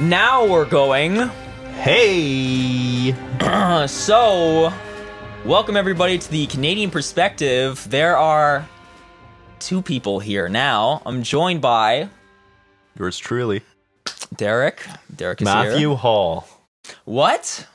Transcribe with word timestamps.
Now 0.00 0.46
we're 0.46 0.66
going. 0.66 1.30
Hey! 1.72 3.14
so, 3.88 4.70
welcome 5.46 5.74
everybody 5.74 6.18
to 6.18 6.30
the 6.30 6.46
Canadian 6.48 6.90
Perspective. 6.90 7.86
There 7.88 8.14
are 8.14 8.68
two 9.58 9.80
people 9.80 10.20
here 10.20 10.50
now. 10.50 11.00
I'm 11.06 11.22
joined 11.22 11.62
by 11.62 12.10
Yours 12.98 13.16
truly, 13.16 13.62
Derek. 14.36 14.86
Derek 15.14 15.40
is 15.40 15.48
here. 15.48 15.54
Matthew 15.54 15.88
here. 15.88 15.96
Hall. 15.96 16.46
What? 17.06 17.66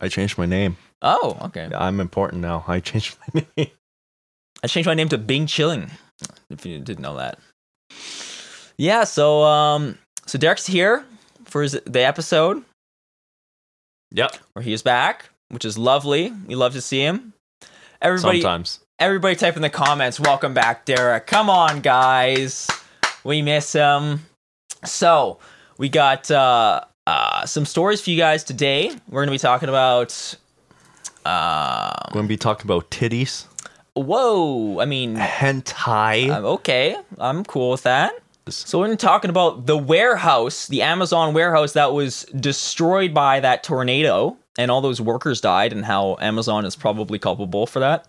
I 0.00 0.08
changed 0.08 0.38
my 0.38 0.46
name. 0.46 0.78
Oh, 1.02 1.36
okay. 1.42 1.70
I'm 1.74 2.00
important 2.00 2.40
now. 2.40 2.64
I 2.66 2.80
changed 2.80 3.18
my 3.34 3.44
name. 3.58 3.70
I 4.62 4.68
changed 4.68 4.86
my 4.86 4.94
name 4.94 5.10
to 5.10 5.18
Bing 5.18 5.46
Chilling. 5.46 5.90
If 6.48 6.64
you 6.64 6.78
didn't 6.78 7.02
know 7.02 7.16
that. 7.16 7.38
Yeah. 8.78 9.04
So, 9.04 9.42
um, 9.42 9.98
so 10.24 10.38
Derek's 10.38 10.66
here 10.66 11.04
for 11.48 11.62
his, 11.62 11.78
the 11.84 12.00
episode 12.04 12.64
Yep. 14.12 14.36
where 14.52 14.62
he 14.62 14.72
is 14.72 14.82
back, 14.82 15.30
which 15.48 15.64
is 15.64 15.76
lovely. 15.76 16.32
We 16.46 16.54
love 16.54 16.72
to 16.74 16.80
see 16.80 17.00
him. 17.00 17.32
Everybody, 18.00 18.40
Sometimes. 18.40 18.80
everybody, 18.98 19.34
type 19.36 19.56
in 19.56 19.62
the 19.62 19.70
comments. 19.70 20.18
Welcome 20.20 20.54
back, 20.54 20.84
Derek. 20.84 21.26
Come 21.26 21.50
on, 21.50 21.80
guys. 21.80 22.68
We 23.24 23.42
miss 23.42 23.72
him. 23.72 24.20
So 24.84 25.38
we 25.76 25.88
got 25.88 26.30
uh, 26.30 26.82
uh, 27.06 27.44
some 27.44 27.66
stories 27.66 28.00
for 28.00 28.10
you 28.10 28.16
guys 28.16 28.44
today. 28.44 28.92
We're 29.08 29.22
gonna 29.22 29.32
be 29.32 29.38
talking 29.38 29.68
about. 29.68 30.36
Uh, 31.26 31.92
I'm 32.06 32.12
going 32.14 32.24
to 32.24 32.28
be 32.28 32.38
talking 32.38 32.66
about 32.66 32.90
titties, 32.90 33.44
whoa! 33.94 34.78
I 34.80 34.86
mean, 34.86 35.16
hentai. 35.16 36.30
I'm 36.30 36.44
okay. 36.46 36.96
I'm 37.18 37.44
cool 37.44 37.70
with 37.72 37.82
that. 37.82 38.12
So 38.54 38.80
we're 38.80 38.96
talking 38.96 39.30
about 39.30 39.66
the 39.66 39.76
warehouse, 39.76 40.66
the 40.66 40.82
Amazon 40.82 41.34
warehouse 41.34 41.72
that 41.72 41.92
was 41.92 42.24
destroyed 42.38 43.14
by 43.14 43.40
that 43.40 43.62
tornado, 43.62 44.36
and 44.58 44.70
all 44.70 44.80
those 44.80 45.00
workers 45.00 45.40
died, 45.40 45.72
and 45.72 45.84
how 45.84 46.16
Amazon 46.20 46.64
is 46.64 46.76
probably 46.76 47.18
culpable 47.18 47.66
for 47.66 47.80
that. 47.80 48.06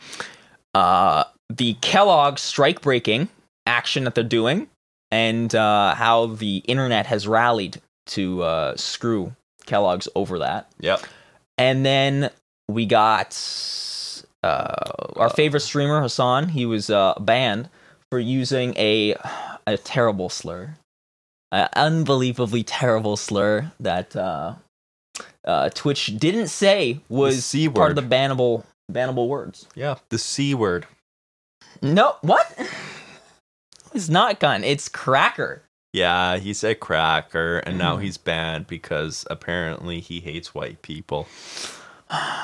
Uh, 0.74 1.24
the 1.50 1.76
Kellogg 1.82 2.38
strike 2.38 2.82
breaking 2.82 3.30
action 3.66 4.04
that 4.04 4.16
they're 4.16 4.24
doing, 4.24 4.68
and 5.12 5.54
uh, 5.56 5.96
how 5.96 6.28
the 6.28 6.58
internet 6.68 7.06
has 7.08 7.28
rallied 7.28 7.82
to 8.08 8.44
uh, 8.44 8.76
screw 8.76 9.36
Kellogg's 9.66 10.08
over 10.16 10.40
that. 10.40 10.72
yep. 10.80 11.02
And 11.58 11.86
then 11.86 12.30
we 12.68 12.86
got 12.86 13.38
uh, 14.44 14.74
our 15.16 15.30
favorite 15.30 15.60
streamer 15.60 16.02
Hassan. 16.02 16.50
He 16.50 16.66
was 16.66 16.90
uh, 16.90 17.16
banned 17.20 17.70
for 18.12 18.20
using 18.20 18.76
a 18.78 19.16
a 19.68 19.78
terrible 19.78 20.30
slur, 20.30 20.76
an 21.52 21.70
unbelievably 21.76 22.64
terrible 22.64 23.18
slur 23.18 23.72
that 23.80 24.16
uh, 24.16 24.56
uh, 25.46 25.70
Twitch 25.70 26.18
didn't 26.18 26.48
say 26.48 27.02
was 27.10 27.56
part 27.74 27.92
of 27.92 27.96
the 27.96 28.02
bannable 28.16 28.64
bannable 28.92 29.28
words. 29.28 29.68
Yeah. 29.76 29.96
The 30.10 30.18
C 30.18 30.54
word. 30.56 30.88
No, 31.82 32.16
what? 32.22 32.58
It's 33.94 34.10
not 34.10 34.40
gun. 34.40 34.64
It's 34.64 34.90
cracker. 34.90 35.64
Yeah, 35.94 36.38
he 36.38 36.54
said 36.54 36.80
cracker, 36.80 37.58
and 37.60 37.78
now 37.78 37.98
Mhm. 37.98 38.04
he's 38.04 38.18
banned 38.18 38.68
because 38.68 39.26
apparently 39.32 40.00
he 40.00 40.20
hates 40.20 40.54
white 40.54 40.82
people. 40.84 41.28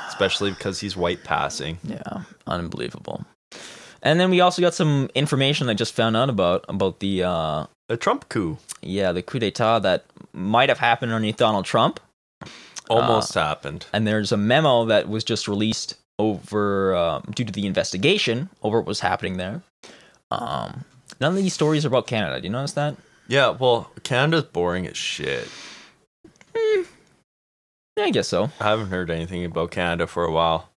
Especially 0.08 0.52
because 0.52 0.80
he's 0.80 0.95
white 0.95 1.23
passing. 1.23 1.77
Yeah, 1.83 2.23
unbelievable. 2.47 3.25
And 4.06 4.20
then 4.20 4.30
we 4.30 4.39
also 4.39 4.61
got 4.61 4.75
some 4.75 5.09
information 5.16 5.67
I 5.67 5.73
just 5.73 5.94
found 5.94 6.16
out 6.16 6.30
about 6.30 6.64
about 6.70 7.00
the 7.00 7.23
uh, 7.23 7.66
A 7.89 7.98
Trump 7.98 8.30
coup 8.30 8.58
yeah 8.81 9.11
the 9.11 9.22
coup 9.22 9.39
d'état 9.39 9.81
that 9.81 10.06
might 10.31 10.70
have 10.70 10.80
happened 10.80 11.11
underneath 11.11 11.38
Donald 11.38 11.66
Trump. 11.66 12.00
almost 12.89 13.33
happened. 13.33 13.88
And 13.92 14.06
there's 14.06 14.31
a 14.31 14.38
memo 14.38 14.86
that 14.86 15.09
was 15.09 15.23
just 15.23 15.48
released 15.48 15.95
over 16.20 16.95
um, 16.95 17.23
due 17.33 17.44
to 17.44 17.52
the 17.52 17.66
investigation 17.66 18.50
over 18.61 18.78
what 18.80 18.88
was 18.88 19.00
happening 19.00 19.38
there. 19.38 19.64
Um, 20.32 20.86
none 21.20 21.32
of 21.32 21.36
these 21.36 21.54
stories 21.54 21.83
are 21.83 21.88
about 21.89 22.08
Canada. 22.08 22.39
Do 22.39 22.45
you 22.45 22.52
notice 22.52 22.73
that? 22.73 22.95
Yeah, 23.27 23.49
well, 23.49 23.89
Canada's 24.04 24.44
boring 24.44 24.86
as 24.88 24.95
shit. 24.95 25.48
Yeah, 26.54 28.04
I 28.04 28.11
guess 28.11 28.27
so. 28.27 28.52
I 28.60 28.65
haven't 28.65 28.88
heard 28.88 29.10
anything 29.10 29.44
about 29.45 29.71
Canada 29.71 30.05
for 30.05 30.26
a 30.26 30.32
while. 30.32 30.70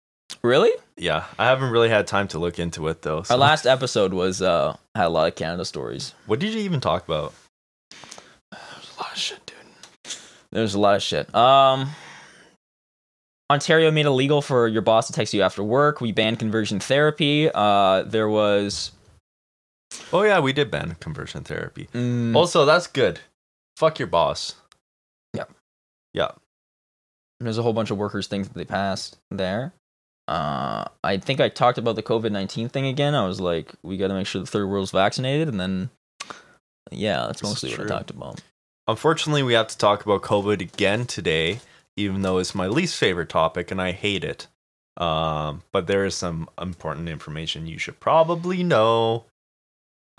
Really? 0.47 0.71
Yeah, 0.95 1.25
I 1.37 1.45
haven't 1.45 1.71
really 1.71 1.89
had 1.89 2.07
time 2.07 2.27
to 2.29 2.39
look 2.39 2.57
into 2.57 2.87
it 2.87 3.01
though. 3.01 3.21
so- 3.23 3.33
Our 3.35 3.39
last 3.39 3.65
episode 3.67 4.13
was 4.13 4.41
uh, 4.41 4.77
had 4.95 5.05
a 5.05 5.09
lot 5.09 5.27
of 5.27 5.35
Canada 5.35 5.65
stories. 5.65 6.13
What 6.25 6.39
did 6.39 6.53
you 6.53 6.61
even 6.61 6.79
talk 6.79 7.05
about? 7.05 7.33
There's 8.51 8.95
a 8.97 9.01
lot 9.01 9.11
of 9.11 9.17
shit, 9.17 9.45
dude. 9.45 10.13
There's 10.51 10.73
a 10.73 10.79
lot 10.79 10.95
of 10.95 11.03
shit. 11.03 11.33
Um, 11.35 11.89
Ontario 13.51 13.91
made 13.91 14.05
it 14.05 14.11
legal 14.11 14.41
for 14.41 14.67
your 14.67 14.81
boss 14.81 15.07
to 15.07 15.13
text 15.13 15.33
you 15.33 15.41
after 15.41 15.63
work. 15.63 16.01
We 16.01 16.11
banned 16.11 16.39
conversion 16.39 16.79
therapy. 16.79 17.49
Uh, 17.53 18.03
there 18.03 18.29
was 18.29 18.91
Oh 20.13 20.23
yeah, 20.23 20.39
we 20.39 20.53
did 20.53 20.71
ban 20.71 20.95
conversion 20.99 21.43
therapy. 21.43 21.89
mm, 21.93 22.35
Also, 22.35 22.65
that's 22.65 22.87
good. 22.87 23.19
Fuck 23.77 23.99
your 23.99 24.07
boss. 24.07 24.55
Yeah. 25.33 25.43
Yeah. 26.13 26.31
there's 27.39 27.57
a 27.57 27.63
whole 27.63 27.73
bunch 27.73 27.91
of 27.91 27.97
workers 27.97 28.27
things 28.27 28.47
that 28.47 28.57
they 28.57 28.65
passed 28.65 29.17
there. 29.29 29.73
Uh, 30.27 30.85
I 31.03 31.17
think 31.17 31.39
I 31.39 31.49
talked 31.49 31.77
about 31.77 31.95
the 31.95 32.03
COVID 32.03 32.31
nineteen 32.31 32.69
thing 32.69 32.85
again. 32.85 33.15
I 33.15 33.25
was 33.25 33.39
like, 33.39 33.73
we 33.83 33.97
got 33.97 34.09
to 34.09 34.13
make 34.13 34.27
sure 34.27 34.41
the 34.41 34.47
third 34.47 34.67
world's 34.67 34.91
vaccinated, 34.91 35.47
and 35.47 35.59
then 35.59 35.89
yeah, 36.91 37.27
that's 37.27 37.41
This 37.41 37.49
mostly 37.49 37.71
what 37.71 37.81
I 37.81 37.97
talked 37.97 38.09
about. 38.09 38.41
Unfortunately, 38.87 39.43
we 39.43 39.53
have 39.53 39.67
to 39.67 39.77
talk 39.77 40.05
about 40.05 40.21
COVID 40.21 40.61
again 40.61 41.05
today, 41.05 41.59
even 41.95 42.21
though 42.21 42.37
it's 42.37 42.55
my 42.55 42.67
least 42.67 42.97
favorite 42.97 43.29
topic 43.29 43.71
and 43.71 43.81
I 43.81 43.91
hate 43.91 44.23
it. 44.23 44.47
Um, 44.95 45.63
but 45.71 45.87
there 45.87 46.05
is 46.05 46.15
some 46.15 46.49
important 46.59 47.09
information 47.09 47.67
you 47.67 47.77
should 47.77 47.99
probably 47.99 48.63
know. 48.63 49.25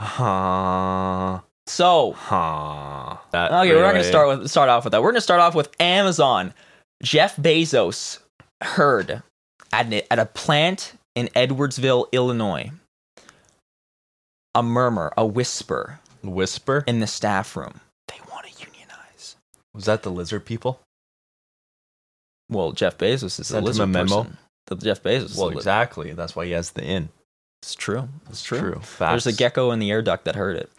Huh. 0.01 1.41
So 1.67 2.13
Huh. 2.13 3.17
That 3.33 3.53
Okay, 3.53 3.75
we're 3.75 3.83
not 3.83 3.93
gonna 3.93 4.05
start 4.05 4.39
with 4.39 4.51
start 4.51 4.69
off 4.69 4.85
with 4.85 4.93
that. 4.93 5.03
We're 5.03 5.11
gonna 5.11 5.21
start 5.21 5.41
off 5.41 5.55
with 5.55 5.71
Amazon. 5.81 6.55
Jeff 7.03 7.37
Bezos 7.37 8.19
heard 8.61 9.23
at 9.73 9.87
an, 9.87 10.03
at 10.11 10.19
a 10.19 10.27
plant 10.27 10.95
in 11.15 11.29
Edwardsville, 11.29 12.11
Illinois, 12.12 12.71
a 14.55 14.62
murmur, 14.62 15.12
a 15.17 15.27
whisper 15.27 16.01
Whisper? 16.23 16.84
in 16.87 17.01
the 17.01 17.06
staff 17.06 17.56
room. 17.56 17.81
They 18.09 18.19
want 18.31 18.47
to 18.47 18.53
unionize. 18.65 19.37
Was 19.75 19.84
that 19.87 20.03
the 20.03 20.11
lizard 20.11 20.45
people? 20.45 20.81
Well, 22.51 22.73
Jeff 22.73 22.97
Bezos 22.99 23.39
is 23.39 23.49
Sent 23.49 23.49
the 23.49 23.61
lizard 23.62 23.89
memo? 23.91 24.23
person. 24.25 24.39
The 24.67 24.77
Jeff 24.77 25.03
Bezos. 25.03 25.37
Well, 25.39 25.51
exactly. 25.51 26.12
That's 26.12 26.35
why 26.35 26.47
he 26.47 26.53
has 26.53 26.71
the 26.71 26.83
in. 26.83 27.11
It's 27.62 27.75
true. 27.75 28.09
It's 28.31 28.43
true. 28.43 28.59
True. 28.61 28.81
There's 28.99 29.27
a 29.27 29.33
gecko 29.33 29.71
in 29.73 29.81
the 29.81 29.91
air 29.91 30.00
duct 30.03 30.25
that 30.27 30.37
heard 30.37 30.56
it, 30.56 30.71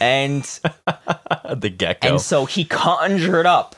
and 0.00 0.42
the 1.56 1.72
gecko. 1.76 2.08
And 2.08 2.20
so 2.20 2.44
he 2.46 2.64
conjured 2.64 3.46
up, 3.46 3.74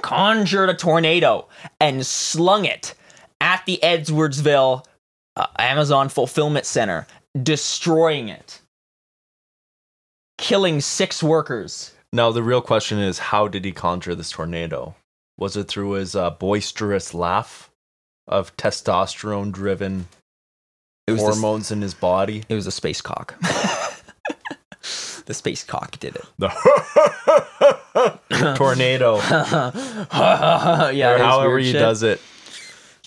conjured 0.00 0.68
a 0.70 0.74
tornado 0.74 1.48
and 1.80 2.06
slung 2.06 2.64
it 2.64 2.94
at 3.40 3.64
the 3.66 3.78
Edwardsville 3.82 4.84
uh, 5.36 5.46
Amazon 5.58 6.08
Fulfillment 6.08 6.66
Center, 6.66 7.06
destroying 7.40 8.28
it, 8.28 8.60
killing 10.36 10.80
six 10.80 11.22
workers. 11.22 11.94
Now 12.12 12.30
the 12.30 12.42
real 12.42 12.62
question 12.62 12.98
is, 12.98 13.18
how 13.18 13.48
did 13.48 13.64
he 13.64 13.72
conjure 13.72 14.14
this 14.14 14.30
tornado? 14.30 14.94
Was 15.38 15.56
it 15.56 15.68
through 15.68 15.92
his 15.92 16.16
uh, 16.16 16.30
boisterous 16.30 17.14
laugh 17.14 17.70
of 18.26 18.56
was, 21.12 21.20
the, 21.20 21.26
hormones 21.26 21.70
in 21.70 21.80
his 21.80 21.94
body? 21.94 22.44
it 22.48 22.54
was 22.54 22.66
a 22.66 22.72
space 22.72 23.00
cock. 23.00 23.38
the 25.26 25.34
space 25.34 25.62
cock 25.62 25.98
did 26.00 26.16
it. 26.16 26.24
The 26.38 26.48
tornado, 28.56 29.16
yeah, 30.90 31.14
or 31.14 31.18
however 31.18 31.58
he 31.58 31.72
shit. 31.72 31.78
does 31.78 32.02
it. 32.02 32.20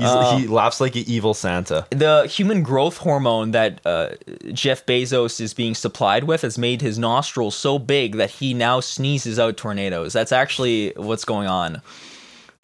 He's, 0.01 0.09
Uh, 0.09 0.37
he 0.37 0.47
laughs 0.47 0.81
like 0.81 0.95
an 0.95 1.03
evil 1.05 1.33
Santa. 1.33 1.85
the 1.91 2.25
human 2.27 2.63
growth 2.63 2.97
hormone 2.97 3.51
that 3.51 3.79
uh, 3.85 4.09
Jeff 4.51 4.85
Bezos 4.85 5.39
is 5.39 5.53
being 5.53 5.75
supplied 5.75 6.23
with 6.23 6.41
has 6.41 6.57
made 6.57 6.81
his 6.81 6.97
nostrils 6.97 7.55
so 7.55 7.77
big 7.77 8.15
that 8.17 8.31
he 8.31 8.53
now 8.53 8.79
sneezes 8.79 9.37
out 9.37 9.57
tornadoes. 9.57 10.13
That's 10.13 10.31
actually 10.31 10.93
what's 10.95 11.23
going 11.25 11.47
on. 11.47 11.81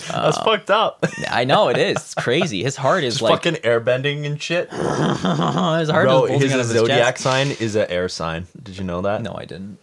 That's 0.09 0.37
fucked 0.37 0.69
up. 0.69 1.03
I 1.29 1.43
know 1.43 1.69
it 1.69 1.77
is. 1.77 1.97
It's 1.97 2.13
crazy. 2.13 2.63
His 2.63 2.75
heart 2.75 3.03
is 3.03 3.15
Just 3.15 3.23
like 3.23 3.43
fucking 3.43 3.61
airbending 3.61 4.25
and 4.25 4.39
shit. 4.41 4.69
his 4.71 4.79
heart 4.81 6.05
Bro, 6.05 6.25
is 6.25 6.41
his, 6.43 6.53
his 6.53 6.67
zodiac 6.67 7.15
chest. 7.15 7.23
sign 7.23 7.47
is 7.51 7.75
an 7.75 7.87
air 7.89 8.07
sign. 8.09 8.45
Did 8.61 8.77
you 8.77 8.83
know 8.83 9.01
that? 9.01 9.21
No, 9.23 9.33
I 9.35 9.45
didn't. 9.45 9.79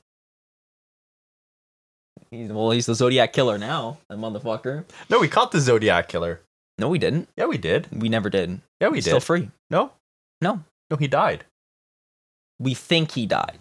He's, 2.31 2.51
well, 2.51 2.71
he's 2.73 2.87
the 2.87 2.95
Zodiac 2.95 3.33
killer 3.33 3.59
now, 3.59 3.99
that 4.09 4.19
motherfucker. 4.19 4.85
No, 5.09 5.21
we 5.21 5.29
caught 5.29 5.53
the 5.53 5.61
zodiac 5.61 6.09
killer. 6.09 6.41
No, 6.79 6.89
we 6.89 6.99
didn't. 6.99 7.29
Yeah, 7.37 7.47
we 7.47 7.59
did. 7.59 7.89
We 7.93 8.09
never 8.09 8.29
did. 8.31 8.61
Yeah, 8.81 8.89
we 8.89 8.99
He's 8.99 9.05
did. 9.05 9.11
Still 9.11 9.21
free. 9.21 9.51
no, 9.71 9.93
No. 10.41 10.65
no, 10.91 10.97
he 10.97 11.07
died. 11.07 11.45
We 12.59 12.75
think 12.75 13.13
he 13.13 13.27
died. 13.27 13.59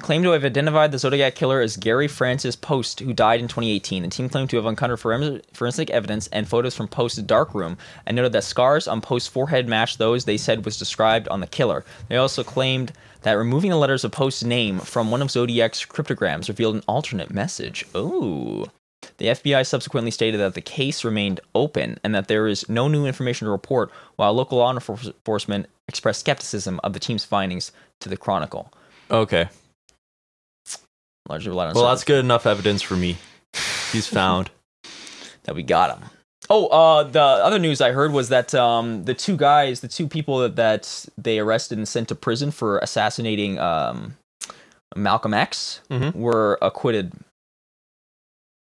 claimed 0.00 0.22
to 0.24 0.30
have 0.30 0.44
identified 0.44 0.92
the 0.92 0.98
Zodiac 0.98 1.34
killer 1.34 1.60
as 1.60 1.76
Gary 1.76 2.06
Francis 2.06 2.54
Poste, 2.54 3.00
who 3.00 3.12
died 3.12 3.40
in 3.40 3.48
2018. 3.48 4.04
The 4.04 4.08
team 4.08 4.28
claimed 4.28 4.48
to 4.50 4.56
have 4.56 4.64
uncovered 4.66 5.00
forensic 5.52 5.90
evidence 5.90 6.28
and 6.28 6.46
photos 6.48 6.76
from 6.76 6.86
Poste's 6.86 7.22
darkroom 7.22 7.76
and 8.06 8.14
noted 8.14 8.30
that 8.32 8.44
scars 8.44 8.86
on 8.86 9.00
Poste's 9.00 9.28
forehead 9.28 9.68
matched 9.68 9.98
those 9.98 10.24
they 10.24 10.36
said 10.36 10.64
was 10.64 10.78
described 10.78 11.26
on 11.28 11.40
the 11.40 11.48
killer. 11.48 11.84
They 12.08 12.16
also 12.16 12.44
claimed 12.44 12.92
that 13.22 13.32
removing 13.32 13.70
the 13.70 13.76
letters 13.76 14.04
of 14.04 14.12
Poste's 14.12 14.44
name 14.44 14.78
from 14.78 15.10
one 15.10 15.20
of 15.20 15.32
Zodiac's 15.32 15.84
cryptograms 15.84 16.48
revealed 16.48 16.76
an 16.76 16.84
alternate 16.86 17.32
message. 17.32 17.84
Oh. 17.92 18.66
The 19.18 19.26
FBI 19.26 19.66
subsequently 19.66 20.10
stated 20.12 20.38
that 20.38 20.54
the 20.54 20.60
case 20.60 21.04
remained 21.04 21.40
open 21.54 21.98
and 22.04 22.14
that 22.14 22.28
there 22.28 22.46
is 22.46 22.68
no 22.68 22.86
new 22.88 23.04
information 23.04 23.46
to 23.46 23.50
report, 23.50 23.90
while 24.16 24.32
local 24.32 24.58
law 24.58 24.72
enforcement 24.72 25.66
expressed 25.88 26.20
skepticism 26.20 26.78
of 26.84 26.92
the 26.92 27.00
team's 27.00 27.24
findings 27.24 27.72
to 28.00 28.08
the 28.08 28.16
Chronicle. 28.16 28.72
Okay. 29.10 29.48
Largely 31.28 31.50
relied 31.50 31.68
on 31.70 31.74
Well, 31.74 31.88
that's 31.88 32.04
good 32.04 32.24
enough 32.24 32.46
evidence 32.46 32.80
for 32.82 32.96
me. 32.96 33.16
He's 33.92 34.06
found. 34.20 34.50
that 35.44 35.54
we 35.54 35.62
got 35.62 35.98
him. 35.98 36.08
Oh, 36.50 36.66
uh, 36.68 37.02
the 37.02 37.20
other 37.20 37.58
news 37.58 37.80
I 37.80 37.92
heard 37.92 38.12
was 38.12 38.28
that 38.30 38.54
um, 38.54 39.04
the 39.04 39.14
two 39.14 39.36
guys, 39.36 39.80
the 39.80 39.88
two 39.88 40.06
people 40.06 40.38
that, 40.38 40.56
that 40.56 41.06
they 41.18 41.38
arrested 41.38 41.76
and 41.76 41.86
sent 41.88 42.08
to 42.08 42.14
prison 42.14 42.50
for 42.50 42.78
assassinating 42.78 43.58
um, 43.58 44.16
Malcolm 44.96 45.34
X 45.34 45.80
Mhm. 45.90 46.14
were 46.14 46.58
acquitted. 46.62 47.12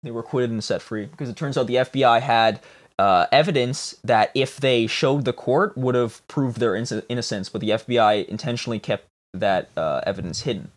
They 0.02 0.10
were 0.10 0.20
acquitted 0.20 0.50
and 0.50 0.62
set 0.62 0.80
free 0.82 1.06
because 1.06 1.28
it 1.28 1.36
turns 1.36 1.58
out 1.58 1.66
the 1.66 1.76
FBI 1.76 2.20
had 2.20 2.60
uh, 2.98 3.26
evidence 3.32 3.96
that 4.04 4.30
if 4.34 4.56
they 4.58 4.86
showed 4.86 5.24
the 5.24 5.32
court 5.32 5.76
would 5.76 5.94
have 5.94 6.26
proved 6.28 6.58
their 6.60 6.72
inno- 6.72 7.02
innocence, 7.08 7.48
but 7.48 7.60
the 7.60 7.70
FBI 7.70 8.26
intentionally 8.28 8.78
kept 8.78 9.06
that 9.34 9.68
uh, 9.76 10.00
evidence 10.06 10.42
hidden. 10.42 10.70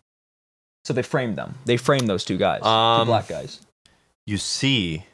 So 0.84 0.92
they 0.92 1.02
framed 1.02 1.36
them. 1.36 1.54
They 1.64 1.76
framed 1.76 2.08
those 2.08 2.24
two 2.24 2.36
guys, 2.36 2.62
Um, 2.64 3.02
two 3.02 3.10
black 3.10 3.28
guys. 3.28 3.60
You 4.26 4.36
see, 4.38 5.04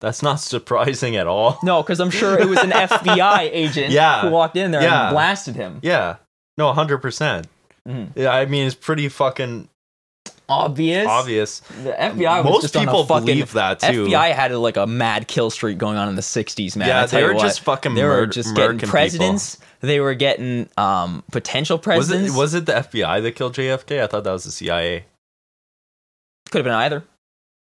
that's 0.00 0.22
not 0.22 0.36
surprising 0.40 1.16
at 1.16 1.26
all. 1.26 1.58
No, 1.62 1.82
because 1.82 2.00
I'm 2.00 2.10
sure 2.10 2.38
it 2.38 2.48
was 2.48 2.58
an 2.60 2.70
FBI 2.72 3.50
agent 3.52 3.90
Yeah. 3.90 4.22
who 4.22 4.30
walked 4.30 4.56
in 4.56 4.70
there 4.70 4.82
Yeah. 4.82 5.08
and 5.08 5.14
blasted 5.14 5.56
him. 5.56 5.80
Yeah. 5.82 6.16
No, 6.56 6.72
100%. 6.72 7.44
Mhm. 7.86 8.08
Yeah, 8.14 8.30
I 8.30 8.46
mean, 8.46 8.66
it's 8.66 8.74
pretty 8.74 9.08
fucking 9.08 9.68
Obvious. 10.48 11.06
obvious. 11.06 11.60
The 11.60 11.92
FBI 11.92 12.42
was 12.42 12.52
Most 12.52 12.62
just 12.62 12.76
on 12.76 12.84
a 12.84 12.86
people 12.86 13.04
fucking, 13.04 13.26
believe 13.26 13.52
that 13.52 13.80
too. 13.80 14.06
FBI 14.06 14.32
had 14.32 14.52
like 14.52 14.76
a 14.78 14.86
mad 14.86 15.28
kill 15.28 15.50
streak 15.50 15.76
going 15.76 15.98
on 15.98 16.08
in 16.08 16.14
the 16.14 16.22
60s, 16.22 16.74
man. 16.76 16.88
yeah, 16.88 17.06
they 17.06 17.22
were 17.22 17.34
what. 17.34 17.42
just 17.42 17.60
fucking 17.60 17.94
they 17.94 18.04
were 18.04 18.22
mur- 18.22 18.26
just 18.26 18.56
getting 18.56 18.78
presidents. 18.78 19.58
They 19.80 20.00
were 20.00 20.14
getting 20.14 20.68
um, 20.76 21.22
potential 21.30 21.78
people. 21.78 21.96
Was 21.96 22.08
presidents. 22.08 22.34
it 22.34 22.38
was 22.38 22.54
it 22.54 22.66
the 22.66 22.72
FBI 22.72 23.22
that 23.22 23.32
killed 23.32 23.54
JFK? 23.54 24.02
I 24.02 24.06
thought 24.06 24.24
that 24.24 24.32
was 24.32 24.44
the 24.44 24.50
CIA. 24.50 25.04
could 26.50 26.58
have 26.58 26.64
been 26.64 26.72
either. 26.74 27.04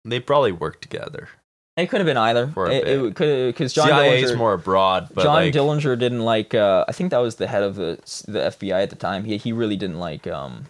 They 0.06 0.20
probably 0.20 0.52
worked 0.52 0.84
together. 0.84 1.30
It 1.78 1.90
could 1.90 2.00
have 2.00 2.08
been 2.08 2.18
either. 2.18 2.52
It, 2.72 2.88
it 2.88 3.16
could 3.16 3.54
because 3.54 3.74
John 3.74 3.88
CIA 3.88 4.22
is 4.22 4.36
more 4.36 4.54
abroad, 4.54 5.10
but 5.14 5.24
John 5.24 5.36
like, 5.36 5.54
Dillinger 5.54 5.98
didn't 5.98 6.22
like. 6.22 6.56
Uh, 6.56 6.86
I 6.88 6.92
think 6.92 7.12
that 7.12 7.20
was 7.20 7.36
the 7.36 7.48
head 7.48 7.62
of 7.62 7.76
the 7.76 8.00
the 8.28 8.40
FBI 8.40 8.82
at 8.84 8.90
the 8.90 8.96
time. 8.96 9.26
He 9.26 9.38
he 9.38 9.52
really 9.52 9.76
didn't 9.76 10.00
like 10.00 10.26
um, 10.26 10.66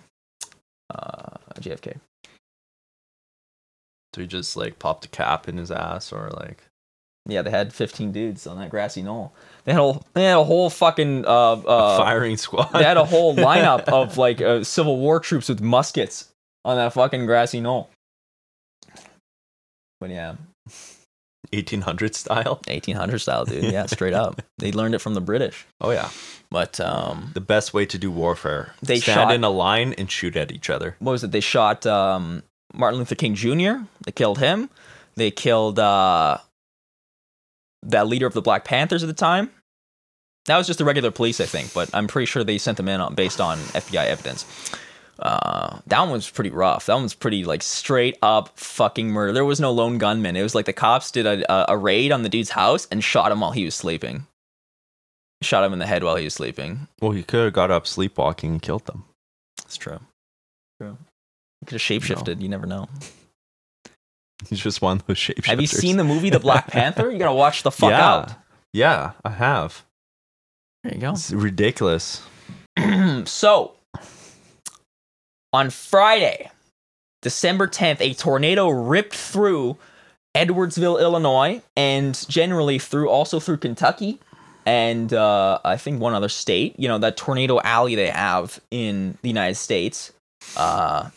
uh, 0.97 1.37
JFK. 1.59 1.99
so 4.13 4.21
he 4.21 4.27
just 4.27 4.55
like 4.57 4.79
popped 4.79 5.05
a 5.05 5.09
cap 5.09 5.47
in 5.47 5.57
his 5.57 5.71
ass 5.71 6.11
or 6.11 6.29
like 6.31 6.63
Yeah, 7.27 7.41
they 7.41 7.51
had 7.51 7.73
15 7.73 8.11
dudes 8.11 8.47
on 8.47 8.57
that 8.59 8.69
grassy 8.69 9.01
knoll. 9.01 9.33
They 9.65 9.73
had 9.73 9.81
a 9.81 9.99
they 10.13 10.23
had 10.23 10.37
a 10.37 10.43
whole 10.43 10.69
fucking 10.69 11.25
uh, 11.25 11.53
uh 11.53 11.97
firing 11.97 12.37
squad. 12.37 12.71
they 12.73 12.83
had 12.83 12.97
a 12.97 13.05
whole 13.05 13.35
lineup 13.49 13.83
of 13.89 14.17
like 14.17 14.41
uh, 14.41 14.63
Civil 14.63 14.97
War 14.97 15.19
troops 15.19 15.49
with 15.49 15.61
muskets 15.61 16.29
on 16.65 16.77
that 16.77 16.93
fucking 16.93 17.25
grassy 17.25 17.61
knoll. 17.61 17.89
But 19.99 20.09
yeah, 20.11 20.35
1800 21.53 22.15
style. 22.15 22.61
1800 22.67 23.19
style, 23.19 23.45
dude. 23.45 23.63
Yeah, 23.71 23.85
straight 23.85 24.13
up. 24.13 24.41
They 24.59 24.71
learned 24.71 24.95
it 24.95 24.99
from 24.99 25.13
the 25.13 25.21
British. 25.21 25.65
Oh 25.81 25.91
yeah, 25.91 26.09
But 26.49 26.79
um, 26.79 27.29
the 27.35 27.41
best 27.41 27.73
way 27.75 27.85
to 27.85 27.97
do 27.99 28.09
warfare. 28.11 28.73
They 28.81 28.99
stand 28.99 29.29
shot- 29.29 29.33
in 29.35 29.43
a 29.43 29.49
line 29.51 29.93
and 29.93 30.09
shoot 30.09 30.35
at 30.35 30.51
each 30.51 30.69
other. 30.69 30.95
what 30.99 31.11
was 31.11 31.23
it? 31.23 31.31
They 31.31 31.41
shot 31.41 31.85
um 31.85 32.41
Martin 32.73 32.99
Luther 32.99 33.15
King 33.15 33.35
Jr. 33.35 33.85
They 34.05 34.11
killed 34.13 34.39
him. 34.39 34.69
They 35.15 35.29
killed 35.31 35.77
uh 35.79 36.37
that 37.83 38.07
leader 38.07 38.25
of 38.25 38.33
the 38.33 38.41
Black 38.41 38.65
Panthers 38.65 39.03
at 39.03 39.07
the 39.07 39.13
time. 39.13 39.51
That 40.47 40.57
was 40.57 40.65
just 40.67 40.79
the 40.79 40.85
regular 40.85 41.11
police, 41.11 41.39
I 41.41 41.45
think, 41.45 41.73
but 41.73 41.89
I'm 41.93 42.07
pretty 42.07 42.25
sure 42.25 42.43
they 42.43 42.57
sent 42.57 42.77
them 42.77 42.87
in 42.87 43.01
on, 43.01 43.15
based 43.15 43.39
on 43.41 43.57
FBI 43.59 44.05
evidence. 44.05 44.45
Uh, 45.19 45.79
that 45.87 45.99
one 45.99 46.11
was 46.11 46.29
pretty 46.29 46.51
rough. 46.51 46.85
That 46.85 46.93
one 46.93 47.03
was 47.03 47.13
pretty 47.13 47.43
like 47.43 47.63
straight 47.63 48.17
up 48.21 48.57
fucking 48.57 49.09
murder. 49.09 49.33
There 49.33 49.45
was 49.45 49.59
no 49.59 49.71
lone 49.71 49.97
gunman. 49.97 50.35
It 50.35 50.43
was 50.43 50.55
like 50.55 50.65
the 50.65 50.73
cops 50.73 51.11
did 51.11 51.25
a, 51.25 51.51
a, 51.51 51.73
a 51.73 51.77
raid 51.77 52.11
on 52.11 52.23
the 52.23 52.29
dude's 52.29 52.51
house 52.51 52.87
and 52.91 53.03
shot 53.03 53.31
him 53.31 53.41
while 53.41 53.51
he 53.51 53.65
was 53.65 53.75
sleeping. 53.75 54.27
Shot 55.41 55.63
him 55.63 55.73
in 55.73 55.79
the 55.79 55.87
head 55.87 56.03
while 56.03 56.15
he 56.15 56.23
was 56.23 56.33
sleeping. 56.33 56.87
Well, 57.01 57.11
he 57.11 57.23
could 57.23 57.45
have 57.45 57.53
got 57.53 57.71
up 57.71 57.85
sleepwalking 57.85 58.51
and 58.53 58.61
killed 58.61 58.85
them. 58.85 59.05
That's 59.57 59.77
true. 59.77 59.99
True. 60.79 60.97
He 61.61 61.65
could 61.65 61.73
have 61.73 61.81
shapeshifted. 61.81 62.41
You 62.41 62.49
never 62.49 62.65
know. 62.65 62.87
He's 64.47 64.59
just 64.59 64.81
one 64.81 64.97
of 64.97 65.07
those 65.07 65.17
shapeshifters. 65.17 65.45
Have 65.45 65.61
you 65.61 65.67
seen 65.67 65.97
the 65.97 66.03
movie 66.03 66.29
The 66.29 66.39
Black 66.39 66.67
Panther? 66.67 67.11
You 67.11 67.17
gotta 67.17 67.33
watch 67.33 67.63
the 67.63 67.71
fuck 67.71 67.89
yeah. 67.89 68.07
out. 68.07 68.31
Yeah, 68.71 69.11
I 69.25 69.31
have. 69.31 69.83
There 70.83 70.93
you 70.93 71.01
go. 71.01 71.11
It's 71.11 71.31
ridiculous. 71.31 72.21
so, 73.25 73.76
on 75.53 75.69
Friday, 75.69 76.49
December 77.21 77.67
10th, 77.67 78.01
a 78.01 78.13
tornado 78.13 78.69
ripped 78.69 79.15
through 79.15 79.77
Edwardsville, 80.35 80.99
Illinois, 80.99 81.61
and 81.75 82.25
generally 82.29 82.79
through 82.79 83.09
also 83.09 83.39
through 83.39 83.57
Kentucky 83.57 84.19
and 84.67 85.13
uh, 85.13 85.59
I 85.63 85.77
think 85.77 86.01
one 86.01 86.13
other 86.13 86.27
state. 86.27 86.77
You 86.77 86.89
know, 86.89 86.97
that 86.97 87.15
tornado 87.15 87.61
alley 87.61 87.95
they 87.95 88.09
have 88.09 88.59
in 88.69 89.17
the 89.21 89.29
United 89.29 89.55
States. 89.55 90.11
Uh, 90.57 91.09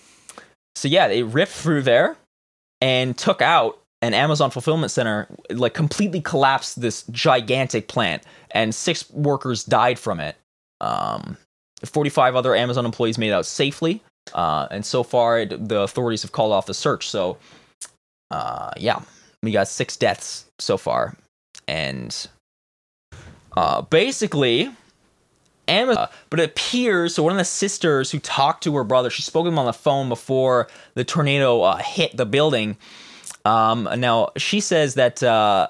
so, 0.76 0.86
yeah, 0.86 1.08
they 1.08 1.24
ripped 1.24 1.50
through 1.50 1.82
there 1.82 2.16
and 2.80 3.18
took 3.18 3.42
out 3.42 3.80
an 4.02 4.14
Amazon 4.14 4.52
fulfillment 4.52 4.92
center, 4.92 5.26
like 5.50 5.74
completely 5.74 6.20
collapsed 6.20 6.80
this 6.80 7.02
gigantic 7.10 7.88
plant, 7.88 8.22
and 8.52 8.72
six 8.72 9.10
workers 9.10 9.64
died 9.64 9.98
from 9.98 10.20
it. 10.20 10.36
Um, 10.80 11.36
45 11.84 12.36
other 12.36 12.54
Amazon 12.54 12.86
employees 12.86 13.18
made 13.18 13.30
it 13.30 13.32
out 13.32 13.46
safely. 13.46 14.00
Uh, 14.34 14.68
and 14.70 14.84
so 14.84 15.02
far, 15.02 15.40
it, 15.40 15.68
the 15.68 15.80
authorities 15.80 16.22
have 16.22 16.32
called 16.32 16.52
off 16.52 16.66
the 16.66 16.74
search. 16.74 17.08
So, 17.08 17.38
uh, 18.30 18.70
yeah, 18.76 19.00
we 19.42 19.52
got 19.52 19.68
six 19.68 19.96
deaths 19.96 20.46
so 20.58 20.76
far. 20.76 21.16
And 21.66 22.28
uh, 23.56 23.82
basically, 23.82 24.70
Amazon, 25.68 26.08
but 26.30 26.40
it 26.40 26.50
appears 26.50 27.14
so. 27.14 27.22
One 27.22 27.32
of 27.32 27.38
the 27.38 27.44
sisters 27.44 28.10
who 28.10 28.18
talked 28.18 28.64
to 28.64 28.74
her 28.76 28.84
brother, 28.84 29.10
she 29.10 29.22
spoke 29.22 29.44
to 29.44 29.48
him 29.48 29.58
on 29.58 29.66
the 29.66 29.72
phone 29.72 30.08
before 30.08 30.68
the 30.94 31.04
tornado 31.04 31.62
uh, 31.62 31.76
hit 31.76 32.16
the 32.16 32.26
building. 32.26 32.76
Um, 33.44 33.88
now 33.96 34.30
she 34.36 34.60
says 34.60 34.94
that 34.94 35.22
uh, 35.22 35.68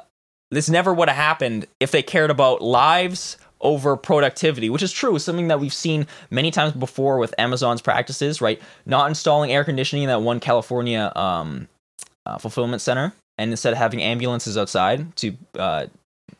this 0.50 0.68
never 0.68 0.92
would 0.92 1.08
have 1.08 1.16
happened 1.16 1.66
if 1.78 1.90
they 1.90 2.02
cared 2.02 2.30
about 2.30 2.62
lives 2.62 3.36
over 3.60 3.96
productivity, 3.96 4.70
which 4.70 4.82
is 4.82 4.92
true. 4.92 5.18
Something 5.18 5.48
that 5.48 5.60
we've 5.60 5.74
seen 5.74 6.06
many 6.30 6.50
times 6.50 6.72
before 6.72 7.18
with 7.18 7.34
Amazon's 7.38 7.82
practices, 7.82 8.40
right? 8.40 8.60
Not 8.86 9.08
installing 9.08 9.52
air 9.52 9.64
conditioning 9.64 10.04
in 10.04 10.08
that 10.08 10.22
one 10.22 10.40
California 10.40 11.12
um, 11.14 11.68
uh, 12.26 12.38
fulfillment 12.38 12.82
center, 12.82 13.12
and 13.38 13.50
instead 13.50 13.74
having 13.74 14.02
ambulances 14.02 14.56
outside 14.56 15.14
to 15.16 15.36
uh, 15.58 15.86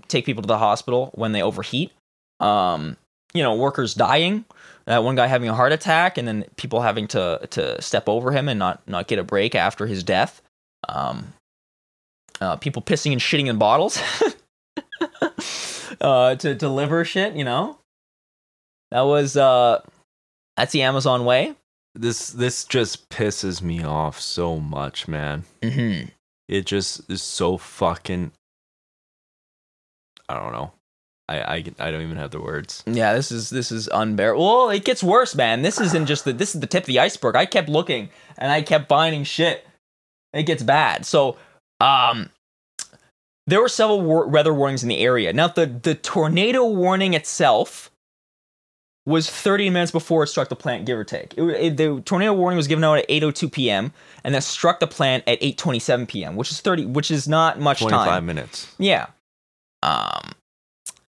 take 0.09 0.25
people 0.25 0.43
to 0.43 0.49
the 0.49 0.59
hospital 0.59 1.11
when 1.15 1.33
they 1.33 1.43
overheat. 1.43 1.93
Um, 2.41 2.97
you 3.33 3.43
know, 3.43 3.55
workers 3.55 3.95
dying. 3.95 4.45
Uh, 4.87 5.01
one 5.01 5.15
guy 5.15 5.27
having 5.27 5.49
a 5.49 5.55
heart 5.55 5.73
attack, 5.73 6.19
and 6.19 6.27
then 6.27 6.45
people 6.57 6.81
having 6.81 7.07
to 7.09 7.47
to 7.51 7.81
step 7.81 8.09
over 8.09 8.33
him 8.33 8.49
and 8.49 8.59
not 8.59 8.87
not 8.89 9.07
get 9.07 9.19
a 9.19 9.25
break 9.25 9.55
after 9.55 9.87
his 9.87 10.03
death. 10.03 10.43
Um, 10.89 11.33
uh, 12.41 12.57
people 12.57 12.83
pissing 12.83 13.13
and 13.13 13.21
shitting 13.21 13.47
in 13.47 13.59
bottles 13.59 14.01
uh, 16.01 16.35
to 16.37 16.55
deliver 16.55 17.05
shit. 17.05 17.35
You 17.35 17.45
know, 17.45 17.79
that 18.91 19.03
was 19.03 19.37
uh, 19.37 19.83
that's 20.57 20.73
the 20.73 20.83
Amazon 20.83 21.25
way. 21.25 21.55
This 21.95 22.31
this 22.31 22.65
just 22.65 23.09
pisses 23.09 23.63
me 23.63 23.83
off 23.83 24.21
so 24.21 24.61
much, 24.61 25.09
man. 25.09 25.45
Mm-hmm. 25.63 26.09
It 26.49 26.67
just 26.67 27.09
is 27.11 27.23
so 27.23 27.57
fucking. 27.57 28.33
I 30.29 30.35
don't 30.35 30.53
know. 30.53 30.73
I, 31.29 31.41
I 31.41 31.55
I 31.79 31.91
don't 31.91 32.03
even 32.03 32.17
have 32.17 32.33
the 32.33 32.41
words. 32.41 32.83
Yeah, 32.87 33.15
this 33.15 33.31
is 33.31 33.51
this 33.51 33.71
is 33.71 33.89
unbearable. 33.93 34.45
Well, 34.45 34.71
it 34.71 34.85
gets 34.85 35.03
worse, 35.03 35.35
man. 35.35 35.63
This 35.63 35.81
isn't 35.81 36.07
just 36.07 36.25
the 36.25 36.33
this 36.33 36.55
is 36.55 36.61
the 36.61 36.67
tip 36.67 36.83
of 36.83 36.89
the 36.89 36.99
iceberg. 36.99 37.37
I 37.37 37.47
kept 37.47 37.69
looking 37.69 38.11
and 38.37 38.51
I 38.51 38.63
kept 38.63 38.89
finding 38.89 39.23
shit. 39.25 39.67
It 40.33 40.45
gets 40.45 40.63
bad. 40.63 41.07
So, 41.07 41.37
um, 41.81 42.31
there 43.47 43.61
were 43.61 43.69
several 43.69 44.01
war- 44.01 44.27
weather 44.29 44.55
warnings 44.55 44.83
in 44.83 44.89
the 44.89 44.99
area. 44.99 45.33
Now, 45.33 45.49
the 45.49 45.67
the 45.67 45.95
tornado 45.95 46.67
warning 46.67 47.15
itself 47.15 47.91
was 49.07 49.29
30 49.31 49.71
minutes 49.71 49.91
before 49.91 50.23
it 50.23 50.27
struck 50.29 50.49
the 50.51 50.57
plant, 50.57 50.85
give 50.85 50.99
or 50.99 51.05
take. 51.05 51.35
It, 51.37 51.43
it- 51.45 51.77
the 51.77 52.01
tornado 52.05 52.33
warning 52.35 52.57
was 52.59 52.67
given 52.69 52.85
out 52.85 52.99
at 52.99 53.09
8:02 53.09 53.51
p.m. 53.51 53.93
and 54.25 54.35
that 54.35 54.45
struck 54.45 54.79
the 54.81 54.87
plant 54.87 55.25
at 55.27 55.41
8:27 55.41 56.07
p.m., 56.09 56.37
which 56.37 56.51
is 56.51 56.61
30, 56.61 56.87
which 56.87 57.11
is 57.11 57.27
not 57.27 57.59
much 57.59 57.81
25 57.81 58.07
time. 58.07 58.27
minutes. 58.27 58.75
Yeah. 58.79 59.07
Um, 59.83 60.33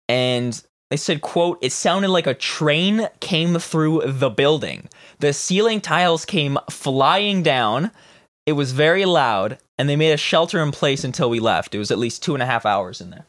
and 0.08 0.62
they 0.90 0.96
said, 0.96 1.20
"quote 1.20 1.58
It 1.60 1.72
sounded 1.72 2.08
like 2.08 2.26
a 2.26 2.34
train 2.34 3.08
came 3.20 3.58
through 3.58 4.02
the 4.06 4.30
building. 4.30 4.88
The 5.18 5.32
ceiling 5.32 5.80
tiles 5.80 6.24
came 6.24 6.58
flying 6.70 7.42
down. 7.42 7.90
It 8.46 8.52
was 8.52 8.72
very 8.72 9.04
loud, 9.04 9.58
and 9.80 9.88
they 9.88 9.96
made 9.96 10.12
a 10.12 10.18
shelter 10.18 10.62
in 10.62 10.72
place 10.72 11.04
until 11.04 11.30
we 11.30 11.40
left. 11.40 11.74
It 11.74 11.78
was 11.78 11.90
at 11.90 11.98
least 11.98 12.22
two 12.22 12.34
and 12.34 12.42
a 12.42 12.46
half 12.46 12.66
hours 12.66 13.00
in 13.00 13.08
there. 13.08 13.24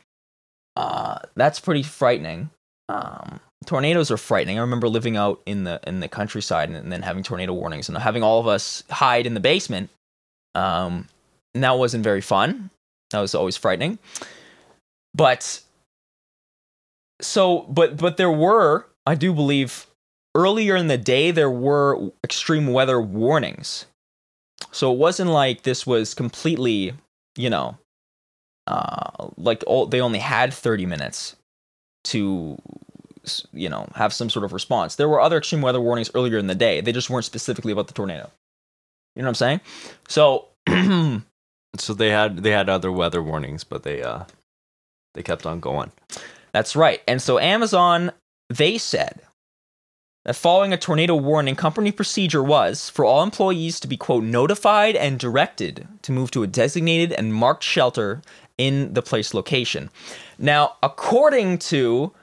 Uh, 0.75 1.20
that's 1.34 1.62
pretty 1.62 1.81
frightening. 1.81 2.50
Um, 2.89 3.39
tornadoes 3.65 4.12
are 4.12 4.17
frightening. 4.17 4.58
I 4.58 4.62
remember 4.62 4.89
living 4.89 5.15
out 5.15 5.41
in 5.46 5.63
the 5.63 5.79
in 5.88 6.01
the 6.01 6.10
countryside 6.10 6.67
and, 6.67 6.77
and 6.77 6.91
then 6.91 7.03
having 7.03 7.24
tornado 7.24 7.53
warnings 7.53 7.88
and 7.88 7.98
having 7.98 8.22
all 8.22 8.41
of 8.41 8.48
us 8.48 8.84
hide 8.89 9.25
in 9.25 9.34
the 9.34 9.39
basement. 9.39 9.89
Um, 10.53 11.08
and 11.55 11.63
that 11.63 11.77
wasn't 11.77 12.03
very 12.03 12.20
fun. 12.20 12.70
That 13.12 13.22
was 13.22 13.34
always 13.34 13.55
frightening. 13.55 13.98
But 15.13 15.62
so, 17.22 17.60
but 17.70 17.96
but 17.96 18.17
there 18.17 18.29
were, 18.29 18.88
I 19.05 19.15
do 19.15 19.31
believe, 19.34 19.88
earlier 20.36 20.75
in 20.75 20.88
the 20.88 20.98
day 20.98 21.31
there 21.31 21.50
were 21.50 22.12
extreme 22.25 22.67
weather 22.67 23.00
warnings. 23.00 23.86
So 24.71 24.91
it 24.91 24.97
wasn't 24.97 25.29
like 25.31 25.63
this 25.63 25.85
was 25.85 26.13
completely, 26.13 26.93
you 27.35 27.49
know, 27.49 27.77
uh, 28.67 29.27
like 29.37 29.63
all, 29.67 29.85
they 29.85 30.01
only 30.01 30.19
had 30.19 30.53
30 30.53 30.85
minutes 30.85 31.35
to 32.05 32.57
you 33.53 33.69
know 33.69 33.87
have 33.93 34.11
some 34.11 34.31
sort 34.31 34.43
of 34.43 34.51
response 34.51 34.95
there 34.95 35.07
were 35.07 35.21
other 35.21 35.37
extreme 35.37 35.61
weather 35.61 35.79
warnings 35.79 36.09
earlier 36.15 36.39
in 36.39 36.47
the 36.47 36.55
day 36.55 36.81
they 36.81 36.91
just 36.91 37.07
weren't 37.07 37.23
specifically 37.23 37.71
about 37.71 37.85
the 37.85 37.93
tornado 37.93 38.27
you 39.15 39.21
know 39.21 39.27
what 39.27 39.29
i'm 39.29 39.35
saying 39.35 39.61
so 40.07 40.47
So 41.77 41.93
they 41.93 42.09
had 42.09 42.39
they 42.39 42.51
had 42.51 42.69
other 42.69 42.91
weather 42.91 43.23
warnings, 43.23 43.63
but 43.63 43.83
they 43.83 44.03
uh 44.03 44.25
they 45.13 45.23
kept 45.23 45.45
on 45.45 45.59
going. 45.59 45.91
That's 46.51 46.75
right. 46.75 47.01
And 47.07 47.21
so 47.21 47.39
Amazon, 47.39 48.11
they 48.49 48.77
said 48.77 49.21
that 50.23 50.35
following 50.35 50.71
a 50.71 50.77
tornado 50.77 51.15
warning, 51.15 51.55
company 51.55 51.91
procedure 51.91 52.43
was 52.43 52.89
for 52.89 53.03
all 53.03 53.23
employees 53.23 53.79
to 53.79 53.87
be, 53.87 53.97
quote, 53.97 54.23
notified 54.23 54.95
and 54.95 55.19
directed 55.19 55.87
to 56.03 56.11
move 56.11 56.29
to 56.31 56.43
a 56.43 56.47
designated 56.47 57.11
and 57.13 57.33
marked 57.33 57.63
shelter 57.63 58.21
in 58.57 58.93
the 58.93 59.01
place 59.01 59.33
location. 59.33 59.89
Now, 60.37 60.75
according 60.83 61.57
to 61.59 62.13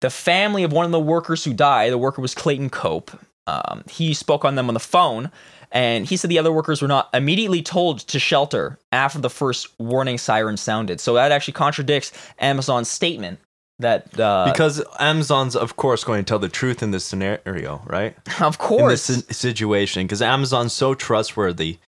the 0.00 0.10
family 0.10 0.62
of 0.62 0.72
one 0.72 0.84
of 0.84 0.92
the 0.92 1.00
workers 1.00 1.42
who 1.42 1.52
died, 1.52 1.92
the 1.92 1.98
worker 1.98 2.22
was 2.22 2.34
Clayton 2.34 2.70
Cope. 2.70 3.10
Um, 3.48 3.82
he 3.90 4.14
spoke 4.14 4.44
on 4.44 4.54
them 4.54 4.68
on 4.68 4.74
the 4.74 4.80
phone, 4.80 5.32
and 5.72 6.06
he 6.06 6.16
said 6.16 6.30
the 6.30 6.38
other 6.38 6.52
workers 6.52 6.80
were 6.80 6.88
not 6.88 7.08
immediately 7.12 7.62
told 7.62 8.00
to 8.00 8.20
shelter 8.20 8.78
after 8.92 9.18
the 9.18 9.30
first 9.30 9.68
warning 9.80 10.18
siren 10.18 10.56
sounded. 10.56 11.00
So 11.00 11.14
that 11.14 11.32
actually 11.32 11.54
contradicts 11.54 12.12
Amazon's 12.38 12.88
statement 12.88 13.40
that, 13.80 14.18
uh, 14.18 14.50
Because 14.52 14.82
Amazon's 14.98 15.54
of 15.54 15.76
course 15.76 16.04
going 16.04 16.24
to 16.24 16.28
tell 16.28 16.38
the 16.38 16.48
truth 16.48 16.82
in 16.82 16.90
this 16.90 17.04
scenario, 17.04 17.82
right? 17.86 18.16
of 18.40 18.58
course, 18.58 19.08
In 19.08 19.16
this 19.16 19.36
situation, 19.36 20.04
because 20.06 20.22
Amazon's 20.22 20.72
so 20.72 20.94
trustworthy. 20.94 21.78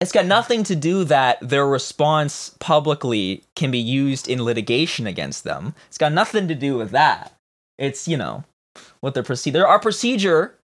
it's 0.00 0.12
got 0.12 0.26
nothing 0.26 0.62
to 0.64 0.76
do 0.76 1.04
that 1.04 1.38
their 1.40 1.66
response 1.66 2.54
publicly 2.58 3.44
can 3.54 3.70
be 3.70 3.78
used 3.78 4.28
in 4.28 4.42
litigation 4.42 5.06
against 5.06 5.44
them. 5.44 5.74
It's 5.88 5.98
got 5.98 6.12
nothing 6.12 6.48
to 6.48 6.54
do 6.54 6.76
with 6.76 6.90
that. 6.90 7.32
It's, 7.78 8.08
you 8.08 8.16
know, 8.16 8.44
what 9.00 9.14
their 9.14 9.22
procedure. 9.22 9.66
Our 9.66 9.78
procedure 9.78 10.54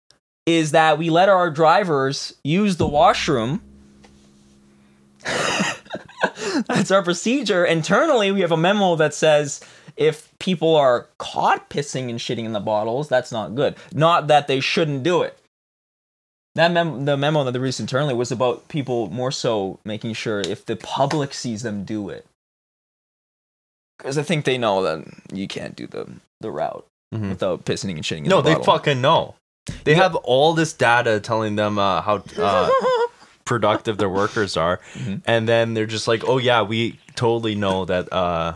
is 0.46 0.72
that 0.72 0.98
we 0.98 1.08
let 1.10 1.28
our 1.28 1.50
drivers 1.50 2.34
use 2.42 2.76
the 2.76 2.86
washroom. 2.88 3.62
That's 6.66 6.90
our 6.90 7.02
procedure. 7.02 7.64
Internally, 7.64 8.32
we 8.32 8.40
have 8.40 8.52
a 8.52 8.56
memo 8.56 8.96
that 8.96 9.14
says 9.14 9.60
if 9.96 10.32
people 10.38 10.75
are 10.76 11.08
caught 11.18 11.68
pissing 11.70 12.08
and 12.11 12.18
shitting 12.18 12.44
in 12.44 12.52
the 12.52 12.61
bottles, 12.61 13.08
that's 13.08 13.32
not 13.32 13.54
good. 13.54 13.76
Not 13.92 14.26
that 14.28 14.46
they 14.49 14.61
shouldn't 14.61 15.02
do 15.02 15.22
it. 15.22 15.38
That 16.54 16.70
mem- 16.70 17.04
the 17.06 17.16
memo 17.16 17.44
that 17.44 17.52
they 17.52 17.58
released 17.58 17.80
internally 17.80 18.12
was 18.14 18.30
about 18.30 18.68
people 18.68 19.08
more 19.11 19.30
so 19.32 19.78
making 19.84 20.14
sure 20.14 20.40
if 20.40 20.66
the 20.66 20.76
public 20.76 21.32
sees 21.32 21.62
them 21.62 21.84
do 21.84 22.08
it, 22.11 22.26
because 23.99 24.18
I 24.18 24.22
think 24.22 24.44
they 24.44 24.58
know 24.58 24.82
that 24.82 25.04
you 25.32 25.49
can't 25.49 25.76
do 25.76 25.87
the 25.87 26.06
the 26.40 26.50
route 26.50 26.84
Mhm. 27.14 27.30
without 27.30 27.64
pissing 27.64 27.90
and 27.92 28.02
shitting. 28.02 28.25
In 28.25 28.28
No, 28.28 28.37
the 28.42 28.50
they 28.50 28.54
bottle. 28.56 28.64
fucking 28.75 29.00
know. 29.00 29.34
They 29.84 29.92
Yeah. 29.92 30.02
have 30.02 30.16
all 30.16 30.54
this 30.54 30.72
data 30.72 31.20
telling 31.20 31.54
them 31.56 31.78
uh, 31.78 32.02
how 32.02 32.22
uh, 32.38 32.70
productive 33.44 33.96
their 33.99 34.08
workers 34.08 34.56
are, 34.56 34.80
Mhm. 34.94 35.22
and 35.25 35.49
then 35.49 35.75
they're 35.75 35.87
just 35.87 36.08
like, 36.08 36.22
"Oh 36.26 36.38
yeah, 36.38 36.62
we 36.62 36.99
totally 37.14 37.54
know 37.54 37.84
that 37.84 38.12
uh, 38.12 38.54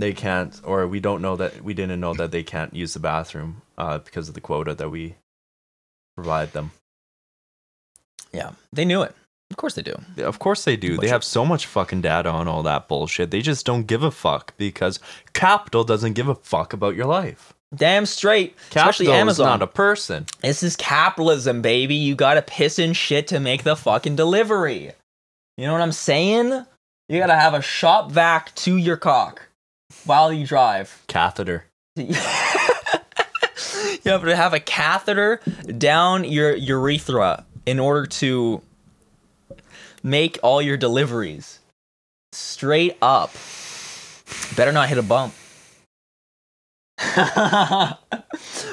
they 0.00 0.12
can't, 0.12 0.60
or 0.64 0.86
we 0.86 1.00
don't 1.00 1.22
know 1.22 1.36
that 1.36 1.62
we 1.62 1.74
didn't 1.74 2.00
know 2.00 2.14
that 2.14 2.32
they 2.32 2.42
can't 2.42 2.74
use 2.74 2.94
the 2.94 3.00
bathroom 3.00 3.62
uh, 3.78 3.98
because 3.98 4.28
of 4.28 4.34
the 4.34 4.40
quota 4.40 4.74
that 4.74 4.90
we 4.90 5.14
provide 6.16 6.52
them." 6.52 6.72
Yeah, 8.32 8.52
they 8.72 8.84
knew 8.84 9.02
it. 9.02 9.14
Of 9.50 9.56
course 9.56 9.74
they 9.74 9.82
do. 9.82 10.00
Yeah, 10.16 10.26
Of 10.26 10.38
course 10.38 10.64
they 10.64 10.76
do. 10.76 10.96
They 10.96 11.08
have 11.08 11.24
so 11.24 11.44
much 11.44 11.66
fucking 11.66 12.02
data 12.02 12.30
on 12.30 12.46
all 12.46 12.62
that 12.62 12.86
bullshit. 12.86 13.32
They 13.32 13.42
just 13.42 13.66
don't 13.66 13.86
give 13.86 14.04
a 14.04 14.10
fuck 14.12 14.56
because 14.56 15.00
capital 15.32 15.82
doesn't 15.82 16.12
give 16.12 16.28
a 16.28 16.36
fuck 16.36 16.72
about 16.72 16.94
your 16.94 17.06
life. 17.06 17.52
Damn 17.74 18.06
straight. 18.06 18.56
Especially 18.68 19.06
Capital 19.06 19.12
is 19.12 19.20
Amazon. 19.20 19.46
not 19.46 19.62
a 19.62 19.66
person. 19.66 20.26
This 20.40 20.62
is 20.62 20.76
capitalism, 20.76 21.62
baby. 21.62 21.94
You 21.94 22.14
gotta 22.14 22.42
piss 22.42 22.78
in 22.78 22.92
shit 22.92 23.28
to 23.28 23.40
make 23.40 23.64
the 23.64 23.76
fucking 23.76 24.16
delivery. 24.16 24.92
You 25.56 25.66
know 25.66 25.72
what 25.72 25.82
I'm 25.82 25.92
saying? 25.92 26.64
You 27.08 27.18
gotta 27.18 27.36
have 27.36 27.54
a 27.54 27.62
shop 27.62 28.10
vac 28.10 28.54
to 28.56 28.76
your 28.76 28.96
cock 28.96 29.48
while 30.04 30.32
you 30.32 30.46
drive. 30.46 31.02
Catheter. 31.06 31.64
you 31.96 32.14
have 34.04 34.22
to 34.22 34.36
have 34.36 34.54
a 34.54 34.60
catheter 34.60 35.40
down 35.78 36.24
your 36.24 36.54
urethra 36.54 37.44
in 37.66 37.78
order 37.78 38.06
to 38.06 38.62
make 40.02 40.38
all 40.42 40.62
your 40.62 40.76
deliveries. 40.76 41.58
Straight 42.32 42.96
up. 43.02 43.32
Better 44.56 44.72
not 44.72 44.88
hit 44.88 44.98
a 44.98 45.02
bump. 45.02 45.34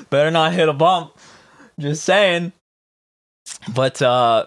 Better 0.09 0.31
not 0.31 0.53
hit 0.53 0.69
a 0.69 0.73
bump. 0.73 1.17
Just 1.79 2.03
saying. 2.03 2.51
But 3.73 4.01
uh 4.01 4.45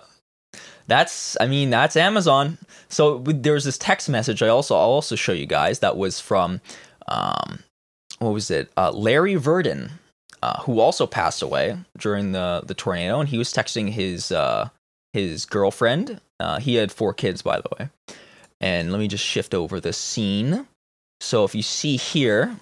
that's 0.87 1.37
I 1.41 1.47
mean 1.47 1.71
that's 1.71 1.97
Amazon. 1.97 2.59
So 2.91 3.17
with- 3.17 3.43
there 3.43 3.55
was 3.55 3.65
this 3.65 3.79
text 3.79 4.09
message 4.09 4.43
I 4.43 4.49
also 4.49 4.75
I'll 4.75 4.83
also 4.83 5.17
show 5.17 5.33
you 5.33 5.47
guys 5.47 5.79
that 5.79 5.97
was 5.97 6.21
from 6.21 6.61
um 7.09 7.61
what 8.21 8.35
was 8.35 8.51
it? 8.51 8.71
Uh, 8.77 8.91
Larry 8.93 9.35
Virden, 9.35 9.91
uh, 10.43 10.61
who 10.63 10.79
also 10.79 11.07
passed 11.07 11.43
away 11.43 11.77
during 11.99 12.33
the 12.33 12.63
the 12.65 12.75
tornado, 12.75 13.19
and 13.19 13.29
he 13.29 13.39
was 13.39 13.53
texting 13.53 13.89
his 13.91 14.31
uh, 14.31 14.69
his 15.13 15.47
girlfriend. 15.47 16.21
Uh, 16.39 16.61
he 16.61 16.75
had 16.77 16.93
four 16.93 17.13
kids, 17.13 17.43
by 17.43 17.61
the 17.61 17.69
way. 17.79 17.89
And 18.61 18.93
let 18.93 18.99
me 18.99 19.09
just 19.09 19.25
shift 19.25 19.55
over 19.55 19.81
the 19.81 19.93
scene. 19.93 20.67
So 21.21 21.45
if 21.45 21.55
you 21.55 21.63
see 21.63 21.97
here, 21.97 22.57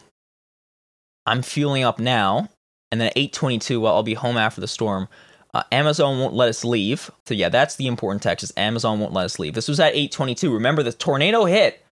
I'm 1.26 1.42
fueling 1.42 1.82
up 1.82 1.98
now, 1.98 2.48
and 2.92 3.00
then 3.00 3.08
at 3.08 3.16
8:22, 3.16 3.80
well, 3.80 3.94
I'll 3.96 4.02
be 4.04 4.14
home 4.14 4.36
after 4.36 4.60
the 4.60 4.68
storm. 4.68 5.08
Uh, 5.54 5.62
Amazon 5.72 6.18
won't 6.18 6.34
let 6.34 6.48
us 6.48 6.64
leave. 6.64 7.10
So 7.26 7.34
yeah, 7.34 7.48
that's 7.48 7.76
the 7.76 7.86
important 7.86 8.22
text. 8.22 8.44
Is 8.44 8.52
Amazon 8.56 9.00
won't 9.00 9.12
let 9.12 9.24
us 9.24 9.38
leave. 9.38 9.54
This 9.54 9.68
was 9.68 9.80
at 9.80 9.94
8:22. 9.94 10.52
Remember, 10.52 10.82
the 10.82 10.92
tornado 10.92 11.44
hit 11.44 11.84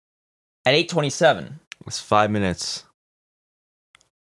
at 0.66 0.74
8:27. 0.74 1.60
It's 1.88 2.00
five 2.00 2.32
minutes. 2.32 2.84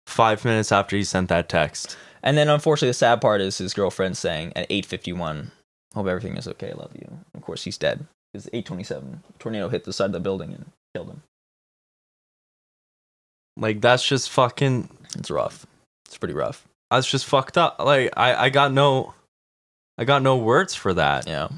Five 0.05 0.45
minutes 0.45 0.71
after 0.71 0.95
he 0.95 1.03
sent 1.03 1.29
that 1.29 1.49
text. 1.49 1.97
And 2.21 2.37
then 2.37 2.49
unfortunately 2.49 2.89
the 2.89 2.93
sad 2.93 3.21
part 3.21 3.41
is 3.41 3.57
his 3.57 3.73
girlfriend 3.73 4.17
saying 4.17 4.53
at 4.55 4.67
8:51, 4.69 5.51
"Hope 5.93 6.07
everything 6.07 6.37
is 6.37 6.47
okay. 6.47 6.73
Love 6.73 6.91
you." 6.93 7.19
Of 7.33 7.41
course 7.41 7.63
he's 7.63 7.77
dead. 7.77 8.05
Because 8.31 8.49
8:27 8.53 9.23
tornado 9.39 9.69
hit 9.69 9.83
the 9.83 9.93
side 9.93 10.07
of 10.07 10.11
the 10.13 10.19
building 10.19 10.53
and 10.53 10.71
killed 10.93 11.09
him. 11.09 11.23
Like 13.57 13.81
that's 13.81 14.07
just 14.07 14.29
fucking. 14.29 14.89
It's 15.15 15.31
rough. 15.31 15.65
It's 16.05 16.17
pretty 16.17 16.33
rough. 16.33 16.67
That's 16.91 17.09
just 17.09 17.25
fucked 17.25 17.57
up. 17.57 17.79
Like 17.79 18.11
I, 18.15 18.45
I 18.45 18.49
got 18.49 18.71
no, 18.71 19.13
I 19.97 20.05
got 20.05 20.21
no 20.21 20.37
words 20.37 20.73
for 20.75 20.93
that. 20.95 21.27
Yeah. 21.27 21.49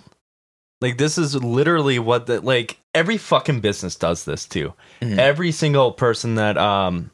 Like 0.81 0.97
this 0.97 1.17
is 1.17 1.35
literally 1.35 1.99
what 1.99 2.25
the 2.27 2.41
like 2.41 2.77
every 2.93 3.17
fucking 3.17 3.61
business 3.61 3.95
does 3.95 4.25
this 4.25 4.45
too. 4.45 4.73
Mhm. 5.01 5.17
Every 5.17 5.51
single 5.51 5.91
person 5.91 6.35
that 6.35 6.57
um 6.57 7.11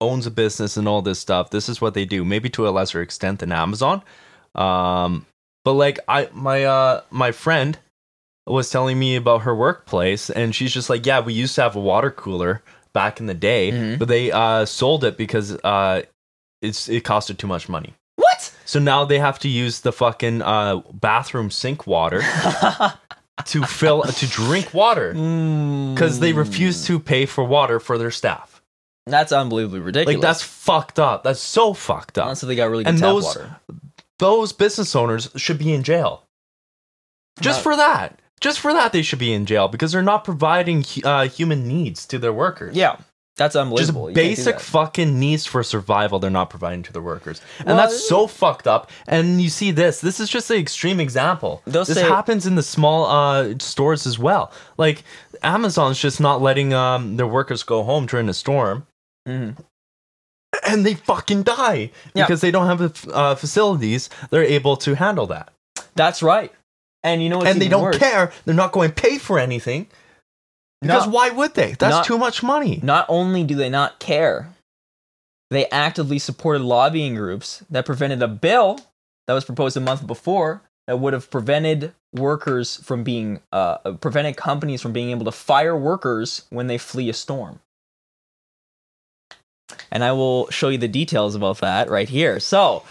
owns 0.00 0.26
a 0.26 0.30
business 0.30 0.76
and 0.76 0.86
all 0.88 1.02
this 1.02 1.18
stuff, 1.18 1.50
this 1.50 1.68
is 1.68 1.80
what 1.80 1.94
they 1.94 2.04
do. 2.04 2.24
Maybe 2.24 2.50
to 2.50 2.68
a 2.68 2.70
lesser 2.70 3.00
extent 3.00 3.38
than 3.40 3.52
Amazon. 3.52 4.02
Um 4.54 5.26
but 5.64 5.74
like 5.74 5.98
I 6.08 6.28
my 6.32 6.64
uh 6.64 7.02
my 7.10 7.32
friend 7.32 7.78
was 8.46 8.70
telling 8.70 8.98
me 8.98 9.16
about 9.16 9.42
her 9.42 9.54
workplace 9.54 10.30
and 10.30 10.54
she's 10.54 10.72
just 10.72 10.88
like, 10.90 11.04
"Yeah, 11.06 11.20
we 11.20 11.32
used 11.32 11.54
to 11.56 11.62
have 11.62 11.74
a 11.76 11.80
water 11.80 12.10
cooler 12.12 12.62
back 12.92 13.18
in 13.20 13.26
the 13.26 13.34
day, 13.34 13.72
Mhm. 13.72 13.98
but 13.98 14.08
they 14.08 14.30
uh 14.32 14.64
sold 14.66 15.04
it 15.04 15.16
because 15.16 15.56
uh 15.64 16.02
it's 16.62 16.88
it 16.88 17.04
costed 17.04 17.38
too 17.38 17.46
much 17.46 17.68
money. 17.68 17.94
So 18.66 18.78
now 18.78 19.04
they 19.04 19.18
have 19.18 19.38
to 19.40 19.48
use 19.48 19.80
the 19.80 19.92
fucking 19.92 20.42
uh, 20.42 20.82
bathroom 20.92 21.50
sink 21.50 21.86
water 21.86 22.20
to 23.46 23.62
fill 23.64 24.02
to 24.02 24.26
drink 24.26 24.74
water 24.74 25.12
because 25.12 26.20
they 26.20 26.32
refuse 26.32 26.84
to 26.86 26.98
pay 27.00 27.26
for 27.26 27.44
water 27.44 27.80
for 27.80 27.96
their 27.98 28.10
staff. 28.10 28.60
That's 29.06 29.30
unbelievably 29.30 29.80
ridiculous. 29.80 30.16
Like 30.16 30.20
that's 30.22 30.42
fucked 30.42 30.98
up. 30.98 31.22
That's 31.22 31.40
so 31.40 31.72
fucked 31.74 32.18
up. 32.18 32.24
Unless 32.24 32.40
they 32.40 32.56
got 32.56 32.70
really 32.70 32.82
good 32.84 32.90
And 32.90 32.98
tap 32.98 33.08
those- 33.08 33.24
water. 33.24 33.56
Those 34.18 34.52
business 34.52 34.96
owners 34.96 35.28
should 35.36 35.58
be 35.58 35.72
in 35.72 35.82
jail. 35.82 36.24
Just 37.40 37.58
Not- 37.58 37.62
for 37.62 37.76
that. 37.76 38.20
Just 38.40 38.60
for 38.60 38.72
that, 38.72 38.92
they 38.92 39.02
should 39.02 39.18
be 39.18 39.32
in 39.32 39.46
jail 39.46 39.68
because 39.68 39.92
they're 39.92 40.02
not 40.02 40.24
providing 40.24 40.82
hu- 40.82 41.02
uh, 41.06 41.26
human 41.28 41.66
needs 41.68 42.04
to 42.06 42.18
their 42.18 42.32
workers. 42.32 42.74
Yeah, 42.76 42.96
that's 43.36 43.54
unbelievable. 43.54 44.08
You 44.08 44.14
basic 44.14 44.60
fucking 44.60 45.18
needs 45.18 45.44
for 45.46 45.62
survival 45.62 46.18
they're 46.18 46.30
not 46.30 46.48
providing 46.50 46.82
to 46.84 46.92
their 46.92 47.02
workers. 47.02 47.40
And 47.58 47.68
Well, 47.68 47.76
that's 47.76 48.08
so 48.08 48.26
fucked 48.26 48.66
up. 48.66 48.90
And 49.06 49.40
you 49.42 49.50
see 49.50 49.70
this. 49.70 50.00
This 50.00 50.20
is 50.20 50.28
just 50.30 50.50
an 50.50 50.56
extreme 50.56 51.00
example. 51.00 51.60
This 51.66 51.92
say- 51.92 52.02
happens 52.02 52.46
in 52.46 52.54
the 52.54 52.62
small 52.62 53.04
uh, 53.06 53.54
stores 53.58 54.06
as 54.06 54.18
well. 54.18 54.50
Like 54.78 55.04
Amazon's 55.42 55.98
just 55.98 56.20
not 56.20 56.40
letting 56.40 56.72
um, 56.72 57.16
their 57.16 57.26
workers 57.26 57.62
go 57.62 57.82
home 57.82 58.06
during 58.06 58.28
a 58.28 58.34
storm. 58.34 58.86
Mhm. 59.28 59.56
And 60.66 60.86
they 60.86 60.94
fucking 60.94 61.42
die 61.42 61.90
Yeah. 62.14 62.24
because 62.24 62.40
they 62.40 62.50
don't 62.50 62.66
have 62.66 62.78
the 62.78 63.12
uh, 63.12 63.34
facilities 63.34 64.08
they're 64.30 64.42
able 64.44 64.76
to 64.78 64.94
handle 64.94 65.26
that. 65.26 65.52
That's 65.94 66.22
right. 66.22 66.52
And 67.02 67.22
you 67.22 67.28
know 67.28 67.38
what's 67.38 67.50
and 67.50 67.60
they 67.60 67.68
don't 67.68 67.82
worse? 67.82 67.98
care. 67.98 68.32
They're 68.46 68.54
not 68.54 68.72
going 68.72 68.88
to 68.90 68.94
pay 68.94 69.18
for 69.18 69.38
anything. 69.38 69.88
Because 70.82 71.06
No. 71.06 71.12
why 71.12 71.30
would 71.30 71.54
they? 71.54 71.72
That's 71.72 71.96
Not- 71.96 72.04
too 72.04 72.18
much 72.18 72.42
money. 72.42 72.80
Not 72.82 73.06
only 73.08 73.44
do 73.44 73.54
they 73.54 73.70
not 73.70 73.98
care, 73.98 74.54
they 75.50 75.66
actively 75.70 76.18
supported 76.18 76.62
lobbying 76.62 77.14
groups 77.14 77.62
that 77.70 77.86
prevented 77.86 78.22
a 78.22 78.28
bill 78.28 78.80
that 79.26 79.32
was 79.34 79.44
proposed 79.44 79.76
a 79.76 79.80
month 79.80 80.06
before 80.06 80.62
that 80.86 80.98
would 81.00 81.12
have 81.12 81.30
prevented 81.30 81.92
workers 82.12 82.76
from 82.76 83.02
being, 83.02 83.40
uh, 83.52 83.78
prevented 83.94 84.36
companies 84.36 84.80
from 84.82 84.92
being 84.92 85.10
able 85.10 85.24
to 85.24 85.32
fire 85.32 85.76
workers 85.76 86.42
when 86.50 86.66
they 86.66 86.78
flee 86.78 87.08
a 87.08 87.12
storm. 87.12 87.60
And 89.90 90.04
I 90.04 90.12
will 90.12 90.48
show 90.50 90.68
you 90.68 90.78
the 90.78 90.88
details 90.88 91.34
about 91.34 91.58
that 91.58 91.90
right 91.90 92.08
here. 92.08 92.38
So, 92.38 92.84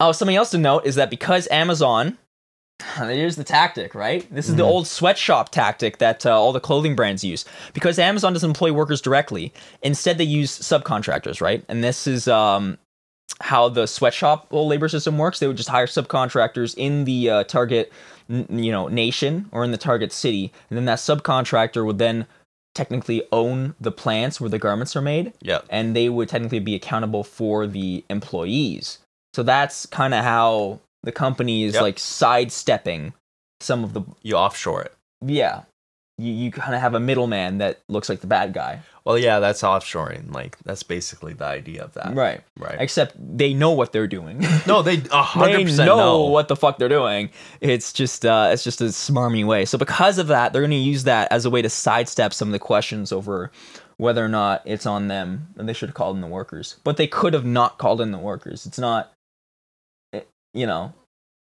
oh, 0.00 0.12
something 0.12 0.36
else 0.36 0.50
to 0.50 0.58
note 0.58 0.86
is 0.86 0.94
that 0.96 1.10
because 1.10 1.48
Amazon 1.50 2.18
Here's 2.96 3.36
the 3.36 3.44
tactic, 3.44 3.94
right? 3.94 4.26
This 4.34 4.48
is 4.48 4.56
the 4.56 4.62
Mhm. 4.62 4.68
old 4.68 4.86
sweatshop 4.86 5.50
tactic 5.50 5.98
that 5.98 6.24
uh, 6.26 6.30
all 6.38 6.52
the 6.52 6.60
clothing 6.60 6.94
brands 6.96 7.22
use. 7.24 7.44
Because 7.74 7.98
Amazon 7.98 8.32
doesn't 8.32 8.50
employ 8.50 8.72
workers 8.72 9.00
directly, 9.00 9.52
instead 9.82 10.18
they 10.18 10.24
use 10.24 10.56
subcontractors, 10.58 11.40
right? 11.40 11.64
And 11.68 11.82
this 11.82 12.06
is 12.06 12.28
um, 12.28 12.78
how 13.40 13.68
the 13.68 13.86
sweatshop 13.86 14.48
labor 14.50 14.88
system 14.88 15.18
works. 15.18 15.38
They 15.38 15.46
would 15.46 15.56
just 15.56 15.68
hire 15.68 15.86
subcontractors 15.86 16.74
in 16.76 17.04
the 17.04 17.30
uh, 17.30 17.44
target, 17.44 17.92
n- 18.30 18.46
you 18.50 18.72
know, 18.72 18.88
nation 18.88 19.48
or 19.52 19.64
in 19.64 19.70
the 19.70 19.78
target 19.78 20.12
city, 20.12 20.52
and 20.70 20.76
then 20.76 20.84
that 20.86 20.98
subcontractor 20.98 21.84
would 21.84 21.98
then 21.98 22.26
technically 22.74 23.22
own 23.32 23.74
the 23.80 23.92
plants 23.92 24.40
where 24.40 24.48
the 24.48 24.58
garments 24.58 24.96
are 24.96 25.02
made 25.02 25.32
Yeah. 25.42 25.58
and 25.68 25.94
they 25.94 26.08
would 26.08 26.30
technically 26.30 26.58
be 26.60 26.74
accountable 26.74 27.22
for 27.22 27.66
the 27.66 28.02
employees. 28.08 28.98
So 29.34 29.42
that's 29.42 29.84
kind 29.84 30.14
of 30.14 30.24
how 30.24 30.80
the 31.02 31.12
company 31.12 31.64
is 31.64 31.74
Yep. 31.74 31.82
like 31.82 31.98
sidestepping 31.98 33.12
some 33.60 33.84
of 33.84 33.92
the 33.92 34.02
You 34.22 34.36
offshore 34.36 34.82
it. 34.82 34.94
yeah. 35.24 35.62
You 36.18 36.30
you 36.30 36.50
kind 36.52 36.74
of 36.74 36.80
have 36.82 36.94
a 36.94 37.00
middleman 37.00 37.58
that 37.58 37.80
looks 37.88 38.08
like 38.10 38.20
the 38.20 38.26
bad 38.26 38.52
guy, 38.52 38.80
Well, 39.04 39.16
yeah, 39.18 39.40
that's 39.40 39.62
offshoring. 39.62 40.32
Like 40.32 40.58
that's 40.58 40.82
basically 40.82 41.32
the 41.32 41.46
idea 41.46 41.82
of 41.82 41.94
that. 41.94 42.14
right? 42.14 42.42
Right. 42.58 42.76
Except 42.78 43.16
they 43.18 43.54
know 43.54 43.70
what 43.70 43.92
they're 43.92 44.06
doing. 44.06 44.44
no, 44.66 44.82
they 44.82 45.00
a 45.10 45.22
hundred 45.22 45.62
percent 45.64 45.86
know 45.86 45.96
know. 45.96 46.24
what 46.26 46.48
the 46.48 46.54
fuck 46.54 46.76
they're 46.78 46.90
doing. 46.90 47.30
It's 47.62 47.94
just 47.94 48.26
uh, 48.26 48.50
it's 48.52 48.62
just 48.62 48.82
a 48.82 48.84
smarmy 48.92 49.44
way. 49.46 49.64
So 49.64 49.78
because 49.78 50.18
of 50.18 50.26
that, 50.28 50.52
they're 50.52 50.62
going 50.62 50.70
to 50.70 50.76
use 50.76 51.04
that 51.04 51.32
as 51.32 51.46
a 51.46 51.50
way 51.50 51.62
to 51.62 51.70
sidestep 51.70 52.34
some 52.34 52.48
of 52.48 52.52
the 52.52 52.58
questions 52.58 53.10
over 53.10 53.50
whether 53.96 54.22
or 54.24 54.28
not 54.28 54.62
it's 54.66 54.84
on 54.84 55.08
them 55.08 55.48
and 55.56 55.66
they 55.68 55.72
should 55.72 55.88
have 55.88 55.94
called 55.96 56.14
in 56.16 56.20
the 56.20 56.26
workers. 56.28 56.76
But 56.84 56.98
they 56.98 57.06
could 57.06 57.32
have 57.32 57.46
not 57.46 57.78
called 57.78 58.00
in 58.02 58.10
the 58.12 58.18
workers. 58.18 58.66
It's 58.66 58.78
not, 58.78 59.12
you 60.54 60.66
know, 60.66 60.92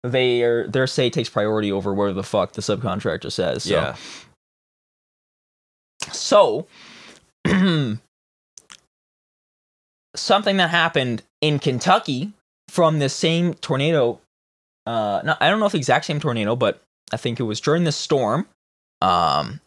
they 0.04 0.44
are 0.44 0.68
their 0.68 0.88
say 0.88 1.10
takes 1.10 1.30
priority 1.30 1.72
over 1.72 1.94
where 1.94 2.14
the 2.14 2.24
fuck 2.24 2.54
the 2.54 2.62
subcontractor 2.62 3.32
says. 3.32 3.64
So. 3.64 3.70
Yeah. 3.74 3.96
So, 6.12 6.68
something 10.16 10.58
that 10.58 10.70
happened 10.70 11.24
in 11.42 11.60
Kentucky 11.60 12.32
from 12.70 13.00
the 13.00 13.10
same 13.10 13.54
tornado. 13.56 14.20
Uh, 14.86 15.22
no, 15.24 15.36
I 15.40 15.50
don't 15.50 15.60
know 15.60 15.66
if 15.66 15.74
the 15.74 15.78
exact 15.78 16.06
same 16.06 16.20
tornado, 16.20 16.56
but 16.56 16.82
I 17.12 17.18
think 17.18 17.40
it 17.40 17.44
was 17.44 17.60
during 17.60 17.84
the 17.84 17.92
storm. 17.92 18.48
Um, 19.02 19.60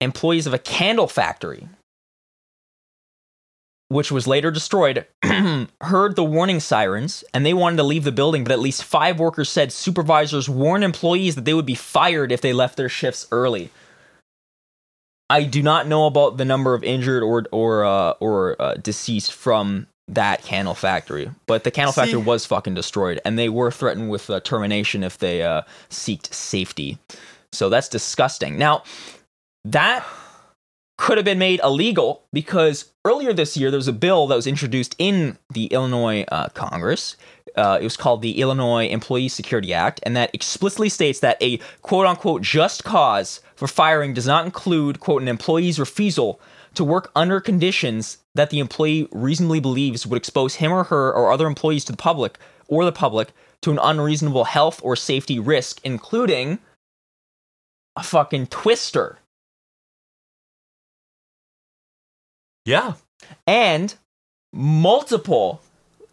employees 0.00 0.46
of 0.46 0.54
a 0.54 0.58
candle 0.58 1.08
factory, 1.08 1.68
which 3.88 4.10
was 4.10 4.26
later 4.26 4.50
destroyed, 4.50 5.06
heard 5.80 6.16
the 6.16 6.24
warning 6.24 6.60
sirens 6.60 7.22
and 7.32 7.46
they 7.46 7.54
wanted 7.54 7.76
to 7.76 7.82
leave 7.82 8.04
the 8.04 8.12
building, 8.12 8.42
but 8.44 8.52
at 8.52 8.58
least 8.58 8.84
five 8.84 9.18
workers 9.18 9.48
said 9.48 9.72
supervisors 9.72 10.48
warned 10.48 10.84
employees 10.84 11.34
that 11.36 11.44
they 11.44 11.54
would 11.54 11.66
be 11.66 11.74
fired 11.74 12.32
if 12.32 12.40
they 12.40 12.52
left 12.52 12.76
their 12.76 12.88
shifts 12.88 13.26
early. 13.30 13.70
I 15.28 15.42
do 15.44 15.62
not 15.62 15.88
know 15.88 16.06
about 16.06 16.36
the 16.36 16.44
number 16.44 16.74
of 16.74 16.84
injured 16.84 17.22
or 17.22 17.44
or 17.50 17.84
uh, 17.84 18.12
or 18.20 18.60
uh, 18.62 18.74
deceased 18.74 19.32
from 19.32 19.88
that 20.08 20.44
candle 20.44 20.74
factory, 20.74 21.28
but 21.46 21.64
the 21.64 21.72
candle 21.72 21.92
See- 21.92 22.02
factory 22.02 22.22
was 22.22 22.46
fucking 22.46 22.74
destroyed, 22.74 23.20
and 23.24 23.36
they 23.36 23.48
were 23.48 23.72
threatened 23.72 24.08
with 24.08 24.30
uh, 24.30 24.38
termination 24.40 25.02
if 25.02 25.18
they 25.18 25.42
uh, 25.42 25.62
seeked 25.90 26.32
safety. 26.32 26.98
So 27.52 27.68
that's 27.68 27.88
disgusting. 27.88 28.56
Now, 28.56 28.84
that 29.64 30.06
could 30.98 31.18
have 31.18 31.24
been 31.24 31.38
made 31.38 31.60
illegal 31.62 32.24
because 32.32 32.92
earlier 33.04 33.32
this 33.32 33.56
year 33.56 33.70
there 33.70 33.78
was 33.78 33.88
a 33.88 33.92
bill 33.92 34.26
that 34.26 34.36
was 34.36 34.46
introduced 34.46 34.94
in 34.98 35.38
the 35.52 35.66
Illinois 35.66 36.24
uh, 36.28 36.48
Congress. 36.48 37.16
Uh, 37.54 37.78
it 37.80 37.84
was 37.84 37.96
called 37.96 38.22
the 38.22 38.40
Illinois 38.40 38.86
Employee 38.86 39.28
Security 39.28 39.72
Act, 39.72 40.00
and 40.02 40.16
that 40.16 40.34
explicitly 40.34 40.88
states 40.88 41.20
that 41.20 41.40
a 41.42 41.58
quote 41.82 42.06
unquote 42.06 42.42
just 42.42 42.84
cause 42.84 43.40
for 43.54 43.66
firing 43.66 44.14
does 44.14 44.26
not 44.26 44.44
include 44.44 45.00
quote 45.00 45.22
an 45.22 45.28
employee's 45.28 45.78
refusal 45.78 46.40
to 46.74 46.84
work 46.84 47.10
under 47.16 47.40
conditions 47.40 48.18
that 48.34 48.50
the 48.50 48.58
employee 48.58 49.08
reasonably 49.10 49.60
believes 49.60 50.06
would 50.06 50.18
expose 50.18 50.56
him 50.56 50.72
or 50.72 50.84
her 50.84 51.12
or 51.12 51.32
other 51.32 51.46
employees 51.46 51.84
to 51.86 51.92
the 51.92 51.98
public 51.98 52.38
or 52.68 52.84
the 52.84 52.92
public 52.92 53.32
to 53.62 53.70
an 53.70 53.78
unreasonable 53.82 54.44
health 54.44 54.80
or 54.84 54.94
safety 54.94 55.38
risk, 55.38 55.80
including 55.84 56.58
a 57.96 58.02
fucking 58.02 58.46
twister. 58.48 59.18
Yeah. 62.66 62.94
and 63.46 63.94
multiple 64.52 65.62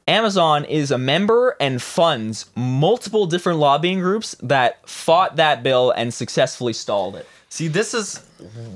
Amazon 0.07 0.65
is 0.65 0.91
a 0.91 0.97
member 0.97 1.55
and 1.59 1.81
funds 1.81 2.45
multiple 2.55 3.25
different 3.25 3.59
lobbying 3.59 3.99
groups 3.99 4.35
that 4.41 4.87
fought 4.87 5.37
that 5.37 5.63
bill 5.63 5.91
and 5.91 6.13
successfully 6.13 6.73
stalled 6.73 7.15
it. 7.15 7.27
See, 7.49 7.67
this 7.67 7.93
is 7.93 8.17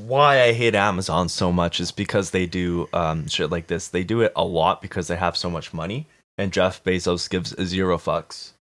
why 0.06 0.42
I 0.44 0.54
hate 0.54 0.76
Amazon 0.76 1.30
so 1.30 1.52
much 1.52 1.80
is 1.80 1.92
because 1.92 2.32
they 2.32 2.46
do 2.46 2.88
um, 2.94 3.28
shit 3.28 3.50
like 3.50 3.68
this. 3.68 3.88
They 3.88 4.04
do 4.04 4.22
it 4.22 4.32
a 4.36 4.46
lot 4.46 4.82
because 4.82 5.08
they 5.08 5.16
have 5.16 5.36
so 5.36 5.50
much 5.50 5.74
money, 5.74 6.06
and 6.38 6.54
Jeff 6.54 6.84
Bezos 6.84 7.30
gives 7.30 7.56
zero 7.66 7.98
fucks, 7.98 8.52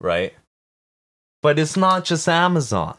right? 0.00 0.32
But 1.42 1.58
it's 1.58 1.76
not 1.76 2.04
just 2.04 2.28
Amazon. 2.28 2.96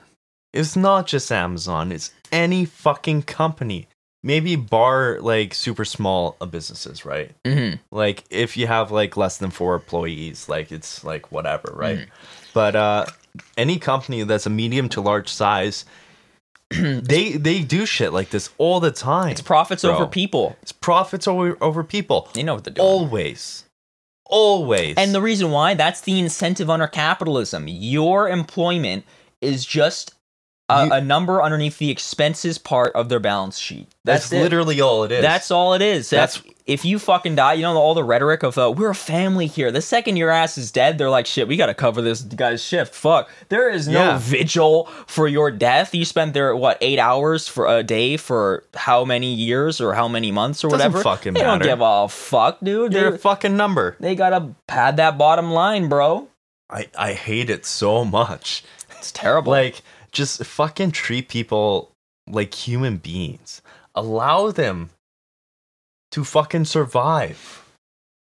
It's 0.53 0.75
not 0.75 1.07
just 1.07 1.31
Amazon. 1.31 1.91
It's 1.91 2.11
any 2.31 2.65
fucking 2.65 3.23
company. 3.23 3.87
Maybe 4.25 4.55
bar 4.55 5.19
like 5.19 5.53
super 5.53 5.83
small 5.83 6.37
businesses, 6.49 7.03
right? 7.05 7.31
Mm-hmm. 7.43 7.75
like 7.91 8.23
if 8.29 8.55
you 8.57 8.67
have 8.67 8.89
like 8.91 9.17
less 9.17 9.37
than 9.37 9.51
four 9.51 9.75
employees 9.75 10.47
like 10.47 10.71
it's 10.71 11.03
like 11.03 11.31
whatever 11.31 11.71
right 11.75 12.07
but 12.53 12.75
uh 12.75 13.05
any 13.57 13.77
company 13.79 14.23
that's 14.23 14.45
a 14.45 14.49
medium 14.49 14.87
to 14.89 15.01
large 15.01 15.27
size 15.29 15.83
they 16.69 17.33
they 17.33 17.61
do 17.61 17.85
shit 17.85 18.13
like 18.13 18.29
this 18.29 18.49
all 18.57 18.79
the 18.79 18.91
time 18.91 19.31
It's 19.31 19.41
profits 19.41 19.83
Bro. 19.83 19.95
over 19.95 20.07
people. 20.07 20.55
it's 20.61 20.71
profits 20.71 21.27
over 21.27 21.57
over 21.61 21.83
people 21.83 22.29
They 22.33 22.43
know 22.43 22.53
what 22.55 22.63
they're 22.63 22.73
doing. 22.73 22.87
always 22.87 23.65
always 24.25 24.95
And 24.97 25.13
the 25.13 25.21
reason 25.21 25.51
why, 25.51 25.73
that's 25.75 26.01
the 26.01 26.17
incentive 26.19 26.69
under 26.69 26.87
capitalism. 26.87 27.67
Your 27.67 28.29
employment 28.29 29.05
is 29.41 29.65
just 29.65 30.12
a, 30.81 30.85
You- 30.85 30.91
a 30.93 31.01
number 31.01 31.41
underneath 31.41 31.77
the 31.77 31.89
expenses 31.89 32.57
part 32.57 32.93
of 32.95 33.09
their 33.09 33.19
balance 33.19 33.57
sheet. 33.59 33.87
That's, 34.03 34.29
That's 34.29 34.41
literally 34.43 34.81
all 34.81 35.03
it 35.03 35.11
is. 35.11 35.21
That's 35.21 35.51
all 35.51 35.73
it 35.73 35.81
is. 35.81 36.09
That's, 36.09 36.37
That's- 36.37 36.53
if 36.65 36.85
you 36.85 36.97
fucking 36.97 37.35
die, 37.35 37.53
you 37.53 37.63
know 37.63 37.75
all 37.75 37.93
the 37.93 38.05
rhetoric 38.05 38.41
of 38.41 38.57
uh, 38.57 38.71
we're 38.71 38.91
a 38.91 38.95
family 38.95 39.47
here. 39.47 39.69
The 39.69 39.81
second 39.81 40.15
your 40.15 40.29
ass 40.29 40.57
is 40.57 40.71
dead, 40.71 40.97
they're 40.97 41.09
like, 41.09 41.25
shit, 41.25 41.45
we 41.45 41.57
gotta 41.57 41.73
cover 41.73 42.01
this 42.01 42.21
guy's 42.21 42.63
shift. 42.63 42.95
Fuck, 42.95 43.29
there 43.49 43.69
is 43.69 43.87
no 43.89 43.99
Yeah. 44.11 44.17
vigil 44.17 44.85
for 45.05 45.27
your 45.27 45.51
death. 45.51 45.93
You 45.93 46.05
spent 46.05 46.33
there 46.33 46.55
what 46.55 46.77
eight 46.79 46.99
hours 46.99 47.49
for 47.49 47.67
a 47.67 47.83
day 47.83 48.15
for 48.15 48.63
how 48.75 49.03
many 49.03 49.33
years 49.33 49.81
or 49.81 49.93
how 49.93 50.07
many 50.07 50.31
months 50.31 50.63
or 50.63 50.69
Doesn't 50.69 50.93
whatever. 50.93 51.03
fucking 51.03 51.33
they 51.33 51.41
don't 51.41 51.61
give 51.61 51.81
a 51.81 52.07
fuck, 52.07 52.59
dude. 52.63 52.93
You're 52.93 53.09
They, 53.11 53.15
a 53.17 53.19
fucking 53.19 53.57
number. 53.57 53.97
they 53.99 54.15
gotta 54.15 54.55
pad 54.65 54.95
that 54.97 55.17
bottom 55.17 55.51
line, 55.51 55.89
bro. 55.89 56.29
I, 56.69 56.87
I 56.97 57.11
hate 57.11 57.49
it 57.49 57.65
so 57.65 58.05
much. 58.05 58.63
It's 58.97 59.11
terrible. 59.11 59.51
Like, 59.51 59.81
just 60.13 60.43
fucking 60.45 60.91
treat 60.91 61.27
people 61.27 61.91
like 62.27 62.53
human 62.53 62.97
beings. 62.97 63.61
Allow 63.95 64.51
them 64.51 64.91
to 66.11 66.23
fucking 66.23 66.65
survive. 66.65 67.59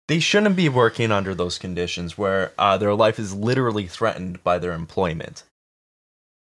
They 0.08 0.20
shouldn't 0.20 0.56
be 0.56 0.68
working 0.68 1.12
under 1.12 1.34
those 1.34 1.58
conditions 1.58 2.16
where 2.16 2.52
uh, 2.58 2.76
their 2.78 2.94
life 2.94 3.18
is 3.18 3.34
literally 3.34 3.86
threatened 3.86 4.42
by 4.42 4.58
their 4.58 4.72
employment. 4.72 5.44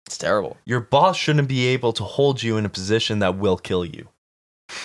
it's 0.05 0.17
terrible. 0.17 0.57
Your 0.65 0.79
boss 0.79 1.17
shouldn't 1.17 1.47
be 1.47 1.67
able 1.67 1.93
to 1.93 2.03
hold 2.03 2.43
you 2.43 2.57
in 2.57 2.65
a 2.65 2.69
position 2.69 3.19
that 3.19 3.37
will 3.37 3.57
kill 3.57 3.85
you. 3.85 4.07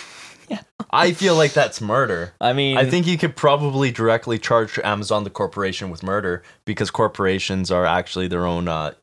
Yeah. 0.49 0.59
I 0.91 1.13
feel 1.13 1.35
like 1.35 1.53
that's 1.53 1.79
murder. 1.79 2.33
I 2.41 2.51
mean, 2.51 2.77
I 2.77 2.87
think 2.87 3.07
you 3.07 3.17
could 3.17 3.33
probably 3.33 3.91
directly 3.91 4.37
charge 4.37 4.77
Amazon, 4.83 5.23
the 5.23 5.29
corporation, 5.29 5.89
with 5.89 6.03
murder 6.03 6.43
because 6.65 6.91
corporations 6.91 7.71
are 7.71 7.85
actually 7.85 8.27
their 8.27 8.45
own 8.45 8.67
uh, 8.67 8.93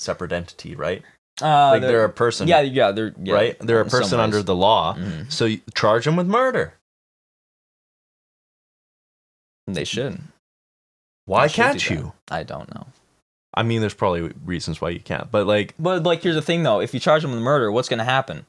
separate 0.00 0.32
entity, 0.32 0.74
right? 0.74 1.02
uh, 1.42 1.70
like 1.70 1.80
they're, 1.82 2.04
a 2.04 2.08
person, 2.10 2.46
yeah, 2.48 2.60
yeah, 2.60 2.90
they're 2.90 3.14
yeah, 3.22 3.32
right? 3.34 3.56
They're 3.60 3.80
a 3.80 3.86
person 3.86 4.20
under 4.20 4.42
the 4.42 4.54
law. 4.54 4.94
Mhm. 4.94 5.32
So 5.32 5.46
you 5.46 5.60
charge 5.74 6.04
them 6.04 6.16
with 6.16 6.26
murder. 6.26 6.74
They 9.66 9.84
should. 9.84 10.20
Why 11.26 11.46
They 11.46 11.52
can't 11.54 11.78
that. 11.78 11.90
you? 11.90 12.12
I 12.30 12.42
don't 12.42 12.72
know. 12.74 12.86
I 13.54 13.62
mean, 13.62 13.80
there's 13.80 13.94
probably 13.94 14.32
reasons 14.44 14.80
why 14.80 14.90
you 14.90 15.00
can't, 15.00 15.30
but 15.30 15.46
like, 15.46 15.74
But 15.78 16.02
like, 16.02 16.22
here's 16.22 16.34
the 16.34 16.42
thing, 16.42 16.62
though: 16.62 16.80
if 16.80 16.92
you 16.94 17.00
charge 17.00 17.22
them 17.22 17.30
with 17.32 17.40
murder, 17.40 17.70
what's 17.72 17.88
going 17.88 17.98
to 17.98 18.04
happen? 18.04 18.46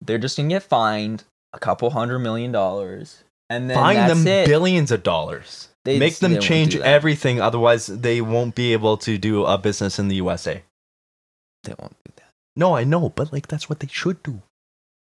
They're 0.00 0.18
just 0.18 0.36
going 0.36 0.48
to 0.48 0.54
get 0.54 0.62
fined 0.62 1.24
a 1.52 1.58
couple 1.58 1.90
hundred 1.90 2.20
million 2.20 2.52
dollars, 2.52 3.24
and 3.50 3.68
then 3.70 3.76
fine 3.76 4.06
them 4.06 4.26
it. 4.26 4.46
billions 4.46 4.90
of 4.90 5.02
dollars. 5.02 5.68
They- 5.84 5.98
Make 5.98 6.16
them 6.18 6.38
change 6.40 6.76
everything, 6.76 7.40
otherwise 7.40 7.86
they 7.86 8.20
won't 8.20 8.54
be 8.54 8.72
able 8.74 8.96
to 8.98 9.16
do 9.16 9.44
a 9.46 9.56
business 9.56 9.98
in 9.98 10.08
the 10.08 10.16
USA. 10.16 10.62
They 11.64 11.74
won't 11.78 11.96
do 12.04 12.12
that. 12.16 12.30
No, 12.56 12.74
I 12.76 12.84
know, 12.84 13.08
but 13.10 13.32
like 13.32 13.46
that's 13.48 13.68
what 13.68 13.80
they 13.80 13.88
should 13.88 14.22
do. 14.22 14.42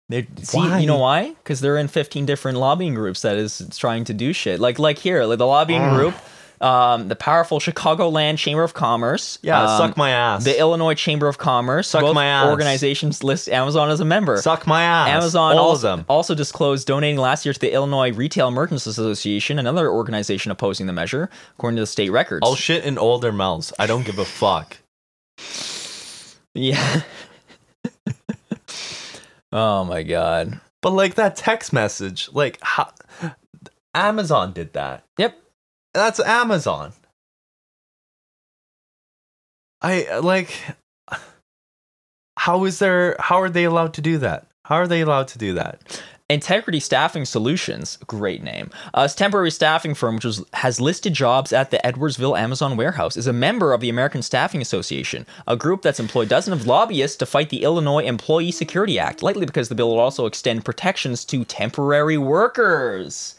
They 0.09 0.27
see, 0.43 0.59
Why? 0.59 0.79
you 0.79 0.87
know 0.87 0.99
why? 0.99 1.31
Because 1.31 1.61
they're 1.61 1.77
in 1.77 1.89
15 1.89 2.27
different 2.27 2.59
lobbying 2.59 2.95
groups 2.95 3.23
that 3.23 3.37
is 3.37 3.61
trying 3.77 4.05
to 4.05 4.15
do 4.15 4.33
shit. 4.33 4.61
Like, 4.61 4.79
like 4.79 4.99
here, 4.99 5.25
like 5.25 5.39
the 5.39 5.47
lobbying 5.47 5.83
Ugh. 5.83 5.97
group, 5.97 6.15
um, 6.61 7.09
the 7.09 7.17
powerful 7.17 7.59
Chicagoland 7.59 8.39
Chamber 8.39 8.63
of 8.63 8.73
Commerce, 8.73 9.41
Yeah, 9.43 9.61
um, 9.63 9.79
suck 9.79 9.97
my 9.97 10.11
ass. 10.11 10.45
the 10.45 10.57
Illinois 10.57 10.95
Chamber 10.95 11.27
of 11.27 11.39
Commerce. 11.39 11.89
Suck 11.89 12.03
both 12.03 12.15
my 12.15 12.25
ass. 12.27 12.47
Organizations 12.49 13.25
list 13.25 13.49
Amazon 13.49 13.91
as 13.91 13.99
a 13.99 14.05
member. 14.05 14.37
suck 14.41 14.65
my 14.65 14.85
ass. 14.85 15.09
Amazon 15.09 15.55
all 15.59 15.71
also, 15.71 15.75
of 15.91 15.99
them. 15.99 16.07
also 16.09 16.37
disclosed 16.37 16.87
donating 16.87 17.19
last 17.19 17.45
year 17.45 17.53
to 17.53 17.59
the 17.61 17.73
Illinois 17.73 18.13
Retail 18.13 18.53
Merchants 18.53 18.87
Association, 18.87 19.59
another 19.59 19.91
organization 19.91 20.53
opposing 20.53 20.87
the 20.87 20.93
measure, 20.93 21.29
according 21.59 21.77
to 21.79 21.83
the 21.83 21.87
state 21.89 22.11
records. 22.11 22.47
All 22.47 22.55
shit 22.55 22.85
in 22.85 22.97
all 22.97 23.19
their 23.19 23.33
mouths. 23.33 23.73
I 23.77 23.89
don't 23.89 24.07
give 24.07 24.21
a 24.21 24.25
fuck. 24.25 24.77
Yeah. 26.57 27.03
oh 29.53 29.85
my 29.85 30.03
god. 30.03 30.61
But 30.83 30.91
like 30.91 31.15
that 31.15 31.37
text 31.37 31.73
message, 31.73 32.29
like 32.33 32.59
how, 32.63 32.93
Amazon 33.95 34.53
did 34.53 34.73
that. 34.75 35.05
Yep. 35.19 35.39
That's 35.95 36.21
Amazon. 36.21 36.93
I 39.83 40.19
like 40.19 40.53
how 42.39 42.65
is 42.65 42.79
there 42.79 43.17
how 43.19 43.41
are 43.41 43.51
they 43.51 43.65
allowed 43.65 43.95
to 43.95 44.01
do 44.01 44.19
that? 44.19 44.47
How 44.65 44.77
are 44.77 44.87
they 44.87 45.01
allowed 45.01 45.29
to 45.29 45.39
do 45.39 45.55
that? 45.55 46.03
Integrity 46.29 46.81
Staffing 46.81 47.25
Solutions, 47.25 47.99
great 48.09 48.43
name. 48.43 48.71
Uh, 48.93 49.07
temporary 49.07 49.53
staffing 49.53 49.95
firm 49.95 50.17
which 50.17 50.25
was, 50.25 50.45
has 50.55 50.81
listed 50.81 51.13
jobs 51.13 51.53
at 51.53 51.71
the 51.71 51.79
Edwardsville 51.85 52.37
Amazon 52.37 52.77
warehouse. 52.77 53.17
Is 53.17 53.29
a 53.29 53.33
member 53.33 53.73
of 53.73 53.81
the 53.81 53.89
American 53.89 54.23
Staffing 54.23 54.61
Association, 54.61 55.25
a 55.47 55.57
group 55.57 55.83
that's 55.83 56.01
employed 56.01 56.29
dozens 56.29 56.61
of 56.61 56.67
lobbyists 56.67 57.17
to 57.19 57.27
fight 57.27 57.51
the 57.51 57.63
Illinois 57.63 58.03
Employee 58.03 58.51
Security 58.51 58.99
Act, 58.99 59.23
likely 59.23 59.47
because 59.47 59.69
the 59.69 59.77
bill 59.77 59.91
will 59.91 60.01
also 60.01 60.27
extend 60.27 60.65
protections 60.65 61.25
to 61.27 61.45
temporary 61.45 62.19
workers. 62.19 63.37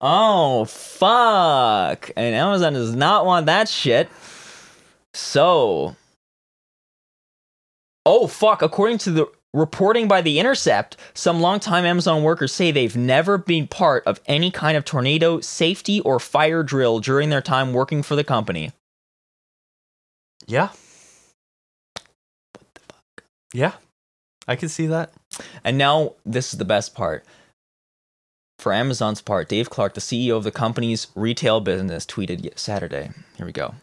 Oh 0.00 0.64
fuck! 0.64 2.10
And 2.16 2.34
Amazon 2.34 2.72
does 2.72 2.96
not 2.96 3.26
want 3.26 3.44
that 3.44 3.68
shit. 3.68 4.08
So, 5.12 5.96
oh 8.06 8.26
fuck! 8.26 8.62
According 8.62 8.98
to 8.98 9.10
the 9.10 9.26
reporting 9.56 10.06
by 10.06 10.20
The 10.20 10.38
Intercept, 10.38 10.96
some 11.14 11.40
longtime 11.40 11.84
Amazon 11.84 12.22
workers 12.22 12.52
say 12.52 12.70
they've 12.70 12.96
never 12.96 13.38
been 13.38 13.66
part 13.66 14.04
of 14.06 14.20
any 14.26 14.50
kind 14.50 14.76
of 14.76 14.84
tornado 14.84 15.40
safety 15.40 16.00
or 16.00 16.20
fire 16.20 16.62
drill 16.62 17.00
during 17.00 17.30
their 17.30 17.40
time 17.40 17.72
working 17.72 18.02
for 18.02 18.14
the 18.14 18.24
company. 18.24 18.72
Yeah. 20.46 20.68
What 22.52 22.66
the 22.74 22.80
fuck? 22.80 23.24
Yeah. 23.52 23.72
I 24.46 24.54
can 24.56 24.68
see 24.68 24.86
that. 24.86 25.12
And 25.64 25.78
now 25.78 26.12
this 26.24 26.52
is 26.52 26.58
the 26.58 26.64
best 26.64 26.94
part. 26.94 27.24
For 28.58 28.72
Amazon's 28.72 29.20
part, 29.20 29.48
Dave 29.48 29.70
Clark, 29.70 29.94
the 29.94 30.00
CEO 30.00 30.36
of 30.36 30.44
the 30.44 30.50
company's 30.50 31.08
retail 31.14 31.60
business, 31.60 32.06
tweeted 32.06 32.58
Saturday. 32.58 33.10
Here 33.36 33.46
we 33.46 33.52
go. 33.52 33.74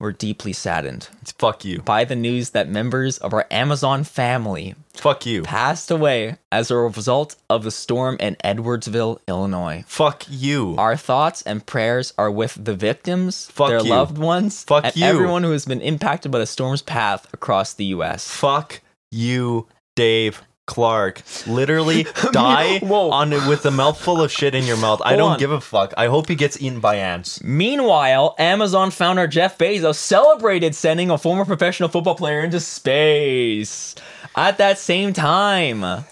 We're 0.00 0.12
deeply 0.12 0.52
saddened 0.52 1.08
fuck 1.38 1.64
you. 1.64 1.82
by 1.82 2.04
the 2.04 2.14
news 2.14 2.50
that 2.50 2.68
members 2.68 3.18
of 3.18 3.32
our 3.34 3.46
Amazon 3.50 4.04
family 4.04 4.76
Fuck 4.94 5.26
you. 5.26 5.42
passed 5.42 5.90
away 5.90 6.36
as 6.52 6.70
a 6.70 6.76
result 6.76 7.34
of 7.50 7.64
the 7.64 7.70
storm 7.72 8.16
in 8.20 8.36
Edwardsville, 8.44 9.18
Illinois. 9.26 9.82
Fuck 9.88 10.24
you. 10.28 10.76
Our 10.78 10.96
thoughts 10.96 11.42
and 11.42 11.66
prayers 11.66 12.14
are 12.16 12.30
with 12.30 12.64
the 12.64 12.74
victims, 12.74 13.46
Fuck 13.50 13.70
their 13.70 13.80
you. 13.82 13.90
loved 13.90 14.18
ones, 14.18 14.62
Fuck 14.64 14.84
and 14.84 14.96
you. 14.96 15.04
everyone 15.04 15.42
who 15.42 15.50
has 15.50 15.64
been 15.64 15.80
impacted 15.80 16.30
by 16.30 16.38
the 16.38 16.46
storm's 16.46 16.82
path 16.82 17.26
across 17.32 17.74
the 17.74 17.86
U.S. 17.86 18.28
Fuck 18.28 18.80
you, 19.10 19.66
Dave 19.96 20.42
Clark. 20.68 21.22
Literally 21.46 22.04
die 22.32 22.78
on 22.78 23.30
with 23.48 23.66
a 23.66 23.70
mouthful 23.72 24.22
of 24.22 24.30
shit 24.30 24.54
in 24.54 24.64
your 24.64 24.76
mouth. 24.76 25.00
I 25.04 25.08
Hold 25.10 25.18
don't 25.18 25.32
on. 25.32 25.38
give 25.38 25.50
a 25.50 25.60
fuck. 25.60 25.94
I 25.96 26.06
hope 26.06 26.28
he 26.28 26.34
gets 26.36 26.60
eaten 26.62 26.78
by 26.78 26.96
ants. 26.96 27.42
Meanwhile, 27.42 28.36
Amazon 28.38 28.90
founder 28.92 29.26
Jeff 29.26 29.58
Bezos 29.58 29.96
celebrated 29.96 30.74
sending 30.76 31.10
a 31.10 31.18
former 31.18 31.44
professional 31.44 31.88
football 31.88 32.14
player 32.14 32.40
into 32.40 32.60
space 32.60 33.94
at 34.36 34.58
that 34.58 34.78
same 34.78 35.12
time. 35.12 36.04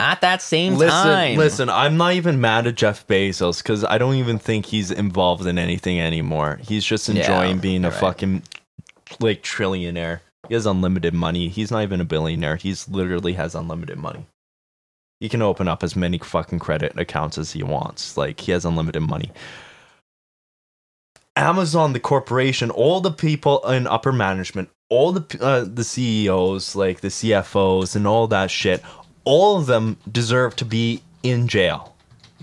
At 0.00 0.20
that 0.20 0.42
same 0.42 0.74
Listen, 0.74 0.90
time. 0.90 1.36
listen. 1.38 1.68
I'm 1.70 1.96
not 1.96 2.12
even 2.14 2.40
mad 2.40 2.66
at 2.66 2.74
Jeff 2.74 3.06
Bezos 3.06 3.62
because 3.62 3.84
I 3.84 3.96
don't 3.96 4.16
even 4.16 4.38
think 4.38 4.66
he's 4.66 4.90
involved 4.90 5.46
in 5.46 5.56
anything 5.56 6.00
anymore. 6.00 6.58
He's 6.62 6.84
just 6.84 7.08
enjoying 7.08 7.58
being 7.58 7.84
a 7.84 7.88
you're 7.88 7.90
right. 7.92 8.00
fucking 8.00 8.42
like 9.20 9.42
trillionaire. 9.42 10.20
He 10.48 10.54
has 10.54 10.66
unlimited 10.66 11.14
money. 11.14 11.48
He's 11.48 11.70
not 11.70 11.82
even 11.82 12.00
a 12.00 12.04
billionaire. 12.04 12.56
He's 12.56 12.88
literally 12.88 13.34
has 13.34 13.54
unlimited 13.54 13.98
money. 13.98 14.26
He 15.20 15.28
can 15.28 15.42
open 15.42 15.68
up 15.68 15.82
as 15.82 15.96
many 15.96 16.18
fucking 16.18 16.58
credit 16.58 16.98
accounts 16.98 17.38
as 17.38 17.52
he 17.52 17.62
wants. 17.62 18.16
Like 18.16 18.40
he 18.40 18.52
has 18.52 18.64
unlimited 18.64 19.02
money. 19.02 19.32
Amazon, 21.36 21.92
the 21.92 22.00
corporation, 22.00 22.70
all 22.70 23.00
the 23.00 23.10
people 23.10 23.66
in 23.68 23.86
upper 23.86 24.12
management, 24.12 24.68
all 24.88 25.12
the 25.12 25.38
uh, 25.40 25.64
the 25.64 25.82
CEOs, 25.82 26.76
like 26.76 27.00
the 27.00 27.08
CFOs, 27.08 27.96
and 27.96 28.06
all 28.06 28.26
that 28.28 28.50
shit, 28.50 28.82
all 29.24 29.58
of 29.58 29.66
them 29.66 29.96
deserve 30.10 30.54
to 30.56 30.64
be 30.64 31.02
in 31.22 31.48
jail. 31.48 31.94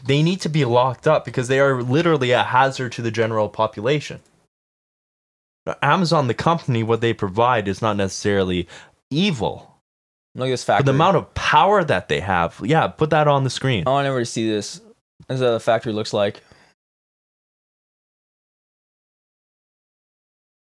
They 0.03 0.23
need 0.23 0.41
to 0.41 0.49
be 0.49 0.65
locked 0.65 1.07
up 1.07 1.23
because 1.23 1.47
they 1.47 1.59
are 1.59 1.83
literally 1.83 2.31
a 2.31 2.43
hazard 2.43 2.91
to 2.93 3.01
the 3.01 3.11
general 3.11 3.47
population. 3.47 4.19
Amazon, 5.81 6.27
the 6.27 6.33
company, 6.33 6.83
what 6.83 7.01
they 7.01 7.13
provide 7.13 7.67
is 7.67 7.81
not 7.81 7.97
necessarily 7.97 8.67
evil. 9.09 9.71
Look 10.33 10.47
at 10.47 10.51
this 10.51 10.65
But 10.65 10.85
the 10.85 10.91
amount 10.91 11.17
of 11.17 11.33
power 11.33 11.83
that 11.83 12.07
they 12.07 12.21
have, 12.21 12.59
yeah, 12.63 12.87
put 12.87 13.09
that 13.09 13.27
on 13.27 13.43
the 13.43 13.49
screen. 13.49 13.83
Oh, 13.85 13.91
I 13.91 13.93
want 13.95 14.07
everybody 14.07 14.25
to 14.25 14.31
see 14.31 14.49
this. 14.49 14.79
This 15.27 15.35
is 15.35 15.41
how 15.41 15.51
the 15.51 15.59
factory 15.59 15.93
looks 15.93 16.13
like. 16.13 16.41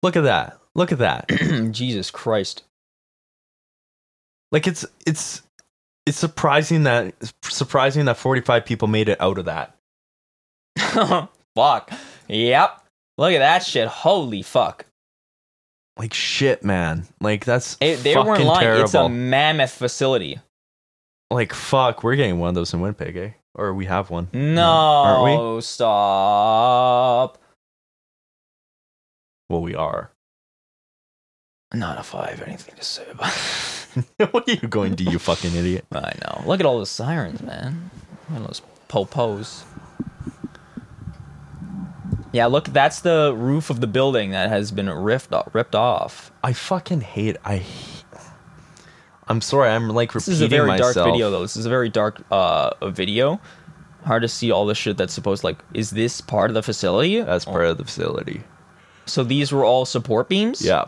Look 0.03 0.15
at 0.15 0.23
that. 0.23 0.59
Look 0.75 0.91
at 0.91 0.99
that. 0.99 1.27
Jesus 1.71 2.11
Christ. 2.11 2.63
Like 4.51 4.67
it's 4.67 4.85
it's 5.05 5.41
it's 6.05 6.17
surprising 6.17 6.83
that 6.83 7.15
it's 7.19 7.33
surprising 7.49 8.05
that 8.05 8.15
45 8.15 8.63
people 8.63 8.87
made 8.87 9.09
it 9.09 9.19
out 9.19 9.39
of 9.39 9.45
that. 9.45 9.75
fuck. 11.55 11.91
Yep. 12.29 12.83
Look 13.17 13.33
at 13.33 13.39
that 13.39 13.63
shit. 13.63 13.87
Holy 13.87 14.41
fuck. 14.41 14.85
Like 15.97 16.13
shit, 16.13 16.63
man. 16.63 17.07
Like 17.19 17.45
that's 17.45 17.77
It, 17.81 17.97
they 17.97 18.13
fucking 18.13 18.27
weren't 18.27 18.43
lying. 18.45 18.61
terrible. 18.61 18.83
It's 18.83 18.93
a 18.93 19.09
mammoth 19.09 19.71
facility. 19.71 20.39
like 21.31 21.53
fuck, 21.53 22.03
we're 22.03 22.15
getting 22.15 22.39
one 22.39 22.49
of 22.49 22.55
those 22.55 22.73
in 22.73 22.79
Winnipeg, 22.79 23.17
eh? 23.17 23.31
Or 23.55 23.73
we 23.73 23.85
have 23.85 24.11
one. 24.11 24.27
No, 24.33 24.61
aren't 24.71 25.55
we? 25.55 25.61
stop. 25.61 27.39
Well, 29.49 29.61
we 29.61 29.73
are. 29.73 30.11
Not 31.73 31.97
if 31.99 32.13
I 32.13 32.29
have 32.29 32.41
anything 32.43 32.75
to 32.75 32.83
say 32.83 33.05
about 33.09 33.33
it. 33.35 34.29
what 34.31 34.47
are 34.47 34.53
you 34.53 34.67
going 34.67 34.95
to, 34.97 35.03
you 35.03 35.17
fucking 35.17 35.55
idiot? 35.55 35.85
I 35.91 36.13
know. 36.23 36.43
Look 36.45 36.59
at 36.59 36.65
all 36.65 36.79
the 36.79 36.85
sirens, 36.85 37.41
man. 37.41 37.89
Look 38.29 38.41
at 38.41 38.47
those 38.47 38.61
popos. 38.89 39.63
Yeah, 42.37 42.45
look, 42.45 42.65
that's 42.65 42.99
the 42.99 43.33
roof 43.35 43.71
of 43.71 43.81
the 43.81 43.87
building 43.87 44.29
that 44.29 44.49
has 44.49 44.69
been 44.71 44.87
ripped 44.87 45.33
off, 45.33 45.55
ripped 45.55 45.73
off. 45.73 46.31
I 46.43 46.53
fucking 46.53 47.01
hate. 47.01 47.35
I. 47.43 47.65
I'm 49.27 49.41
sorry. 49.41 49.69
I'm 49.69 49.89
like 49.89 50.13
This 50.13 50.27
is 50.27 50.41
a 50.41 50.47
very 50.47 50.67
myself. 50.67 50.93
dark 50.93 51.07
video, 51.07 51.31
though. 51.31 51.41
This 51.41 51.57
is 51.57 51.65
a 51.65 51.69
very 51.69 51.89
dark 51.89 52.23
uh 52.29 52.89
video. 52.91 53.41
Hard 54.05 54.21
to 54.21 54.27
see 54.27 54.51
all 54.51 54.67
the 54.67 54.75
shit 54.75 54.97
that's 54.97 55.15
supposed 55.15 55.43
like. 55.43 55.57
Is 55.73 55.89
this 55.89 56.21
part 56.21 56.51
of 56.51 56.53
the 56.53 56.61
facility? 56.61 57.19
That's 57.21 57.43
part 57.43 57.65
of 57.65 57.79
the 57.79 57.85
facility. 57.85 58.43
So 59.07 59.23
these 59.23 59.51
were 59.51 59.65
all 59.65 59.85
support 59.85 60.29
beams. 60.29 60.61
Yeah. 60.63 60.85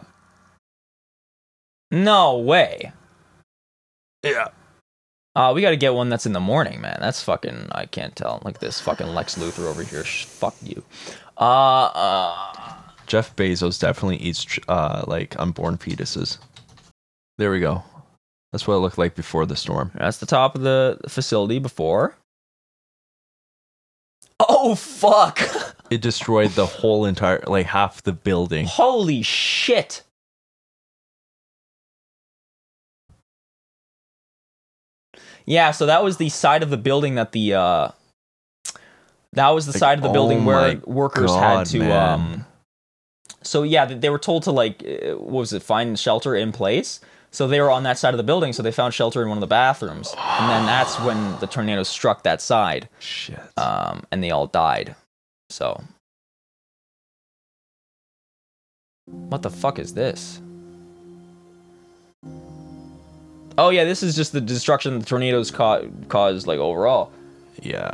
No 1.90 2.38
way. 2.38 2.92
Yeah. 4.22 4.50
Uh, 5.36 5.52
we 5.56 5.62
got 5.62 5.72
to 5.72 5.78
get 5.78 5.96
one 5.96 6.10
that's 6.10 6.28
in 6.28 6.34
the 6.34 6.40
morning, 6.40 6.80
man. 6.80 6.98
That's 7.02 7.24
fucking. 7.24 7.70
I 7.72 7.88
can't 7.88 8.16
tell. 8.16 8.40
Like 8.46 8.60
this 8.60 8.80
fucking 8.80 9.08
Lex 9.08 9.36
Luthor 9.36 9.66
over 9.68 9.82
here. 9.82 10.04
Sh- 10.04 10.26
fuck 10.26 10.56
you. 10.62 10.84
Uh, 11.40 11.86
uh, 11.94 12.54
Jeff 13.08 13.36
Bezos 13.36 13.80
definitely 13.80 14.18
eats 14.18 14.46
uh 14.68 15.04
like 15.08 15.40
unborn 15.40 15.78
fetuses. 15.78 16.38
There 17.38 17.52
we 17.52 17.60
go. 17.60 17.84
That's 18.52 18.68
what 18.68 18.76
it 18.76 18.80
looked 18.80 18.98
like 18.98 19.16
before 19.16 19.46
the 19.46 19.56
storm. 19.56 19.92
that's 19.96 20.18
the 20.18 20.26
top 20.26 20.56
of 20.56 20.62
the 20.62 21.00
facility 21.08 21.60
before. 21.60 22.16
Oh 24.40 24.76
fuck! 24.76 25.40
It 25.90 26.02
destroyed 26.02 26.52
the 26.52 26.68
whole 26.68 27.04
entire 27.06 27.44
like 27.48 27.66
half 27.66 28.04
the 28.04 28.14
building. 28.14 28.68
Holy 28.68 29.24
shit! 29.24 30.04
Yeah, 35.48 35.72
so 35.72 35.88
that 35.88 36.04
was 36.04 36.18
the 36.18 36.30
side 36.30 36.62
of 36.62 36.70
the 36.70 36.78
building 36.78 37.16
that 37.16 37.32
the 37.32 37.56
uh 37.56 37.90
that 39.34 39.50
was 39.50 39.66
the 39.66 39.72
Like, 39.74 39.80
side 39.80 39.98
of 40.00 40.04
the 40.04 40.10
oh 40.10 40.14
building 40.14 40.46
where 40.46 40.78
workers 40.86 41.32
God, 41.32 41.68
had 41.68 41.68
to 41.68 41.80
man. 41.80 42.20
um 42.20 42.46
so 43.42 43.64
yeah, 43.64 43.86
they 43.86 43.96
they 43.96 44.10
were 44.10 44.20
told 44.20 44.44
to 44.44 44.52
like 44.52 44.84
uh, 44.84 45.16
what 45.16 45.32
was 45.42 45.54
it, 45.54 45.64
find 45.64 45.98
shelter 46.00 46.36
in 46.36 46.52
place. 46.52 47.00
So 47.32 47.48
they 47.48 47.62
were 47.62 47.70
on 47.70 47.84
that 47.84 48.00
side 48.00 48.14
of 48.16 48.18
the 48.18 48.24
building, 48.24 48.54
so 48.54 48.64
they 48.64 48.72
found 48.72 48.92
shelter 48.94 49.22
in 49.22 49.30
one 49.30 49.38
of 49.38 49.42
the 49.42 49.48
bathrooms. 49.48 50.16
And 50.18 50.50
then 50.50 50.66
that's 50.66 51.00
when 51.02 51.40
the 51.40 51.46
tornado 51.48 51.84
struck 51.84 52.24
that 52.24 52.42
side. 52.42 52.90
Shit. 53.00 53.40
Um 53.58 54.04
and 54.12 54.24
they 54.24 54.32
all 54.32 54.48
died. 54.48 54.96
So 55.52 55.84
What 59.06 59.42
the 59.44 59.50
fuck 59.52 59.80
is 59.80 59.94
this? 59.94 60.42
Oh 63.58 63.70
yeah, 63.70 63.84
this 63.84 64.04
is 64.04 64.16
just 64.16 64.32
the 64.32 64.42
destruction 64.42 65.00
the 65.00 65.06
tornadoes 65.06 65.52
ca- 65.52 65.84
caused, 66.08 66.48
like 66.48 66.60
overall. 66.60 67.12
yeah. 67.62 67.92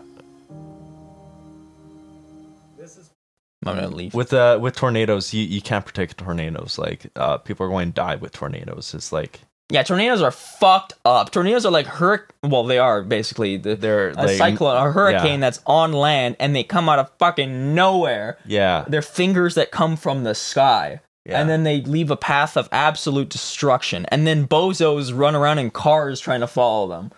I'm 3.66 3.76
gonna 3.76 3.96
leave. 3.96 4.14
With 4.14 4.34
uh 4.34 4.60
with 4.62 4.76
tornadoes, 4.76 5.34
you, 5.34 5.44
you 5.44 5.62
can't 5.62 5.86
protect 5.86 6.18
tornadoes. 6.18 6.78
Like 6.78 7.08
uh 7.16 7.38
people 7.40 7.66
are 7.66 7.70
going 7.70 7.90
to 7.90 7.94
die 7.94 8.16
with 8.16 8.32
tornadoes. 8.32 8.94
It's 8.94 9.12
like 9.12 9.42
Yeah, 9.70 9.84
tornadoes 9.84 10.22
are 10.22 10.32
fucked 10.32 10.94
up. 11.06 11.32
Tornadoes 11.32 11.66
are 11.66 11.72
like 11.72 11.88
hurric. 11.88 12.26
Well, 12.44 12.64
they 12.64 12.78
are 12.78 13.02
basically 13.02 13.58
the, 13.58 13.76
they're 13.76 14.10
a 14.10 14.14
like 14.14 14.38
cyclone, 14.38 14.78
a 14.78 14.92
hurricane 14.92 15.40
yeah. 15.40 15.46
that's 15.46 15.62
on 15.66 15.92
land, 15.94 16.36
and 16.40 16.56
they 16.56 16.64
come 16.64 16.88
out 16.88 17.00
of 17.00 17.10
fucking 17.18 17.74
nowhere. 17.74 18.38
Yeah. 18.46 18.86
They're 18.88 19.02
fingers 19.02 19.56
that 19.56 19.72
come 19.72 19.96
from 19.96 20.24
the 20.24 20.36
sky. 20.36 21.02
Yeah. 21.26 21.42
And 21.42 21.50
then 21.50 21.64
they 21.64 21.82
leave 21.82 22.12
a 22.12 22.18
path 22.18 22.56
of 22.56 22.70
absolute 22.72 23.30
destruction. 23.30 24.06
And 24.10 24.28
then 24.28 24.48
bozos 24.48 25.18
run 25.18 25.34
around 25.36 25.58
in 25.58 25.72
cars 25.72 26.20
trying 26.20 26.42
to 26.42 26.48
follow 26.48 26.88
them. 26.88 27.12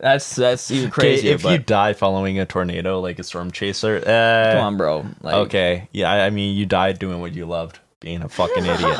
That's 0.00 0.36
that's 0.36 0.70
even 0.70 0.90
crazier. 0.90 1.34
if 1.34 1.44
you 1.44 1.58
die 1.58 1.92
following 1.92 2.38
a 2.38 2.46
tornado 2.46 3.00
like 3.00 3.18
a 3.18 3.22
storm 3.22 3.50
chaser, 3.50 3.98
uh, 3.98 4.52
come 4.54 4.64
on, 4.64 4.76
bro. 4.76 5.06
Like, 5.20 5.34
okay, 5.34 5.88
yeah, 5.92 6.10
I 6.10 6.26
I 6.26 6.30
mean, 6.30 6.56
you 6.56 6.64
died 6.64 6.98
doing 6.98 7.20
what 7.20 7.34
you 7.34 7.44
loved, 7.44 7.78
being 8.00 8.22
a 8.22 8.28
fucking 8.28 8.64
idiot. 8.64 8.98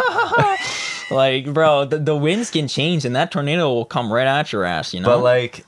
like, 1.11 1.53
bro, 1.53 1.87
the, 1.87 1.99
the 1.99 2.17
winds 2.17 2.51
can 2.51 2.69
change, 2.69 3.05
and 3.05 3.17
that 3.17 3.33
tornado 3.33 3.73
will 3.73 3.85
come 3.85 4.13
right 4.13 4.27
at 4.27 4.53
your 4.53 4.65
ass. 4.65 4.93
You 4.93 5.01
know. 5.01 5.07
But 5.07 5.23
like, 5.23 5.65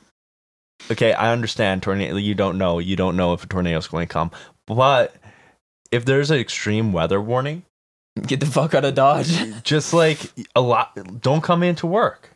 okay, 0.91 1.15
I 1.15 1.33
understand 1.33 1.83
tornado. 1.83 2.17
You 2.17 2.35
don't 2.35 2.59
know. 2.59 2.79
You 2.79 2.97
don't 2.97 3.17
know 3.17 3.33
if 3.33 3.43
a 3.43 3.47
tornado 3.47 3.79
is 3.79 3.87
going 3.87 4.07
to 4.07 4.13
come. 4.13 4.31
But 4.67 5.15
if 5.91 6.05
there's 6.05 6.31
an 6.31 6.39
extreme 6.39 6.93
weather 6.93 7.21
warning, 7.21 7.65
get 8.27 8.41
the 8.41 8.47
fuck 8.47 8.75
out 8.75 8.85
of 8.85 8.95
Dodge. 8.95 9.63
just 9.63 9.95
like 9.95 10.33
a 10.55 10.61
lot, 10.61 11.21
don't 11.23 11.43
come 11.43 11.63
into 11.63 11.87
work. 11.87 12.31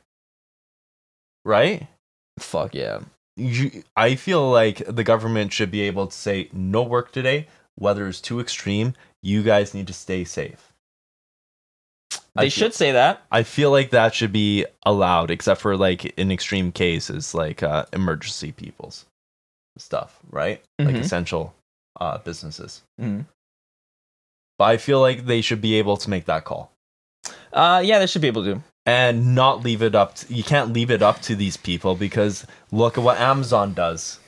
Right? 1.44 1.88
Fuck 2.38 2.75
yeah. 2.75 3.01
You, 3.37 3.83
I 3.96 4.14
feel 4.14 4.51
like 4.51 4.79
the 4.87 5.05
government 5.05 5.53
should 5.53 5.70
be 5.70 5.83
able 5.83 6.07
to 6.07 6.16
say 6.16 6.49
no 6.53 6.83
work 6.83 7.12
today. 7.12 7.49
Weather 7.79 8.07
is 8.09 8.20
too 8.20 8.40
extreme. 8.40 8.94
You 9.22 9.42
guys 9.42 9.75
need 9.75 9.87
to 9.88 9.92
stay 9.92 10.25
safe. 10.25 10.72
They 12.35 12.44
feel- 12.44 12.51
should 12.51 12.75
say 12.75 12.92
that. 12.92 13.22
I 13.31 13.42
feel 13.42 13.70
like 13.70 13.90
that 13.90 14.14
should 14.14 14.33
be 14.33 14.64
allowed, 14.85 15.31
except 15.31 15.61
for 15.61 15.77
like 15.77 16.05
in 16.18 16.31
extreme 16.31 16.72
cases, 16.72 17.35
like 17.35 17.62
uh, 17.62 17.87
emergency 17.92 18.53
people's 18.53 19.05
stuff, 19.79 20.18
right? 20.31 20.62
Like 20.79 20.94
Mhm. 20.96 21.01
essential 21.01 21.55
uh, 22.01 22.18
businesses. 22.18 22.83
Mhm. 23.01 23.25
But 24.59 24.64
I 24.64 24.77
feel 24.79 25.01
like 25.01 25.27
they 25.27 25.40
should 25.42 25.61
be 25.61 25.75
able 25.75 25.96
to 25.99 26.11
make 26.11 26.25
that 26.27 26.44
call 26.44 26.70
Uh, 27.53 27.83
yeah, 27.85 27.99
they 27.99 28.07
should 28.07 28.22
be 28.22 28.29
able 28.29 28.44
to. 28.44 28.62
And 28.87 29.35
not 29.35 29.62
leave 29.62 29.83
it 29.83 29.94
up. 29.94 30.14
To, 30.14 30.33
you 30.33 30.44
can't 30.44 30.72
leave 30.72 30.90
it 30.90 31.03
up 31.03 31.20
to 31.22 31.35
these 31.35 31.57
people 31.57 31.96
because 31.96 32.46
look 32.70 32.96
at 32.96 33.05
what 33.05 33.18
Amazon 33.18 33.75
does. 33.75 34.20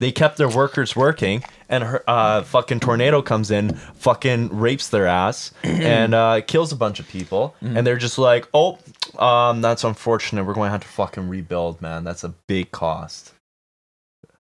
They 0.00 0.12
kept 0.12 0.36
their 0.36 0.48
workers 0.48 0.94
working, 0.94 1.44
and 1.68 1.84
her 1.84 2.04
uh, 2.06 2.42
fucking 2.42 2.80
tornado 2.80 3.22
comes 3.22 3.50
in, 3.50 3.74
fucking 3.74 4.48
rapes 4.48 4.88
their 4.88 5.06
ass, 5.06 5.52
and 5.62 6.14
uh, 6.14 6.42
kills 6.42 6.72
a 6.72 6.76
bunch 6.76 7.00
of 7.00 7.08
people. 7.08 7.54
And 7.62 7.86
they're 7.86 7.96
just 7.96 8.18
like, 8.18 8.48
"Oh, 8.52 8.78
um, 9.18 9.62
that's 9.62 9.84
unfortunate. 9.84 10.44
We're 10.44 10.54
going 10.54 10.68
to 10.68 10.72
have 10.72 10.82
to 10.82 10.88
fucking 10.88 11.28
rebuild, 11.28 11.80
man. 11.80 12.04
That's 12.04 12.24
a 12.24 12.30
big 12.30 12.70
cost. 12.72 13.33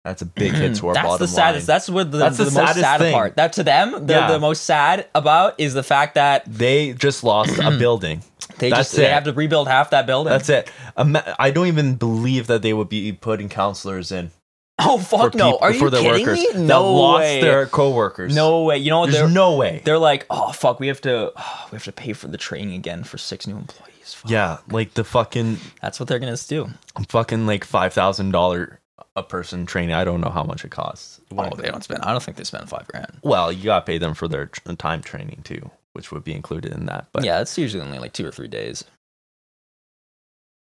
That's 0.04 0.20
a 0.22 0.26
big 0.26 0.52
hit 0.52 0.72
mm. 0.72 0.78
to 0.80 0.88
our 0.88 0.94
That's 0.94 1.06
bottom 1.06 1.24
the 1.24 1.28
saddest. 1.28 1.66
line." 1.68 1.74
That's 1.74 1.88
what 1.90 2.12
the, 2.12 2.18
That's 2.18 2.36
the, 2.36 2.44
the 2.44 2.60
most 2.60 2.74
sad 2.78 2.98
thing. 3.00 3.14
part. 3.14 3.36
That 3.36 3.54
to 3.54 3.62
them, 3.64 4.06
the, 4.06 4.12
Yeah. 4.12 4.30
the 4.32 4.38
most 4.38 4.64
sad 4.64 5.08
about 5.14 5.54
is 5.58 5.72
the 5.74 5.82
fact 5.82 6.14
that 6.16 6.44
They 6.46 6.92
just 6.92 7.24
lost 7.24 7.58
a 7.58 7.70
building. 7.78 8.22
they 8.58 8.68
That's 8.70 8.90
just 8.90 8.96
they 8.96 9.08
have 9.08 9.24
to 9.24 9.32
rebuild 9.32 9.66
half 9.66 9.90
that 9.90 10.06
building. 10.06 10.30
That's 10.30 10.48
it. 10.50 10.70
I 10.96 11.50
don't 11.50 11.66
even 11.68 11.94
believe 11.96 12.46
that 12.48 12.62
they 12.62 12.72
would 12.74 12.88
be 12.88 13.12
putting 13.12 13.48
counselors 13.48 14.12
in 14.12 14.30
Oh 14.78 14.98
for 14.98 15.30
fuck 15.30 15.34
no! 15.36 15.56
Are 15.58 15.72
you 15.72 15.88
kidding 15.88 16.04
workers 16.04 16.54
me? 16.54 16.62
No 16.66 16.92
lost 16.92 17.20
way. 17.20 17.40
their 17.40 17.66
coworkers. 17.66 18.34
no 18.34 18.64
way. 18.64 18.76
You 18.78 18.90
know 18.90 19.00
what? 19.00 19.10
there's 19.12 19.22
They're 19.22 19.28
no 19.30 19.54
way. 19.56 19.80
they're 19.84 19.98
like, 20.00 20.26
oh 20.30 20.50
fuck, 20.52 20.80
we 20.80 20.88
have 20.88 21.00
to 21.02 21.32
we 21.70 21.76
have 21.76 21.84
to 21.84 21.92
pay 21.92 22.12
for 22.12 22.26
the 22.28 22.36
training 22.36 22.74
again 22.74 23.04
for 23.04 23.16
six 23.16 23.46
new 23.46 23.56
employees. 23.56 24.14
Fuck. 24.14 24.30
Yeah, 24.30 24.58
like 24.68 24.94
the 24.94 25.04
fucking 25.04 25.58
That's 25.80 25.98
what 26.00 26.08
they're 26.08 26.18
gonna 26.18 26.36
do. 26.36 26.68
fucking 27.08 27.46
like 27.46 27.64
five 27.64 27.92
thousand 27.94 28.32
dollar 28.32 28.80
a 29.16 29.22
person 29.22 29.66
training. 29.66 29.94
I 29.94 30.04
don't 30.04 30.20
know 30.20 30.30
how 30.30 30.44
much 30.44 30.64
it 30.64 30.70
costs. 30.70 31.20
Oh, 31.36 31.50
they 31.56 31.70
don't 31.70 31.82
spend. 31.82 32.02
I 32.02 32.12
don't 32.12 32.22
think 32.22 32.36
they 32.36 32.44
spend 32.44 32.68
five 32.68 32.86
grand. 32.88 33.18
Well, 33.22 33.52
you 33.52 33.64
gotta 33.64 33.84
pay 33.84 33.98
them 33.98 34.14
for 34.14 34.28
their 34.28 34.46
time 34.46 35.02
training 35.02 35.42
too, 35.44 35.70
which 35.92 36.12
would 36.12 36.24
be 36.24 36.34
included 36.34 36.72
in 36.72 36.86
that. 36.86 37.08
But 37.12 37.24
yeah, 37.24 37.40
it's 37.40 37.56
usually 37.58 37.82
only 37.82 37.98
like 37.98 38.12
two 38.12 38.26
or 38.26 38.32
three 38.32 38.48
days. 38.48 38.84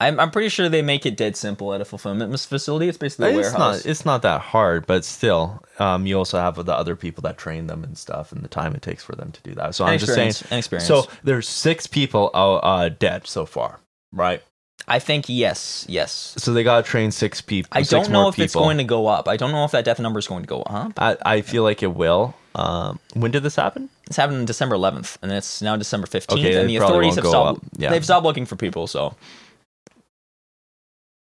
I'm 0.01 0.19
I'm 0.19 0.31
pretty 0.31 0.49
sure 0.49 0.69
they 0.69 0.81
make 0.81 1.05
it 1.05 1.17
dead 1.17 1.37
simple 1.37 1.75
at 1.75 1.83
a 1.83 1.85
fulfillment 1.85 2.39
facility. 2.41 2.89
It's 2.89 2.97
basically 2.97 3.27
a 3.27 3.39
it's 3.39 3.51
warehouse. 3.53 3.85
not 3.85 3.91
it's 3.91 4.07
not 4.07 4.23
that 4.23 4.41
hard. 4.41 4.87
But 4.87 5.05
still, 5.05 5.63
um, 5.79 6.07
you 6.07 6.17
also 6.17 6.39
have 6.39 6.65
the 6.65 6.75
other 6.75 6.97
people 6.97 7.21
that 7.23 7.37
train 7.37 7.67
them 7.67 7.85
and 7.85 7.99
stuff, 7.99 8.33
and 8.33 8.43
the 8.43 8.49
time 8.49 8.75
it 8.75 8.81
takes 8.81 9.05
for 9.05 9.15
them 9.15 9.31
to 9.31 9.43
do 9.43 9.55
that. 9.57 9.75
So 9.75 9.85
An 9.85 9.91
I'm 9.93 9.99
just 9.99 10.15
saying. 10.15 10.31
experience, 10.31 10.59
experience. 10.59 10.89
So 10.89 11.07
there's 11.23 11.47
six 11.47 11.87
people 11.87 12.31
uh, 12.33 12.57
uh, 12.57 12.89
dead 12.89 13.27
so 13.27 13.45
far, 13.45 13.81
right? 14.11 14.43
I 14.89 14.99
think 14.99 15.27
yes, 15.29 15.85
yes. 15.89 16.35
So 16.39 16.53
they 16.53 16.63
gotta 16.65 16.83
train 16.83 17.11
six 17.11 17.41
people. 17.41 17.69
I 17.73 17.83
six 17.83 17.91
don't 17.91 18.11
know 18.13 18.29
if 18.29 18.39
it's 18.39 18.55
going 18.55 18.79
to 18.79 18.85
go 18.85 19.07
up. 19.07 19.29
I 19.29 19.37
don't 19.37 19.53
know 19.53 19.65
if 19.65 19.71
that 19.73 19.85
death 19.85 20.01
number 20.01 20.19
is 20.19 20.27
going 20.27 20.43
to 20.43 20.49
go 20.49 20.63
up. 20.63 20.93
I, 20.99 21.17
I 21.25 21.41
feel 21.43 21.63
like 21.63 21.83
it 21.83 21.95
will. 21.95 22.35
Um, 22.55 22.99
when 23.15 23.31
did 23.31 23.43
this 23.45 23.55
happen? 23.57 23.89
It's 24.07 24.19
on 24.19 24.45
December 24.45 24.75
11th, 24.75 25.19
and 25.23 25.31
it's 25.31 25.63
now 25.63 25.77
December 25.77 26.09
15th, 26.09 26.33
Okay, 26.33 26.61
and 26.61 26.69
the 26.69 26.77
authorities 26.77 27.15
have 27.15 27.23
go 27.25 27.31
stopped. 27.31 27.59
up. 27.59 27.65
Yeah. 27.77 27.91
They've 27.91 28.05
stopped 28.05 28.25
looking 28.25 28.45
for 28.45 28.57
people, 28.57 28.89
so 28.89 29.15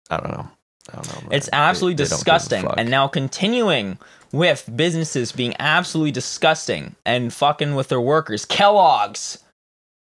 I 0.09 0.17
don't 0.17 0.31
know. 0.31 0.47
I 0.91 0.95
don't 1.01 1.23
know. 1.23 1.29
it's 1.31 1.49
absolutely 1.53 1.95
they 1.95 2.09
don't 2.09 2.09
give 2.09 2.13
a 2.13 2.17
disgusting. 2.17 2.67
And 2.77 2.91
now 2.91 3.07
continuing 3.07 3.97
with 4.33 4.69
businesses 4.75 5.31
being 5.31 5.55
absolutely 5.59 6.11
disgusting 6.11 6.95
and 7.05 7.33
fucking 7.33 7.75
with 7.75 7.87
their 7.87 8.01
workers, 8.01 8.43
Kellogg's. 8.43 9.37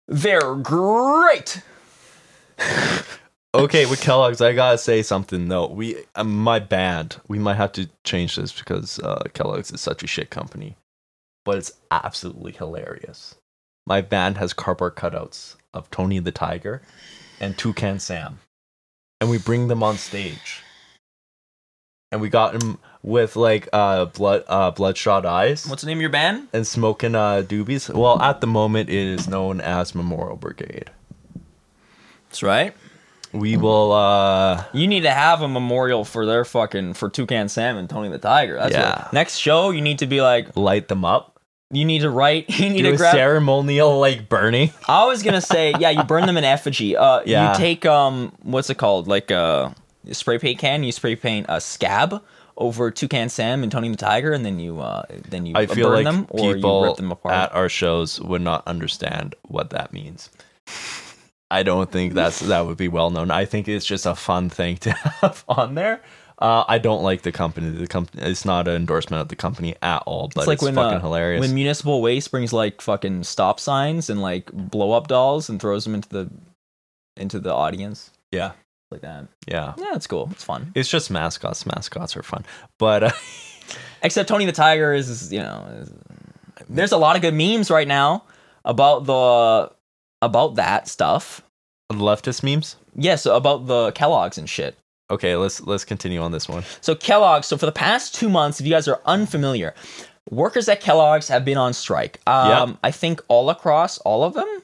They're 0.08 0.54
great. 0.56 1.62
Okay, 3.54 3.86
with 3.86 4.02
Kellogg's, 4.02 4.42
I 4.42 4.52
gotta 4.52 4.76
say 4.76 5.02
something 5.02 5.48
though. 5.48 5.68
We, 5.68 5.96
uh, 6.14 6.24
my 6.24 6.58
band, 6.58 7.16
we 7.28 7.38
might 7.38 7.54
have 7.56 7.72
to 7.72 7.88
change 8.04 8.36
this 8.36 8.52
because 8.52 8.98
uh, 8.98 9.22
Kellogg's 9.32 9.72
is 9.72 9.80
such 9.80 10.02
a 10.02 10.06
shit 10.06 10.28
company, 10.28 10.76
but 11.46 11.56
it's 11.56 11.72
absolutely 11.90 12.52
hilarious. 12.52 13.36
My 13.86 14.02
band 14.02 14.36
has 14.36 14.52
cardboard 14.52 14.96
cutouts 14.96 15.56
of 15.72 15.90
Tony 15.90 16.18
the 16.18 16.30
Tiger 16.30 16.82
and 17.40 17.56
Toucan 17.56 17.98
Sam, 18.00 18.40
and 19.18 19.30
we 19.30 19.38
bring 19.38 19.68
them 19.68 19.82
on 19.82 19.96
stage, 19.96 20.62
and 22.12 22.20
we 22.20 22.28
got 22.28 22.62
him 22.62 22.78
with 23.02 23.34
like 23.34 23.66
uh 23.72 24.04
blood 24.06 24.44
uh 24.48 24.72
bloodshot 24.72 25.24
eyes 25.24 25.64
What's 25.66 25.82
the 25.82 25.86
name 25.86 25.98
of 25.98 26.02
your 26.02 26.10
band? 26.10 26.48
and 26.52 26.66
smoking 26.66 27.14
uh 27.14 27.42
doobies. 27.46 27.92
Well, 27.94 28.20
at 28.20 28.42
the 28.42 28.46
moment, 28.46 28.90
it 28.90 28.94
is 28.94 29.26
known 29.26 29.62
as 29.62 29.94
Memorial 29.94 30.36
Brigade. 30.36 30.90
That's 32.28 32.42
right. 32.42 32.74
We 33.32 33.56
will. 33.56 33.92
uh 33.92 34.64
You 34.72 34.86
need 34.86 35.02
to 35.02 35.10
have 35.10 35.42
a 35.42 35.48
memorial 35.48 36.04
for 36.04 36.24
their 36.26 36.44
fucking 36.44 36.94
for 36.94 37.10
Toucan 37.10 37.48
Sam 37.48 37.76
and 37.76 37.88
Tony 37.88 38.08
the 38.08 38.18
Tiger. 38.18 38.56
That's 38.56 38.72
Yeah. 38.72 39.02
what, 39.04 39.12
next 39.12 39.36
show 39.38 39.70
you 39.70 39.80
need 39.82 39.98
to 40.00 40.06
be 40.06 40.20
like 40.22 40.56
light 40.56 40.88
them 40.88 41.04
up. 41.04 41.38
you 41.70 41.84
need 41.84 42.00
to 42.00 42.08
write 42.10 42.48
you 42.60 42.70
need 42.70 42.78
Do 42.82 42.88
to 42.90 42.94
a 42.94 42.96
grab 42.96 43.12
ceremonial 43.14 43.98
like 44.00 44.28
burning. 44.28 44.70
I 44.88 45.04
was 45.06 45.22
gonna 45.22 45.42
say, 45.42 45.74
yeah, 45.78 45.90
you 45.90 46.02
burn 46.04 46.26
them 46.26 46.36
in 46.38 46.44
effigy. 46.44 46.96
Uh, 46.96 47.20
Yeah. 47.26 47.52
you 47.52 47.58
take 47.58 47.84
um, 47.84 48.32
what's 48.42 48.70
it 48.70 48.76
called? 48.78 49.06
Like 49.08 49.30
a 49.30 49.74
spray 50.12 50.38
paint 50.38 50.58
can. 50.58 50.82
You 50.82 50.92
spray 50.92 51.14
paint 51.16 51.46
a 51.50 51.60
scab 51.60 52.22
over 52.56 52.90
Toucan 52.90 53.28
Sam 53.28 53.62
and 53.62 53.70
Tony 53.70 53.88
the 53.90 53.96
Tiger, 53.96 54.32
and 54.32 54.44
then 54.44 54.58
you 54.58 54.80
uh, 54.80 55.02
then 55.28 55.44
you 55.46 55.52
I 55.54 55.66
feel 55.66 55.88
burn 55.90 55.94
like 55.96 56.04
them 56.04 56.26
or 56.30 56.48
you 56.48 56.54
people 56.54 56.82
rip 56.84 56.96
them 56.96 57.12
apart. 57.12 57.34
at 57.34 57.54
our 57.54 57.68
shows 57.68 58.18
would 58.20 58.40
not 58.42 58.66
understand 58.66 59.34
what 59.46 59.68
that 59.70 59.92
means. 59.92 60.30
I 61.50 61.62
don't 61.62 61.90
think 61.90 62.14
that's 62.14 62.40
that 62.40 62.66
would 62.66 62.76
be 62.76 62.88
well 62.88 63.10
known. 63.10 63.30
I 63.30 63.44
think 63.44 63.68
it's 63.68 63.86
just 63.86 64.06
a 64.06 64.14
fun 64.14 64.50
thing 64.50 64.76
to 64.78 64.92
have 65.22 65.44
on 65.48 65.74
there. 65.74 66.02
Uh, 66.38 66.64
I 66.68 66.78
don't 66.78 67.02
like 67.02 67.22
the 67.22 67.32
company. 67.32 67.70
The 67.70 67.86
company 67.86 68.22
it's 68.22 68.44
not 68.44 68.68
an 68.68 68.76
endorsement 68.76 69.22
of 69.22 69.28
the 69.28 69.36
company 69.36 69.74
at 69.82 70.02
all, 70.06 70.30
but 70.34 70.42
it's, 70.42 70.52
it's 70.52 70.62
like 70.62 70.62
when 70.62 70.74
fucking 70.74 70.98
uh, 70.98 71.00
hilarious. 71.00 71.40
when 71.40 71.54
municipal 71.54 72.00
waste 72.00 72.30
brings 72.30 72.52
like 72.52 72.80
fucking 72.80 73.24
stop 73.24 73.58
signs 73.58 74.08
and 74.08 74.22
like 74.22 74.52
blow 74.52 74.92
up 74.92 75.08
dolls 75.08 75.48
and 75.48 75.60
throws 75.60 75.84
them 75.84 75.94
into 75.94 76.08
the 76.08 76.30
into 77.16 77.40
the 77.40 77.52
audience 77.52 78.10
yeah, 78.30 78.52
like 78.92 79.00
that. 79.00 79.26
yeah. 79.48 79.74
Yeah, 79.76 79.94
it's 79.94 80.06
cool. 80.06 80.28
It's 80.30 80.44
fun. 80.44 80.70
It's 80.76 80.88
just 80.88 81.10
mascots. 81.10 81.66
Mascots 81.66 82.16
are 82.16 82.22
fun, 82.22 82.44
but 82.78 83.02
uh, 83.02 83.10
Except 84.02 84.28
Tony 84.28 84.44
the 84.44 84.52
Tiger 84.52 84.92
is, 84.94 85.08
is, 85.08 85.32
you 85.32 85.40
know, 85.40 85.66
is, 85.80 85.92
there's 86.68 86.92
a 86.92 86.96
lot 86.96 87.16
of 87.16 87.22
good 87.22 87.34
memes 87.34 87.70
right 87.70 87.88
now 87.88 88.24
about 88.64 89.06
the 89.06 89.72
about 90.22 90.56
that 90.56 90.88
stuff. 90.88 91.42
leftist 91.92 92.42
memes. 92.42 92.76
Yes, 92.94 93.26
about 93.26 93.66
the 93.66 93.92
Kellogg's 93.92 94.38
and 94.38 94.48
shit. 94.48 94.76
Okay, 95.10 95.36
let's 95.36 95.60
let's 95.62 95.84
continue 95.84 96.20
on 96.20 96.32
this 96.32 96.48
one. 96.48 96.64
So 96.80 96.94
Kellogg's. 96.94 97.46
So 97.46 97.56
for 97.56 97.66
the 97.66 97.72
past 97.72 98.14
two 98.14 98.28
months, 98.28 98.60
if 98.60 98.66
you 98.66 98.72
guys 98.72 98.86
are 98.88 99.00
unfamiliar, 99.06 99.74
workers 100.30 100.68
at 100.68 100.80
Kellogg's 100.82 101.28
have 101.28 101.44
been 101.44 101.56
on 101.56 101.72
strike. 101.72 102.20
Um, 102.26 102.78
I 102.84 102.90
think 102.90 103.22
all 103.28 103.48
across 103.48 103.98
all 103.98 104.22
of 104.24 104.34
them. 104.34 104.62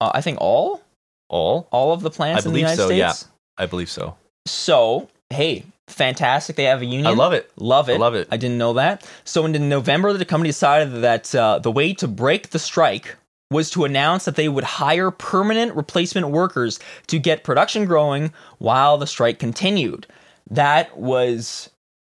Uh, 0.00 0.10
I 0.14 0.20
think 0.20 0.38
all 0.40 0.82
All 1.28 1.68
all 1.70 1.92
of 1.92 2.00
the 2.00 2.10
plants 2.10 2.44
I 2.44 2.48
in 2.48 2.54
the 2.54 2.62
believe 2.62 2.78
United 2.78 2.88
so, 2.88 2.88
yeah. 2.90 3.12
I 3.58 3.66
believe 3.66 3.90
so. 3.90 4.16
So 4.46 5.08
hey, 5.30 5.64
fantastic! 5.88 6.56
They 6.56 6.64
have 6.64 6.80
a 6.80 6.86
union. 6.86 7.06
I 7.06 7.10
love 7.10 7.32
it. 7.32 7.50
Love 7.58 7.88
it. 7.88 7.94
I 7.94 7.98
love 7.98 8.14
it. 8.14 8.28
I 8.30 8.36
didn't 8.38 8.58
know 8.58 8.72
that. 8.72 9.08
So 9.24 9.44
in 9.44 9.68
November, 9.68 10.12
the 10.14 10.24
company 10.24 10.48
decided 10.48 11.02
that 11.02 11.34
uh, 11.34 11.58
the 11.58 11.70
way 11.70 11.92
to 11.94 12.08
break 12.08 12.50
the 12.50 12.58
strike 12.58 13.16
was 13.50 13.70
to 13.70 13.84
announce 13.84 14.24
that 14.24 14.36
they 14.36 14.48
would 14.48 14.64
hire 14.64 15.10
permanent 15.10 15.74
replacement 15.74 16.28
workers 16.28 16.78
to 17.06 17.18
get 17.18 17.44
production 17.44 17.84
growing 17.86 18.32
while 18.58 18.98
the 18.98 19.06
strike 19.06 19.38
continued. 19.38 20.06
That 20.50 20.96
was 20.98 21.70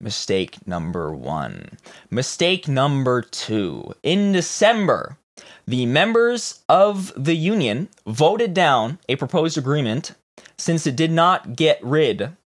mistake 0.01 0.67
number 0.67 1.13
one. 1.15 1.79
Mistake 2.11 2.69
number 2.69 3.23
two. 3.23 3.93
In 4.03 4.33
December, 4.33 5.19
the 5.67 5.87
members 5.87 6.63
of 6.69 7.13
the 7.17 7.35
union 7.35 7.89
voted 8.07 8.55
down 8.55 8.99
a 9.09 9.17
proposed 9.17 9.59
agreement 9.59 10.13
since 10.57 10.87
it 10.87 10.97
did 10.97 11.13
not 11.13 11.57
get 11.57 11.79
rid 11.83 12.37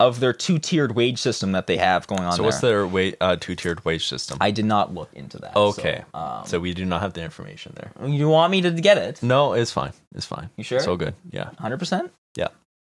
of 0.00 0.20
their 0.20 0.32
two-tiered 0.32 0.94
wage 0.94 1.18
system 1.20 1.52
that 1.52 1.66
they 1.66 1.76
have 1.76 2.06
going 2.06 2.22
on 2.22 2.32
So 2.32 2.36
there. 2.38 2.44
what's 2.44 2.60
their 2.60 2.86
wage, 2.86 3.14
uh, 3.20 3.36
two-tiered 3.36 3.84
wage 3.84 4.06
system? 4.06 4.38
I 4.40 4.50
did 4.50 4.64
not 4.64 4.92
look 4.92 5.10
into 5.14 5.38
that. 5.38 5.56
Okay. 5.56 6.02
So, 6.12 6.18
um, 6.18 6.46
so 6.46 6.58
we 6.60 6.74
do 6.74 6.84
not 6.84 7.00
have 7.00 7.12
the 7.12 7.22
information 7.22 7.74
there. 7.76 8.08
you 8.08 8.28
want 8.28 8.50
me 8.50 8.60
to 8.62 8.70
get 8.72 8.98
it? 8.98 9.22
No, 9.22 9.52
it's 9.52 9.70
fine. 9.70 9.92
It's 10.14 10.26
fine. 10.26 10.50
You 10.56 10.64
sure? 10.64 10.80
So 10.80 10.96
good. 10.96 11.14
Yeah. 11.30 11.50
100%? 11.60 12.10
Yeah. 12.36 12.48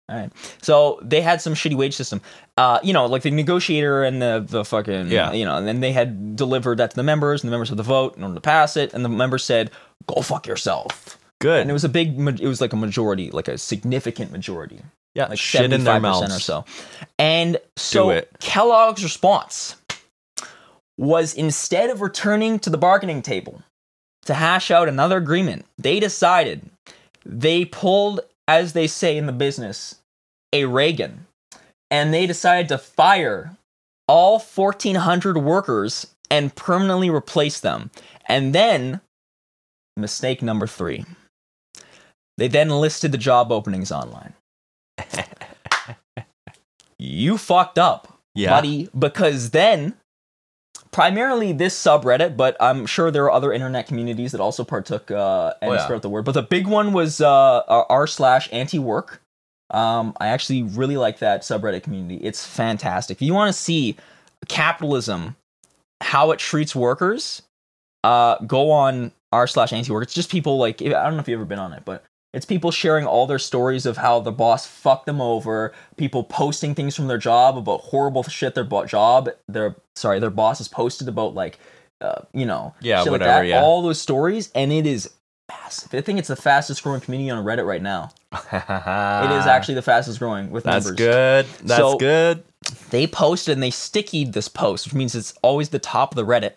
All 0.09 0.17
right. 0.17 0.31
So 0.63 0.99
they 1.03 1.21
had 1.23 1.41
some 1.41 1.55
shitty 1.55 1.77
wage 1.77 1.95
system. 1.95 2.21
Uh, 2.57 2.79
you 2.83 2.93
know, 2.93 3.07
like 3.07 3.23
the 3.23 3.31
negotiator 3.31 4.03
and 4.05 4.21
the, 4.21 4.45
the 4.47 4.65
fucking, 4.65 5.09
Yeah. 5.09 5.33
you 5.33 5.45
know, 5.45 5.57
and 5.57 5.67
then 5.67 5.81
they 5.81 5.93
had 5.93 6.37
delivered 6.37 6.79
that 6.79 6.91
to 6.91 6.97
the 6.97 7.03
members, 7.03 7.43
and 7.43 7.49
the 7.49 7.53
members 7.53 7.69
had 7.71 7.79
the 7.79 7.83
vote 7.85 8.17
in 8.17 8.23
order 8.23 8.35
to 8.35 8.41
pass 8.41 8.77
it, 8.77 8.93
and 8.95 9.05
the 9.05 9.09
members 9.09 9.45
said, 9.45 9.71
go 10.07 10.21
fuck 10.23 10.47
yourself. 10.47 11.19
Good. 11.41 11.61
And 11.63 11.71
it 11.71 11.73
was 11.75 11.85
a 11.85 11.89
big, 11.89 12.19
it 12.41 12.47
was 12.47 12.61
like 12.61 12.73
a 12.73 12.77
majority, 12.77 13.31
like 13.31 13.49
a 13.49 13.59
significant 13.59 14.31
majority. 14.33 14.81
Yeah. 15.15 15.27
like 15.27 15.39
shit 15.39 15.73
in 15.73 15.85
their 15.85 15.95
75% 15.95 16.03
mouths. 16.03 16.37
or 16.37 16.41
so. 16.41 16.65
And 17.19 17.59
so. 17.77 18.23
Kellogg's 18.41 19.03
response 19.03 19.77
was 20.97 21.35
instead 21.35 21.91
of 21.91 22.01
returning 22.01 22.59
to 22.61 22.71
the 22.71 22.79
bargaining 22.79 23.23
table 23.23 23.63
to 24.25 24.35
hash 24.35 24.71
out 24.71 24.89
another 24.89 25.19
agreement, 25.19 25.67
they 25.79 26.01
decided 26.01 26.71
they 27.25 27.65
pulled, 27.65 28.21
as 28.49 28.73
they 28.73 28.87
say 28.87 29.17
in 29.17 29.27
the 29.27 29.33
business, 29.33 29.97
a 30.53 30.65
Reagan. 30.65 31.27
And 31.91 32.13
they 32.13 32.27
decided 32.27 32.69
to 32.69 32.79
fire 32.79 33.57
all 34.09 34.39
1,400 34.39 35.39
workers 35.39 36.09
and 36.31 36.55
permanently 36.55 37.11
replace 37.11 37.61
them. 37.61 37.91
And 38.27 38.55
then, 38.55 39.01
mistake 39.97 40.43
number 40.43 40.67
three. 40.67 41.05
They 42.37 42.49
then 42.49 42.69
listed 42.71 43.13
the 43.13 43.19
job 43.19 43.53
openings 43.53 43.93
online. 43.93 44.35
You 46.99 47.39
fucked 47.39 47.79
up, 47.79 48.19
Yeah. 48.35 48.51
buddy, 48.51 48.89
because 48.99 49.51
then 49.51 49.95
primarily 50.91 51.53
this 51.53 51.75
subreddit, 51.81 52.37
but 52.37 52.57
I'm 52.61 52.87
sure 52.87 53.11
there 53.11 53.25
are 53.25 53.33
other 53.33 53.53
internet 53.53 53.87
communities 53.87 54.33
that 54.33 54.41
also 54.41 54.65
partook 54.65 55.11
uh, 55.11 55.55
and 55.61 55.71
Oh, 55.73 55.75
yeah. 55.75 55.85
spread 55.85 56.03
the 56.03 56.09
word. 56.09 56.25
But 56.25 56.33
the 56.33 56.43
big 56.43 56.67
one 56.67 56.93
was 56.93 57.21
uh, 57.21 57.63
r 57.67 58.07
slash 58.07 58.49
anti 58.53 58.79
work. 58.79 59.21
Um, 59.71 60.15
I 60.21 60.29
actually 60.29 60.63
really 60.63 60.97
like 60.97 61.19
that 61.19 61.43
subreddit 61.43 61.83
community. 61.83 62.17
It's 62.17 62.47
fantastic. 62.47 63.17
If 63.19 63.23
you 63.23 63.35
want 63.35 63.53
to 63.53 63.59
see 63.61 63.97
capitalism, 64.49 65.37
how 66.03 66.31
it 66.31 66.39
treats 66.39 66.77
workers, 66.77 67.43
uh, 68.05 68.37
go 68.47 68.71
on 68.71 69.11
r 69.33 69.47
slash 69.49 69.73
anti 69.73 69.91
work. 69.91 70.05
It's 70.05 70.15
just 70.15 70.31
people 70.31 70.59
like 70.59 70.81
I 70.81 70.91
don't 70.91 71.15
know 71.15 71.21
if 71.21 71.29
you've 71.29 71.39
ever 71.41 71.47
been 71.47 71.59
on 71.59 71.73
it, 71.73 71.83
but 71.85 72.05
it's 72.35 72.45
people 72.45 72.71
sharing 72.71 73.07
all 73.07 73.27
their 73.27 73.39
stories 73.39 73.87
of 73.87 73.97
how 73.97 74.21
the 74.21 74.33
boss 74.33 74.67
fucked 74.67 75.07
them 75.07 75.21
over. 75.21 75.73
People 75.97 76.25
posting 76.25 76.75
things 76.75 76.95
from 76.97 77.07
their 77.07 77.17
job 77.19 77.57
about 77.57 77.81
horrible 77.81 78.23
shit 78.25 78.55
their 78.55 78.65
bo- 78.65 78.85
job, 78.87 79.31
their 79.49 79.77
sorry, 79.95 80.19
their 80.19 80.31
boss 80.31 80.59
has 80.59 80.69
posted 80.69 81.09
about 81.09 81.35
like, 81.35 81.59
uh, 82.03 82.23
you 82.33 82.45
know, 82.45 82.75
Yeah, 82.81 82.99
shit 82.99 83.13
like 83.13 83.21
whatever, 83.21 83.43
that. 83.45 83.47
yeah. 83.49 83.63
All 83.63 83.81
those 83.83 84.01
stories, 84.01 84.51
and 84.55 84.71
it 84.73 84.85
is 84.85 85.11
massive. 85.49 85.95
I 85.95 86.01
think 86.01 86.19
it's 86.19 86.29
the 86.29 86.37
fastest 86.37 86.83
growing 86.83 87.01
community 87.01 87.31
on 87.31 87.45
Reddit 87.45 87.65
right 87.67 87.81
now. 87.83 88.11
It 88.33 89.31
is 89.39 89.47
actually 89.47 89.75
the 89.75 89.83
fastest 89.83 90.19
growing 90.19 90.51
with. 90.51 90.65
That's 90.65 90.87
numbers 90.87 90.99
good. 90.99 91.47
That's 91.63 91.79
So- 91.79 91.97
good. 91.99 92.43
they 92.91 93.07
posted 93.07 93.53
and 93.53 93.63
they 93.63 93.71
stickied 93.71 94.33
this 94.33 94.49
post, 94.49 94.87
which 94.87 94.95
means 94.95 95.15
it's 95.15 95.35
always 95.43 95.69
the 95.69 95.79
top 95.79 96.11
of 96.13 96.17
the 96.17 96.25
Reddit, 96.27 96.55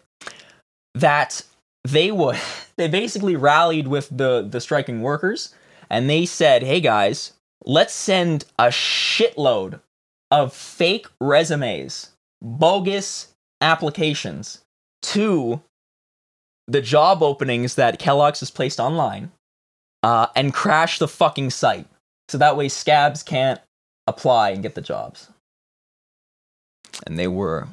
that 0.96 1.44
they 1.84 2.12
would 2.12 2.38
they 2.78 2.88
basically 2.88 3.36
rallied 3.36 3.88
with 3.88 4.10
the 4.16 4.46
the 4.50 4.60
striking 4.62 5.02
workers 5.02 5.54
and 5.90 6.10
they 6.10 6.26
said, 6.26 6.64
"Hey 6.64 6.80
guys, 6.80 7.34
let's 7.66 7.94
send 7.94 8.46
a 8.60 8.68
shitload 8.68 9.82
of 10.32 10.54
fake 10.54 11.08
resumes, 11.22 12.12
bogus 12.42 13.34
applications 13.62 14.64
to 15.02 15.62
the 16.68 16.82
job 16.82 17.24
openings 17.24 17.76
that 17.76 18.00
Kellogg's 18.00 18.42
has 18.42 18.52
placed 18.52 18.80
online, 18.80 19.32
uh, 20.04 20.28
and 20.36 20.54
crash 20.54 21.00
the 21.00 21.08
fucking 21.08 21.50
site, 21.50 21.88
so 22.30 22.38
that 22.38 22.58
way 22.58 22.68
scabs 22.68 23.24
can't 23.24 23.62
apply 24.06 24.50
and 24.52 24.64
get 24.64 24.76
the 24.76 24.82
jobs." 24.82 25.30
and 27.06 27.20
they 27.20 27.28
were 27.28 27.68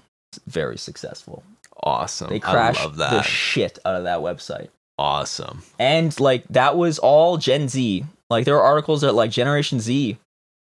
very 0.46 0.76
successful. 0.76 1.42
Awesome. 1.82 2.30
They 2.30 2.40
crashed 2.40 2.96
the 2.96 3.22
shit 3.22 3.78
out 3.84 3.96
of 3.96 4.04
that 4.04 4.20
website. 4.20 4.68
Awesome. 4.98 5.62
And 5.78 6.18
like 6.20 6.44
that 6.48 6.76
was 6.76 6.98
all 6.98 7.36
Gen 7.36 7.68
Z. 7.68 8.04
Like 8.30 8.44
there 8.44 8.54
were 8.54 8.62
articles 8.62 9.00
that 9.02 9.12
like 9.12 9.30
Generation 9.30 9.80
Z 9.80 10.18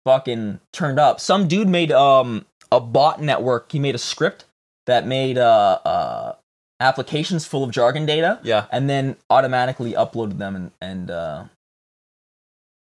fucking 0.05 0.61
turned 0.73 0.99
up. 0.99 1.21
Some 1.21 1.49
dude 1.49 1.69
made 1.69 1.93
um 1.93 2.45
a 2.73 2.81
bot 2.81 3.21
network. 3.23 3.71
He 3.73 3.79
made 3.79 3.95
a 3.95 3.99
script 3.99 4.45
that 4.87 5.07
made 5.07 5.39
uh 5.39 5.79
uh 5.85 6.35
applications 6.81 7.47
full 7.47 7.62
of 7.65 7.71
jargon 7.71 8.05
data, 8.05 8.41
Yeah. 8.43 8.67
and 8.73 8.91
then 8.91 9.17
automatically 9.31 9.93
uploaded 9.93 10.39
them 10.39 10.57
and, 10.57 10.71
and 10.83 11.11
uh, 11.11 11.45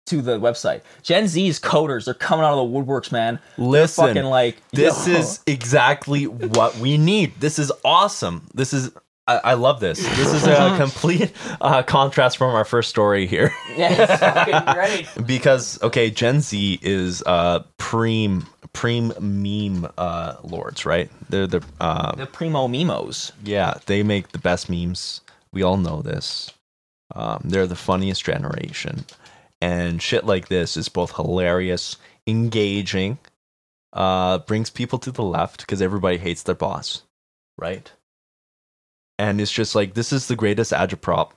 to 0.06 0.20
the 0.20 0.38
website. 0.38 0.82
Gen 1.02 1.28
Z's 1.28 1.58
coders, 1.60 2.04
they're 2.04 2.12
coming 2.12 2.44
out 2.44 2.58
of 2.58 2.68
the 2.70 2.78
woodworks, 2.78 3.10
man. 3.12 3.38
Listen, 3.56 4.08
Fucking 4.08 4.24
like 4.24 4.56
this 4.72 5.06
yo. 5.06 5.14
is 5.14 5.40
exactly 5.46 6.26
what 6.26 6.76
we 6.76 6.98
need. 6.98 7.32
This 7.40 7.58
is 7.58 7.72
awesome. 7.84 8.46
This 8.52 8.74
is 8.74 8.90
I, 9.26 9.40
I 9.44 9.54
love 9.54 9.80
this. 9.80 9.98
This 10.16 10.32
is 10.34 10.46
a 10.46 10.76
complete 10.78 11.32
uh, 11.60 11.82
contrast 11.82 12.36
from 12.36 12.54
our 12.54 12.64
first 12.64 12.90
story 12.90 13.26
here. 13.26 13.52
yeah, 13.76 14.02
it's 14.02 14.20
fucking 14.20 14.74
great. 15.16 15.26
because 15.26 15.82
okay, 15.82 16.10
Gen 16.10 16.40
Z 16.40 16.78
is 16.82 17.22
uh 17.24 17.62
preem 17.78 18.46
preem 18.74 19.18
meme 19.20 19.90
uh 19.96 20.36
lords, 20.42 20.84
right? 20.84 21.10
They're 21.30 21.46
the 21.46 21.62
um 21.80 22.16
The 22.18 22.26
primo 22.26 22.68
mimos. 22.68 23.32
yeah, 23.42 23.78
they 23.86 24.02
make 24.02 24.32
the 24.32 24.38
best 24.38 24.68
memes. 24.68 25.22
We 25.52 25.62
all 25.62 25.76
know 25.78 26.02
this. 26.02 26.50
Um, 27.14 27.40
they're 27.44 27.66
the 27.66 27.76
funniest 27.76 28.24
generation, 28.24 29.04
and 29.60 30.02
shit 30.02 30.24
like 30.26 30.48
this 30.48 30.76
is 30.76 30.88
both 30.88 31.14
hilarious, 31.16 31.96
engaging, 32.26 33.18
uh, 33.92 34.38
brings 34.38 34.68
people 34.68 34.98
to 34.98 35.12
the 35.12 35.22
left 35.22 35.60
because 35.60 35.80
everybody 35.80 36.16
hates 36.18 36.42
their 36.42 36.54
boss, 36.56 37.02
right? 37.56 37.92
And 39.18 39.40
it's 39.40 39.52
just 39.52 39.74
like 39.74 39.94
this 39.94 40.12
is 40.12 40.26
the 40.28 40.36
greatest 40.36 40.72
agitprop, 40.72 41.30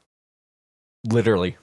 literally. 1.05 1.57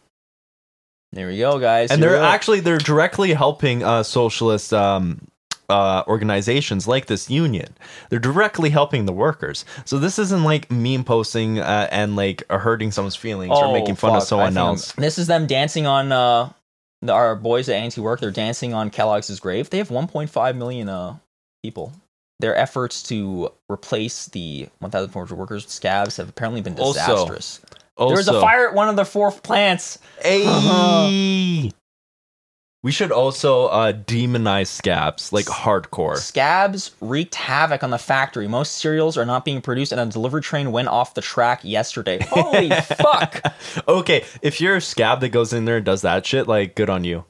There 1.12 1.28
we 1.28 1.38
go, 1.38 1.58
guys. 1.58 1.90
and 1.90 2.00
Here 2.02 2.10
they're 2.12 2.22
actually 2.22 2.60
they're 2.60 2.78
directly 2.78 3.32
helping 3.34 3.82
uh, 3.84 4.02
socialist 4.02 4.72
um, 4.72 5.20
uh, 5.68 6.02
organizations 6.08 6.88
like 6.88 7.06
this 7.06 7.30
union. 7.30 7.74
They're 8.10 8.18
directly 8.18 8.70
helping 8.70 9.06
the 9.06 9.12
workers. 9.12 9.64
So 9.84 9.98
this 9.98 10.18
isn't 10.18 10.42
like 10.44 10.70
meme 10.70 11.04
posting 11.04 11.58
uh, 11.60 11.88
and 11.90 12.16
like 12.16 12.42
hurting 12.50 12.90
someone's 12.90 13.16
feelings 13.16 13.52
or 13.52 13.66
Oh, 13.66 13.72
making 13.72 13.94
fun 13.94 14.10
fuck. 14.12 14.22
of 14.22 14.28
someone 14.28 14.48
think 14.54 14.58
I'm- 14.58 14.68
else. 14.68 14.92
This 14.92 15.18
is 15.18 15.26
them 15.28 15.46
dancing 15.46 15.86
on 15.86 16.10
uh, 16.10 16.52
the, 17.00 17.12
our 17.12 17.36
boys 17.36 17.68
at 17.68 17.76
Anti 17.76 18.00
Work. 18.00 18.20
They're 18.20 18.30
dancing 18.32 18.74
on 18.74 18.90
Kellogg's 18.90 19.38
grave. 19.40 19.70
They 19.70 19.78
have 19.78 19.90
1.5 19.90 20.56
million 20.56 20.88
uh, 20.88 21.18
people. 21.62 21.92
Their 22.40 22.56
efforts 22.56 23.02
to 23.04 23.50
replace 23.70 24.26
the 24.26 24.68
1,400 24.80 25.34
workers 25.36 25.64
with 25.64 25.72
scabs 25.72 26.16
have 26.16 26.28
apparently 26.28 26.60
been 26.60 26.74
disastrous. 26.74 27.60
Also, 27.96 28.08
there 28.08 28.16
was 28.16 28.28
a 28.28 28.40
fire 28.40 28.68
at 28.68 28.74
one 28.74 28.88
of 28.88 28.96
their 28.96 29.04
four 29.04 29.30
plants. 29.30 29.98
Ayy. 30.24 31.72
we 32.82 32.90
should 32.90 33.12
also 33.12 33.66
uh, 33.66 33.92
demonize 33.92 34.66
scabs 34.66 35.32
like 35.32 35.46
hardcore. 35.46 36.16
Scabs 36.16 36.90
wreaked 37.00 37.36
havoc 37.36 37.84
on 37.84 37.90
the 37.90 37.98
factory. 37.98 38.48
Most 38.48 38.72
cereals 38.74 39.16
are 39.16 39.24
not 39.24 39.44
being 39.44 39.62
produced, 39.62 39.92
and 39.92 40.00
a 40.00 40.06
delivery 40.06 40.42
train 40.42 40.72
went 40.72 40.88
off 40.88 41.14
the 41.14 41.22
track 41.22 41.60
yesterday. 41.62 42.18
Holy 42.30 42.70
fuck! 42.80 43.42
Okay, 43.86 44.24
if 44.42 44.60
you're 44.60 44.76
a 44.76 44.80
scab 44.80 45.20
that 45.20 45.28
goes 45.28 45.52
in 45.52 45.66
there 45.66 45.76
and 45.76 45.86
does 45.86 46.02
that 46.02 46.26
shit, 46.26 46.48
like 46.48 46.74
good 46.74 46.90
on 46.90 47.04
you. 47.04 47.24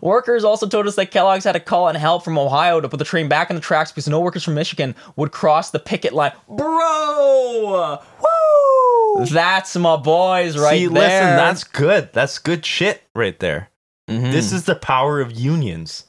Workers 0.00 0.44
also 0.44 0.66
told 0.66 0.86
us 0.86 0.96
that 0.96 1.10
Kellogg's 1.10 1.44
had 1.44 1.52
to 1.52 1.60
call 1.60 1.88
in 1.88 1.96
help 1.96 2.24
from 2.24 2.38
Ohio 2.38 2.80
to 2.80 2.88
put 2.88 2.98
the 2.98 3.04
train 3.04 3.28
back 3.28 3.50
on 3.50 3.56
the 3.56 3.62
tracks 3.62 3.90
because 3.92 4.08
no 4.08 4.20
workers 4.20 4.44
from 4.44 4.54
Michigan 4.54 4.94
would 5.16 5.32
cross 5.32 5.70
the 5.70 5.78
picket 5.78 6.12
line. 6.12 6.32
Bro! 6.48 7.98
Woo! 8.20 9.24
That's 9.26 9.74
my 9.76 9.96
boys 9.96 10.58
right 10.58 10.72
See, 10.78 10.86
there. 10.86 10.92
listen, 10.94 11.36
that's 11.36 11.64
good. 11.64 12.10
That's 12.12 12.38
good 12.38 12.64
shit 12.64 13.02
right 13.14 13.38
there. 13.40 13.70
Mhm. 14.08 14.30
This 14.32 14.52
is 14.52 14.64
the 14.64 14.74
power 14.76 15.20
of 15.20 15.32
unions. 15.32 16.04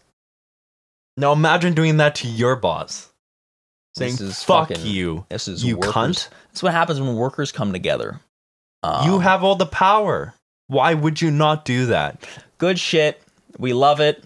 Now 1.15 1.31
imagine 1.31 1.73
doing 1.73 1.97
that 1.97 2.15
to 2.15 2.27
your 2.27 2.55
boss. 2.55 3.09
Saying, 3.97 4.11
This 4.11 4.21
is 4.21 4.43
fuck 4.43 4.67
fucking- 4.69 4.85
you. 4.85 5.25
this 5.29 5.47
is 5.47 5.63
you 5.63 5.77
workers. 5.77 5.93
cunt. 5.93 6.27
That's 6.49 6.61
what 6.61 6.73
happens 6.73 6.99
when 7.01 7.15
workers 7.15 7.51
come 7.51 7.71
together. 7.73 8.19
you 8.83 9.15
Um, 9.15 9.21
have 9.21 9.43
all 9.43 9.55
the 9.55 9.65
power. 9.65 10.35
Why 10.67 10.93
would 10.93 11.19
you 11.21 11.31
not 11.31 11.65
do 11.65 11.88
that? 11.88 12.17
good 12.59 12.77
shit. 12.79 13.21
We 13.57 13.73
love 13.73 13.99
it. 13.99 14.23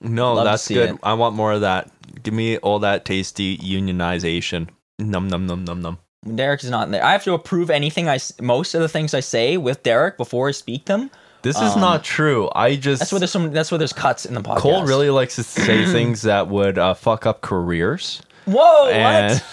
No, 0.00 0.34
Love 0.34 0.44
that's 0.44 0.68
good. 0.68 0.90
it. 0.90 0.96
I 1.02 1.14
want 1.14 1.34
more 1.34 1.52
of 1.52 1.62
that. 1.62 1.90
Give 2.22 2.32
me 2.34 2.56
all 2.58 2.78
that 2.80 3.04
tasty 3.04 3.56
unionization. 3.58 4.68
Num 4.98 5.28
num 5.28 5.46
num 5.46 5.64
num 5.64 5.80
num. 5.82 5.98
Derek 6.34 6.62
is 6.62 6.70
not 6.70 6.90
there. 6.90 7.04
I 7.04 7.12
have 7.12 7.24
to 7.24 7.34
approve 7.34 7.70
anything 7.70 8.08
I 8.08 8.18
most 8.40 8.74
of 8.74 8.80
the 8.80 8.88
things 8.88 9.14
I 9.14 9.20
say 9.20 9.56
with 9.56 9.82
Derek 9.82 10.16
before 10.16 10.48
I 10.48 10.52
speak 10.52 10.84
them. 10.86 11.10
This 11.42 11.56
is 11.56 11.74
Um, 11.74 11.80
not 11.80 12.02
true. 12.04 12.50
I 12.54 12.74
just 12.76 13.00
That's 13.00 13.12
why 13.12 13.18
there's 13.18 13.30
some. 13.30 13.52
That's 13.52 13.70
why 13.70 13.78
there's 13.78 13.92
cuts 13.92 14.26
in 14.26 14.34
the 14.34 14.40
podcast. 14.40 14.58
Cole 14.58 14.84
really 14.84 15.10
likes 15.10 15.36
to 15.36 15.42
say 15.44 15.84
things 15.92 16.22
that 16.22 16.48
would 16.48 16.78
uh, 16.78 16.94
fuck 16.94 17.26
up 17.26 17.40
careers, 17.42 18.20
Whoa! 18.44 18.88
and 18.88 19.34
What? 19.34 19.44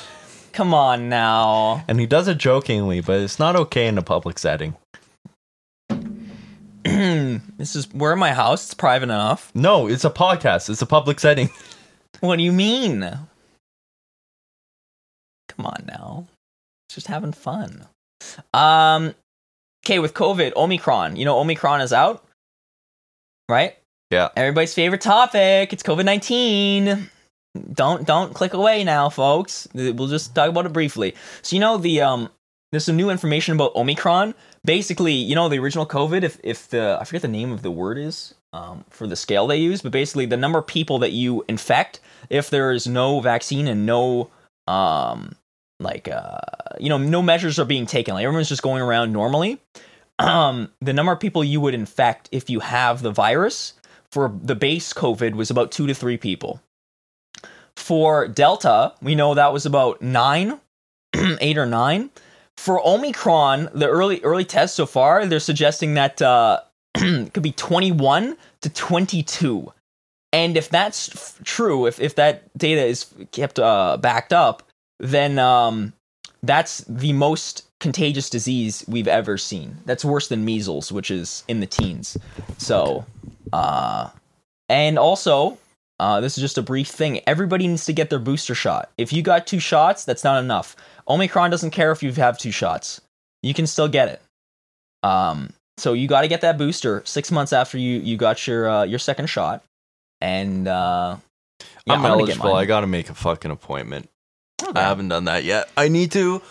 Come 0.53 0.73
on 0.73 1.09
now. 1.09 1.83
and 1.87 1.99
he 1.99 2.05
does 2.07 2.27
it 2.27 2.37
jokingly, 2.37 3.01
but 3.01 3.19
it's 3.19 3.39
not 3.39 3.55
okay 3.55 3.87
in 3.87 3.97
a 3.97 4.01
public 4.01 4.39
setting. 4.39 4.75
this 7.57 7.75
is 7.75 7.91
we're 7.93 8.13
in 8.13 8.19
my 8.19 8.31
house. 8.31 8.63
It's 8.65 8.73
private 8.73 9.05
enough. 9.09 9.51
No, 9.53 9.87
it's 9.87 10.05
a 10.05 10.09
podcast. 10.09 10.69
It's 10.69 10.81
a 10.81 10.85
public 10.85 11.19
setting. 11.19 11.49
What 12.21 12.37
do 12.37 12.43
you 12.43 12.53
mean? 12.53 13.01
Come 15.49 15.65
on 15.65 15.83
now. 15.85 16.27
It's 16.87 16.95
just 16.95 17.07
having 17.07 17.33
fun. 17.33 17.85
Um 18.53 19.13
okay, 19.85 19.99
with 19.99 20.13
COVID, 20.13 20.55
Omicron. 20.55 21.17
You 21.17 21.25
know 21.25 21.37
Omicron 21.37 21.81
is 21.81 21.91
out? 21.91 22.23
Right? 23.49 23.75
Yeah. 24.11 24.29
Everybody's 24.37 24.73
favorite 24.73 25.01
topic. 25.01 25.73
It's 25.73 25.83
COVID-19. 25.83 27.09
Don't 27.73 28.07
don't 28.07 28.33
click 28.33 28.53
away 28.53 28.85
now, 28.85 29.09
folks. 29.09 29.67
We'll 29.73 30.07
just 30.07 30.33
talk 30.33 30.49
about 30.49 30.65
it 30.65 30.73
briefly. 30.73 31.15
So 31.41 31.57
you 31.57 31.59
know 31.59 31.77
the 31.77 32.01
um 32.01 32.29
there's 32.71 32.85
some 32.85 32.95
new 32.95 33.09
information 33.09 33.55
about 33.55 33.75
Omicron. 33.75 34.33
Basically, 34.65 35.13
you 35.13 35.35
know 35.35 35.47
the 35.47 35.59
original 35.59 35.85
COVID 35.85 36.23
if 36.23 36.39
if 36.43 36.69
the 36.69 36.97
I 36.99 37.03
forget 37.05 37.21
the 37.21 37.27
name 37.27 37.51
of 37.51 37.61
the 37.61 37.71
word 37.71 37.97
is 37.97 38.33
um, 38.51 38.83
for 38.89 39.05
the 39.05 39.15
scale 39.15 39.47
they 39.47 39.57
use, 39.57 39.81
but 39.81 39.91
basically 39.91 40.25
the 40.25 40.37
number 40.37 40.59
of 40.59 40.67
people 40.67 40.99
that 40.99 41.11
you 41.11 41.45
infect 41.47 41.99
if 42.29 42.49
there 42.49 42.71
is 42.71 42.87
no 42.87 43.19
vaccine 43.19 43.67
and 43.67 43.85
no 43.85 44.29
um 44.67 45.35
like 45.79 46.07
uh 46.07 46.39
you 46.79 46.89
know 46.89 46.97
no 46.97 47.21
measures 47.21 47.59
are 47.59 47.65
being 47.65 47.85
taken 47.85 48.13
like 48.13 48.23
everyone's 48.23 48.49
just 48.49 48.61
going 48.63 48.81
around 48.81 49.11
normally 49.11 49.59
um 50.19 50.71
the 50.81 50.93
number 50.93 51.11
of 51.11 51.19
people 51.19 51.43
you 51.43 51.59
would 51.61 51.73
infect 51.73 52.29
if 52.31 52.49
you 52.49 52.61
have 52.61 53.01
the 53.01 53.11
virus 53.11 53.73
for 54.11 54.33
the 54.41 54.55
base 54.55 54.93
covid 54.93 55.35
was 55.35 55.51
about 55.51 55.71
2 55.71 55.87
to 55.87 55.93
3 55.93 56.17
people. 56.17 56.61
For 57.75 58.27
delta 58.27 58.93
we 59.01 59.15
know 59.15 59.33
that 59.33 59.53
was 59.53 59.65
about 59.65 60.01
9 60.01 60.59
8 61.13 61.57
or 61.57 61.65
9 61.65 62.09
for 62.57 62.85
omicron 62.87 63.69
the 63.73 63.87
early 63.87 64.21
early 64.23 64.45
tests 64.45 64.75
so 64.75 64.85
far 64.85 65.25
they're 65.25 65.39
suggesting 65.39 65.93
that 65.95 66.21
uh 66.21 66.59
could 66.95 67.43
be 67.43 67.51
21 67.51 68.37
to 68.61 68.69
22 68.69 69.71
and 70.35 70.57
if 70.57 70.67
that's 70.67 71.15
f- 71.15 71.39
true, 71.45 71.85
if, 71.85 71.97
if 72.01 72.15
that 72.15 72.55
data 72.57 72.83
is 72.83 73.05
kept 73.31 73.57
uh, 73.57 73.95
backed 73.95 74.33
up, 74.33 74.63
then 74.99 75.39
um, 75.39 75.93
that's 76.43 76.79
the 76.89 77.13
most 77.13 77.63
contagious 77.79 78.29
disease 78.29 78.83
we've 78.85 79.07
ever 79.07 79.37
seen. 79.37 79.77
That's 79.85 80.03
worse 80.03 80.27
than 80.27 80.43
measles, 80.43 80.91
which 80.91 81.09
is 81.09 81.45
in 81.47 81.61
the 81.61 81.65
teens. 81.65 82.17
So, 82.57 83.05
uh, 83.53 84.09
and 84.67 84.99
also, 84.99 85.57
uh, 86.01 86.19
this 86.19 86.37
is 86.37 86.41
just 86.41 86.57
a 86.57 86.61
brief 86.61 86.89
thing. 86.89 87.21
Everybody 87.25 87.65
needs 87.69 87.85
to 87.85 87.93
get 87.93 88.09
their 88.09 88.19
booster 88.19 88.55
shot. 88.55 88.91
If 88.97 89.13
you 89.13 89.21
got 89.21 89.47
two 89.47 89.59
shots, 89.59 90.03
that's 90.03 90.25
not 90.25 90.43
enough. 90.43 90.75
Omicron 91.07 91.51
doesn't 91.51 91.71
care 91.71 91.91
if 91.91 92.01
you 92.03 92.11
have 92.13 92.37
two 92.37 92.51
shots. 92.51 93.01
You 93.43 93.53
can 93.53 93.67
still 93.67 93.87
get 93.87 94.09
it. 94.09 94.21
Um, 95.03 95.51
so 95.77 95.93
you 95.93 96.07
got 96.07 96.21
to 96.21 96.27
get 96.27 96.41
that 96.41 96.57
booster 96.57 97.03
six 97.05 97.31
months 97.31 97.53
after 97.53 97.77
you 97.77 97.99
you 97.99 98.17
got 98.17 98.47
your 98.47 98.67
uh, 98.69 98.83
your 98.83 98.99
second 98.99 99.27
shot 99.27 99.63
and 100.21 100.67
uh 100.67 101.17
yeah, 101.85 101.93
I'm, 101.93 102.01
get 102.01 102.09
eligible. 102.11 102.53
I 102.55 102.65
got 102.65 102.81
to 102.81 102.87
make 102.87 103.09
a 103.09 103.13
fucking 103.13 103.51
appointment. 103.51 104.09
Okay. 104.63 104.79
I 104.79 104.83
haven't 104.83 105.09
done 105.09 105.25
that 105.25 105.43
yet. 105.43 105.69
I 105.77 105.89
need 105.89 106.11
to. 106.13 106.41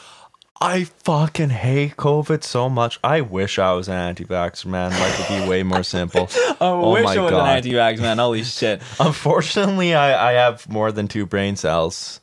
I 0.61 0.84
fucking 0.84 1.50
hate 1.50 1.96
COVID 1.96 2.44
so 2.44 2.70
much. 2.70 3.00
I 3.02 3.22
wish 3.22 3.59
I 3.59 3.72
was 3.72 3.88
an 3.88 3.94
anti-vaxxer, 3.94 4.66
man. 4.66 4.92
Life 4.92 5.30
would 5.30 5.42
be 5.42 5.48
way 5.48 5.62
more 5.62 5.82
simple. 5.82 6.28
I 6.34 6.57
Oh 6.61 6.92
wish 6.92 7.05
my 7.05 7.14
I 7.14 7.18
was 7.18 7.30
God. 7.32 7.48
an 7.48 7.57
anti-vax 7.57 7.98
man. 8.00 8.18
Holy 8.18 8.44
shit! 8.44 8.80
Unfortunately, 9.00 9.94
I, 9.94 10.30
I 10.30 10.32
have 10.34 10.68
more 10.68 10.92
than 10.92 11.09
two 11.09 11.26
brain 11.26 11.57
cells. 11.57 12.20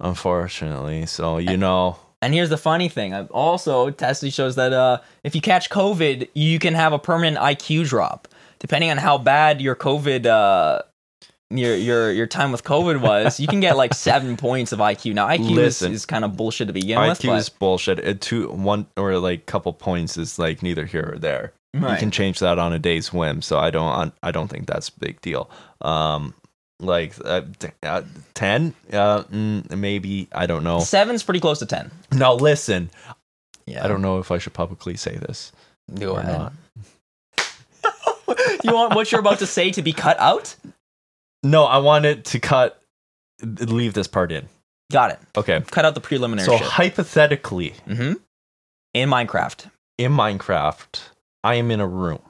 Unfortunately, 0.00 1.06
so 1.06 1.38
you 1.38 1.56
know, 1.56 1.96
And 2.20 2.34
here's 2.34 2.50
the 2.50 2.56
funny 2.56 2.88
thing. 2.88 3.14
I've 3.14 3.30
Also, 3.30 3.90
testing 3.90 4.30
shows 4.30 4.56
that 4.56 4.72
uh, 4.72 4.98
if 5.22 5.34
you 5.34 5.40
catch 5.40 5.70
COVID, 5.70 6.28
you 6.34 6.58
can 6.58 6.74
have 6.74 6.92
a 6.92 6.98
permanent 6.98 7.38
IQ 7.38 7.88
drop, 7.88 8.28
depending 8.58 8.90
on 8.90 8.96
how 8.96 9.18
bad 9.18 9.60
your 9.60 9.76
COVID, 9.76 10.26
uh, 10.26 10.82
your 11.50 11.76
your 11.76 12.10
your 12.12 12.26
time 12.26 12.50
with 12.50 12.64
COVID 12.64 13.00
was. 13.00 13.38
You 13.38 13.46
can 13.46 13.60
get 13.60 13.76
like 13.76 13.94
seven 14.08 14.36
points 14.36 14.72
of 14.72 14.78
IQ. 14.78 15.14
Now, 15.14 15.28
IQ 15.28 15.50
is, 15.50 15.56
Listen. 15.56 15.92
is 15.92 16.06
kind 16.06 16.24
of 16.24 16.36
bullshit 16.36 16.66
to 16.66 16.72
begin 16.72 17.00
with. 17.00 17.20
IQ 17.20 17.36
is 17.36 17.48
bullshit. 17.48 17.98
It 18.00 18.20
two 18.20 18.48
one 18.48 18.86
or 18.96 19.18
like 19.18 19.46
couple 19.46 19.72
points 19.72 20.16
is 20.16 20.38
like 20.38 20.62
neither 20.62 20.86
here 20.86 21.12
or 21.14 21.18
there. 21.18 21.52
but, 21.72 21.92
You 21.92 21.96
can 21.98 22.10
change 22.10 22.40
that 22.40 22.58
on 22.58 22.72
a 22.72 22.78
day's 22.78 23.12
whim, 23.12 23.42
so 23.42 23.58
I 23.58 23.70
don't 23.70 24.12
I 24.22 24.30
don't 24.30 24.48
think 24.48 24.66
that's 24.66 24.88
a 24.88 24.98
big 24.98 25.20
deal. 25.20 25.50
Um, 25.80 26.34
like 26.80 27.14
uh, 27.24 27.42
t- 27.58 27.68
uh, 27.82 28.02
10 28.34 28.74
uh, 28.92 29.22
mm, 29.24 29.76
maybe 29.76 30.28
i 30.32 30.44
don't 30.46 30.64
know 30.64 30.80
Seven's 30.80 31.22
pretty 31.22 31.40
close 31.40 31.58
to 31.60 31.66
ten. 31.66 31.90
now 32.12 32.34
listen 32.34 32.90
Yeah, 33.66 33.84
i 33.84 33.88
don't 33.88 34.02
know 34.02 34.18
if 34.18 34.30
i 34.30 34.38
should 34.38 34.52
publicly 34.54 34.96
say 34.96 35.16
this 35.16 35.52
Go 35.94 36.14
or 36.16 36.20
ahead. 36.20 36.38
not. 36.38 36.52
you 38.64 38.72
want 38.72 38.94
what 38.94 39.10
you're 39.12 39.20
about 39.20 39.38
to 39.40 39.46
say 39.46 39.70
to 39.72 39.82
be 39.82 39.92
cut 39.92 40.18
out? 40.18 40.56
no 41.42 41.64
i 41.64 41.78
wanted 41.78 42.24
to 42.26 42.40
cut 42.40 42.80
leave 43.42 43.94
this 43.94 44.06
part 44.08 44.32
in 44.32 44.48
Got 44.92 45.12
it. 45.12 45.18
okay 45.36 45.60
Cut 45.70 45.84
out 45.84 45.94
the 45.94 46.00
preliminary 46.00 46.46
so 46.46 46.56
shit. 46.58 46.66
hypothetically 46.66 47.74
mm-hmm. 47.86 48.14
In 48.94 49.08
Minecraft, 49.10 49.70
in 49.98 50.12
minecraft 50.12 51.02
i 51.42 51.54
am 51.56 51.70
in 51.70 51.80
a 51.80 51.86
room 51.86 52.20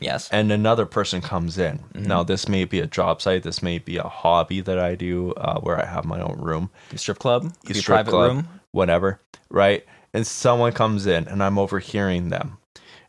yes. 0.00 0.28
and 0.30 0.50
another 0.52 0.86
person 0.86 1.20
comes 1.20 1.58
in. 1.58 1.78
Mhm. 1.94 2.06
Now, 2.06 2.22
this 2.22 2.48
may 2.48 2.64
be 2.64 2.80
a 2.80 2.86
job 2.86 3.20
site, 3.22 3.42
this 3.42 3.62
may 3.62 3.78
be 3.78 3.96
a 3.96 4.04
hobby 4.08 4.60
that 4.60 4.78
I 4.78 4.94
do 4.94 5.32
uh, 5.32 5.60
where 5.60 5.80
I 5.80 5.86
have 5.86 6.04
my 6.04 6.20
own 6.20 6.38
room, 6.40 6.70
strip 6.94 7.18
club, 7.18 7.52
strip 7.64 7.84
private 7.84 8.10
club. 8.10 8.30
room. 8.30 8.48
whatever, 8.72 9.20
right? 9.50 9.84
And 10.14 10.26
someone 10.26 10.72
comes 10.72 11.06
in 11.06 11.28
and 11.28 11.42
I'm 11.42 11.58
overhearing 11.58 12.28
them, 12.30 12.58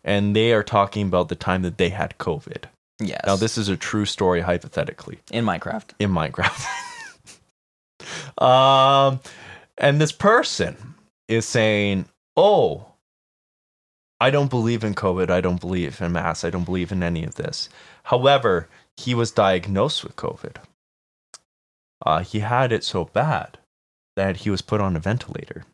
and 0.03 0.35
they 0.35 0.51
are 0.53 0.63
talking 0.63 1.07
about 1.07 1.29
the 1.29 1.35
time 1.35 1.61
that 1.63 1.77
they 1.77 1.89
had 1.89 2.17
COVID. 2.17 2.65
Yes. 2.99 3.21
Now, 3.25 3.35
this 3.35 3.57
is 3.57 3.69
a 3.69 3.77
true 3.77 4.05
story, 4.05 4.41
hypothetically, 4.41 5.19
in 5.31 5.45
Minecraft. 5.45 5.91
in 5.99 6.09
Minecraft. 6.11 6.65
um, 8.41 9.19
and 9.77 10.01
this 10.01 10.11
person 10.11 10.95
is 11.27 11.45
saying, 11.45 12.05
Oh, 12.35 12.86
I 14.19 14.29
don't 14.29 14.49
believe 14.49 14.83
in 14.83 14.95
COVID. 14.95 15.29
I 15.29 15.41
don't 15.41 15.61
believe 15.61 16.01
in 16.01 16.11
masks. 16.11 16.43
I 16.43 16.49
don't 16.49 16.63
believe 16.63 16.91
in 16.91 17.03
any 17.03 17.23
of 17.23 17.35
this. 17.35 17.69
However, 18.03 18.67
he 18.95 19.13
was 19.13 19.31
diagnosed 19.31 20.03
with 20.03 20.15
COVID. 20.15 20.55
Uh, 22.05 22.19
he 22.19 22.39
had 22.39 22.71
it 22.71 22.83
so 22.83 23.05
bad 23.05 23.57
that 24.15 24.37
he 24.37 24.49
was 24.49 24.61
put 24.61 24.81
on 24.81 24.95
a 24.95 24.99
ventilator 24.99 25.65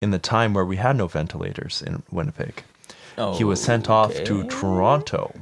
in 0.00 0.10
the 0.10 0.18
time 0.18 0.54
where 0.54 0.64
we 0.64 0.76
had 0.76 0.96
no 0.96 1.06
ventilators 1.08 1.82
in 1.82 2.02
Winnipeg. 2.10 2.62
He 3.34 3.44
was 3.44 3.62
sent 3.62 3.88
off 3.88 4.12
to 4.24 4.44
Toronto 4.44 5.32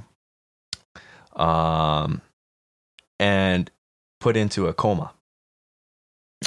um, 1.34 2.22
and 3.18 3.70
put 4.20 4.36
into 4.36 4.68
a 4.68 4.72
coma. 4.72 5.12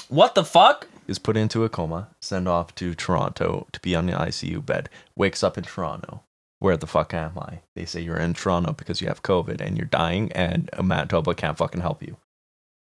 What 0.10 0.36
the 0.36 0.46
fuck? 0.46 0.88
Was 1.08 1.20
put 1.20 1.38
into 1.38 1.64
a 1.64 1.70
coma, 1.70 2.10
sent 2.20 2.48
off 2.48 2.76
to 2.76 2.94
Toronto 2.94 3.68
to 3.72 3.80
be 3.80 3.96
on 3.96 4.08
the 4.08 4.14
ICU 4.14 4.66
bed, 4.66 4.90
wakes 5.16 5.44
up 5.44 5.58
in 5.58 5.64
Toronto. 5.64 6.24
Where 6.60 6.78
the 6.78 6.88
fuck 6.88 7.14
am 7.14 7.38
I? 7.38 7.60
They 7.76 7.86
say 7.86 8.02
you're 8.02 8.18
in 8.18 8.34
Toronto 8.34 8.74
because 8.74 9.00
you 9.00 9.08
have 9.08 9.22
COVID 9.24 9.62
and 9.62 9.78
you're 9.78 9.86
dying, 9.86 10.32
and 10.34 10.70
Manitoba 10.82 11.36
can't 11.36 11.58
fucking 11.58 11.82
help 11.82 12.02
you. 12.02 12.18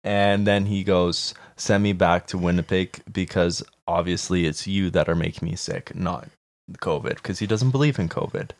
And 0.03 0.47
then 0.47 0.67
he 0.67 0.83
goes, 0.85 1.33
Send 1.57 1.83
me 1.83 1.91
back 1.91 2.27
to 2.27 2.37
Winnipeg 2.37 3.01
because 3.11 3.61
obviously 3.87 4.45
it's 4.45 4.65
you 4.65 4.89
that 4.91 5.09
are 5.09 5.15
making 5.15 5.49
me 5.49 5.55
sick, 5.55 5.93
not 5.93 6.29
COVID, 6.79 7.15
because 7.15 7.39
he 7.39 7.47
doesn't 7.47 7.71
believe 7.71 7.99
in 7.99 8.07
COVID. 8.07 8.51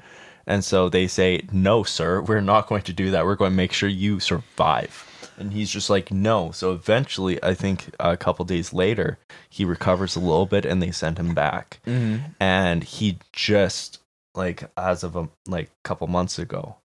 And 0.45 0.63
so 0.63 0.89
they 0.89 1.07
say, 1.07 1.41
No, 1.53 1.83
sir, 1.83 2.21
we're 2.21 2.41
not 2.41 2.67
going 2.67 2.81
to 2.83 2.93
do 2.93 3.11
that. 3.11 3.25
We're 3.25 3.35
going 3.35 3.51
to 3.51 3.57
make 3.57 3.71
sure 3.71 3.87
you 3.87 4.19
survive. 4.19 5.06
And 5.37 5.53
he's 5.53 5.69
just 5.69 5.89
like, 5.89 6.11
No. 6.11 6.51
So 6.51 6.71
eventually, 6.73 7.41
I 7.43 7.53
think 7.53 7.89
a 7.99 8.17
couple 8.17 8.43
days 8.45 8.73
later, 8.73 9.17
he 9.49 9.63
recovers 9.65 10.15
a 10.15 10.19
little 10.19 10.45
bit 10.45 10.65
and 10.65 10.81
they 10.81 10.91
send 10.91 11.17
him 11.19 11.33
back. 11.33 11.79
Mm-hmm. 11.85 12.25
And 12.39 12.83
he 12.83 13.19
just, 13.31 13.99
like, 14.35 14.69
as 14.75 15.03
of 15.03 15.15
a 15.15 15.29
like 15.47 15.69
couple 15.83 16.07
months 16.07 16.39
ago, 16.39 16.77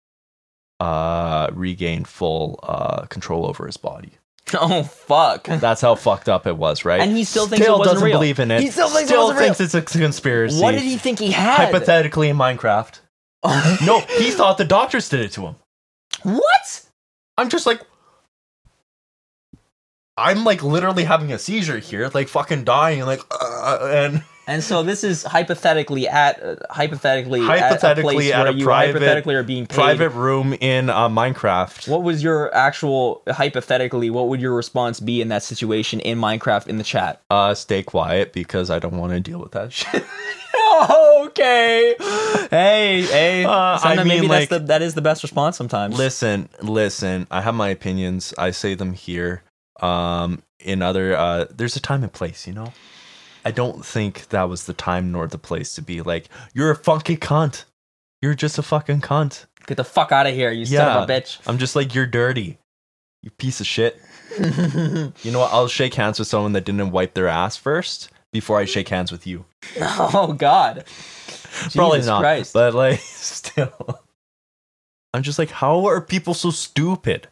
uh, 0.79 1.49
regained 1.53 2.07
full 2.07 2.59
uh, 2.63 3.05
control 3.05 3.45
over 3.45 3.65
his 3.65 3.77
body. 3.77 4.11
Oh 4.53 4.83
fuck. 4.83 5.45
That's 5.45 5.79
how 5.79 5.95
fucked 5.95 6.27
up 6.27 6.45
it 6.45 6.57
was, 6.57 6.83
right? 6.83 6.99
And 6.99 7.15
he 7.15 7.23
still 7.23 7.47
thinks 7.47 7.61
it 7.61 7.63
still 7.63 7.79
wasn't 7.79 7.93
doesn't 7.93 8.05
real. 8.05 8.17
believe 8.19 8.37
in 8.39 8.51
it. 8.51 8.59
He 8.59 8.69
still 8.69 8.89
thinks 8.89 9.03
it 9.03 9.07
still 9.13 9.29
real. 9.31 9.39
thinks 9.39 9.61
it's 9.61 9.73
a 9.73 9.81
conspiracy. 9.81 10.61
What 10.61 10.73
did 10.73 10.81
he 10.81 10.97
think 10.97 11.19
he 11.19 11.31
had? 11.31 11.55
Hypothetically, 11.67 12.27
in 12.27 12.35
Minecraft. 12.37 12.99
No, 13.85 14.01
he 14.01 14.29
thought 14.31 14.57
the 14.57 14.65
doctors 14.65 15.07
did 15.07 15.21
it 15.21 15.31
to 15.33 15.41
him. 15.47 15.55
what? 16.23 16.85
I'm 17.37 17.47
just 17.47 17.65
like, 17.65 17.81
I'm 20.17 20.43
like 20.43 20.61
literally 20.63 21.03
having 21.05 21.31
a 21.31 21.39
seizure 21.39 21.79
here, 21.79 22.09
like 22.13 22.27
fucking 22.27 22.63
dying, 22.65 23.01
like, 23.05 23.21
uh, 23.31 23.79
and 23.91 24.23
And 24.47 24.63
so 24.63 24.81
this 24.83 25.03
is 25.05 25.23
hypothetically 25.23 26.07
at 26.09 26.41
uh, 26.43 26.55
hypothetically 26.71 27.39
Hypothetically 27.41 27.77
at 27.77 27.91
at 27.91 27.99
a, 27.99 28.01
place 28.01 28.33
a 28.33 28.41
where 28.43 28.51
you 28.51 28.65
private- 28.65 28.93
hypothetically 28.95 29.35
are 29.35 29.43
being 29.43 29.65
paid. 29.67 29.75
private 29.75 30.09
room 30.09 30.53
in 30.59 30.89
uh, 30.89 31.07
Minecraft. 31.07 31.87
What 31.87 32.01
was 32.03 32.21
your 32.23 32.53
actual 32.53 33.21
hypothetically? 33.29 34.09
What 34.09 34.27
would 34.29 34.41
your 34.41 34.53
response 34.55 34.99
be 34.99 35.21
in 35.21 35.27
that 35.29 35.43
situation 35.43 35.99
in 36.01 36.17
Minecraft 36.17 36.67
in 36.67 36.77
the 36.79 36.83
chat? 36.83 37.21
Uh, 37.29 37.53
stay 37.53 37.83
quiet 37.83 38.33
because 38.33 38.69
I 38.71 38.79
don't 38.79 38.97
want 38.97 39.13
to 39.13 39.19
deal 39.19 39.39
with 39.39 39.51
that 39.53 39.71
shit. 39.73 40.03
okay. 41.27 41.95
Hey, 42.49 43.03
hey. 43.03 43.45
Uh, 43.45 43.51
I 43.51 43.77
Sometimes 43.81 44.07
maybe 44.07 44.21
mean, 44.21 44.29
that's 44.31 44.51
like- 44.51 44.61
the 44.61 44.65
that 44.67 44.81
is 44.81 44.95
the 44.95 45.01
best 45.01 45.23
response 45.23 45.55
sometimes. 45.55 45.97
listen, 45.97 46.49
listen. 46.61 47.27
I 47.31 47.41
have 47.41 47.55
my 47.55 47.69
opinions. 47.69 48.33
I 48.37 48.51
say 48.51 48.73
them 48.73 48.93
here. 48.93 49.43
Um, 49.81 50.43
in 50.59 50.81
other, 50.81 51.15
uh, 51.15 51.45
there's 51.49 51.75
a 51.75 51.81
time 51.81 52.03
and 52.03 52.13
place. 52.13 52.47
You 52.47 52.53
know, 52.53 52.73
I 53.43 53.51
don't 53.51 53.85
think 53.85 54.29
that 54.29 54.49
was 54.49 54.65
the 54.65 54.73
time 54.73 55.11
nor 55.11 55.27
the 55.27 55.37
place 55.37 55.75
to 55.75 55.81
be 55.81 56.01
like, 56.01 56.29
you're 56.53 56.71
a 56.71 56.75
funky 56.75 57.17
cunt. 57.17 57.65
You're 58.21 58.35
just 58.35 58.57
a 58.57 58.63
fucking 58.63 59.01
cunt. 59.01 59.45
Get 59.65 59.77
the 59.77 59.83
fuck 59.83 60.11
out 60.11 60.27
of 60.27 60.33
here, 60.33 60.51
you 60.51 60.65
son 60.65 60.97
of 60.97 61.09
a 61.09 61.11
bitch. 61.11 61.39
I'm 61.47 61.57
just 61.57 61.75
like, 61.75 61.95
you're 61.95 62.05
dirty. 62.05 62.59
You 63.23 63.31
piece 63.31 63.59
of 63.59 63.67
shit. 63.67 63.99
You 64.39 65.31
know 65.31 65.39
what? 65.39 65.51
I'll 65.51 65.67
shake 65.67 65.93
hands 65.93 66.17
with 66.17 66.27
someone 66.27 66.53
that 66.53 66.63
didn't 66.63 66.91
wipe 66.91 67.13
their 67.13 67.27
ass 67.27 67.57
first 67.57 68.09
before 68.31 68.57
I 68.57 68.65
shake 68.65 68.87
hands 68.87 69.11
with 69.11 69.27
you. 69.27 69.45
oh 69.81 70.33
God. 70.37 70.85
Probably 71.75 71.99
Jesus 71.99 72.07
not. 72.07 72.21
Christ. 72.21 72.53
But 72.53 72.73
like, 72.73 72.99
still. 72.99 73.99
I'm 75.13 75.23
just 75.23 75.37
like, 75.37 75.51
how 75.51 75.85
are 75.87 75.99
people 75.99 76.33
so 76.33 76.49
stupid? 76.49 77.27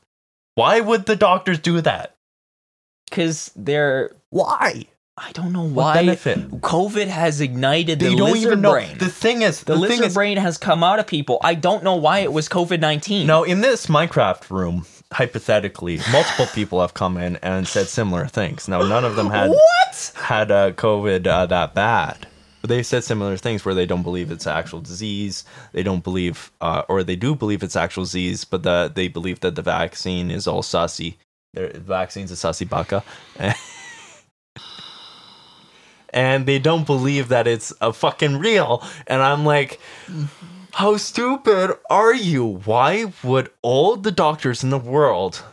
Why 0.55 0.81
would 0.81 1.05
the 1.05 1.15
doctors 1.15 1.57
do 1.59 1.79
that? 1.81 2.17
Because 3.09 3.51
they're 3.55 4.11
Why? 4.29 4.85
I 5.17 5.31
don't 5.33 5.51
know 5.51 5.63
What 5.63 5.73
why 5.73 5.93
benefit? 5.95 6.49
COVID 6.61 7.07
has 7.07 7.41
ignited 7.41 7.99
They 7.99 8.09
the 8.09 8.15
don't 8.15 8.31
lizard 8.31 8.47
even 8.51 8.61
know. 8.61 8.71
brain. 8.71 8.97
The 8.97 9.09
thing 9.09 9.41
is, 9.41 9.59
the, 9.63 9.73
the, 9.73 9.79
lizard 9.79 9.97
thing 9.97 10.07
is, 10.07 10.13
brain 10.13 10.37
has 10.37 10.57
come 10.57 10.81
out 10.81 10.99
of 10.99 11.07
people. 11.07 11.39
I 11.43 11.55
don't 11.55 11.83
know 11.83 11.95
why 11.97 12.19
it 12.19 12.31
was 12.31 12.47
COVID 12.47 12.79
nineteen. 12.79 13.27
now 13.27 13.43
in 13.43 13.59
this 13.59 13.87
Minecraft 13.87 14.49
room, 14.49 14.85
hypothetically, 15.11 15.99
multiple 16.11 16.45
people 16.53 16.79
have 16.79 16.93
come 16.93 17.17
in 17.17 17.35
and 17.37 17.67
said 17.67 17.87
similar 17.87 18.27
things. 18.27 18.67
Now, 18.69 18.81
none 18.87 19.03
of 19.03 19.15
them 19.17 19.29
had 19.29 19.49
what? 19.49 20.13
had 20.15 20.51
uh, 20.51 20.71
COVID 20.71 21.27
uh, 21.27 21.45
that 21.47 21.73
bad. 21.75 22.27
But 22.61 22.69
they 22.69 22.83
said 22.83 23.03
similar 23.05 23.37
things 23.37 23.63
where 23.63 23.75
they 23.75 23.85
don't 23.85 24.03
believe 24.03 24.31
it's 24.31 24.45
actual 24.47 24.81
disease. 24.81 25.45
They 25.71 25.83
don't 25.83 26.03
believe, 26.03 26.51
uh, 26.59 26.83
or 26.89 27.03
they 27.03 27.15
do 27.15 27.33
believe 27.33 27.63
it's 27.63 27.75
actual 27.77 28.03
disease, 28.03 28.43
but 28.43 28.63
the, 28.63 28.91
they 28.93 29.07
believe 29.07 29.39
that 29.41 29.55
the 29.55 29.61
vaccine 29.61 30.29
is 30.29 30.45
all 30.45 30.61
sussy. 30.61 31.15
The 31.53 31.79
vaccine's 31.79 32.31
a 32.31 32.35
sussy 32.35 32.67
baka. 32.67 33.03
and 36.09 36.45
they 36.45 36.59
don't 36.59 36.85
believe 36.85 37.29
that 37.29 37.47
it's 37.47 37.73
a 37.81 37.91
fucking 37.93 38.37
real. 38.37 38.83
And 39.07 39.21
I'm 39.21 39.45
like, 39.45 39.79
how 40.73 40.97
stupid 40.97 41.77
are 41.89 42.13
you? 42.13 42.61
Why 42.65 43.13
would 43.23 43.49
all 43.61 43.95
the 43.95 44.11
doctors 44.11 44.63
in 44.63 44.69
the 44.69 44.77
world 44.77 45.43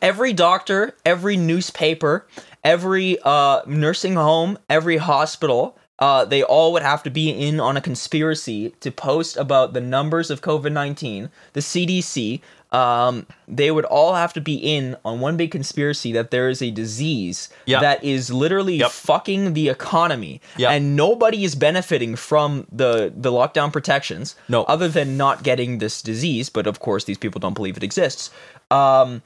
Every 0.00 0.32
doctor, 0.32 0.96
every 1.04 1.36
newspaper, 1.36 2.26
every 2.64 3.18
uh, 3.24 3.62
nursing 3.66 4.14
home, 4.14 4.58
every 4.68 4.98
hospital, 4.98 5.78
uh, 5.98 6.24
they 6.24 6.42
all 6.42 6.72
would 6.72 6.82
have 6.82 7.02
to 7.04 7.10
be 7.10 7.30
in 7.30 7.60
on 7.60 7.76
a 7.76 7.80
conspiracy 7.80 8.70
to 8.80 8.90
post 8.90 9.36
about 9.36 9.72
the 9.72 9.80
numbers 9.80 10.30
of 10.30 10.40
COVID 10.40 10.72
19. 10.72 11.30
The 11.52 11.60
CDC, 11.60 12.40
um, 12.72 13.26
they 13.46 13.70
would 13.70 13.84
all 13.84 14.14
have 14.14 14.32
to 14.32 14.40
be 14.40 14.54
in 14.54 14.96
on 15.04 15.20
one 15.20 15.36
big 15.36 15.50
conspiracy 15.50 16.10
that 16.12 16.30
there 16.30 16.48
is 16.48 16.62
a 16.62 16.70
disease 16.70 17.50
Yeah. 17.66 17.80
that 17.80 18.02
is 18.02 18.30
literally 18.32 18.76
Yep. 18.76 18.90
fucking 18.90 19.52
the 19.52 19.68
economy. 19.68 20.40
Yep. 20.56 20.70
And 20.70 20.96
nobody 20.96 21.44
is 21.44 21.54
benefiting 21.54 22.16
from 22.16 22.66
the, 22.72 23.12
the 23.14 23.30
lockdown 23.30 23.70
protections 23.72 24.34
No. 24.48 24.64
other 24.64 24.88
than 24.88 25.16
not 25.18 25.42
getting 25.42 25.78
this 25.78 26.00
disease. 26.02 26.48
But 26.48 26.66
of 26.66 26.80
course, 26.80 27.04
these 27.04 27.18
people 27.18 27.38
don't 27.40 27.54
believe 27.54 27.76
it 27.76 27.82
exists. 27.82 28.30
Um, 28.70 29.20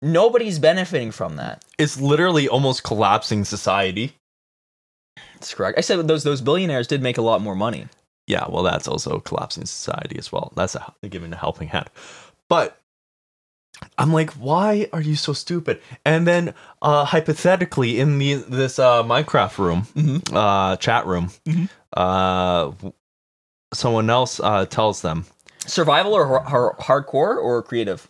nobody's 0.00 0.58
benefiting 0.58 1.10
from 1.12 1.36
that. 1.36 1.62
it's 1.78 2.00
literally 2.00 2.48
almost 2.48 2.82
collapsing 2.84 3.44
society? 3.44 4.14
That's 5.34 5.52
correct. 5.54 5.76
I 5.76 5.82
said 5.82 6.06
those 6.08 6.24
those 6.24 6.40
billionaires 6.40 6.86
did 6.86 7.02
make 7.02 7.18
a 7.18 7.22
lot 7.22 7.42
more 7.42 7.54
money. 7.54 7.88
Yeah, 8.28 8.46
well, 8.48 8.62
that's 8.62 8.86
also 8.88 9.18
collapsing 9.20 9.66
society 9.66 10.16
as 10.16 10.30
well. 10.30 10.52
That's 10.56 10.74
a, 10.76 10.94
giving 11.08 11.32
a 11.32 11.36
helping 11.36 11.68
hand. 11.68 11.90
But 12.52 12.78
I'm 13.96 14.12
like, 14.12 14.30
why 14.32 14.86
are 14.92 15.00
you 15.00 15.16
so 15.16 15.32
stupid? 15.32 15.80
And 16.04 16.26
then, 16.26 16.52
uh, 16.82 17.06
hypothetically, 17.06 17.98
in 17.98 18.18
the 18.18 18.34
this 18.46 18.78
uh, 18.78 19.02
Minecraft 19.02 19.56
room, 19.56 19.82
Mhm. 19.96 20.22
uh, 20.34 20.76
chat 20.76 21.06
room, 21.06 21.30
Mhm. 21.46 21.70
uh, 21.96 22.72
someone 23.72 24.10
else 24.10 24.38
uh, 24.38 24.66
tells 24.66 25.00
them 25.00 25.24
Survival 25.66 26.12
or, 26.12 26.26
or 26.26 26.76
hardcore 26.76 27.38
or 27.38 27.62
creative? 27.62 28.06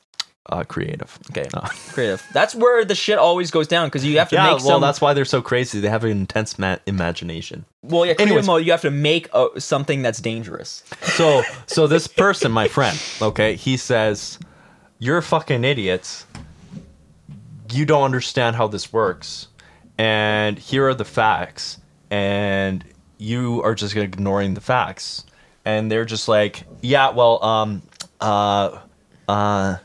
Uh, 0.47 0.65
creative. 0.65 1.19
Okay, 1.31 1.49
Uh, 1.55 1.69
creative. 1.93 2.23
That's 2.33 2.55
where 2.55 2.85
the 2.85 2.95
shit 2.95 3.19
always 3.19 3.51
goes 3.51 3.69
down 3.69 3.87
because 3.89 4.05
you 4.05 4.19
have 4.19 4.29
to 4.31 4.37
yeah, 4.37 4.43
make 4.55 4.59
well, 4.59 4.61
some. 4.61 4.81
that's 4.81 5.01
why 5.01 5.15
they're 5.15 5.25
so 5.25 5.41
crazy. 5.43 5.81
They 5.81 5.89
have 5.89 6.05
an 6.05 6.11
intense 6.11 6.59
ma- 6.59 6.79
imagination. 6.87 7.65
well, 7.83 8.05
yeah, 8.07 8.15
creative 8.15 8.29
Anyways. 8.33 8.47
mode. 8.47 8.65
You 8.67 8.73
have 8.73 8.83
to 8.83 8.91
make 8.91 9.29
uh, 9.33 9.49
something 9.59 10.03
that's 10.03 10.21
dangerous. 10.21 10.83
So, 11.03 11.43
so 11.67 11.87
this 11.87 12.07
person, 12.07 12.51
my 12.53 12.69
friend, 12.69 12.99
okay, 13.23 13.55
he 13.57 13.77
says, 13.77 14.39
"You're 14.99 15.23
fucking 15.23 15.65
idiots. 15.65 16.27
You 17.71 17.87
don't 17.87 18.03
understand 18.03 18.57
how 18.57 18.67
this 18.69 18.93
works, 18.93 19.49
and 19.97 20.59
here 20.59 20.87
are 20.89 20.95
the 20.95 21.05
facts, 21.07 21.79
and 22.11 22.85
you 23.19 23.63
are 23.63 23.75
just 23.75 23.97
ignoring 23.97 24.55
the 24.55 24.61
facts." 24.61 25.25
And 25.65 25.91
they're 25.91 26.05
just 26.05 26.27
like, 26.29 26.65
"Yeah, 26.83 27.11
well, 27.11 27.43
um, 27.45 27.83
uh, 28.21 28.81
uh, 29.29 29.77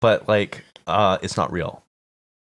but 0.00 0.28
like, 0.28 0.64
uh, 0.86 1.18
it's 1.22 1.36
not 1.36 1.52
real." 1.52 1.84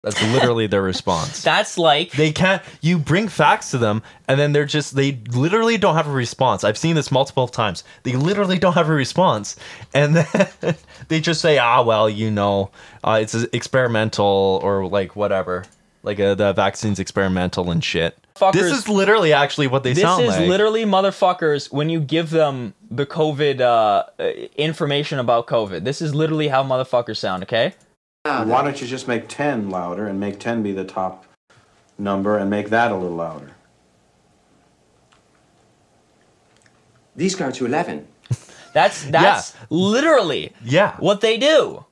That's 0.04 0.22
literally 0.22 0.68
their 0.68 0.82
response. 0.82 1.44
That's 1.44 1.78
like 1.78 2.12
they 2.12 2.32
can't 2.32 2.62
you 2.82 2.98
bring 2.98 3.28
facts 3.28 3.72
to 3.72 3.78
them 3.78 4.04
and 4.28 4.40
then 4.40 4.54
they're 4.54 4.66
just 4.66 4.96
they 4.96 5.20
literally 5.34 5.78
don't 5.78 5.96
have 5.96 6.08
a 6.08 6.12
response. 6.12 6.64
I've 6.64 6.78
seen 6.78 6.96
this 6.96 7.12
multiple 7.12 7.48
times. 7.48 7.84
They 8.04 8.14
literally 8.14 8.58
don't 8.58 8.76
have 8.76 8.90
a 8.90 8.94
response. 8.94 9.58
And 9.94 10.16
then 10.16 10.76
they 11.10 11.20
just 11.20 11.42
say 11.42 11.58
ah 11.58 11.82
well 11.82 12.10
you 12.10 12.30
know 12.32 12.72
uh, 13.04 13.20
it's 13.22 13.34
experimental 13.34 14.62
or 14.64 14.88
like 14.88 15.16
whatever. 15.16 15.66
Like 16.04 16.20
uh, 16.20 16.36
the 16.36 16.54
vaccine's 16.54 17.00
experimental 17.00 17.70
and 17.72 17.84
shit 17.84 18.18
Fuckers. 18.40 18.54
this 18.54 18.72
is 18.72 18.88
literally 18.90 19.34
actually 19.34 19.68
what 19.68 19.84
they 19.84 19.94
This 19.94 20.04
sound 20.04 20.26
like. 20.26 20.36
This 20.36 20.42
is 20.44 20.50
literally 20.50 20.86
motherfuckers 20.86 21.72
when 21.72 21.90
you 21.90 22.00
give 22.00 22.30
them 22.30 22.74
the 22.90 23.06
COVID 23.06 23.60
uh, 23.62 24.04
uh, 24.20 24.24
information 24.56 25.20
about 25.20 25.48
COVID. 25.48 25.84
This 25.84 26.02
is 26.02 26.14
literally 26.16 26.48
how 26.48 26.64
motherfuckers 26.64 27.18
sound, 27.18 27.44
okay? 27.44 27.74
Why 28.24 28.62
don't 28.62 28.82
you 28.82 28.88
just 28.88 29.08
make 29.08 29.28
10 29.30 29.70
louder 29.70 30.06
and 30.08 30.20
make 30.20 30.38
10 30.40 30.62
be 30.62 30.74
the 30.74 30.84
top 30.84 31.26
number 31.98 32.38
and 32.38 32.50
make 32.50 32.70
that 32.70 32.92
a 32.92 32.96
little 32.96 33.16
louder? 33.16 33.52
These 37.16 37.36
go 37.36 37.50
to 37.52 37.66
11. 37.66 38.08
That's 38.74 39.06
that's 39.06 39.56
literally 39.72 40.54
yeah 40.64 40.98
what 41.00 41.22
they 41.22 41.38
do. 41.38 41.86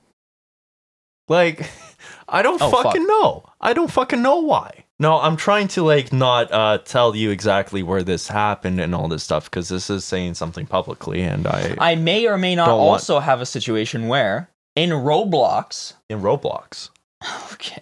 Like, 1.27 1.67
I 2.29 2.43
don't 2.43 2.61
Oh, 2.61 2.69
fuck. 2.69 2.83
fucking 2.83 3.07
know. 3.07 3.43
I 3.59 3.73
don't 3.73 3.89
fucking 3.89 4.21
know 4.21 4.37
why. 4.41 4.84
No, 4.97 5.19
I'm 5.19 5.35
trying 5.35 5.67
to 5.69 5.83
like 5.83 6.13
not 6.13 6.51
uh, 6.51 6.77
tell 6.77 7.15
you 7.15 7.29
exactly 7.29 7.83
where 7.83 8.01
this 8.01 8.29
happened 8.29 8.79
and 8.79 8.95
all 8.95 9.09
this 9.09 9.23
stuff 9.23 9.45
because 9.45 9.67
this 9.67 9.89
is 9.89 10.05
saying 10.05 10.35
something 10.35 10.65
publicly, 10.65 11.21
and 11.21 11.45
I, 11.47 11.75
I 11.79 11.95
may 11.95 12.27
or 12.27 12.37
may 12.37 12.55
not 12.55 12.67
Don't 12.67 12.79
want- 12.79 12.89
also 12.91 13.19
have 13.19 13.41
a 13.41 13.45
situation 13.45 14.07
where 14.07 14.49
in 14.75 14.91
Roblox 14.91 15.93
in 16.09 16.21
Roblox. 16.21 16.89
Okay. 17.53 17.81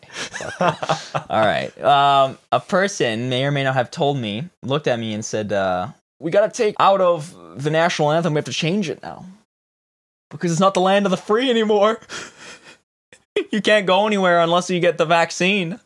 All 0.62 1.46
right. 1.46 1.72
Um, 1.84 2.38
a 2.52 2.60
person 2.60 3.28
may 3.30 3.44
or 3.44 3.52
may 3.52 3.64
not 3.64 3.74
have 3.74 3.92
told 3.92 4.18
me, 4.18 4.48
looked 4.62 4.88
at 4.88 5.00
me 5.00 5.14
and 5.14 5.26
said, 5.26 5.52
uh, 5.52 5.88
"We 6.20 6.32
got 6.32 6.52
to 6.52 6.56
take 6.56 6.76
out 6.80 7.02
of 7.02 7.36
the 7.62 7.70
national 7.70 8.12
anthem. 8.12 8.34
We 8.34 8.38
have 8.38 8.46
to 8.46 8.54
change 8.54 8.90
it 8.90 9.02
now 9.02 9.26
because 10.30 10.52
it's 10.52 10.62
not 10.62 10.76
the 10.76 10.80
land 10.80 11.06
of 11.06 11.10
the 11.12 11.18
free 11.18 11.50
anymore. 11.50 12.00
you 13.52 13.62
can't 13.62 13.86
go 13.88 14.08
anywhere 14.08 14.40
unless 14.40 14.70
you 14.70 14.80
get 14.80 14.98
the 14.98 15.06
vaccine." 15.06 15.80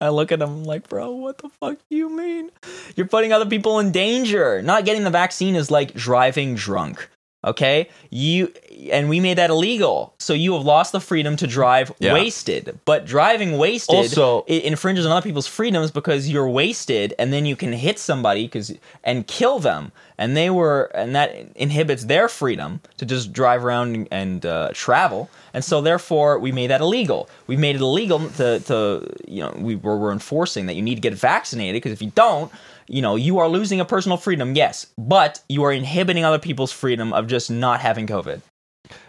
I 0.00 0.10
look 0.10 0.30
at 0.30 0.40
him 0.40 0.64
like, 0.64 0.88
bro, 0.88 1.10
what 1.10 1.38
the 1.38 1.48
fuck 1.48 1.78
do 1.90 1.96
you 1.96 2.08
mean? 2.08 2.50
You're 2.94 3.06
putting 3.06 3.32
other 3.32 3.46
people 3.46 3.80
in 3.80 3.90
danger. 3.90 4.62
Not 4.62 4.84
getting 4.84 5.04
the 5.04 5.10
vaccine 5.10 5.56
is 5.56 5.70
like 5.70 5.94
driving 5.94 6.54
drunk. 6.54 7.08
Okay? 7.48 7.88
You 8.10 8.52
and 8.92 9.08
we 9.08 9.18
made 9.20 9.38
that 9.38 9.50
illegal. 9.50 10.14
So 10.18 10.32
you 10.32 10.52
have 10.54 10.64
lost 10.64 10.92
the 10.92 11.00
freedom 11.00 11.36
to 11.36 11.46
drive 11.46 11.92
Yeah. 11.98 12.12
wasted. 12.12 12.78
But 12.84 13.06
driving 13.06 13.58
wasted 13.58 13.96
Also- 13.96 14.44
it 14.46 14.62
infringes 14.64 15.04
on 15.06 15.12
other 15.12 15.22
people's 15.28 15.46
freedoms 15.48 15.90
because 15.90 16.28
you're 16.28 16.48
wasted 16.48 17.14
and 17.18 17.32
then 17.32 17.44
you 17.46 17.56
can 17.56 17.72
hit 17.72 17.98
somebody 17.98 18.46
cuz 18.48 18.72
and 19.02 19.26
kill 19.26 19.58
them. 19.58 19.92
And 20.16 20.36
they 20.36 20.50
were 20.50 20.90
and 20.94 21.14
that 21.16 21.34
inhibits 21.56 22.04
their 22.04 22.28
freedom 22.28 22.80
to 22.98 23.04
just 23.06 23.32
drive 23.32 23.64
around 23.64 24.06
and 24.10 24.44
uh, 24.46 24.70
travel. 24.74 25.28
And 25.54 25.64
so 25.64 25.80
therefore 25.80 26.38
we 26.38 26.52
made 26.52 26.68
that 26.70 26.80
illegal. 26.80 27.28
We 27.46 27.56
made 27.56 27.74
it 27.76 27.80
illegal 27.82 28.18
to, 28.36 28.60
to 28.60 29.06
you 29.26 29.42
know, 29.42 29.52
we 29.56 29.74
were, 29.76 29.96
we're 29.96 30.12
enforcing 30.12 30.66
that 30.66 30.74
you 30.74 30.82
need 30.82 30.96
to 30.96 31.00
get 31.00 31.14
vaccinated 31.14 31.74
because 31.74 31.92
if 31.92 32.02
you 32.02 32.12
don't, 32.14 32.50
you 32.88 33.02
know, 33.02 33.16
you 33.16 33.38
are 33.38 33.48
losing 33.48 33.80
a 33.80 33.84
personal 33.84 34.16
freedom, 34.16 34.54
yes, 34.54 34.86
but 34.96 35.40
you 35.48 35.62
are 35.64 35.72
inhibiting 35.72 36.24
other 36.24 36.38
people's 36.38 36.72
freedom 36.72 37.12
of 37.12 37.26
just 37.26 37.50
not 37.50 37.80
having 37.80 38.06
COVID. 38.06 38.40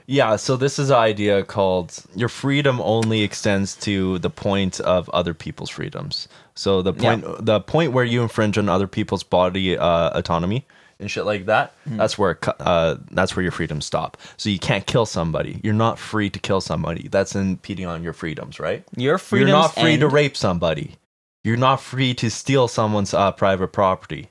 Yeah, 0.07 0.36
so 0.38 0.57
this 0.57 0.80
is 0.80 0.89
an 0.89 0.97
idea 0.97 1.43
called 1.43 1.97
your 2.15 2.30
freedom 2.30 2.82
only 2.82 3.21
extends 3.21 3.75
to 3.77 4.17
the 4.19 4.30
point 4.30 4.80
of 4.80 5.07
other 5.09 5.34
people's 5.34 5.69
freedoms. 5.69 6.27
So 6.55 6.82
the 6.82 6.93
point 6.93 7.23
the 7.45 7.61
point 7.61 7.93
where 7.93 8.03
you 8.03 8.21
infringe 8.21 8.57
on 8.57 8.67
other 8.69 8.88
people's 8.88 9.23
body 9.23 9.77
uh, 9.77 10.09
autonomy 10.17 10.65
and 10.99 11.09
shit 11.09 11.25
like 11.25 11.45
that, 11.45 11.73
that's 11.86 12.17
where 12.17 12.39
uh, 12.59 12.95
that's 13.11 13.36
where 13.36 13.43
your 13.43 13.51
freedoms 13.51 13.86
stop. 13.86 14.17
So 14.36 14.49
you 14.49 14.59
can't 14.59 14.86
kill 14.86 15.05
somebody. 15.05 15.61
You're 15.63 15.73
not 15.75 15.99
free 15.99 16.30
to 16.32 16.39
kill 16.39 16.59
somebody. 16.59 17.07
That's 17.07 17.36
impeding 17.36 17.86
on 17.86 18.03
your 18.03 18.13
freedoms, 18.13 18.59
right? 18.59 18.84
Your 18.97 19.19
freedoms 19.19 19.49
You're 19.49 19.57
not 19.57 19.75
free 19.75 19.97
to 19.97 20.07
rape 20.07 20.36
somebody. 20.36 20.95
You're 21.43 21.57
not 21.57 21.81
free 21.81 22.13
to 22.15 22.29
steal 22.29 22.67
someone's 22.67 23.13
uh, 23.13 23.31
private 23.31 23.69
property, 23.69 24.29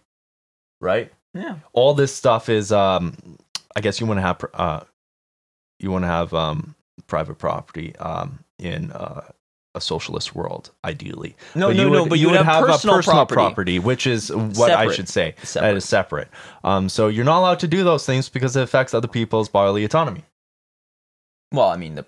right? 0.81 1.13
Yeah. 1.35 1.57
all 1.73 1.93
this 1.95 2.13
stuff 2.15 2.49
is 2.49 2.73
um 2.73 3.15
i 3.77 3.81
guess 3.83 4.01
you 4.01 4.07
want 4.07 4.17
to 4.19 4.23
have 4.23 4.45
uh 4.55 4.81
you 5.79 5.91
want 5.91 6.03
to 6.05 6.07
have 6.09 6.33
um 6.35 6.75
private 7.07 7.37
property 7.37 7.95
um 7.97 8.39
in 8.59 8.91
uh 8.93 9.21
a 9.75 9.81
socialist 9.81 10.35
world 10.35 10.71
ideally 10.85 11.37
No, 11.55 11.69
But 11.69 11.77
no, 11.77 11.83
you 11.85 11.91
no, 11.91 12.07
but 12.07 12.19
you 12.19 12.29
would 12.31 12.41
have 12.41 12.65
personal 12.65 12.95
a 12.95 12.99
personal 12.99 13.27
property. 13.27 13.79
which 13.79 14.07
is 14.07 14.33
what 14.35 14.71
i 14.73 14.91
should 14.91 15.09
say 15.09 15.35
that 15.39 15.47
Separate. 15.47 15.77
is 15.77 15.85
separate 15.85 16.29
um 16.65 16.89
so 16.89 17.09
you're 17.09 17.27
not 17.27 17.39
allowed 17.41 17.61
to 17.61 17.69
do 17.69 17.85
those 17.85 18.07
things 18.07 18.29
because 18.31 18.57
it 18.57 18.63
affects 18.63 18.95
other 18.95 19.07
people's 19.09 19.51
bodily 19.51 19.85
autonomy 19.85 20.25
Well, 21.53 21.69
I 21.69 21.77
mean 21.77 21.95
the 21.97 22.07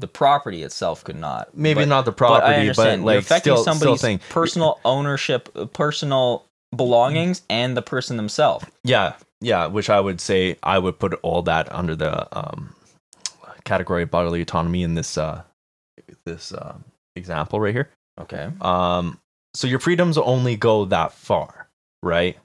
the 0.00 0.08
property 0.08 0.62
itself 0.62 1.04
could 1.04 1.16
not. 1.16 1.48
maybe 1.56 1.82
but- 1.82 1.88
not 1.88 2.04
the 2.04 2.10
But 2.10 2.16
property 2.16 2.52
but, 2.52 2.58
understand. 2.60 3.04
like 3.04 3.12
You're 3.14 3.18
affecting 3.20 3.52
still, 3.52 3.62
still 3.62 3.74
somebody's 3.74 4.00
thing 4.00 4.20
personal 4.30 4.80
ownership, 4.84 5.48
uh, 5.54 5.66
personal 5.66 6.44
belongings, 6.74 7.42
and 7.50 7.76
the 7.76 7.82
person 7.82 8.16
themselves. 8.16 8.64
Yeah, 8.84 9.14
yeah, 9.40 9.66
which 9.66 9.90
I 9.90 10.00
would 10.00 10.20
say 10.20 10.56
I 10.62 10.78
would 10.78 10.98
put 10.98 11.14
all 11.22 11.42
that 11.42 11.70
under 11.72 11.94
the 11.96 12.26
um, 12.36 12.74
category 13.64 14.02
of 14.04 14.10
bodily 14.10 14.40
autonomy 14.42 14.82
in 14.82 14.94
this 14.94 15.16
uh, 15.18 15.42
this 16.24 16.52
um, 16.56 16.84
example 17.16 17.60
right 17.60 17.74
here. 17.74 17.90
Okay. 18.20 18.48
Um, 18.60 19.18
so 19.54 19.66
your 19.66 19.78
freedoms 19.78 20.16
only 20.18 20.56
go 20.56 20.84
that 20.86 21.12
far, 21.12 21.68
right? 22.02 22.36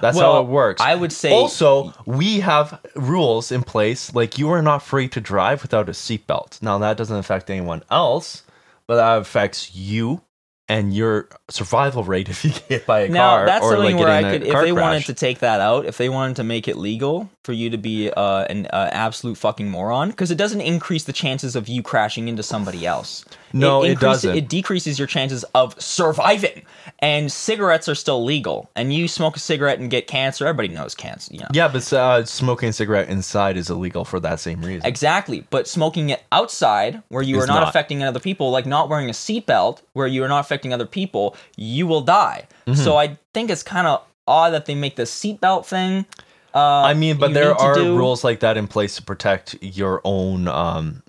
That's 0.00 0.16
Well, 0.16 0.34
how 0.34 0.40
it 0.42 0.48
works. 0.48 0.82
I 0.82 0.94
would 0.94 1.12
say 1.12 1.30
also, 1.30 1.92
we 2.04 2.40
have 2.40 2.80
rules 2.94 3.50
in 3.50 3.62
place 3.62 4.14
like 4.14 4.38
you 4.38 4.50
are 4.50 4.62
not 4.62 4.82
free 4.82 5.08
to 5.08 5.20
drive 5.20 5.62
without 5.62 5.88
a 5.88 5.92
seatbelt. 5.92 6.62
Now 6.62 6.78
that 6.78 6.96
doesn't 6.96 7.16
affect 7.16 7.50
anyone 7.50 7.82
else, 7.90 8.42
but 8.86 8.96
that 8.96 9.18
affects 9.18 9.74
you 9.74 10.22
and 10.68 10.92
your 10.94 11.28
survival 11.48 12.02
rate 12.02 12.28
if 12.30 12.44
you 12.44 12.50
get 12.50 12.62
hit 12.62 12.86
by 12.86 13.00
a 13.00 13.08
now 13.08 13.36
car 13.36 13.46
that's 13.46 13.64
or 13.64 13.72
something 13.76 13.96
like 13.96 14.04
where 14.04 14.12
I 14.12 14.30
could, 14.32 14.42
if 14.42 14.52
they 14.52 14.72
wanted 14.72 15.04
to 15.06 15.14
take 15.14 15.38
that 15.40 15.60
out, 15.60 15.86
if 15.86 15.96
they 15.96 16.08
wanted 16.08 16.36
to 16.36 16.44
make 16.44 16.68
it 16.68 16.76
legal 16.76 17.30
for 17.44 17.52
you 17.52 17.70
to 17.70 17.78
be 17.78 18.10
uh, 18.10 18.44
an 18.44 18.66
uh, 18.66 18.90
absolute 18.92 19.38
fucking 19.38 19.70
moron, 19.70 20.10
because 20.10 20.30
it 20.30 20.38
doesn't 20.38 20.60
increase 20.60 21.04
the 21.04 21.12
chances 21.12 21.54
of 21.56 21.68
you 21.68 21.82
crashing 21.82 22.28
into 22.28 22.42
somebody 22.42 22.84
else. 22.86 23.24
No, 23.58 23.82
it 23.82 23.92
increases- 23.92 24.22
doesn't. 24.22 24.36
It 24.36 24.48
decreases 24.48 24.98
your 24.98 25.08
chances 25.08 25.44
of 25.54 25.80
surviving. 25.80 26.62
And 27.00 27.30
cigarettes 27.30 27.88
are 27.88 27.94
still 27.94 28.24
legal. 28.24 28.70
And 28.74 28.92
you 28.92 29.06
smoke 29.08 29.36
a 29.36 29.40
cigarette 29.40 29.78
and 29.78 29.90
get 29.90 30.06
cancer. 30.06 30.46
Everybody 30.46 30.74
knows 30.74 30.94
cancer. 30.94 31.32
You 31.34 31.40
know. 31.40 31.48
Yeah, 31.52 31.68
but 31.68 31.92
uh, 31.92 32.24
smoking 32.24 32.70
a 32.70 32.72
cigarette 32.72 33.08
inside 33.08 33.56
is 33.56 33.68
illegal 33.68 34.04
for 34.04 34.18
that 34.20 34.40
same 34.40 34.62
reason. 34.62 34.86
Exactly, 34.86 35.46
but 35.50 35.68
smoking 35.68 36.10
it 36.10 36.22
outside 36.32 37.02
where 37.08 37.22
you 37.22 37.36
Is 37.36 37.44
are 37.44 37.46
not, 37.46 37.60
not. 37.60 37.68
affecting 37.68 38.02
other 38.02 38.20
people, 38.20 38.50
like 38.50 38.66
not 38.66 38.88
wearing 38.88 39.08
a 39.08 39.12
seatbelt 39.12 39.82
where 39.92 40.06
you 40.06 40.24
are 40.24 40.28
not 40.28 40.40
affecting 40.40 40.72
other 40.72 40.86
people, 40.86 41.36
you 41.56 41.86
will 41.86 42.00
die. 42.00 42.46
Mm-hmm. 42.66 42.80
So 42.82 42.96
I 42.96 43.18
think 43.34 43.50
it's 43.50 43.62
kind 43.62 43.86
of 43.86 44.02
odd 44.26 44.50
that 44.50 44.66
they 44.66 44.74
make 44.74 44.96
the 44.96 45.04
seatbelt 45.04 45.66
thing. 45.66 46.06
Uh, 46.54 46.82
I 46.82 46.94
mean, 46.94 47.18
but 47.18 47.34
there 47.34 47.54
are 47.54 47.74
do- 47.74 47.96
rules 47.96 48.24
like 48.24 48.40
that 48.40 48.56
in 48.56 48.66
place 48.66 48.96
to 48.96 49.02
protect 49.02 49.56
your 49.60 50.00
own, 50.04 50.48
um, 50.48 51.02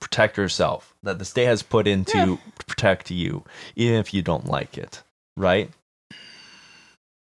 protect 0.00 0.36
yourself 0.36 0.94
that 1.06 1.18
the 1.18 1.24
state 1.24 1.46
has 1.46 1.62
put 1.62 1.86
in 1.86 2.04
to 2.06 2.38
protect 2.68 3.10
you, 3.10 3.44
even 3.74 3.96
if 3.98 4.12
you 4.12 4.22
don't 4.22 4.46
like 4.46 4.76
it, 4.78 5.02
right? 5.36 5.70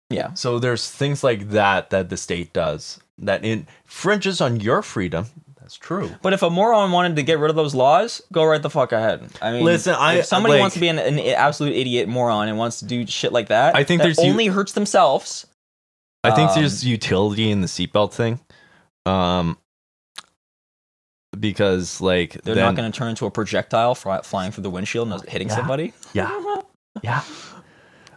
Yeah, 0.09 0.33
So 0.33 0.59
there's 0.59 0.89
things 0.89 1.23
like 1.23 1.49
that 1.49 1.89
that 1.89 2.09
the 2.09 2.17
state 2.17 2.53
does 2.53 2.99
that 3.17 3.43
infringes 3.43 4.41
on 4.41 4.59
your 4.59 4.81
freedom. 4.81 5.25
That's 5.59 5.75
true. 5.77 6.11
but 6.21 6.33
if 6.33 6.43
a 6.43 6.49
moron 6.49 6.91
wanted 6.91 7.15
to 7.15 7.23
get 7.23 7.39
rid 7.39 7.49
of 7.49 7.55
those 7.55 7.73
laws, 7.73 8.21
go 8.33 8.43
right 8.43 8.61
the 8.61 8.69
fuck 8.69 8.91
ahead. 8.91 9.23
I 9.41 9.53
mean, 9.53 9.63
Listen, 9.63 9.95
I- 9.97 10.15
if 10.15 10.25
somebody 10.25 10.53
like- 10.55 10.59
wants 10.61 10.73
to 10.73 10.79
be 10.81 10.89
an, 10.89 10.99
an 10.99 11.17
absolute 11.19 11.73
idiot 11.73 12.09
moron 12.09 12.49
and 12.49 12.57
wants 12.57 12.79
to 12.79 12.85
do 12.85 13.07
shit 13.07 13.31
like 13.31 13.47
that, 13.47 13.73
I 13.75 13.83
think 13.85 13.99
that 14.01 14.05
there's 14.05 14.19
only 14.19 14.47
hurts 14.47 14.73
themselves. 14.73 15.47
I 16.23 16.31
think 16.31 16.49
Um, 16.51 16.59
there's 16.59 16.85
utility 16.85 17.49
in 17.49 17.61
the 17.61 17.67
seatbelt 17.67 18.13
thing. 18.13 18.39
Um, 19.05 19.57
because 21.39 22.01
like 22.01 22.41
They're 22.43 22.55
then, 22.55 22.65
not 22.65 22.75
going 22.75 22.91
to 22.91 22.97
turn 22.97 23.09
into 23.09 23.25
a 23.25 23.31
projectile 23.31 23.95
fly, 23.95 24.21
flying 24.21 24.51
through 24.51 24.63
the 24.63 24.69
windshield 24.69 25.11
and 25.11 25.21
hitting 25.29 25.49
Yeah. 25.49 25.55
somebody. 25.55 25.93
Yeah. 26.13 26.39
Yeah. 27.01 27.23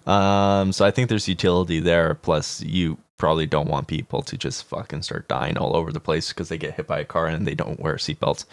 Um, 0.07 0.71
so 0.73 0.85
I 0.85 0.91
think 0.91 1.09
there's 1.09 1.27
utility 1.27 1.81
there. 1.81 2.15
Plus, 2.15 2.61
you 2.63 2.99
probably 3.19 3.47
don't 3.47 3.69
want 3.69 3.89
people 3.89 4.21
to 4.23 4.37
just 4.37 4.65
fucking 4.65 5.01
start 5.03 5.27
dying 5.29 5.57
all 5.57 5.75
over 5.75 5.91
the 5.91 5.99
place 5.99 6.29
because 6.29 6.51
they 6.51 6.59
get 6.59 6.75
hit 6.75 6.87
by 6.87 7.01
a 7.01 7.05
car 7.05 7.27
and 7.27 7.47
they 7.47 7.55
don't 7.55 7.81
wear 7.81 7.95
seatbelts. 7.95 8.45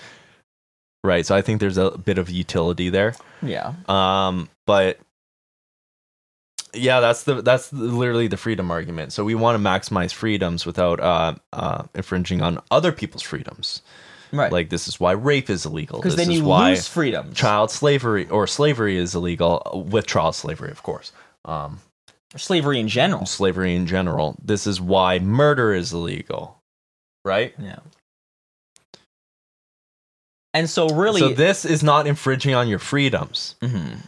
Right. 1.04 1.26
So 1.26 1.36
I 1.36 1.42
think 1.42 1.60
there's 1.60 1.78
a 1.78 1.92
bit 1.98 2.18
of 2.18 2.30
utility 2.30 2.90
there. 2.90 3.16
Yeah. 3.42 3.74
Um, 3.90 4.50
but 4.66 4.98
yeah, 6.74 7.02
that's 7.02 7.24
the 7.24 7.42
that's 7.42 7.70
the, 7.70 7.78
literally 7.84 8.28
the 8.28 8.38
freedom 8.38 8.72
argument. 8.72 9.12
So 9.14 9.24
we 9.26 9.36
want 9.36 9.62
to 9.62 9.70
maximize 9.70 10.14
freedoms 10.14 10.66
without 10.66 11.00
uh, 11.02 11.36
uh, 11.52 11.84
infringing 11.94 12.42
on 12.42 12.60
other 12.72 12.92
people's 12.94 13.22
freedoms. 13.22 13.82
Right. 14.34 14.52
Like 14.52 14.70
this 14.70 14.88
is 14.88 15.00
why 15.00 15.12
rape 15.12 15.50
is 15.50 15.66
illegal. 15.66 16.00
because 16.00 16.16
This 16.16 16.26
then 16.26 16.34
is 16.34 16.40
you 16.40 16.46
why 16.46 16.72
lose 16.72 16.88
freedom. 16.88 17.34
child 17.34 17.70
slavery 17.72 18.28
or 18.30 18.48
slavery 18.48 18.98
is 18.98 19.14
illegal 19.16 19.86
with 19.90 20.08
child 20.08 20.34
slavery, 20.36 20.72
of 20.72 20.82
course. 20.82 21.12
Um, 21.46 21.80
slavery 22.36 22.80
in 22.80 22.88
general. 22.88 23.26
slavery 23.28 23.76
in 23.76 23.86
general. 23.86 24.36
This 24.44 24.66
is 24.66 24.82
why 24.82 25.20
murder 25.20 25.72
is 25.74 25.94
illegal, 25.94 26.58
right? 27.24 27.54
Yeah. 27.60 27.80
And 30.56 30.70
so 30.70 30.88
really, 30.90 31.20
So 31.20 31.30
this 31.30 31.66
is 31.66 31.82
not 31.84 32.06
infringing 32.08 32.54
on 32.54 32.68
your 32.68 32.80
freedoms. 32.80 33.56
Mhm. 33.62 34.00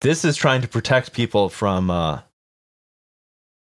This 0.00 0.24
is 0.24 0.36
trying 0.36 0.62
to 0.62 0.68
protect 0.68 1.12
people 1.12 1.48
from 1.48 1.90
uh, 1.90 2.20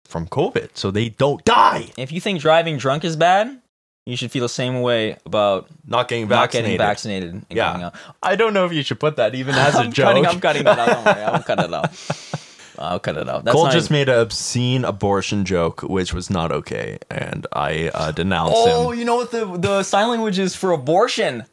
from 0.04 0.26
COVID, 0.28 0.70
so 0.74 0.90
they 0.90 1.10
don't 1.10 1.44
die. 1.44 1.90
if 1.98 2.12
you 2.12 2.20
think 2.20 2.40
driving 2.40 2.78
drunk 2.78 3.04
is 3.04 3.16
bad, 3.16 3.60
you 4.08 4.16
should 4.16 4.30
feel 4.32 4.42
the 4.42 4.48
same 4.48 4.80
way 4.80 5.16
about 5.26 5.68
Not 5.86 6.08
getting 6.08 6.28
not 6.28 6.40
vaccinated. 6.44 6.78
getting 6.78 6.86
vaccinated. 6.86 7.30
And 7.34 7.46
Yeah. 7.50 7.86
out. 7.86 7.94
I 8.22 8.36
don't 8.36 8.54
know 8.54 8.64
if 8.64 8.72
you 8.72 8.82
should 8.82 8.98
put 8.98 9.16
that 9.16 9.34
even 9.34 9.54
as 9.66 9.74
a 9.74 9.80
I'm 9.80 9.92
joke. 9.92 10.06
Cutting, 10.06 10.26
I'm 10.26 10.40
cutting 10.40 10.64
that 10.64 10.78
out. 10.78 10.88
Don't 10.88 11.04
worry. 11.04 11.24
I'll 11.24 11.42
cut 11.42 11.58
it 11.60 11.74
out. 11.74 11.90
I'll 12.78 13.00
cut 13.00 13.16
it 13.16 13.28
out. 13.28 13.44
That's 13.44 13.54
Cole 13.54 13.64
not 13.64 13.72
just 13.72 13.88
even- 13.90 13.94
made 14.00 14.08
an 14.08 14.18
obscene 14.20 14.84
abortion 14.84 15.44
joke, 15.44 15.82
which 15.82 16.14
was 16.14 16.30
not 16.30 16.52
okay, 16.52 16.98
and 17.10 17.46
I 17.52 17.90
uh, 17.92 18.12
denounced 18.12 18.54
Oh, 18.56 18.66
him. 18.66 18.72
Oh, 18.86 18.92
you 18.92 19.04
know 19.04 19.16
what 19.16 19.30
the 19.32 19.44
the 19.58 19.82
sign 19.82 20.08
language 20.08 20.38
is 20.38 20.54
for 20.56 20.70
abortion? 20.72 21.44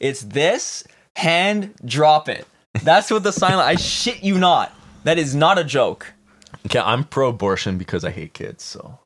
It's 0.00 0.20
this 0.22 0.84
hand 1.16 1.74
drop 1.84 2.28
it. 2.28 2.46
That's 2.82 3.10
what 3.10 3.22
the 3.22 3.32
sign. 3.32 3.54
I 3.54 3.76
shit 3.76 4.22
you 4.22 4.38
not. 4.38 4.72
That 5.04 5.18
is 5.18 5.34
not 5.34 5.58
a 5.58 5.64
joke. 5.64 6.12
Okay, 6.66 6.78
I'm 6.80 7.04
pro-abortion 7.04 7.78
because 7.78 8.04
I 8.04 8.10
hate 8.10 8.32
kids. 8.34 8.62
So 8.64 8.98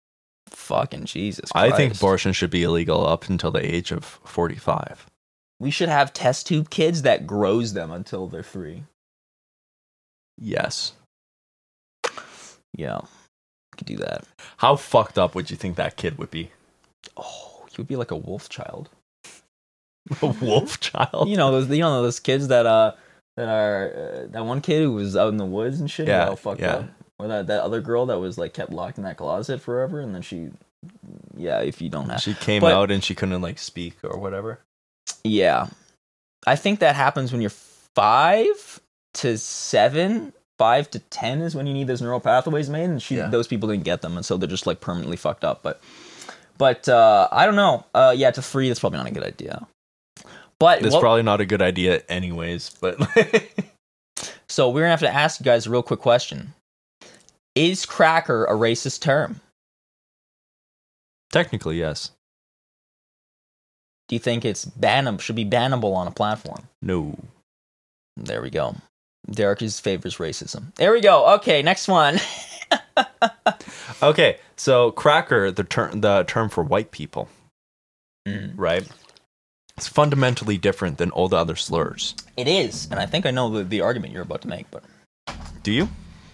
Fucking 0.68 1.06
Jesus. 1.06 1.50
I 1.54 1.70
think 1.70 1.94
abortion 1.94 2.32
should 2.32 2.50
be 2.50 2.62
illegal 2.62 3.06
up 3.06 3.28
until 3.28 3.50
the 3.50 3.64
age 3.64 3.90
of 3.90 4.04
45. 4.04 5.06
we 5.58 5.70
should 5.70 5.88
have 5.88 6.12
test 6.12 6.46
tube 6.46 6.68
kids 6.70 7.02
that 7.02 7.26
grows 7.26 7.72
them 7.72 7.90
until 7.90 8.26
they're 8.28 8.42
three. 8.42 8.84
Yes. 10.38 10.92
Yeah, 12.76 13.00
could 13.76 13.86
do 13.86 13.96
that. 13.96 14.24
How 14.58 14.76
fucked 14.76 15.18
up 15.18 15.34
would 15.34 15.50
you 15.50 15.56
think 15.56 15.76
that 15.76 15.96
kid 15.96 16.18
would 16.18 16.30
be? 16.30 16.50
Oh, 17.16 17.64
he 17.70 17.74
would 17.78 17.88
be 17.88 17.96
like 17.96 18.10
a 18.10 18.16
wolf 18.16 18.48
child. 18.48 18.90
A 20.22 20.26
wolf 20.26 20.80
child? 20.80 21.28
You 21.28 21.36
know 21.36 21.50
those. 21.50 21.68
You 21.68 21.80
know 21.80 22.02
those 22.02 22.20
kids 22.20 22.48
that 22.48 22.66
uh 22.66 22.92
that 23.36 23.48
are 23.48 23.92
uh, 23.92 24.26
that 24.32 24.44
one 24.44 24.60
kid 24.60 24.82
who 24.82 24.92
was 24.92 25.16
out 25.16 25.28
in 25.28 25.36
the 25.36 25.44
woods 25.44 25.80
and 25.80 25.90
shit. 25.90 26.08
Yeah, 26.08 26.28
all 26.28 26.36
fucked 26.36 26.60
yeah. 26.60 26.76
up. 26.76 26.88
Or 27.18 27.26
that 27.28 27.46
that 27.48 27.62
other 27.62 27.80
girl 27.80 28.06
that 28.06 28.18
was 28.20 28.38
like 28.38 28.54
kept 28.54 28.70
locked 28.72 28.98
in 28.98 29.04
that 29.04 29.16
closet 29.16 29.60
forever, 29.60 30.00
and 30.00 30.14
then 30.14 30.22
she. 30.22 30.50
Yeah, 31.36 31.60
if 31.60 31.80
you 31.82 31.88
don't 31.88 32.08
have. 32.08 32.20
She 32.20 32.34
came 32.34 32.60
But- 32.60 32.72
out 32.72 32.90
and 32.90 33.02
she 33.02 33.14
couldn't 33.14 33.40
like 33.42 33.58
speak 33.58 33.96
or 34.04 34.18
whatever. 34.18 34.60
Yeah. 35.24 35.66
I 36.46 36.54
think 36.54 36.78
that 36.80 36.94
happens 36.94 37.32
when 37.32 37.40
you're 37.40 37.50
five 37.50 38.80
to 39.14 39.36
seven. 39.38 40.32
Five 40.58 40.90
to 40.90 40.98
ten 40.98 41.40
is 41.40 41.54
when 41.54 41.66
you 41.66 41.74
need 41.74 41.86
those 41.88 42.02
neural 42.02 42.20
pathways 42.20 42.68
made, 42.70 42.84
and 42.84 43.00
she, 43.02 43.16
Yeah. 43.16 43.28
those 43.28 43.46
people 43.46 43.68
didn't 43.68 43.84
get 43.84 44.02
them, 44.02 44.16
and 44.16 44.24
so 44.26 44.36
they're 44.36 44.48
just 44.48 44.66
like 44.66 44.80
permanently 44.80 45.16
fucked 45.16 45.44
up. 45.44 45.62
But, 45.62 45.80
but 46.58 46.88
uh, 46.88 47.28
I 47.30 47.46
don't 47.46 47.54
know. 47.56 47.84
Uh, 47.94 48.12
yeah, 48.16 48.30
to 48.32 48.42
three, 48.42 48.68
that's 48.68 48.80
probably 48.80 48.98
not 48.98 49.06
a 49.06 49.12
good 49.12 49.22
idea. 49.24 49.66
But 50.60 50.84
It's 50.84 50.96
probably 50.96 51.22
not 51.22 51.40
a 51.40 51.46
good 51.46 51.62
idea 51.62 52.02
anyways, 52.08 52.70
but 52.80 52.96
so 54.48 54.68
we're 54.70 54.80
gonna 54.80 54.90
have 54.90 55.00
to 55.00 55.12
ask 55.12 55.38
you 55.40 55.44
guys 55.44 55.66
a 55.66 55.70
real 55.70 55.82
quick 55.84 56.00
question: 56.00 56.52
Is 57.58 57.84
cracker 57.86 58.44
a 58.44 58.52
racist 58.52 59.00
term? 59.00 59.40
technically 61.32 61.78
yes. 61.78 62.12
Do 64.08 64.14
you 64.16 64.20
think 64.20 64.44
it's 64.44 64.64
ban 64.64 65.18
should 65.18 65.36
be 65.36 65.44
bannable 65.44 65.94
on 65.94 66.06
a 66.06 66.10
platform? 66.10 66.68
No. 66.80 67.18
There 68.16 68.40
we 68.40 68.48
go. 68.50 68.76
Derek 69.30 69.60
is 69.60 69.78
favors 69.80 70.16
racism. 70.16 70.74
There 70.76 70.92
we 70.92 71.00
go. 71.00 71.34
Okay, 71.34 71.62
next 71.62 71.88
one. 71.88 72.18
Okay, 74.02 74.38
so 74.56 74.92
cracker, 74.92 75.50
the 75.50 75.64
term 75.64 76.00
the 76.00 76.22
term 76.28 76.48
for 76.48 76.62
white 76.62 76.92
people, 76.92 77.28
Mm. 78.26 78.52
right? 78.56 78.86
It's 79.76 79.88
fundamentally 79.88 80.56
different 80.58 80.98
than 80.98 81.10
all 81.10 81.28
the 81.28 81.36
other 81.36 81.56
slurs. 81.56 82.14
It 82.36 82.46
is, 82.46 82.86
and 82.90 83.00
I 83.00 83.06
think 83.06 83.26
I 83.26 83.30
know 83.32 83.48
the, 83.50 83.64
the 83.64 83.80
argument 83.80 84.12
you're 84.12 84.22
about 84.22 84.42
to 84.42 84.48
make, 84.48 84.70
but 84.70 84.84
Do 85.64 85.72
you? 85.72 85.88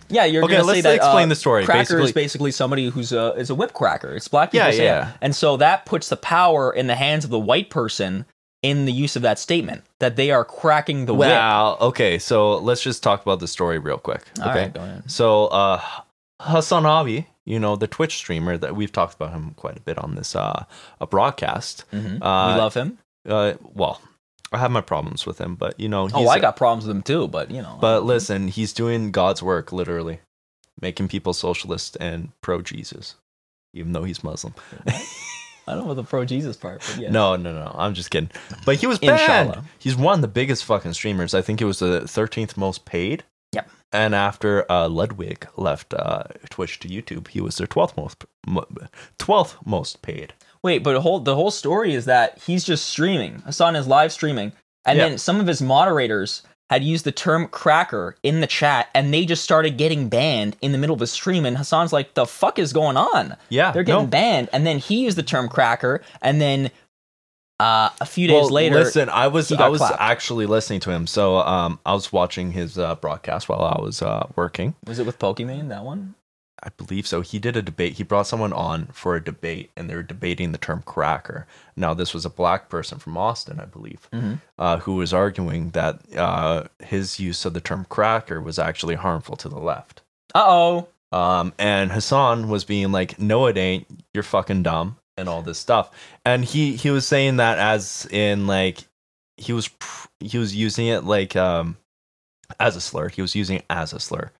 Yeah, 0.08 0.24
you're 0.24 0.44
Okay, 0.44 0.54
gonna 0.54 0.64
let's 0.64 0.78
say 0.78 0.82
that 0.82 0.96
explain 0.96 1.26
uh, 1.26 1.28
the 1.30 1.34
story. 1.36 1.64
Cracker 1.64 1.80
Basically- 1.80 2.04
is 2.04 2.12
basically 2.12 2.50
somebody 2.50 2.88
who's 2.90 3.12
a 3.12 3.32
is 3.34 3.50
a 3.50 3.54
whip 3.54 3.72
cracker. 3.72 4.14
It's 4.14 4.28
black 4.28 4.52
people 4.52 4.66
Yeah, 4.68 4.72
yeah. 4.82 5.08
it. 5.10 5.14
and 5.22 5.34
so 5.36 5.56
that 5.58 5.86
puts 5.86 6.08
the 6.08 6.16
power 6.16 6.72
in 6.72 6.86
the 6.86 6.94
hands 6.94 7.24
of 7.24 7.30
the 7.30 7.38
white 7.38 7.70
person 7.70 8.26
in 8.62 8.86
the 8.86 8.92
use 8.92 9.14
of 9.16 9.22
that 9.22 9.38
statement 9.38 9.82
that 10.00 10.16
they 10.16 10.30
are 10.30 10.44
cracking 10.44 11.04
the 11.06 11.14
whip. 11.14 11.28
Well, 11.28 11.76
okay, 11.80 12.18
so 12.18 12.56
let's 12.58 12.82
just 12.82 13.02
talk 13.02 13.20
about 13.22 13.40
the 13.40 13.48
story 13.48 13.78
real 13.78 13.98
quick. 13.98 14.22
All 14.42 14.48
okay. 14.50 14.62
right, 14.62 14.72
go 14.74 14.80
ahead. 14.80 15.10
So 15.10 15.46
uh 15.48 15.80
Hasan 16.42 16.84
Abi, 16.86 17.26
you 17.44 17.58
know, 17.58 17.76
the 17.76 17.86
Twitch 17.86 18.16
streamer 18.16 18.56
that 18.58 18.74
we've 18.74 18.92
talked 18.92 19.14
about 19.14 19.32
him 19.32 19.52
quite 19.56 19.76
a 19.76 19.80
bit 19.80 19.98
on 19.98 20.14
this 20.14 20.34
uh 20.36 20.64
a 21.00 21.06
broadcast. 21.06 21.84
Mhm. 21.92 22.16
Uh, 22.22 22.52
we 22.54 22.60
love 22.60 22.74
him. 22.74 22.98
Uh 23.28 23.54
well, 23.74 24.00
I 24.54 24.58
have 24.58 24.70
my 24.70 24.80
problems 24.80 25.26
with 25.26 25.38
him, 25.40 25.54
but 25.56 25.78
you 25.78 25.88
know, 25.88 26.06
he's 26.06 26.14
Oh, 26.14 26.28
I 26.28 26.38
got 26.38 26.56
problems 26.56 26.86
with 26.86 26.96
him 26.96 27.02
too, 27.02 27.28
but 27.28 27.50
you 27.50 27.62
know. 27.62 27.78
But 27.80 28.04
listen, 28.04 28.48
he's 28.48 28.72
doing 28.72 29.10
God's 29.10 29.42
work 29.42 29.72
literally, 29.72 30.20
making 30.80 31.08
people 31.08 31.32
socialist 31.32 31.96
and 32.00 32.30
pro 32.40 32.62
Jesus, 32.62 33.16
even 33.72 33.92
though 33.92 34.04
he's 34.04 34.22
Muslim. 34.24 34.54
I 35.66 35.74
don't 35.74 35.86
know 35.86 35.94
the 35.94 36.04
pro 36.04 36.24
Jesus 36.24 36.56
part, 36.56 36.82
but 36.86 36.98
yeah. 36.98 37.10
No, 37.12 37.36
no, 37.36 37.52
no. 37.52 37.74
I'm 37.74 37.94
just 37.94 38.10
kidding. 38.10 38.30
But 38.66 38.76
he 38.76 38.86
was 38.86 38.98
banned. 38.98 39.20
Inshallah. 39.20 39.64
He's 39.78 39.96
one 39.96 40.16
of 40.16 40.20
the 40.20 40.28
biggest 40.28 40.64
fucking 40.64 40.92
streamers. 40.92 41.34
I 41.34 41.40
think 41.42 41.60
it 41.60 41.64
was 41.64 41.78
the 41.78 42.00
13th 42.02 42.56
most 42.56 42.84
paid. 42.84 43.24
Yep. 43.52 43.70
And 43.92 44.14
after 44.14 44.70
uh, 44.70 44.88
Ludwig 44.88 45.46
left 45.56 45.94
uh, 45.94 46.24
Twitch 46.50 46.80
to 46.80 46.88
YouTube, 46.88 47.28
he 47.28 47.40
was 47.40 47.56
their 47.56 47.66
12th 47.66 47.96
most 47.96 48.24
12th 49.18 49.54
most 49.64 50.02
paid. 50.02 50.34
Wait, 50.64 50.78
but 50.82 50.94
the 50.94 51.00
whole 51.02 51.20
the 51.20 51.36
whole 51.36 51.50
story 51.52 51.94
is 51.94 52.06
that 52.06 52.38
he's 52.46 52.64
just 52.64 52.86
streaming. 52.86 53.42
Hasan 53.46 53.76
is 53.76 53.86
live 53.86 54.10
streaming, 54.12 54.52
and 54.84 54.98
Yeah. 54.98 55.08
then 55.10 55.18
some 55.18 55.38
of 55.38 55.46
his 55.46 55.60
moderators 55.62 56.42
had 56.70 56.82
used 56.82 57.04
the 57.04 57.12
term 57.12 57.46
cracker 57.46 58.16
in 58.22 58.40
the 58.40 58.46
chat, 58.46 58.88
and 58.94 59.12
they 59.12 59.26
just 59.26 59.44
started 59.44 59.76
getting 59.76 60.08
banned 60.08 60.56
in 60.62 60.72
the 60.72 60.78
middle 60.78 60.94
of 60.94 61.00
the 61.00 61.06
stream. 61.06 61.44
And 61.44 61.58
Hasan's 61.58 61.92
like, 61.92 62.14
"The 62.14 62.24
fuck 62.26 62.58
is 62.58 62.72
going 62.72 62.96
on?" 62.96 63.36
Yeah, 63.50 63.70
They're 63.72 63.82
getting 63.82 64.04
no. 64.04 64.08
banned, 64.08 64.48
and 64.54 64.66
then 64.66 64.78
he 64.78 65.04
used 65.04 65.18
the 65.18 65.22
term 65.22 65.48
cracker, 65.50 66.00
and 66.22 66.40
then 66.40 66.70
uh, 67.60 67.90
a 68.00 68.06
few 68.06 68.26
days 68.26 68.34
Well, 68.44 68.50
later, 68.50 68.74
listen, 68.76 69.08
I 69.10 69.28
was 69.28 69.52
I 69.52 69.68
was 69.68 69.78
clapped. 69.78 70.00
actually 70.00 70.46
listening 70.46 70.80
to 70.80 70.90
him. 70.90 71.06
So 71.06 71.38
um, 71.38 71.78
I 71.86 71.92
was 71.92 72.10
watching 72.12 72.52
his 72.52 72.78
uh, 72.78 72.94
broadcast 72.96 73.48
while 73.48 73.62
I 73.62 73.80
was 73.80 74.00
uh, 74.02 74.26
working. 74.34 74.74
was 74.86 74.98
it 74.98 75.04
with 75.06 75.18
Pokemon 75.18 75.68
that 75.68 75.84
one? 75.84 76.14
I 76.62 76.68
believe 76.70 77.06
so. 77.06 77.20
He 77.20 77.38
did 77.38 77.56
a 77.56 77.62
debate. 77.62 77.94
He 77.94 78.02
brought 78.04 78.26
someone 78.26 78.52
on 78.52 78.86
for 78.86 79.16
a 79.16 79.22
debate, 79.24 79.70
and 79.76 79.88
they 79.90 79.94
were 79.94 80.02
debating 80.02 80.52
the 80.52 80.58
term 80.58 80.82
cracker. 80.86 81.46
Now, 81.76 81.92
this 81.94 82.14
was 82.14 82.24
a 82.24 82.30
black 82.30 82.68
person 82.68 82.98
from 82.98 83.16
Austin, 83.18 83.60
I 83.60 83.64
believe, 83.66 84.08
Mhm. 84.12 84.40
uh, 84.58 84.78
who 84.78 84.94
was 84.94 85.12
arguing 85.12 85.70
that 85.70 86.00
uh, 86.16 86.64
his 86.82 87.18
use 87.20 87.44
of 87.44 87.52
the 87.54 87.60
term 87.60 87.86
cracker 87.90 88.40
was 88.40 88.58
actually 88.58 88.94
harmful 88.94 89.36
to 89.36 89.48
the 89.48 89.58
left. 89.58 90.00
Uh 90.34 90.44
oh. 90.46 90.88
Um, 91.12 91.52
and 91.58 91.92
Hasan 91.92 92.48
was 92.48 92.64
being 92.64 92.90
like, 92.92 93.18
"No, 93.20 93.46
it 93.46 93.56
ain't. 93.56 93.86
You're 94.14 94.22
fucking 94.24 94.62
dumb," 94.64 94.96
and 95.16 95.28
all 95.28 95.42
this 95.42 95.58
stuff. 95.58 95.90
And 96.24 96.44
he 96.44 96.76
he 96.76 96.90
was 96.90 97.06
saying 97.06 97.36
that 97.36 97.58
as 97.58 98.06
in 98.10 98.46
like 98.46 98.84
he 99.36 99.52
was 99.52 99.68
he 100.20 100.38
was 100.38 100.56
using 100.56 100.86
it 100.86 101.04
like 101.04 101.36
um 101.36 101.76
as 102.58 102.74
a 102.74 102.80
slur. 102.80 103.08
He 103.10 103.22
was 103.22 103.34
using 103.36 103.58
it 103.58 103.64
as 103.70 103.92
a 103.92 104.00
slur, 104.00 104.30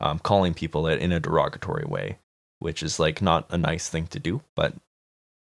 um, 0.00 0.18
calling 0.18 0.54
people 0.54 0.86
it 0.86 1.00
in 1.00 1.12
a 1.12 1.20
derogatory 1.20 1.84
way, 1.86 2.18
which 2.58 2.82
is 2.82 2.98
like 2.98 3.20
not 3.22 3.46
a 3.50 3.58
nice 3.58 3.88
thing 3.88 4.06
to 4.08 4.18
do. 4.20 4.42
But 4.54 4.74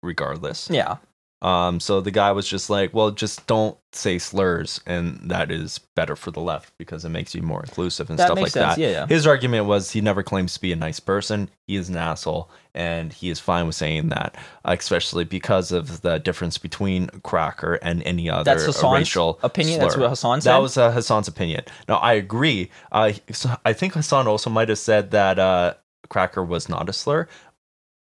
regardless, 0.03 0.69
Yeah. 0.69 0.97
Um, 1.41 1.79
so 1.79 2.01
the 2.01 2.11
guy 2.11 2.33
was 2.33 2.45
just 2.49 2.69
like, 2.69 2.93
well, 2.93 3.11
just 3.11 3.47
don't 3.47 3.77
say 3.93 4.19
slurs, 4.19 4.81
and 4.85 5.21
that 5.29 5.49
is 5.51 5.79
better 5.95 6.17
for 6.17 6.31
the 6.31 6.41
left 6.41 6.73
because 6.77 7.05
it 7.05 7.09
makes 7.09 7.33
you 7.33 7.41
more 7.41 7.61
inclusive 7.63 8.09
and 8.09 8.19
That 8.19 8.25
stuff 8.25 8.35
makes 8.35 8.55
like 8.55 8.65
sense, 8.65 8.75
that. 8.75 8.81
yeah, 8.81 8.89
yeah. 8.89 9.07
His 9.07 9.25
argument 9.25 9.65
was 9.65 9.91
he 9.91 10.01
never 10.01 10.21
claims 10.21 10.53
to 10.55 10.59
be 10.59 10.73
a 10.73 10.75
nice 10.75 10.99
person. 10.99 11.49
He 11.65 11.77
is 11.77 11.87
an 11.87 11.95
asshole, 11.95 12.51
and 12.75 13.13
he 13.13 13.29
is 13.29 13.39
fine 13.39 13.67
with 13.67 13.75
saying 13.75 14.09
that, 14.09 14.35
especially 14.65 15.23
because 15.23 15.71
of 15.71 16.01
the 16.01 16.17
difference 16.19 16.57
between 16.57 17.07
cracker 17.23 17.75
and 17.75 18.03
any 18.03 18.29
other 18.29 18.43
That's 18.43 18.65
Hasan's 18.65 18.93
racial 18.99 19.39
opinion? 19.41 19.79
That's 19.79 19.93
slur. 19.93 20.03
what 20.03 20.09
Hasan 20.09 20.41
said? 20.41 20.51
That 20.51 20.61
was 20.61 20.77
uh, 20.77 20.91
Hasan's 20.91 21.29
opinion. 21.29 21.63
Now 21.87 21.95
I 21.99 22.13
agree. 22.13 22.69
Uh, 22.91 23.13
so 23.31 23.55
I 23.63 23.71
think 23.71 23.93
Hasan 23.93 24.27
also 24.27 24.49
might 24.49 24.67
have 24.67 24.77
said 24.77 25.11
that 25.11 25.39
uh, 25.39 25.75
cracker 26.09 26.43
was 26.43 26.67
not 26.67 26.89
a 26.89 26.93
slur, 26.93 27.29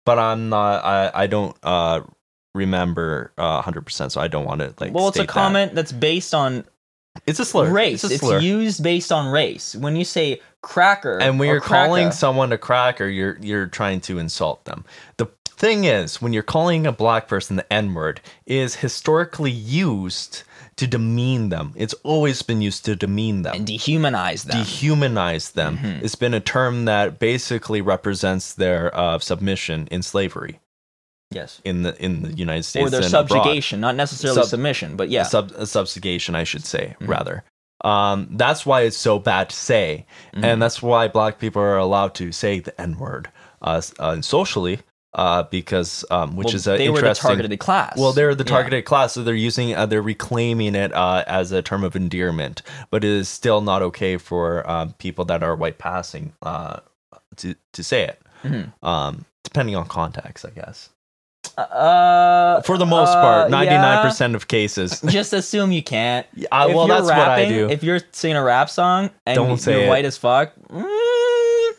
but 0.06 0.18
I'm 0.18 0.50
not. 0.50 0.84
I 0.84 1.12
I 1.14 1.28
don't 1.28 1.56
uh, 1.62 2.02
remember 2.58 3.32
uh, 3.38 3.62
100%, 3.62 4.12
so 4.12 4.20
I 4.20 4.28
don't 4.28 4.46
want 4.46 4.60
to 4.62 4.74
like. 4.80 4.94
well, 4.94 5.08
it's 5.08 5.18
a 5.18 5.22
that. 5.22 5.28
comment 5.30 5.76
that's 5.76 5.92
based 5.94 6.34
on 6.34 6.66
It's 7.26 7.40
a 7.40 7.46
slur. 7.46 7.70
race. 7.72 8.04
It's 8.04 8.22
a 8.24 8.36
It's, 8.36 8.44
used 8.44 8.84
based 8.84 9.12
on 9.12 9.32
race. 9.32 9.76
When 9.76 9.96
you 9.96 10.04
say 10.06 10.42
cracker, 10.62 11.18
and 11.20 11.40
when 11.40 11.48
you're 11.50 11.62
calling 11.62 12.12
someone 12.12 12.52
a 12.52 12.58
cracker, 12.58 13.08
you're 13.08 13.38
you're 13.42 13.68
trying 13.68 14.02
to 14.02 14.20
insult 14.20 14.66
them. 14.66 14.84
The 15.18 15.28
thing 15.48 15.86
is, 15.86 16.22
when 16.22 16.34
you're 16.34 16.44
calling 16.44 16.86
a 16.86 16.92
black 16.92 17.28
person 17.28 17.56
the 17.56 17.72
N 17.74 17.94
word, 17.94 18.22
is 18.46 18.76
historically 18.76 19.52
used 19.52 20.44
to 20.76 20.86
demean 20.86 21.50
them. 21.50 21.74
It's 21.76 21.96
always 22.04 22.44
been 22.44 22.62
used 22.62 22.86
to 22.86 22.96
demean 22.96 23.42
them. 23.42 23.56
and 23.56 23.68
dehumanize 23.68 24.44
them. 24.44 24.64
dehumanize 24.64 25.54
them. 25.54 25.78
Mhm. 25.80 26.04
It's 26.04 26.14
been 26.14 26.36
a 26.36 26.40
term 26.40 26.86
that 26.86 27.18
basically 27.18 27.82
represents 27.82 28.54
their 28.54 28.96
uh, 28.96 29.18
submission 29.18 29.88
in 29.90 30.04
slavery 30.04 30.60
yes. 31.32 31.62
in 31.64 31.84
the 31.84 31.96
in 32.04 32.22
the 32.24 32.34
United 32.34 32.64
States 32.64 32.86
Or 32.88 32.90
their 32.90 33.02
and 33.02 33.14
abroad. 33.14 33.30
subjugation, 33.30 33.80
not 33.80 33.96
necessarily 33.96 34.42
Sub- 34.42 34.50
submission, 34.50 34.96
but 34.96 35.10
yeah. 35.10 35.24
Sub, 35.24 35.52
subjugation, 35.68 36.36
I 36.36 36.44
should 36.44 36.66
say, 36.66 36.96
Mhm. 37.02 37.08
rather. 37.08 37.44
Um, 37.84 38.30
that's 38.32 38.66
why 38.66 38.82
it's 38.82 38.98
so 38.98 39.20
bad 39.20 39.50
to 39.50 39.56
say, 39.56 40.06
Mhm. 40.36 40.44
and 40.44 40.62
that's 40.62 40.82
why 40.82 41.08
black 41.08 41.38
people 41.40 41.62
are 41.62 41.78
allowed 41.78 42.16
to 42.16 42.32
say 42.32 42.60
the 42.60 42.80
N 42.82 42.98
word 42.98 43.30
uh, 43.62 43.82
uh, 44.00 44.22
socially, 44.22 44.80
uh, 45.14 45.44
because 45.44 46.04
um, 46.12 46.36
which 46.36 46.48
Well, 46.48 46.56
is 46.56 46.68
a 46.68 46.78
they 46.78 46.90
were 46.90 46.94
the 46.96 47.00
interesting. 47.08 47.28
targeted 47.30 47.60
class. 47.60 47.98
Well, 47.98 48.14
they're 48.14 48.34
the 48.36 48.44
Yeah. 48.44 48.50
targeted 48.50 48.86
class, 48.86 49.14
so 49.14 49.24
they're 49.24 49.34
using, 49.36 49.76
uh, 49.76 49.86
they're 49.86 50.02
reclaiming 50.02 50.74
it 50.76 50.92
uh, 50.94 51.24
as 51.28 51.52
a 51.52 51.62
term 51.62 51.84
of 51.84 51.96
endearment, 51.96 52.62
but 52.92 53.04
it 53.04 53.10
is 53.12 53.30
still 53.30 53.62
not 53.62 53.82
okay 53.84 54.18
for 54.18 54.68
um, 54.70 54.94
people 55.00 55.26
that 55.26 55.44
are 55.44 55.56
white 55.56 55.78
passing 55.78 56.34
uh, 56.42 56.78
to 57.38 57.56
to 57.74 57.84
say 57.84 58.04
it. 58.04 58.22
Mhm. 58.44 58.74
Um, 58.84 59.26
depending 59.44 59.76
on 59.76 59.86
context, 59.88 60.46
I 60.46 60.50
guess. 60.50 60.90
Uh, 61.58 62.62
For 62.62 62.78
the 62.78 62.86
most 62.86 63.10
uh, 63.10 63.22
part, 63.22 63.52
ninety 63.52 63.76
nine 63.76 64.04
percent 64.06 64.36
of 64.36 64.48
cases. 64.48 65.02
Just 65.08 65.34
assume 65.34 65.72
you 65.72 65.84
can't. 65.84 66.26
Uh, 66.52 66.68
If 66.70 66.76
well, 66.76 66.88
you're 66.88 66.96
that's 66.98 67.08
what 67.08 67.30
I 67.30 67.46
do. 67.48 67.70
If 67.70 67.84
you're 67.84 68.00
singing 68.12 68.38
a 68.38 68.44
rap 68.44 68.70
song 68.70 69.10
and 69.26 69.36
Don't 69.36 69.58
say 69.58 69.74
you're 69.74 69.82
it. 69.86 69.90
white 69.90 70.06
as 70.06 70.18
fuck, 70.18 70.54
mm, 70.70 71.74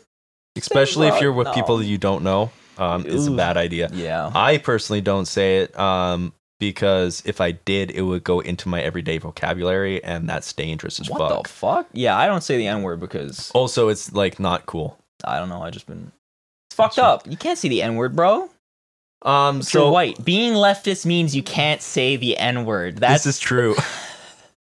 Especially 0.57 1.07
if 1.07 1.21
you're 1.21 1.33
with 1.33 1.47
no. 1.47 1.53
people 1.53 1.77
that 1.77 1.85
you 1.85 1.97
don't 1.97 2.23
know, 2.23 2.51
um, 2.77 3.05
it's 3.07 3.27
a 3.27 3.31
bad 3.31 3.57
idea. 3.57 3.89
yeah. 3.93 4.31
I 4.35 4.57
personally 4.57 5.01
don't 5.01 5.25
say 5.25 5.59
it 5.59 5.77
um, 5.79 6.33
because 6.59 7.21
if 7.25 7.39
I 7.41 7.51
did, 7.51 7.91
it 7.91 8.01
would 8.01 8.23
go 8.23 8.39
into 8.41 8.67
my 8.69 8.81
everyday 8.81 9.17
vocabulary, 9.17 10.03
and 10.03 10.27
that's 10.29 10.51
dangerous 10.53 10.99
as 10.99 11.09
What 11.09 11.19
fuck. 11.19 11.43
the 11.43 11.49
fuck? 11.49 11.87
Yeah, 11.93 12.17
I 12.17 12.27
don't 12.27 12.41
say 12.43 12.57
the 12.57 12.67
N 12.67 12.81
word 12.83 12.99
because 12.99 13.51
also, 13.51 13.87
it's 13.89 14.11
like 14.13 14.39
not 14.39 14.65
cool. 14.65 14.97
I 15.23 15.39
don't 15.39 15.49
know. 15.49 15.61
I 15.61 15.69
just 15.69 15.87
been 15.87 16.11
it's 16.69 16.75
fucked 16.75 16.99
up. 16.99 17.25
You 17.29 17.37
can't 17.37 17.57
see 17.57 17.69
the 17.69 17.81
N 17.81 17.95
word, 17.95 18.15
bro. 18.15 18.49
Um, 19.21 19.61
So 19.61 19.91
white. 19.91 20.23
Being 20.23 20.53
leftist 20.53 21.05
means 21.05 21.35
you 21.35 21.43
can't 21.43 21.81
say 21.81 22.15
the 22.15 22.37
N 22.37 22.65
word. 22.65 22.97
That's 22.97 23.23
this 23.23 23.35
is 23.35 23.39
true. 23.39 23.75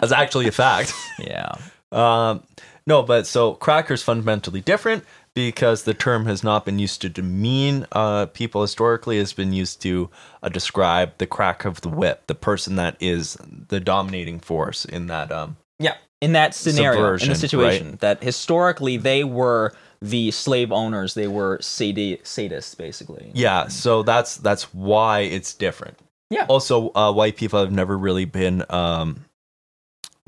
that's 0.00 0.12
actually 0.12 0.48
a 0.48 0.52
fact. 0.52 0.92
yeah. 1.18 1.56
Um, 1.92 2.42
no, 2.86 3.02
but 3.02 3.26
so 3.26 3.54
cracker's 3.54 4.02
fundamentally 4.02 4.60
different 4.60 5.04
because 5.34 5.82
the 5.82 5.94
term 5.94 6.26
has 6.26 6.42
not 6.42 6.64
been 6.64 6.78
used 6.78 7.00
to 7.02 7.08
demean 7.08 7.86
uh, 7.92 8.26
people 8.26 8.62
historically. 8.62 9.18
It's 9.18 9.32
been 9.32 9.52
used 9.52 9.82
to 9.82 10.08
uh, 10.42 10.48
describe 10.48 11.12
the 11.18 11.26
crack 11.26 11.64
of 11.64 11.82
the 11.82 11.88
whip, 11.88 12.26
the 12.26 12.34
person 12.34 12.76
that 12.76 12.96
is 13.00 13.36
the 13.68 13.80
dominating 13.80 14.40
force 14.40 14.84
in 14.84 15.06
that. 15.08 15.30
Um, 15.30 15.56
Yeah. 15.78 15.94
In 16.22 16.32
that 16.32 16.54
scenario, 16.54 17.14
in 17.18 17.28
the 17.28 17.34
situation, 17.34 17.98
that 18.00 18.22
historically 18.22 18.96
they 18.96 19.22
were 19.22 19.74
the 20.00 20.30
slave 20.30 20.72
owners, 20.72 21.14
they 21.14 21.26
were 21.28 21.58
sadi- 21.60 22.18
sadists, 22.18 22.76
basically. 22.76 23.30
yeah, 23.34 23.68
so 23.68 24.02
that's 24.02 24.36
that's 24.36 24.72
why 24.74 25.20
it's 25.20 25.54
different. 25.54 25.98
Yeah. 26.30 26.46
Also, 26.48 26.92
uh, 26.94 27.12
white 27.12 27.36
people 27.36 27.60
have 27.60 27.70
never 27.70 27.96
really 27.96 28.24
been 28.24 28.64
um, 28.68 29.24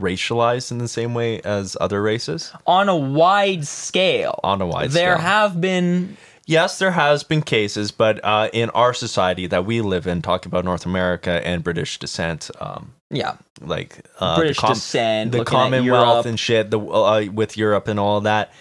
racialized 0.00 0.70
in 0.70 0.78
the 0.78 0.88
same 0.88 1.12
way 1.12 1.40
as 1.40 1.76
other 1.80 2.00
races 2.00 2.52
On 2.66 2.88
a 2.88 2.96
wide 2.96 3.66
scale, 3.66 4.38
on 4.44 4.62
a 4.62 4.66
wide 4.66 4.90
scale. 4.92 5.02
there 5.02 5.16
scale. 5.16 5.26
have 5.26 5.60
been 5.60 6.16
Yes, 6.46 6.78
there 6.78 6.92
has 6.92 7.24
been 7.24 7.42
cases, 7.42 7.90
but 7.90 8.24
uh, 8.24 8.48
in 8.54 8.70
our 8.70 8.94
society 8.94 9.46
that 9.48 9.66
we 9.66 9.82
live 9.82 10.06
in, 10.06 10.22
talking 10.22 10.48
about 10.48 10.64
North 10.64 10.86
America 10.86 11.46
and 11.46 11.62
British 11.62 11.98
descent, 11.98 12.50
um, 12.58 12.94
yeah 13.10 13.36
like 13.60 14.00
uh, 14.18 14.36
British 14.36 14.56
the, 14.56 14.60
com- 14.62 14.72
descent, 14.74 15.32
the 15.32 15.44
Commonwealth 15.44 16.26
and 16.26 16.38
shit, 16.40 16.70
the 16.70 16.78
uh, 16.80 17.26
with 17.32 17.56
Europe 17.56 17.88
and 17.88 17.98
all 18.00 18.20
that. 18.22 18.52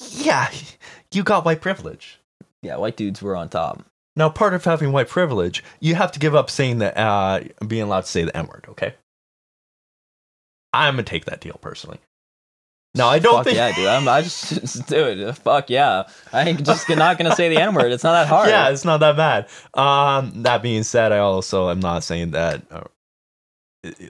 Yeah, 0.00 0.50
you 1.12 1.22
got 1.22 1.44
white 1.44 1.60
privilege. 1.60 2.20
yeah, 2.62 2.76
white 2.76 2.96
dudes 2.96 3.22
were 3.22 3.36
on 3.36 3.48
top. 3.48 3.84
Now, 4.16 4.28
part 4.30 4.54
of 4.54 4.64
having 4.64 4.92
white 4.92 5.08
privilege, 5.08 5.62
you 5.80 5.94
have 5.94 6.10
to 6.12 6.18
give 6.18 6.34
up 6.34 6.48
saying 6.50 6.78
that, 6.78 6.96
uh, 6.96 7.40
being 7.66 7.82
allowed 7.82 8.02
to 8.02 8.06
say 8.10 8.24
the 8.24 8.36
N 8.36 8.46
word. 8.46 8.64
Okay, 8.68 8.94
I'm 10.72 10.94
gonna 10.94 11.02
take 11.02 11.24
that 11.26 11.40
deal 11.40 11.58
personally. 11.60 11.98
No, 12.94 13.08
I 13.08 13.18
don't 13.18 13.34
Fuck 13.34 13.44
think. 13.44 13.56
yeah, 13.56 13.74
dude. 13.74 13.86
I'm, 13.86 14.08
I 14.08 14.22
just, 14.22 14.48
just 14.58 14.86
do 14.86 15.04
it. 15.04 15.32
Fuck 15.36 15.68
yeah. 15.68 16.04
I 16.32 16.48
ain't 16.48 16.64
just 16.64 16.88
not 16.88 17.18
gonna 17.18 17.34
say 17.36 17.50
the 17.50 17.60
N 17.60 17.74
word. 17.74 17.92
It's 17.92 18.02
not 18.04 18.12
that 18.12 18.26
hard. 18.34 18.48
Yeah, 18.48 18.70
it's 18.70 18.86
not 18.86 19.00
that 19.00 19.16
bad. 19.18 19.48
Um, 19.74 20.42
that 20.44 20.62
being 20.62 20.82
said, 20.82 21.12
I 21.12 21.18
also 21.18 21.68
am 21.68 21.80
not 21.80 22.04
saying 22.04 22.30
that 22.30 22.62
uh, 22.70 22.84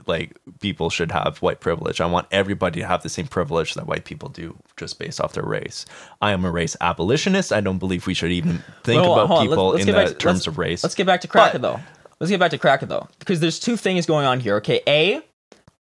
like 0.06 0.36
people 0.60 0.90
should 0.90 1.12
have 1.12 1.38
white 1.38 1.60
privilege. 1.60 2.00
I 2.00 2.06
want 2.06 2.26
everybody 2.30 2.80
to 2.80 2.86
have 2.86 3.02
the 3.02 3.08
same 3.08 3.26
privilege 3.26 3.74
that 3.74 3.86
white 3.86 4.04
people 4.04 4.28
do, 4.28 4.56
just 4.76 4.98
based 4.98 5.20
off 5.20 5.32
their 5.32 5.44
race. 5.44 5.86
I 6.20 6.32
am 6.32 6.44
a 6.44 6.50
race 6.50 6.76
abolitionist. 6.80 7.52
I 7.52 7.60
don't 7.60 7.78
believe 7.78 8.06
we 8.06 8.14
should 8.14 8.32
even 8.32 8.62
think 8.84 9.02
Well, 9.02 9.12
on, 9.12 9.18
about 9.18 9.26
hold. 9.28 9.40
Let's- 9.40 9.50
people 9.50 9.66
let's 9.68 9.86
in 9.86 9.94
the 9.94 10.04
to- 10.06 10.14
terms 10.14 10.46
of 10.46 10.58
race. 10.58 10.82
Let's 10.82 10.94
get 10.94 11.06
back 11.06 11.20
to 11.22 11.28
Cracker 11.28 11.58
though. 11.58 11.80
Let's 12.20 12.30
get 12.30 12.40
back 12.40 12.50
to 12.52 12.58
Cracker 12.58 12.86
though, 12.86 13.08
because 13.18 13.40
there's 13.40 13.58
two 13.60 13.76
things 13.76 14.06
going 14.06 14.26
on 14.26 14.40
here. 14.40 14.56
Okay, 14.56 14.80
a, 14.86 15.20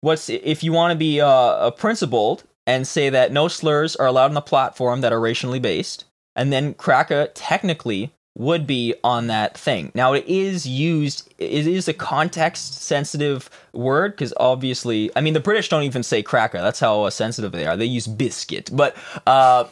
what's 0.01 0.29
if 0.29 0.63
you 0.63 0.71
want 0.73 0.91
to 0.91 0.97
be 0.97 1.21
uh, 1.21 1.67
a 1.67 1.71
principled 1.71 2.43
and 2.65 2.87
say 2.87 3.09
that 3.09 3.31
no 3.31 3.47
slurs 3.47 3.95
are 3.95 4.07
allowed 4.07 4.25
on 4.31 4.33
the 4.33 4.41
platform 4.41 5.01
that 5.01 5.13
are 5.13 5.19
racially 5.19 5.59
based, 5.59 6.05
and 6.35 6.51
then 6.51 6.73
Cracker 6.73 7.27
technically 7.33 8.13
would 8.37 8.67
be 8.67 8.93
on 9.03 9.27
that 9.27 9.57
thing. 9.57 9.91
Now 9.95 10.13
it 10.13 10.23
is 10.27 10.67
used. 10.67 11.33
It 11.39 11.67
is 11.67 11.87
a 11.87 11.93
context 11.93 12.81
sensitive 12.83 13.49
word 13.73 14.11
because 14.11 14.33
obviously, 14.37 15.11
I 15.15 15.21
mean, 15.21 15.33
the 15.33 15.39
British 15.39 15.69
don't 15.69 15.83
even 15.83 16.03
say 16.03 16.21
cracker. 16.21 16.59
That's 16.59 16.79
how 16.79 17.03
uh, 17.03 17.09
sensitive 17.09 17.51
they 17.51 17.65
are. 17.65 17.75
They 17.75 17.85
use 17.85 18.05
biscuit, 18.05 18.69
but 18.71 18.95
uh, 19.25 19.65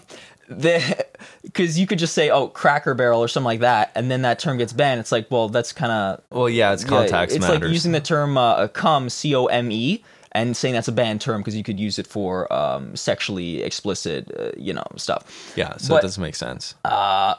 the 0.49 1.05
because 1.43 1.77
you 1.79 1.85
could 1.85 1.99
just 1.99 2.15
say 2.15 2.31
oh 2.31 2.47
cracker 2.47 2.95
barrel 2.95 3.21
or 3.21 3.27
something 3.27 3.45
like 3.45 3.59
that, 3.59 3.91
and 3.93 4.09
then 4.09 4.23
that 4.23 4.39
term 4.39 4.57
gets 4.57 4.73
banned. 4.73 4.99
It's 4.99 5.11
like 5.11 5.29
well 5.29 5.47
that's 5.47 5.71
kind 5.71 5.91
of 5.91 6.21
well, 6.31 6.49
yeah, 6.49 6.73
it's 6.73 6.83
context 6.83 7.35
it's 7.35 7.45
matters. 7.47 7.61
like 7.61 7.71
using 7.71 7.91
the 7.91 8.01
term 8.01 8.35
uh, 8.35 8.67
"come" 8.69 9.09
c 9.09 9.35
o 9.35 9.45
m 9.45 9.71
e 9.71 10.03
and 10.31 10.57
saying 10.57 10.73
that's 10.73 10.87
a 10.87 10.91
banned 10.91 11.21
term 11.21 11.41
because 11.41 11.55
you 11.55 11.63
could 11.63 11.79
use 11.79 11.97
it 11.99 12.07
for 12.07 12.51
um, 12.51 12.93
sexually 12.95 13.61
explicit, 13.63 14.29
uh, 14.37 14.51
you 14.57 14.73
know, 14.73 14.83
stuff. 14.97 15.53
yeah, 15.55 15.77
so 15.77 15.93
but- 15.93 15.99
it 15.99 16.01
doesn't 16.01 16.21
make 16.21 16.35
sense. 16.35 16.75
Uh, 16.83 17.35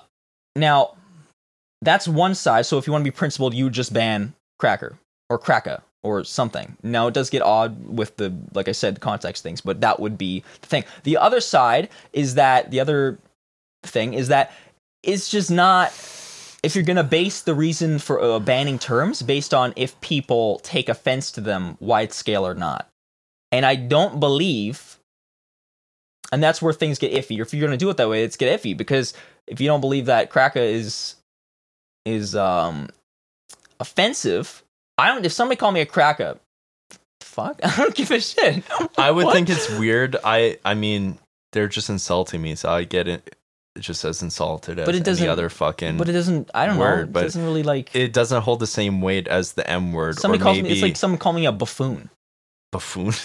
now, 0.55 0.95
that's 1.83 2.09
one 2.09 2.35
side. 2.35 2.66
So 2.66 2.79
if 2.79 2.87
you 2.87 2.93
want 2.93 3.05
to 3.05 3.11
be 3.11 3.16
principled, 3.16 3.55
you 3.55 3.70
just 3.70 3.93
ban 3.93 4.35
cracker 4.59 4.99
or 5.29 5.39
cracka 5.39 5.83
or 6.03 6.24
something. 6.24 6.77
Now 6.83 7.09
it 7.09 7.14
does 7.14 7.31
get 7.31 7.43
odd 7.43 7.87
with 7.87 8.16
the, 8.16 8.35
like 8.55 8.68
I 8.68 8.72
said, 8.72 9.01
context 9.01 9.43
things, 9.43 9.61
but 9.61 9.81
that 9.81 10.01
would 10.01 10.16
be 10.16 10.43
the 10.61 10.66
thing. 10.66 10.85
The 11.03 11.16
other 11.16 11.41
side 11.41 11.89
is 12.12 12.35
that 12.35 12.70
the 12.70 12.81
other 12.81 13.18
thing 13.83 14.14
is 14.14 14.29
that 14.29 14.53
it's 15.03 15.29
just 15.29 15.51
not. 15.51 15.93
If 16.62 16.74
you're 16.74 16.85
gonna 16.85 17.05
base 17.05 17.43
the 17.43 17.55
reason 17.55 18.01
for 18.01 18.20
uh, 18.20 18.41
banning 18.41 18.79
terms 18.79 19.22
based 19.22 19.55
on 19.55 19.72
if 19.77 20.01
people 20.01 20.59
take 20.64 20.89
offense 20.89 21.31
to 21.33 21.41
them 21.41 21.77
wide 21.79 22.12
scale 22.12 22.45
or 22.45 22.55
not, 22.55 22.89
and 23.53 23.64
I 23.64 23.77
don't 23.77 24.18
believe 24.18 24.97
and 26.33 26.43
that's 26.43 26.61
where 26.61 26.72
things 26.72 26.99
get 26.99 27.12
iffy. 27.12 27.41
If 27.41 27.55
you're 27.55 27.66
gonna 27.66 27.77
do 27.77 27.91
it 27.91 27.97
that 27.99 28.09
way, 28.09 28.24
it's 28.24 28.37
get 28.37 28.61
iffy 28.61 28.77
because 28.77 29.14
if 29.47 29.61
you 29.61 29.66
don't 29.66 29.81
believe 29.81 30.07
that 30.07 30.31
cracker 30.31 30.61
is 30.61 31.15
is 32.07 32.34
um 32.34 32.88
offensive, 33.80 34.62
I 34.96 35.09
don't. 35.09 35.26
If 35.26 35.32
somebody 35.32 35.59
called 35.59 35.74
me 35.74 35.80
a 35.82 35.86
cracker, 35.86 36.38
fuck, 37.20 37.61
I 37.64 37.76
don't 37.76 37.94
give 37.94 38.11
a 38.11 38.20
shit. 38.20 38.64
I 38.96 39.11
would 39.11 39.26
What? 39.26 39.34
think 39.34 39.50
it's 39.50 39.68
weird. 39.78 40.16
I 40.24 40.59
I 40.64 40.72
mean, 40.74 41.18
they're 41.52 41.68
just 41.68 41.90
insulting 41.90 42.40
me, 42.40 42.54
so 42.54 42.70
I 42.70 42.84
get 42.84 43.09
it. 43.09 43.36
It 43.74 43.80
just 43.80 44.04
as 44.07 44.22
insulted 44.22 44.78
as 44.78 44.86
But 44.86 44.94
it 44.94 45.04
doesn't- 45.04 45.22
any 45.22 45.30
other 45.30 45.50
fucking. 45.50 45.98
But 45.98 46.09
it 46.09 46.12
doesn't. 46.12 46.50
I 46.54 46.64
don't 46.64 46.76
know. 46.76 46.80
word, 46.80 47.09
It 47.09 47.12
but 47.12 47.22
doesn't 47.24 47.44
really 47.44 47.62
like. 47.62 47.94
it 47.94 48.14
doesn't 48.14 48.40
hold 48.42 48.61
the 48.61 48.66
same 48.66 49.02
weight 49.02 49.28
as 49.28 49.52
the 49.52 49.68
M 49.68 49.92
word. 49.92 50.18
somebody 50.18 50.42
calls 50.42 50.62
me. 50.62 50.70
It's 50.70 50.80
like 50.80 50.96
someone 50.96 51.18
called 51.18 51.36
me 51.36 51.44
a 51.44 51.52
buffoon. 51.52 52.09
buffoon. 52.72 53.12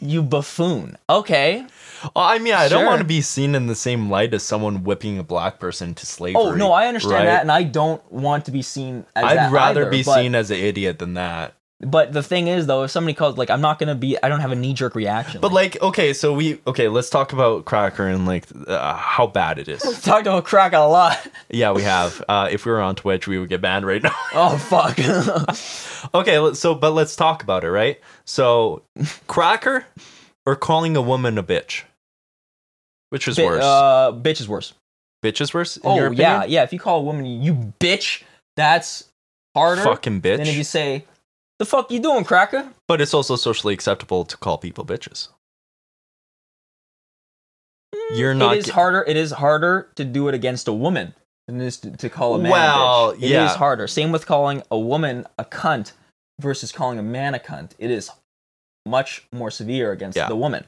You 0.00 0.22
buffoon. 0.22 0.96
Okay. 1.08 1.66
well, 2.02 2.24
I 2.24 2.38
mean, 2.38 2.54
I 2.54 2.68
don't 2.68 2.86
want 2.86 3.00
to 3.00 3.04
be 3.06 3.20
seen 3.20 3.54
in 3.54 3.66
the 3.66 3.74
same 3.74 4.10
light 4.10 4.32
as 4.32 4.42
someone 4.42 4.82
whipping 4.82 5.18
a 5.18 5.22
black 5.22 5.60
person 5.60 5.94
to 5.94 6.06
slavery. 6.06 6.40
Oh 6.40 6.54
no, 6.54 6.72
I 6.72 6.86
understand 6.86 7.14
right? 7.14 7.24
that, 7.26 7.42
and 7.42 7.52
I 7.52 7.62
don't 7.64 8.02
want 8.10 8.46
to 8.46 8.50
be 8.50 8.62
seen 8.62 9.04
as 9.14 9.24
I'd 9.24 9.52
rather 9.52 9.82
either, 9.82 9.90
be 9.90 10.02
but- 10.02 10.14
seen 10.14 10.34
as 10.34 10.50
an 10.50 10.58
idiot 10.58 10.98
than 10.98 11.14
that. 11.14 11.54
But 11.82 12.12
the 12.12 12.22
thing 12.22 12.46
is, 12.46 12.66
though, 12.66 12.82
if 12.82 12.90
somebody 12.90 13.14
calls, 13.14 13.38
like, 13.38 13.48
I'm 13.48 13.62
not 13.62 13.78
gonna 13.78 13.94
be. 13.94 14.22
I 14.22 14.28
don't 14.28 14.40
have 14.40 14.52
a 14.52 14.54
knee 14.54 14.74
jerk 14.74 14.94
reaction. 14.94 15.40
But 15.40 15.50
like, 15.50 15.80
okay, 15.80 16.12
so 16.12 16.34
we 16.34 16.60
okay. 16.66 16.88
Let's 16.88 17.08
talk 17.08 17.32
about 17.32 17.64
Cracker 17.64 18.06
and 18.06 18.26
like 18.26 18.44
uh, 18.66 18.94
how 18.96 19.26
bad 19.26 19.58
it 19.58 19.66
is. 19.66 19.80
talked 20.02 20.26
about 20.26 20.44
crack 20.44 20.74
a 20.74 20.80
lot. 20.80 21.18
yeah, 21.50 21.72
we 21.72 21.80
have. 21.82 22.22
Uh, 22.28 22.50
if 22.52 22.66
we 22.66 22.72
were 22.72 22.82
on 22.82 22.96
Twitch, 22.96 23.26
we 23.26 23.38
would 23.38 23.48
get 23.48 23.62
banned 23.62 23.86
right 23.86 24.02
now. 24.02 24.14
Oh 24.34 24.58
fuck. 24.58 24.98
okay, 26.14 26.52
so 26.52 26.74
but 26.74 26.90
let's 26.90 27.16
talk 27.16 27.42
about 27.42 27.64
it, 27.64 27.70
right? 27.70 27.98
So, 28.30 28.84
Cracker 29.26 29.86
or 30.46 30.54
calling 30.54 30.96
a 30.96 31.02
woman 31.02 31.36
a 31.36 31.42
bitch, 31.42 31.82
which 33.08 33.26
is 33.26 33.36
Bi- 33.36 33.44
worse? 33.44 33.64
Uh, 33.64 34.12
bitch 34.12 34.40
is 34.40 34.48
worse. 34.48 34.72
bitch 35.20 35.40
is 35.40 35.52
worse. 35.52 35.78
In 35.78 35.82
Oh 35.84 35.96
your 35.96 36.12
yeah, 36.12 36.44
yeah. 36.44 36.62
If 36.62 36.72
you 36.72 36.78
call 36.78 37.00
a 37.00 37.02
woman 37.02 37.26
you 37.26 37.74
bitch, 37.80 38.22
that's 38.56 39.08
harder 39.56 39.82
fucking 39.82 40.22
bitch. 40.22 40.36
than 40.36 40.46
if 40.46 40.54
you 40.56 40.62
say, 40.62 41.06
"The 41.58 41.64
fuck 41.64 41.90
you 41.90 41.98
doing, 41.98 42.22
cracker?" 42.22 42.68
but 42.86 43.00
it's 43.00 43.12
also 43.14 43.34
socially 43.34 43.74
acceptable 43.74 44.24
to 44.24 44.36
call 44.36 44.58
people 44.58 44.84
bitches. 44.86 45.26
You're 48.14 48.34
not. 48.34 48.54
it 48.54 48.58
is 48.60 48.66
ge- 48.66 48.70
harder. 48.70 49.02
It 49.08 49.16
is 49.16 49.32
harder 49.32 49.88
to 49.96 50.04
do 50.04 50.28
it 50.28 50.34
against 50.36 50.68
a 50.68 50.72
woman 50.72 51.14
than 51.48 51.60
it 51.60 51.66
is 51.66 51.78
to, 51.78 51.96
to 51.96 52.08
call 52.08 52.36
a 52.36 52.38
man. 52.38 52.52
Well, 52.52 53.10
a 53.10 53.14
bitch. 53.14 53.22
It 53.22 53.24
is 53.24 53.30
yeah. 53.30 53.56
harder. 53.56 53.88
Same 53.88 54.12
with 54.12 54.24
calling 54.24 54.62
a 54.70 54.78
woman 54.78 55.26
a 55.36 55.44
cunt 55.44 55.94
versus 56.40 56.70
calling 56.70 57.00
a 57.00 57.02
man 57.02 57.34
a 57.34 57.40
cunt. 57.40 57.72
It 57.78 57.90
is 57.90 58.08
much 58.86 59.26
more 59.32 59.50
severe 59.50 59.92
against 59.92 60.16
Yeah. 60.16 60.28
the 60.28 60.36
woman. 60.36 60.64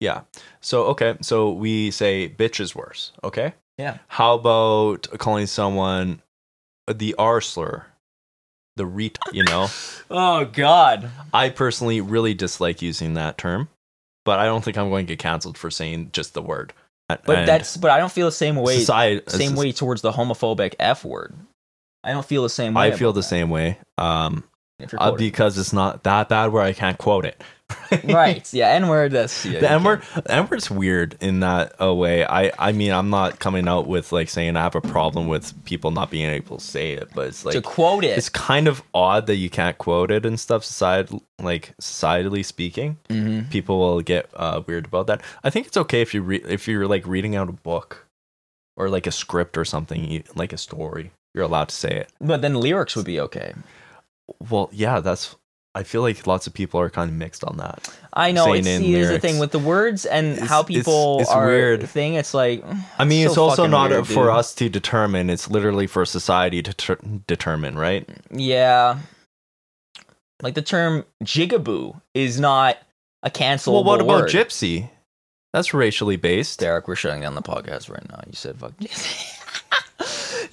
Yeah. 0.00 0.22
So 0.60 0.84
okay, 0.86 1.16
so 1.22 1.52
we 1.52 1.90
say 1.90 2.28
bitch 2.28 2.60
is 2.60 2.74
worse. 2.74 3.12
Okay. 3.22 3.54
Yeah. 3.78 3.98
How 4.08 4.34
about 4.34 5.08
calling 5.18 5.46
someone 5.46 6.20
the 6.92 7.14
R 7.18 7.40
slur, 7.40 7.86
the 8.76 8.86
ret? 8.86 9.18
You 9.32 9.44
know, 9.44 9.68
Oh 10.10 10.44
God. 10.44 11.10
I 11.32 11.48
personally 11.50 12.00
really 12.00 12.34
dislike 12.34 12.82
using 12.82 13.14
that 13.14 13.38
term, 13.38 13.68
but 14.24 14.38
I 14.38 14.44
don't 14.46 14.62
think 14.64 14.76
I'm 14.76 14.90
going 14.90 15.06
to 15.06 15.12
get 15.12 15.18
canceled 15.18 15.56
for 15.58 15.70
saying 15.70 16.10
just 16.12 16.34
the 16.34 16.42
word. 16.42 16.72
But 17.08 17.28
And 17.28 17.48
that's. 17.48 17.76
But 17.76 17.90
I 17.90 17.98
don't 17.98 18.12
feel 18.12 18.26
the 18.26 18.32
same 18.32 18.56
way. 18.56 18.78
society, 18.80 19.22
Same 19.28 19.54
way 19.56 19.72
towards 19.72 20.02
the 20.02 20.12
homophobic 20.12 20.74
F 20.78 21.04
word. 21.04 21.34
I 22.02 22.12
don't 22.12 22.24
feel 22.24 22.42
the 22.42 22.50
same 22.50 22.74
way. 22.74 22.88
I 22.88 22.90
feel 22.92 23.12
the 23.12 23.20
that, 23.20 23.26
same 23.26 23.50
way. 23.50 23.78
Um, 23.98 24.44
if 24.84 24.92
you're 24.92 25.02
uh, 25.02 25.12
because 25.12 25.58
it's 25.58 25.72
not 25.72 26.02
that 26.04 26.28
bad 26.28 26.52
where 26.52 26.62
I 26.62 26.72
can't 26.72 26.98
quote 26.98 27.24
it. 27.24 27.42
right. 28.04 28.52
Yeah. 28.52 28.68
N 28.68 28.88
word. 28.88 29.12
That's 29.12 29.44
yeah, 29.46 29.58
the 29.60 29.70
M 29.70 29.84
word, 29.84 30.02
M 30.26 30.46
word's 30.48 30.70
weird 30.70 31.16
in 31.20 31.40
that 31.40 31.74
a 31.78 31.92
way. 31.94 32.24
I, 32.24 32.52
I 32.58 32.72
mean, 32.72 32.92
I'm 32.92 33.08
not 33.10 33.38
coming 33.40 33.66
out 33.66 33.86
with 33.86 34.12
like 34.12 34.28
saying 34.28 34.56
I 34.56 34.62
have 34.62 34.74
a 34.74 34.80
problem 34.82 35.28
with 35.28 35.52
people 35.64 35.90
not 35.90 36.10
being 36.10 36.28
able 36.28 36.58
to 36.58 36.64
say 36.64 36.92
it, 36.92 37.08
but 37.14 37.28
it's 37.28 37.44
like 37.44 37.54
to 37.54 37.62
quote 37.62 38.04
it. 38.04 38.16
it's 38.18 38.28
kind 38.28 38.68
of 38.68 38.82
odd 38.92 39.26
that 39.26 39.36
you 39.36 39.48
can't 39.50 39.78
quote 39.78 40.10
it 40.10 40.26
and 40.26 40.38
stuff. 40.38 40.62
Society, 40.64 41.20
like 41.40 41.74
societally 41.80 42.44
speaking, 42.44 42.98
Mhm. 43.08 43.50
people 43.50 43.78
will 43.78 44.02
get 44.02 44.28
uh, 44.34 44.60
weird 44.66 44.84
about 44.86 45.06
that. 45.06 45.22
I 45.42 45.50
think 45.50 45.66
it's 45.66 45.76
okay 45.78 46.02
if 46.02 46.12
you 46.14 46.22
re- 46.22 46.44
if 46.46 46.68
you're 46.68 46.86
like 46.86 47.06
reading 47.06 47.34
out 47.34 47.48
a 47.48 47.52
book 47.52 48.06
or 48.76 48.88
like 48.90 49.06
a 49.06 49.12
script 49.12 49.56
or 49.56 49.64
something, 49.64 50.04
you, 50.10 50.22
like 50.34 50.52
a 50.52 50.58
story. 50.58 51.12
You're 51.34 51.44
allowed 51.44 51.70
to 51.70 51.74
say 51.74 51.90
it. 51.90 52.12
But 52.20 52.42
then 52.42 52.54
lyrics 52.54 52.94
would 52.94 53.06
be 53.06 53.18
okay. 53.20 53.54
Well, 54.50 54.70
yeah, 54.72 55.00
that's. 55.00 55.36
I 55.76 55.82
feel 55.82 56.02
like 56.02 56.24
lots 56.28 56.46
of 56.46 56.54
people 56.54 56.78
are 56.78 56.88
kind 56.88 57.10
of 57.10 57.16
mixed 57.16 57.42
on 57.42 57.56
that. 57.56 57.92
I 58.12 58.30
know. 58.30 58.44
Saying 58.44 58.58
It's, 58.58 58.66
in 58.68 58.82
here's 58.84 59.08
the 59.08 59.18
thing 59.18 59.40
with 59.40 59.50
the 59.50 59.58
words 59.58 60.06
and 60.06 60.34
It's- 60.34 60.48
how 60.48 60.62
people 60.62 61.18
it's 61.20 61.28
are 61.30 61.46
weird. 61.46 61.88
thing. 61.88 62.14
It's 62.14 62.32
like 62.32 62.64
I 62.98 63.04
mean, 63.04 63.24
so 63.26 63.30
it's 63.30 63.38
also 63.38 63.66
not 63.66 63.90
weird, 63.90 64.06
for 64.06 64.26
dude. 64.26 64.34
us 64.36 64.54
to 64.54 64.68
determine. 64.68 65.30
It's 65.30 65.50
literally 65.50 65.88
for 65.88 66.04
society 66.04 66.62
to 66.62 66.72
ter- 66.72 66.98
determine, 67.26 67.76
right? 67.76 68.08
Yeah. 68.30 69.00
Like 70.42 70.54
the 70.54 70.62
term 70.62 71.04
jigaboo 71.24 72.00
is 72.14 72.38
not 72.38 72.78
a 73.24 73.30
cancelable 73.30 73.72
well, 73.72 73.84
what 73.84 74.00
about 74.00 74.20
word. 74.22 74.30
gypsy? 74.30 74.90
That's 75.52 75.74
racially 75.74 76.16
based. 76.16 76.60
Derek, 76.60 76.86
we're 76.86 76.94
shutting 76.96 77.22
down 77.22 77.34
the 77.34 77.42
podcast 77.42 77.90
right 77.90 78.08
now. 78.08 78.20
You 78.26 78.34
said 78.34 78.58
fuck. 78.60 78.74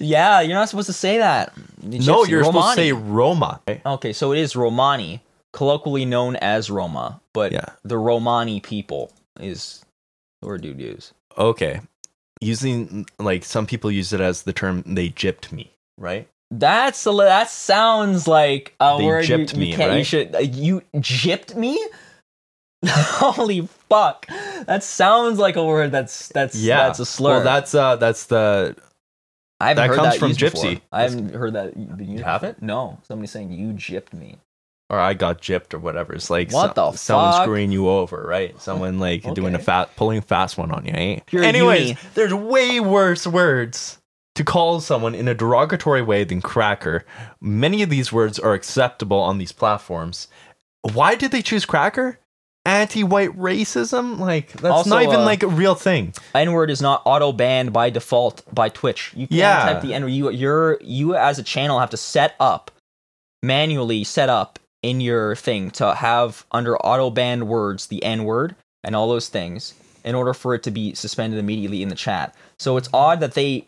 yeah, 0.02 0.40
you're 0.40 0.54
not 0.54 0.68
supposed 0.68 0.86
to 0.88 0.92
say 0.92 1.18
that. 1.18 1.52
no, 1.82 2.24
you're 2.24 2.44
supposed 2.44 2.70
to 2.70 2.74
say 2.74 2.92
Romani. 2.92 3.60
Roma. 3.66 3.80
Okay, 3.86 4.12
so 4.12 4.32
it 4.32 4.38
is 4.38 4.54
Romani, 4.56 5.22
colloquially 5.52 6.04
known 6.04 6.36
as 6.36 6.70
Roma, 6.70 7.20
but 7.32 7.52
Yeah. 7.52 7.66
the 7.84 7.98
Romani 7.98 8.60
people 8.60 9.12
is 9.40 9.84
word 10.42 10.64
you'd 10.64 10.80
use. 10.80 11.12
Okay. 11.38 11.80
Using 12.40 13.06
like 13.18 13.44
some 13.44 13.66
people 13.66 13.90
use 13.90 14.12
it 14.12 14.20
as 14.20 14.42
the 14.42 14.52
term 14.52 14.82
they 14.86 15.08
gypped 15.08 15.52
me, 15.52 15.70
right? 15.96 16.28
That's 16.50 17.06
a, 17.06 17.12
that 17.12 17.48
sounds 17.50 18.26
like 18.28 18.74
a 18.80 18.96
They 18.98 19.06
word 19.06 19.28
you, 19.28 19.36
gypped 19.38 19.54
you 19.54 19.60
me, 19.60 19.72
can't. 19.74 19.96
You 19.98 20.04
should 20.04 20.34
uh, 20.34 20.38
you 20.40 20.82
gypped 20.96 21.54
me. 21.54 21.82
Holy 22.86 23.68
fuck! 23.88 24.26
That 24.66 24.82
sounds 24.82 25.38
like 25.38 25.54
a 25.54 25.64
word 25.64 25.92
that's 25.92 26.28
that's 26.28 26.56
Yeah. 26.56 26.78
that's 26.88 26.98
a 26.98 27.06
slur. 27.06 27.36
Well, 27.36 27.44
that's 27.44 27.74
uh 27.76 27.94
that's 27.96 28.24
the 28.26 28.76
I 29.62 29.68
haven't 29.68 29.82
that 29.82 29.88
heard 29.88 29.96
comes 29.96 30.14
that 30.14 30.18
from 30.18 30.32
before. 30.32 30.64
gypsy. 30.64 30.80
I 30.90 31.02
haven't 31.02 31.34
heard 31.34 31.52
that. 31.54 31.76
You, 31.76 31.96
You 32.00 32.16
have 32.24 32.42
haven't? 32.42 32.62
No. 32.62 32.98
Somebody's 33.06 33.30
saying 33.30 33.52
you 33.52 33.68
gypped 33.74 34.12
me. 34.12 34.38
or 34.90 34.98
I 34.98 35.14
got 35.14 35.40
gypped 35.40 35.72
or 35.72 35.78
whatever. 35.78 36.12
It's 36.14 36.28
like 36.28 36.50
What 36.52 36.74
the 36.74 36.92
someone 36.92 37.32
fuck? 37.32 37.42
screwing 37.44 37.72
you 37.72 37.88
over, 37.88 38.22
right? 38.26 38.60
Someone 38.60 38.98
like 38.98 39.22
doing 39.34 39.54
a 39.54 39.56
Okay. 39.56 39.64
fat 39.64 39.96
pulling 39.96 40.18
a 40.18 40.22
fast 40.22 40.58
one 40.58 40.70
on 40.70 40.84
you, 40.84 40.92
eh? 40.94 41.20
Pure 41.26 41.44
Anyways, 41.44 41.88
uni. 41.90 42.00
there's 42.14 42.34
way 42.34 42.78
worse 42.80 43.26
words 43.26 43.98
to 44.34 44.44
call 44.44 44.80
someone 44.80 45.14
in 45.14 45.28
a 45.28 45.34
derogatory 45.34 46.02
way 46.02 46.24
than 46.24 46.40
cracker. 46.42 47.04
Many 47.40 47.82
of 47.82 47.88
these 47.90 48.12
words 48.12 48.38
are 48.38 48.52
acceptable 48.54 49.20
on 49.20 49.38
these 49.38 49.52
platforms. 49.52 50.28
Why 50.92 51.14
did 51.14 51.30
they 51.30 51.42
choose 51.42 51.64
cracker? 51.64 52.18
Anti-white 52.64 53.36
racism? 53.36 54.18
Like 54.18 54.52
that's 54.52 54.72
Also, 54.72 54.90
not 54.90 55.02
even 55.02 55.20
uh, 55.20 55.24
like 55.24 55.42
a 55.42 55.48
real 55.48 55.74
thing. 55.74 56.14
N 56.34 56.52
word 56.52 56.70
is 56.70 56.80
not 56.80 57.02
auto 57.04 57.32
banned 57.32 57.72
by 57.72 57.90
default 57.90 58.42
by 58.54 58.68
Twitch. 58.68 59.12
You 59.14 59.26
can't 59.26 59.38
Yeah. 59.38 59.64
type 59.64 59.82
the 59.82 59.94
N 59.94 60.04
word. 60.04 60.12
You 60.12 60.30
you're 60.30 60.78
you 60.80 61.16
as 61.16 61.38
a 61.38 61.42
channel 61.42 61.80
have 61.80 61.90
to 61.90 61.96
set 61.96 62.34
up 62.38 62.70
manually 63.42 64.04
set 64.04 64.28
up 64.28 64.58
in 64.82 65.00
your 65.00 65.34
thing 65.34 65.70
to 65.72 65.94
have 65.94 66.44
under 66.52 66.76
auto 66.78 67.10
banned 67.10 67.48
words 67.48 67.86
the 67.86 68.02
N 68.04 68.24
word 68.24 68.54
and 68.84 68.94
all 68.94 69.08
those 69.08 69.28
things 69.28 69.74
in 70.04 70.14
order 70.14 70.34
for 70.34 70.54
it 70.54 70.62
to 70.64 70.70
be 70.70 70.94
suspended 70.94 71.38
immediately 71.38 71.82
in 71.82 71.88
the 71.88 71.94
chat. 71.94 72.34
So 72.58 72.76
it's 72.76 72.88
odd 72.92 73.20
that 73.20 73.34
they 73.34 73.66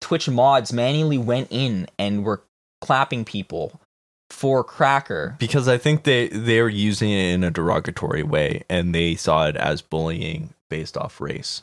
Twitch 0.00 0.28
mods 0.28 0.72
manually 0.72 1.18
went 1.18 1.48
in 1.50 1.86
and 1.98 2.24
were 2.24 2.42
clapping 2.80 3.24
people 3.24 3.80
for 4.32 4.64
cracker. 4.64 5.36
Because 5.38 5.68
I 5.68 5.78
think 5.78 6.04
they 6.04 6.28
they 6.28 6.60
were 6.62 6.68
using 6.68 7.10
it 7.10 7.34
in 7.34 7.44
a 7.44 7.50
derogatory 7.50 8.22
way 8.22 8.64
and 8.68 8.94
they 8.94 9.14
saw 9.14 9.46
it 9.46 9.56
as 9.56 9.82
bullying 9.82 10.54
based 10.70 10.96
off 10.96 11.20
race. 11.20 11.62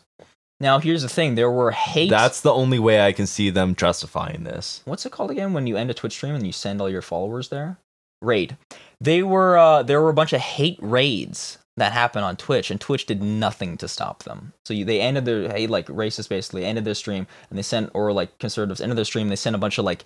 Now 0.59 0.79
here's 0.79 1.01
the 1.01 1.09
thing: 1.09 1.35
there 1.35 1.51
were 1.51 1.71
hate. 1.71 2.09
That's 2.09 2.41
the 2.41 2.53
only 2.53 2.79
way 2.79 3.01
I 3.01 3.11
can 3.11 3.27
see 3.27 3.49
them 3.49 3.75
justifying 3.75 4.43
this. 4.43 4.81
what's 4.85 5.05
it 5.05 5.11
called 5.11 5.31
again 5.31 5.53
when 5.53 5.67
you 5.67 5.77
end 5.77 5.89
a 5.89 5.93
Twitch 5.93 6.13
stream 6.13 6.35
and 6.35 6.45
you 6.45 6.51
send 6.51 6.79
all 6.79 6.89
your 6.89 7.01
followers 7.01 7.49
there? 7.49 7.77
Raid. 8.21 8.57
They 9.01 9.23
were 9.23 9.57
uh, 9.57 9.83
there 9.83 10.01
were 10.01 10.09
a 10.09 10.13
bunch 10.13 10.33
of 10.33 10.41
hate 10.41 10.77
raids 10.81 11.57
that 11.77 11.93
happened 11.93 12.25
on 12.25 12.35
Twitch, 12.35 12.69
and 12.69 12.79
Twitch 12.79 13.05
did 13.05 13.23
nothing 13.23 13.77
to 13.77 13.87
stop 13.87 14.23
them. 14.23 14.53
So 14.65 14.73
you, 14.73 14.85
they 14.85 15.01
ended 15.01 15.25
their 15.25 15.49
hey 15.49 15.67
like 15.67 15.87
racist 15.87 16.29
basically 16.29 16.65
ended 16.65 16.85
their 16.85 16.93
stream, 16.93 17.25
and 17.49 17.57
they 17.57 17.63
sent 17.63 17.89
or 17.93 18.11
like 18.11 18.37
conservatives 18.37 18.81
ended 18.81 18.97
their 18.97 19.05
stream. 19.05 19.29
They 19.29 19.35
sent 19.35 19.55
a 19.55 19.59
bunch 19.59 19.77
of 19.77 19.85
like 19.85 20.05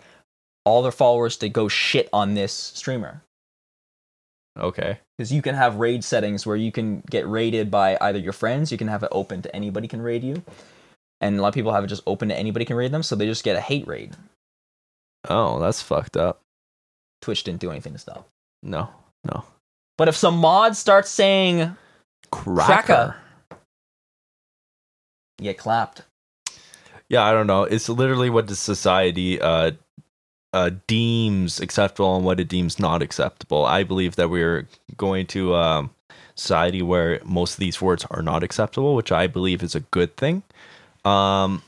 all 0.65 0.81
their 0.81 0.91
followers 0.91 1.37
to 1.37 1.49
go 1.49 1.67
shit 1.67 2.07
on 2.13 2.33
this 2.35 2.53
streamer 2.53 3.21
Okay. 4.59 4.99
because 5.17 5.31
you 5.31 5.41
can 5.41 5.55
have 5.55 5.77
raid 5.77 6.03
settings 6.03 6.45
where 6.45 6.55
you 6.55 6.71
can 6.71 7.01
get 7.09 7.27
raided 7.27 7.71
by 7.71 7.97
either 8.01 8.19
your 8.19 8.33
friends, 8.33 8.71
you 8.71 8.77
can 8.77 8.87
have 8.87 9.03
it 9.03 9.09
open 9.11 9.41
to 9.41 9.55
anybody 9.55 9.87
can 9.87 10.01
raid 10.01 10.23
you, 10.23 10.43
and 11.21 11.37
a 11.37 11.41
lot 11.41 11.47
of 11.47 11.53
people 11.53 11.73
have 11.73 11.83
it 11.83 11.87
just 11.87 12.03
open 12.05 12.29
to 12.29 12.37
anybody 12.37 12.63
can 12.65 12.75
raid 12.75 12.91
them, 12.91 13.03
so 13.03 13.15
they 13.15 13.25
just 13.25 13.43
get 13.43 13.55
a 13.55 13.61
hate 13.61 13.87
raid. 13.87 14.15
Oh, 15.29 15.59
that's 15.59 15.81
fucked 15.81 16.17
up. 16.17 16.41
Twitch 17.21 17.43
didn't 17.43 17.61
do 17.61 17.71
anything 17.71 17.93
to 17.93 17.99
stop. 17.99 18.27
No. 18.61 18.89
No. 19.23 19.43
But 19.97 20.07
if 20.07 20.15
some 20.15 20.37
mod 20.37 20.75
starts 20.75 21.09
saying 21.09 21.75
Cracker. 22.31 23.15
you 25.39 25.43
get 25.45 25.57
clapped. 25.57 26.03
Yeah, 27.09 27.23
I 27.23 27.31
don't 27.31 27.47
know. 27.47 27.63
It's 27.63 27.89
literally 27.89 28.29
what 28.29 28.47
the 28.47 28.55
society 28.55 29.39
uh 29.41 29.71
uh 30.53 30.71
deems 30.87 31.59
acceptable 31.59 32.15
and 32.15 32.25
what 32.25 32.39
it 32.39 32.47
deems 32.47 32.79
not 32.79 33.01
acceptable. 33.01 33.65
I 33.65 33.83
believe 33.83 34.15
that 34.15 34.29
we're 34.29 34.67
going 34.95 35.27
to 35.27 35.55
um 35.55 35.89
society 36.35 36.81
where 36.81 37.19
most 37.23 37.53
of 37.53 37.59
these 37.59 37.81
words 37.81 38.05
are 38.09 38.21
not 38.21 38.43
acceptable, 38.43 38.95
which 38.95 39.11
I 39.11 39.27
believe 39.27 39.61
is 39.61 39.75
a 39.75 39.81
good 39.81 40.15
thing. 40.17 40.43
Um, 41.05 41.61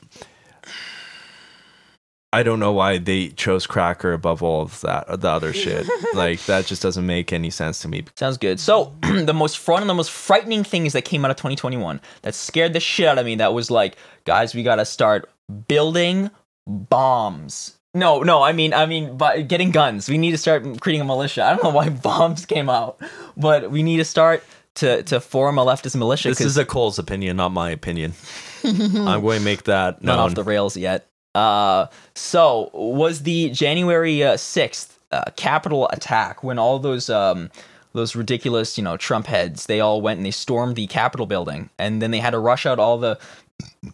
I 2.32 2.42
don't 2.42 2.58
know 2.58 2.72
why 2.72 2.98
they 2.98 3.28
chose 3.28 3.66
Cracker 3.66 4.12
above 4.12 4.42
all 4.42 4.62
of 4.62 4.80
that, 4.82 5.20
the 5.20 5.28
other 5.28 5.52
shit. 5.52 5.86
like 6.14 6.44
that 6.46 6.66
just 6.66 6.82
doesn't 6.82 7.06
make 7.06 7.32
any 7.32 7.50
sense 7.50 7.80
to 7.80 7.88
me. 7.88 8.04
Sounds 8.16 8.36
good. 8.36 8.60
So 8.60 8.92
the 9.02 9.32
most 9.32 9.58
fun 9.58 9.80
and 9.80 9.88
the 9.88 9.94
most 9.94 10.10
frightening 10.10 10.64
things 10.64 10.92
that 10.92 11.04
came 11.04 11.24
out 11.24 11.30
of 11.30 11.36
2021 11.36 12.00
that 12.22 12.34
scared 12.34 12.72
the 12.72 12.80
shit 12.80 13.08
out 13.08 13.18
of 13.18 13.24
me. 13.24 13.36
That 13.36 13.54
was 13.54 13.70
like, 13.70 13.96
guys, 14.24 14.54
we 14.54 14.62
gotta 14.62 14.84
start 14.84 15.30
building 15.68 16.30
bombs. 16.66 17.75
No, 17.96 18.22
no, 18.22 18.42
I 18.42 18.52
mean, 18.52 18.74
I 18.74 18.86
mean, 18.86 19.16
but 19.16 19.48
getting 19.48 19.70
guns. 19.70 20.08
We 20.08 20.18
need 20.18 20.32
to 20.32 20.38
start 20.38 20.64
creating 20.80 21.00
a 21.00 21.04
militia. 21.04 21.44
I 21.44 21.50
don't 21.50 21.64
know 21.64 21.70
why 21.70 21.88
bombs 22.08 22.44
came 22.46 22.68
out, 22.70 23.00
but 23.36 23.70
we 23.70 23.82
need 23.82 23.96
to 23.98 24.04
start 24.04 24.44
to 24.76 25.02
to 25.04 25.20
form 25.20 25.58
a 25.58 25.64
leftist 25.64 25.96
militia. 25.96 26.28
This 26.28 26.38
'cause- 26.38 26.46
is 26.48 26.56
a 26.58 26.64
Cole's 26.64 26.98
opinion, 26.98 27.36
not 27.38 27.52
my 27.52 27.70
opinion. 27.70 28.12
I'm 28.64 29.22
going 29.22 29.38
to 29.38 29.44
make 29.44 29.64
that 29.64 30.02
not 30.02 30.16
known. 30.16 30.26
off 30.30 30.34
the 30.34 30.42
rails 30.44 30.76
yet. 30.76 31.06
Uh, 31.34 31.86
so 32.14 32.70
was 32.72 33.22
the 33.22 33.50
January 33.50 34.22
uh, 34.24 34.36
sixth 34.36 34.98
uh, 35.12 35.22
Capitol 35.36 35.88
attack 35.92 36.42
when 36.42 36.58
all 36.58 36.78
those 36.78 37.08
um, 37.10 37.50
those 37.92 38.16
ridiculous 38.16 38.76
you 38.76 38.84
know 38.84 38.96
Trump 38.96 39.26
heads 39.26 39.66
they 39.66 39.80
all 39.80 40.00
went 40.02 40.18
and 40.18 40.26
they 40.26 40.30
stormed 40.30 40.76
the 40.76 40.86
Capitol 40.86 41.26
building 41.26 41.70
and 41.78 42.02
then 42.02 42.10
they 42.10 42.18
had 42.20 42.30
to 42.30 42.38
rush 42.38 42.66
out 42.66 42.78
all 42.78 42.98
the 42.98 43.18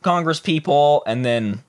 Congress 0.02 0.40
people 0.40 1.02
and 1.06 1.24
then 1.24 1.62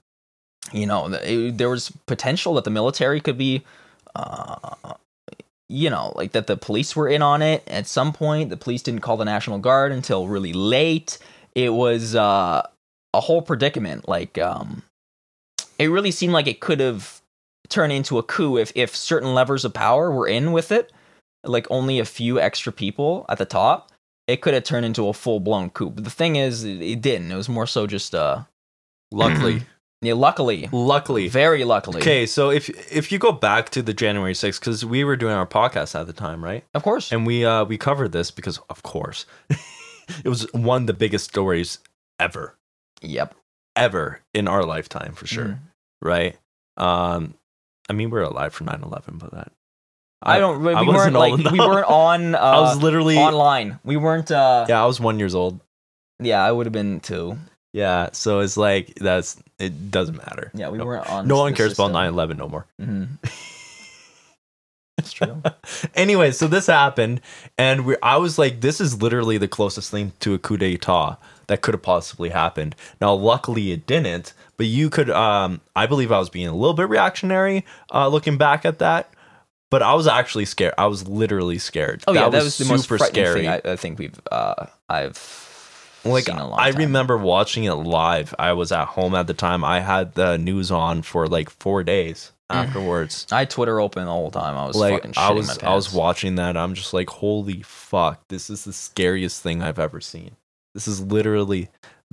you 0.72 0.86
know 0.86 1.08
it- 1.14 1.58
there 1.58 1.70
was 1.70 1.92
potential 2.06 2.54
that 2.56 2.64
the 2.64 2.72
military 2.72 3.20
could 3.20 3.38
be. 3.38 3.64
Uh, 4.16 4.76
you 5.70 5.90
know, 5.90 6.14
like 6.16 6.34
that 6.34 6.46
the 6.46 6.56
police 6.56 6.96
were 6.96 7.08
in 7.08 7.24
on 7.24 7.42
it 7.42 7.64
at 7.68 7.88
some 7.88 8.14
point. 8.14 8.52
The 8.52 8.58
police 8.58 8.84
didn't 8.84 9.02
call 9.02 9.18
the 9.18 9.26
National 9.26 9.58
Guard 9.58 9.92
until 9.92 10.28
really 10.28 10.54
late. 10.54 11.18
It 11.56 11.74
was 11.74 12.14
uh, 12.14 12.62
a 13.14 13.20
whole 13.20 13.42
predicament. 13.42 14.08
Like, 14.08 14.38
um, 14.38 14.84
it 15.80 15.88
really 15.88 16.12
seemed 16.12 16.34
like 16.34 16.46
it 16.46 16.60
could 16.60 16.80
have 16.80 17.22
turned 17.70 17.92
into 17.94 18.20
a 18.20 18.24
coup 18.24 18.58
if 18.58 18.72
if 18.76 18.96
certain 18.96 19.34
levers 19.34 19.66
of 19.66 19.74
power 19.74 20.12
were 20.12 20.28
in 20.28 20.52
with 20.52 20.72
it. 20.72 20.92
Like 21.44 21.66
only 21.72 21.98
a 22.00 22.06
few 22.06 22.40
extra 22.40 22.72
people 22.72 23.26
at 23.28 23.40
the 23.40 23.46
top, 23.46 23.92
it 24.28 24.42
could 24.42 24.54
have 24.54 24.64
turned 24.66 24.86
into 24.86 25.08
a 25.08 25.14
full 25.14 25.40
blown 25.40 25.72
coup. 25.72 25.90
But 25.90 26.04
the 26.04 26.10
thing 26.12 26.36
is, 26.36 26.64
it, 26.64 27.02
didn't. 27.02 27.32
It 27.32 27.36
was 27.36 27.50
more 27.50 27.66
so 27.68 27.88
just 27.88 28.14
uh, 28.14 28.44
luckily, 29.12 29.64
yeah, 30.04 30.14
luckily, 30.14 30.70
luckily. 30.72 31.28
very 31.28 31.64
luckily. 31.64 32.02
Okay, 32.02 32.26
so 32.26 32.50
if 32.52 32.70
if 32.92 33.12
you 33.12 33.18
go 33.20 33.32
back 33.32 33.70
to 33.72 33.82
the 33.82 33.94
January 33.94 34.34
6th, 34.34 34.60
because 34.60 34.86
we 34.86 35.04
were 35.04 35.16
doing 35.16 35.34
our 35.34 35.48
podcast 35.48 36.00
at 36.00 36.08
the 36.08 36.14
time, 36.14 36.44
right? 36.44 36.64
of 36.74 36.84
course. 36.84 37.12
And 37.12 37.26
we 37.26 37.46
uh 37.46 37.64
we 37.66 37.78
covered 37.78 38.12
this 38.12 38.32
because 38.32 38.60
of 38.70 38.84
course 38.84 39.26
it 39.50 40.30
was 40.30 40.52
one 40.54 40.82
of 40.84 40.88
the 40.88 40.94
biggest 40.94 41.26
stories 41.30 41.80
ever. 42.20 42.56
Yep. 43.02 43.36
Ever 43.76 44.20
in 44.34 44.48
our 44.48 44.64
lifetime 44.64 45.14
for 45.14 45.26
sure. 45.28 45.46
Mhm. 45.46 45.60
Right? 46.02 46.38
Um 46.78 47.34
I 47.90 47.94
mean 47.94 48.10
we 48.10 48.20
are 48.20 48.24
alive 48.24 48.54
for 48.54 48.64
9-11, 48.64 49.20
but 49.20 49.32
that 49.32 49.52
I 50.26 50.40
don't. 50.40 50.64
We 50.64 50.74
I 50.74 50.84
weren't 50.84 51.14
like 51.16 51.34
old 51.34 51.52
we 51.52 51.60
weren't 51.60 51.88
on. 51.88 52.34
Uh, 52.36 52.38
I 52.38 52.60
was 52.62 52.82
literally 52.82 53.18
online. 53.18 53.80
We 53.84 53.98
weren't. 53.98 54.32
uh 54.32 54.66
Yeah, 54.70 54.82
I 54.82 54.86
was 54.86 55.00
one 55.00 55.20
years 55.20 55.36
old. 55.36 55.60
Yeah, 56.22 56.42
I 56.42 56.50
would 56.52 56.66
have 56.66 56.72
been 56.74 57.02
too. 57.02 57.38
Yeah, 57.74 58.10
so 58.14 58.40
it's 58.40 58.56
like 58.56 58.96
that's 58.96 59.42
it 59.60 59.92
doesn't 59.92 60.18
matter. 60.18 60.52
Yeah, 60.54 60.70
we 60.70 60.78
no, 60.78 60.86
weren't 60.86 61.10
on. 61.10 61.28
no 61.28 61.38
one 61.40 61.56
cares 61.56 61.74
about 61.74 61.88
system. 61.88 62.16
9-11 62.16 62.38
no 62.38 62.48
more. 62.48 62.66
Mhm. 62.80 63.08
That's 64.98 65.12
true. 65.12 65.42
anyway, 65.96 66.32
so 66.32 66.48
this 66.48 66.68
happened, 66.68 67.20
and 67.58 67.86
we 67.86 67.96
I 68.04 68.18
was 68.18 68.38
like, 68.38 68.62
this 68.62 68.80
is 68.80 69.02
literally 69.02 69.38
the 69.40 69.48
closest 69.48 69.90
thing 69.90 70.14
to 70.20 70.36
a 70.36 70.38
coup 70.40 70.58
d'état 70.58 71.18
that 71.48 71.62
could 71.62 71.74
have 71.74 71.82
possibly 71.82 72.30
happened. 72.30 72.76
Now, 73.02 73.14
luckily, 73.14 73.72
it 73.72 73.86
didn't. 73.86 74.34
But 74.56 74.68
you 74.68 74.90
could, 74.90 75.10
um, 75.10 75.62
I 75.76 75.88
believe, 75.88 76.12
I 76.12 76.20
was 76.20 76.30
being 76.30 76.48
a 76.48 76.56
little 76.56 76.76
bit 76.76 76.88
reactionary, 76.88 77.66
uh, 77.92 78.08
looking 78.08 78.38
back 78.38 78.66
at 78.66 78.80
that. 78.80 79.10
But 79.72 79.82
I 79.82 79.96
was 79.96 80.06
actually 80.06 80.46
scared. 80.46 80.76
I 80.78 80.86
was 80.86 81.08
literally 81.08 81.58
scared. 81.58 82.04
Oh 82.08 82.14
yeah, 82.14 82.30
that 82.30 82.44
was 82.44 82.60
the 82.60 82.66
most 82.66 82.88
frightening 82.88 83.10
scary. 83.26 83.42
thing 83.42 83.50
I, 83.50 83.62
I 83.72 83.76
think 83.76 83.98
we've. 83.98 84.20
Uh, 84.32 84.68
I've 84.88 85.18
like 86.12 86.26
seen 86.26 86.38
a 86.38 86.48
long 86.48 86.60
I 86.60 86.72
time. 86.72 86.80
remember 86.82 87.18
watching 87.18 87.64
it 87.66 87.74
live. 87.74 88.34
I 88.38 88.54
was 88.54 88.72
at 88.72 88.86
home 88.86 89.16
at 89.16 89.28
the 89.28 89.34
time. 89.34 89.64
I 89.64 89.80
had 89.80 90.14
the 90.14 90.38
news 90.38 90.72
on 90.72 91.02
for 91.02 91.28
like 91.28 91.50
four 91.50 91.84
days 91.84 92.32
mm. 92.50 92.56
afterwards. 92.56 93.28
I 93.32 93.40
had 93.40 93.50
Twitter 93.50 93.80
open 93.80 94.06
the 94.06 94.12
whole 94.12 94.32
time. 94.32 94.58
I 94.58 94.66
was 94.66 94.76
like 94.76 95.18
I 95.18 95.32
was 95.32 95.62
my 95.62 95.70
I 95.70 95.76
was 95.76 95.94
watching 95.94 96.36
that. 96.36 96.58
I'm 96.58 96.74
just 96.74 96.94
like, 96.94 97.10
holy 97.10 97.62
fuck! 97.62 98.28
This 98.28 98.50
is 98.50 98.64
the 98.66 98.74
scariest 98.74 99.42
thing 99.42 99.62
I've 99.62 99.80
ever 99.80 100.02
seen. 100.02 100.36
This 100.74 100.88
is 100.88 101.02
literally. 101.02 101.70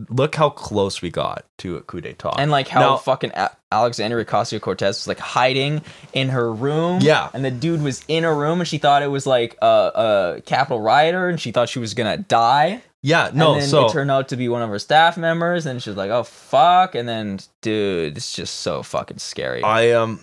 Look 0.09 0.35
how 0.35 0.51
close 0.51 1.03
we 1.03 1.11
got 1.11 1.45
to 1.59 1.77
a 1.77 1.81
coup 1.83 2.01
d'état. 2.01 2.35
and 2.39 2.51
like 2.51 2.69
how 2.69 2.81
Now- 2.81 2.97
fucking 2.97 3.33
A- 3.35 3.51
Alexandria 3.73 4.25
Ocasio 4.25 4.61
Cortez 4.61 4.97
was 4.99 5.07
like 5.09 5.19
hiding 5.19 5.83
in 6.13 6.29
her 6.31 6.53
room. 6.53 7.01
Yeah. 7.03 7.29
and 7.35 7.45
the 7.45 7.51
dude 7.51 7.83
was 7.83 8.05
in 8.09 8.25
her 8.25 8.35
room, 8.35 8.61
and 8.61 8.67
she 8.69 8.79
thought 8.79 9.03
it 9.03 9.11
was 9.11 9.27
like 9.27 9.57
a, 9.63 10.37
a 10.37 10.41
Capitol 10.47 10.81
rioter, 10.81 11.29
and 11.29 11.41
she 11.41 11.53
thought 11.53 11.69
she 11.69 11.79
was 11.79 11.95
gonna 11.95 12.17
die. 12.17 12.83
yeah, 13.03 13.31
no. 13.33 13.53
and 13.55 13.63
then 13.63 13.69
So 13.69 13.87
it 13.87 13.93
turned 13.93 14.11
out 14.11 14.29
to 14.29 14.37
be 14.37 14.49
one 14.49 14.63
of 14.63 14.69
her 14.71 14.79
staff 14.79 15.17
members, 15.17 15.67
and 15.67 15.83
she's 15.83 15.97
like, 15.97 16.11
"Oh 16.11 16.23
fuck!" 16.25 16.95
And 16.95 17.09
then, 17.09 17.39
dude, 17.63 18.17
it's 18.17 18.33
just 18.33 18.61
so 18.61 18.83
fucking 18.83 19.19
scary. 19.19 19.63
I 19.63 19.93
um 19.93 20.21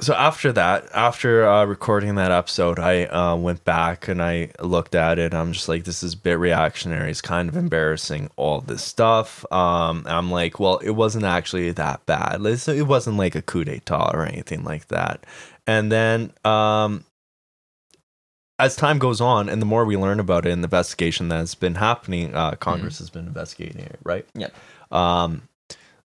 so 0.00 0.14
after 0.14 0.52
that, 0.52 0.88
after 0.94 1.46
uh, 1.46 1.64
recording 1.64 2.14
that 2.16 2.32
episode, 2.32 2.78
I 2.78 3.04
uh, 3.04 3.36
went 3.36 3.64
back 3.64 4.08
and 4.08 4.22
I 4.22 4.50
looked 4.60 4.94
at 4.94 5.18
it. 5.18 5.34
I'm 5.34 5.52
just 5.52 5.68
like, 5.68 5.84
this 5.84 6.02
is 6.02 6.14
a 6.14 6.16
bit 6.16 6.38
reactionary. 6.38 7.10
It's 7.10 7.20
kind 7.20 7.48
of 7.48 7.56
embarrassing. 7.56 8.30
All 8.36 8.60
this 8.60 8.82
stuff. 8.82 9.44
Um, 9.52 10.04
I'm 10.06 10.30
like, 10.30 10.58
well, 10.58 10.78
it 10.78 10.90
wasn't 10.90 11.24
actually 11.24 11.70
that 11.72 12.06
bad. 12.06 12.44
It 12.44 12.86
wasn't 12.86 13.16
like 13.16 13.34
a 13.34 13.42
coup 13.42 13.64
d'état 13.64 14.14
or 14.14 14.24
anything 14.24 14.64
like 14.64 14.88
that. 14.88 15.24
And 15.66 15.92
then, 15.92 16.32
um, 16.44 17.04
as 18.58 18.76
time 18.76 18.98
goes 18.98 19.20
on, 19.20 19.48
and 19.48 19.60
the 19.60 19.66
more 19.66 19.84
we 19.84 19.96
learn 19.96 20.20
about 20.20 20.44
it, 20.46 20.50
and 20.50 20.62
the 20.62 20.66
investigation 20.66 21.28
that's 21.28 21.54
been 21.54 21.76
happening, 21.76 22.34
uh, 22.34 22.52
Congress 22.56 22.98
has 22.98 23.08
been 23.08 23.26
investigating 23.26 23.82
it, 23.82 23.98
right? 24.04 24.26
Yep. 24.34 24.54
Um, 24.90 25.48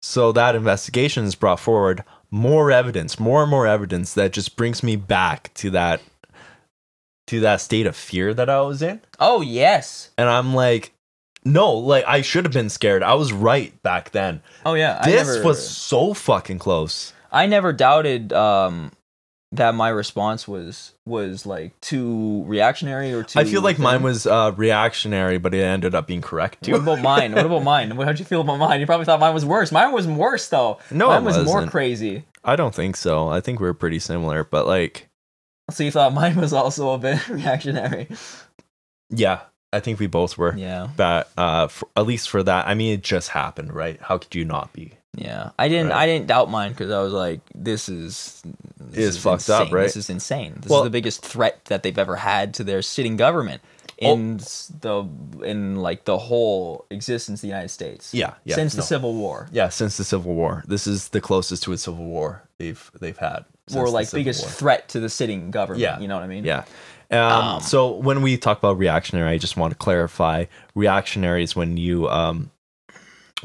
so 0.02 0.32
that 0.34 0.56
investigation 0.56 1.24
is 1.24 1.34
brought 1.34 1.60
forward 1.60 2.04
more 2.34 2.72
evidence, 2.72 3.20
more 3.20 3.44
and 3.44 3.52
more 3.52 3.68
evidence 3.68 4.16
that 4.16 4.34
just 4.34 4.56
brings 4.56 4.82
me 4.82 4.96
back 4.96 5.54
to 5.54 5.70
that 5.70 6.02
to 7.28 7.40
that 7.42 7.62
state 7.62 7.86
of 7.86 7.96
fear 7.96 8.34
that 8.34 8.50
I 8.50 8.62
was 8.62 8.82
in. 8.82 9.00
oh 9.20 9.42
yes. 9.42 10.10
And 10.18 10.28
I'm 10.28 10.56
like, 10.56 10.94
no, 11.46 11.74
like 11.74 12.04
I 12.08 12.22
should 12.24 12.44
have 12.46 12.52
been 12.54 12.70
scared. 12.72 13.04
I 13.04 13.14
was 13.14 13.32
right 13.32 13.80
back 13.84 14.10
then. 14.12 14.42
Oh 14.66 14.74
yeah. 14.74 15.00
This 15.06 15.28
never- 15.28 15.46
was 15.46 15.66
so 15.70 16.16
fucking 16.16 16.58
close. 16.58 17.14
I 17.32 17.46
never 17.46 17.72
doubted 17.72 18.34
um, 18.34 18.92
that 19.54 19.76
my 19.76 19.90
response 19.90 20.48
was 20.48 20.94
was 21.06 21.46
like 21.46 21.80
too 21.80 22.44
reactionary 22.46 23.14
or 23.14 23.24
too. 23.24 23.40
I 23.40 23.46
feel 23.46 23.62
like 23.62 23.78
mine 23.80 24.02
was 24.02 24.26
uh, 24.26 24.52
reactionary, 24.56 25.38
but 25.38 25.54
it 25.54 25.62
ended 25.62 25.94
up 25.94 26.08
being 26.08 26.22
correct 26.22 26.68
What 26.68 26.82
about 26.82 27.02
mine? 27.02 27.34
What 27.34 27.46
about 27.46 27.64
mine? 27.64 27.92
How'd 27.92 28.18
you 28.20 28.26
feel 28.26 28.42
about 28.42 28.58
mine? 28.58 28.80
You 28.80 28.86
probably 28.86 29.06
thought 29.06 29.20
mine 29.20 29.34
was 29.34 29.46
worse. 29.46 29.72
Mine 29.72 29.92
was 29.92 30.08
worse 30.08 30.48
though. 30.50 30.80
No, 30.92 31.08
mine 31.10 31.24
was 31.24 31.38
more 31.38 31.56
wasn't. 31.56 31.72
crazy. 31.72 32.26
I 32.44 32.56
don't 32.56 32.74
think 32.76 32.96
so. 32.98 33.30
I 33.30 33.42
think 33.42 33.60
we 33.60 33.68
are 33.68 33.74
pretty 33.74 34.00
similar, 34.00 34.44
but 34.44 34.66
like, 34.68 35.08
So 35.72 35.84
you 35.84 35.92
thought 35.92 36.14
mine 36.14 36.36
was 36.36 36.52
also 36.52 36.92
a 36.92 36.98
bit 36.98 37.28
reactionary? 37.30 38.08
yeah, 39.10 39.42
I 39.72 39.80
think 39.80 40.00
we 40.00 40.08
both 40.08 40.38
were. 40.38 40.56
Yeah, 40.58 40.90
But 40.98 41.30
uh, 41.38 41.68
for, 41.68 41.88
at 41.96 42.06
least 42.06 42.30
for 42.30 42.44
that, 42.44 42.68
I 42.68 42.74
mean, 42.74 42.94
it 42.94 43.04
just 43.04 43.30
happened, 43.30 43.74
right? 43.74 44.00
How 44.02 44.18
could 44.18 44.34
you 44.36 44.46
not 44.46 44.74
be? 44.74 44.94
Yeah. 45.16 45.52
I 45.60 45.68
didn't. 45.68 45.90
Right. 45.90 46.04
I 46.04 46.06
didn't 46.06 46.28
doubt 46.28 46.50
mine 46.50 46.72
because 46.72 46.92
I 46.92 47.02
was 47.02 47.14
like, 47.14 47.42
this 47.56 47.90
is. 47.90 48.42
This 48.80 49.16
Is 49.16 49.18
fucked 49.18 49.50
up, 49.50 49.72
right? 49.72 49.84
This 49.84 49.96
is 49.96 50.10
insane. 50.10 50.56
This 50.60 50.70
Well- 50.70 50.82
is 50.82 50.86
the 50.86 50.90
biggest 50.92 51.26
threat 51.26 51.64
that 51.66 51.82
they've 51.84 51.98
ever 51.98 52.16
had 52.18 52.54
to 52.56 52.64
their 52.64 52.82
sitting 52.82 53.16
government 53.18 53.62
Oh. 54.02 54.14
in 54.14 54.36
s- 54.40 54.72
the 54.82 55.06
in 55.44 55.78
like 55.78 56.06
the 56.06 56.18
whole 56.18 56.86
existence 56.90 57.40
of 57.40 57.42
the 57.44 57.48
United 57.48 57.70
States. 57.70 58.14
Yeah, 58.14 58.34
yeah, 58.44 58.56
Since 58.56 58.74
the. 58.76 58.82
Civil 58.82 59.14
War. 59.14 59.48
Yeah, 59.52 59.70
since 59.70 59.98
the 59.98 60.04
Civil 60.04 60.34
War, 60.36 60.64
this 60.68 60.86
is 60.88 61.10
the 61.10 61.22
closest 61.22 61.64
to 61.64 61.74
a 61.74 61.78
civil 61.78 62.06
war 62.06 62.44
they've 62.58 62.92
they've 63.00 63.18
had. 63.18 63.46
or 63.74 63.90
like 63.90 64.12
biggest 64.12 64.42
War. 64.44 64.52
threat 64.52 64.90
to 64.90 65.00
the 65.00 65.10
sitting 65.10 65.50
government. 65.52 65.82
Yeah. 65.82 66.00
You 66.00 66.08
know 66.08 66.16
what 66.16 66.24
I 66.24 66.28
mean? 66.28 66.44
Yeah. 66.44 66.64
Um, 67.12 67.20
Um, 67.20 67.62
so 67.62 67.92
when 67.92 68.22
we 68.22 68.36
talk 68.38 68.58
about 68.58 68.78
reactionary, 68.78 69.30
I 69.32 69.38
just 69.38 69.56
want 69.58 69.72
to 69.72 69.78
clarify: 69.78 70.46
reactionary 70.76 71.44
is 71.44 71.56
when 71.56 71.78
you 71.78 72.10
um, 72.10 72.50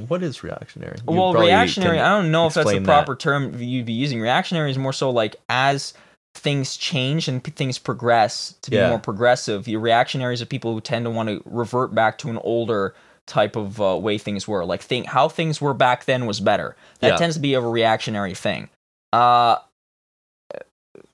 what 0.06 0.22
is 0.22 0.42
reactionary? 0.42 0.98
You 1.08 1.14
well, 1.16 1.32
reactionary, 1.34 1.98
I 1.98 2.08
don't 2.10 2.30
know 2.30 2.46
if 2.46 2.54
that's 2.54 2.70
the 2.70 2.80
proper 2.80 3.16
term 3.16 3.60
you'd 3.60 3.86
be 3.86 3.92
using. 3.92 4.20
Reactionary 4.20 4.70
is 4.70 4.78
more 4.78 4.92
so 4.92 5.10
like 5.10 5.36
as 5.48 5.94
things 6.34 6.76
change 6.76 7.26
and 7.26 7.42
p- 7.42 7.50
things 7.50 7.78
progress 7.78 8.54
to 8.62 8.70
be 8.70 8.76
Yeah. 8.76 8.90
more 8.90 8.98
progressive. 8.98 9.66
Your 9.66 9.80
reactionaries 9.80 10.40
are 10.40 10.46
people 10.46 10.72
who 10.72 10.80
tend 10.80 11.04
to 11.06 11.10
want 11.10 11.28
to 11.28 11.42
revert 11.44 11.94
back 11.94 12.18
to 12.18 12.30
an 12.30 12.38
older 12.38 12.94
type 13.26 13.56
of 13.56 13.80
uh, 13.80 13.96
way 13.98 14.18
things 14.18 14.46
were. 14.46 14.64
Like 14.64 14.80
think 14.80 15.06
how 15.06 15.28
things 15.28 15.60
were 15.60 15.74
back 15.74 16.04
then 16.04 16.26
was 16.26 16.38
better. 16.40 16.76
That 17.00 17.08
Yeah. 17.08 17.16
tends 17.16 17.34
to 17.36 17.40
be 17.40 17.54
a 17.54 17.60
reactionary 17.60 18.34
thing. 18.34 18.68
Uh, 19.12 19.56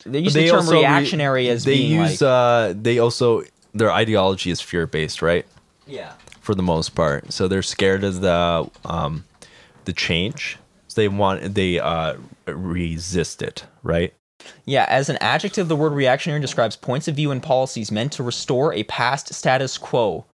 they 0.05 0.19
use 0.21 0.35
They 0.35 0.45
the 0.45 0.49
term 0.51 0.57
also 0.59 0.73
re- 0.73 0.79
reactionary 0.81 1.49
as 1.49 1.65
they 1.65 1.75
use 1.75 2.21
like 2.21 2.29
uh, 2.31 2.75
they 2.77 2.99
also 2.99 3.43
their 3.73 3.91
ideology 3.91 4.51
is 4.51 4.61
fear 4.61 4.87
based, 4.87 5.23
right? 5.23 5.47
yeah. 5.87 6.13
For 6.45 6.55
the 6.55 6.63
most 6.63 6.91
part. 6.95 7.33
So 7.33 7.49
they're 7.49 7.63
scared 7.63 8.05
of 8.05 8.21
the 8.21 8.71
um, 8.85 9.25
the 9.85 9.93
change. 9.93 10.59
So 10.89 11.01
they 11.01 11.09
want 11.09 11.55
they 11.55 11.81
uh 11.81 12.17
resist 12.47 13.43
it, 13.43 13.65
right? 13.83 14.15
Yeah, 14.67 14.85
as 14.89 15.09
an 15.09 15.17
adjective, 15.21 15.69
the 15.69 15.77
word 15.77 15.93
reactionary 15.93 16.41
describes 16.41 16.77
points 16.77 17.09
of 17.09 17.17
view 17.17 17.31
and 17.31 17.43
policies 17.43 17.91
meant 17.91 18.13
to 18.13 18.23
restore 18.23 18.75
a 18.75 18.83
past 18.85 19.33
status 19.33 19.79
quo. 19.79 20.27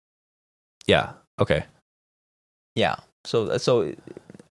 Yeah. 0.88 1.12
Okay. 1.40 1.66
Yeah. 2.76 2.96
So 3.24 3.58
so 3.58 3.94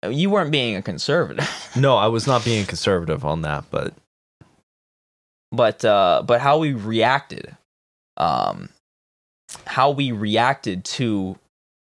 you 0.09 0.31
weren't 0.31 0.53
being 0.53 0.77
a 0.77 0.83
conservative, 0.83 1.49
No, 1.77 1.97
I 1.97 2.07
was 2.07 2.27
not 2.27 2.45
being 2.45 2.65
conservative 2.67 3.25
on 3.25 3.43
that, 3.43 3.65
but 3.71 3.95
but 5.51 5.85
uh, 5.85 6.23
but 6.25 6.41
how 6.41 6.59
we 6.59 6.73
reacted, 6.73 7.57
um, 8.17 8.69
how 9.67 9.91
we 9.91 10.13
reacted 10.13 10.85
to 10.85 11.37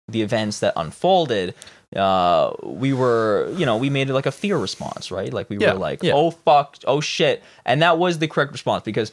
the 0.07 0.21
events 0.21 0.59
that 0.59 0.73
unfolded. 0.75 1.53
Uh, 1.95 2.51
we 2.63 2.93
were, 2.93 3.49
you 3.55 3.65
know, 3.65 3.77
we 3.77 3.89
made 3.89 4.09
it 4.09 4.13
like 4.13 4.25
a 4.25 4.31
fear 4.31 4.57
response, 4.57 5.11
right? 5.11 5.31
Like 5.33 5.49
we 5.49 5.57
Yeah, 5.57 5.73
were 5.73 5.79
like, 5.79 6.03
yeah. 6.03 6.13
oh 6.13 6.31
fuck, 6.31 6.77
oh 6.85 6.99
shit, 7.01 7.41
and 7.65 7.81
that 7.81 7.97
was 7.97 8.19
the 8.19 8.27
correct 8.27 8.51
response 8.51 8.83
because 8.83 9.11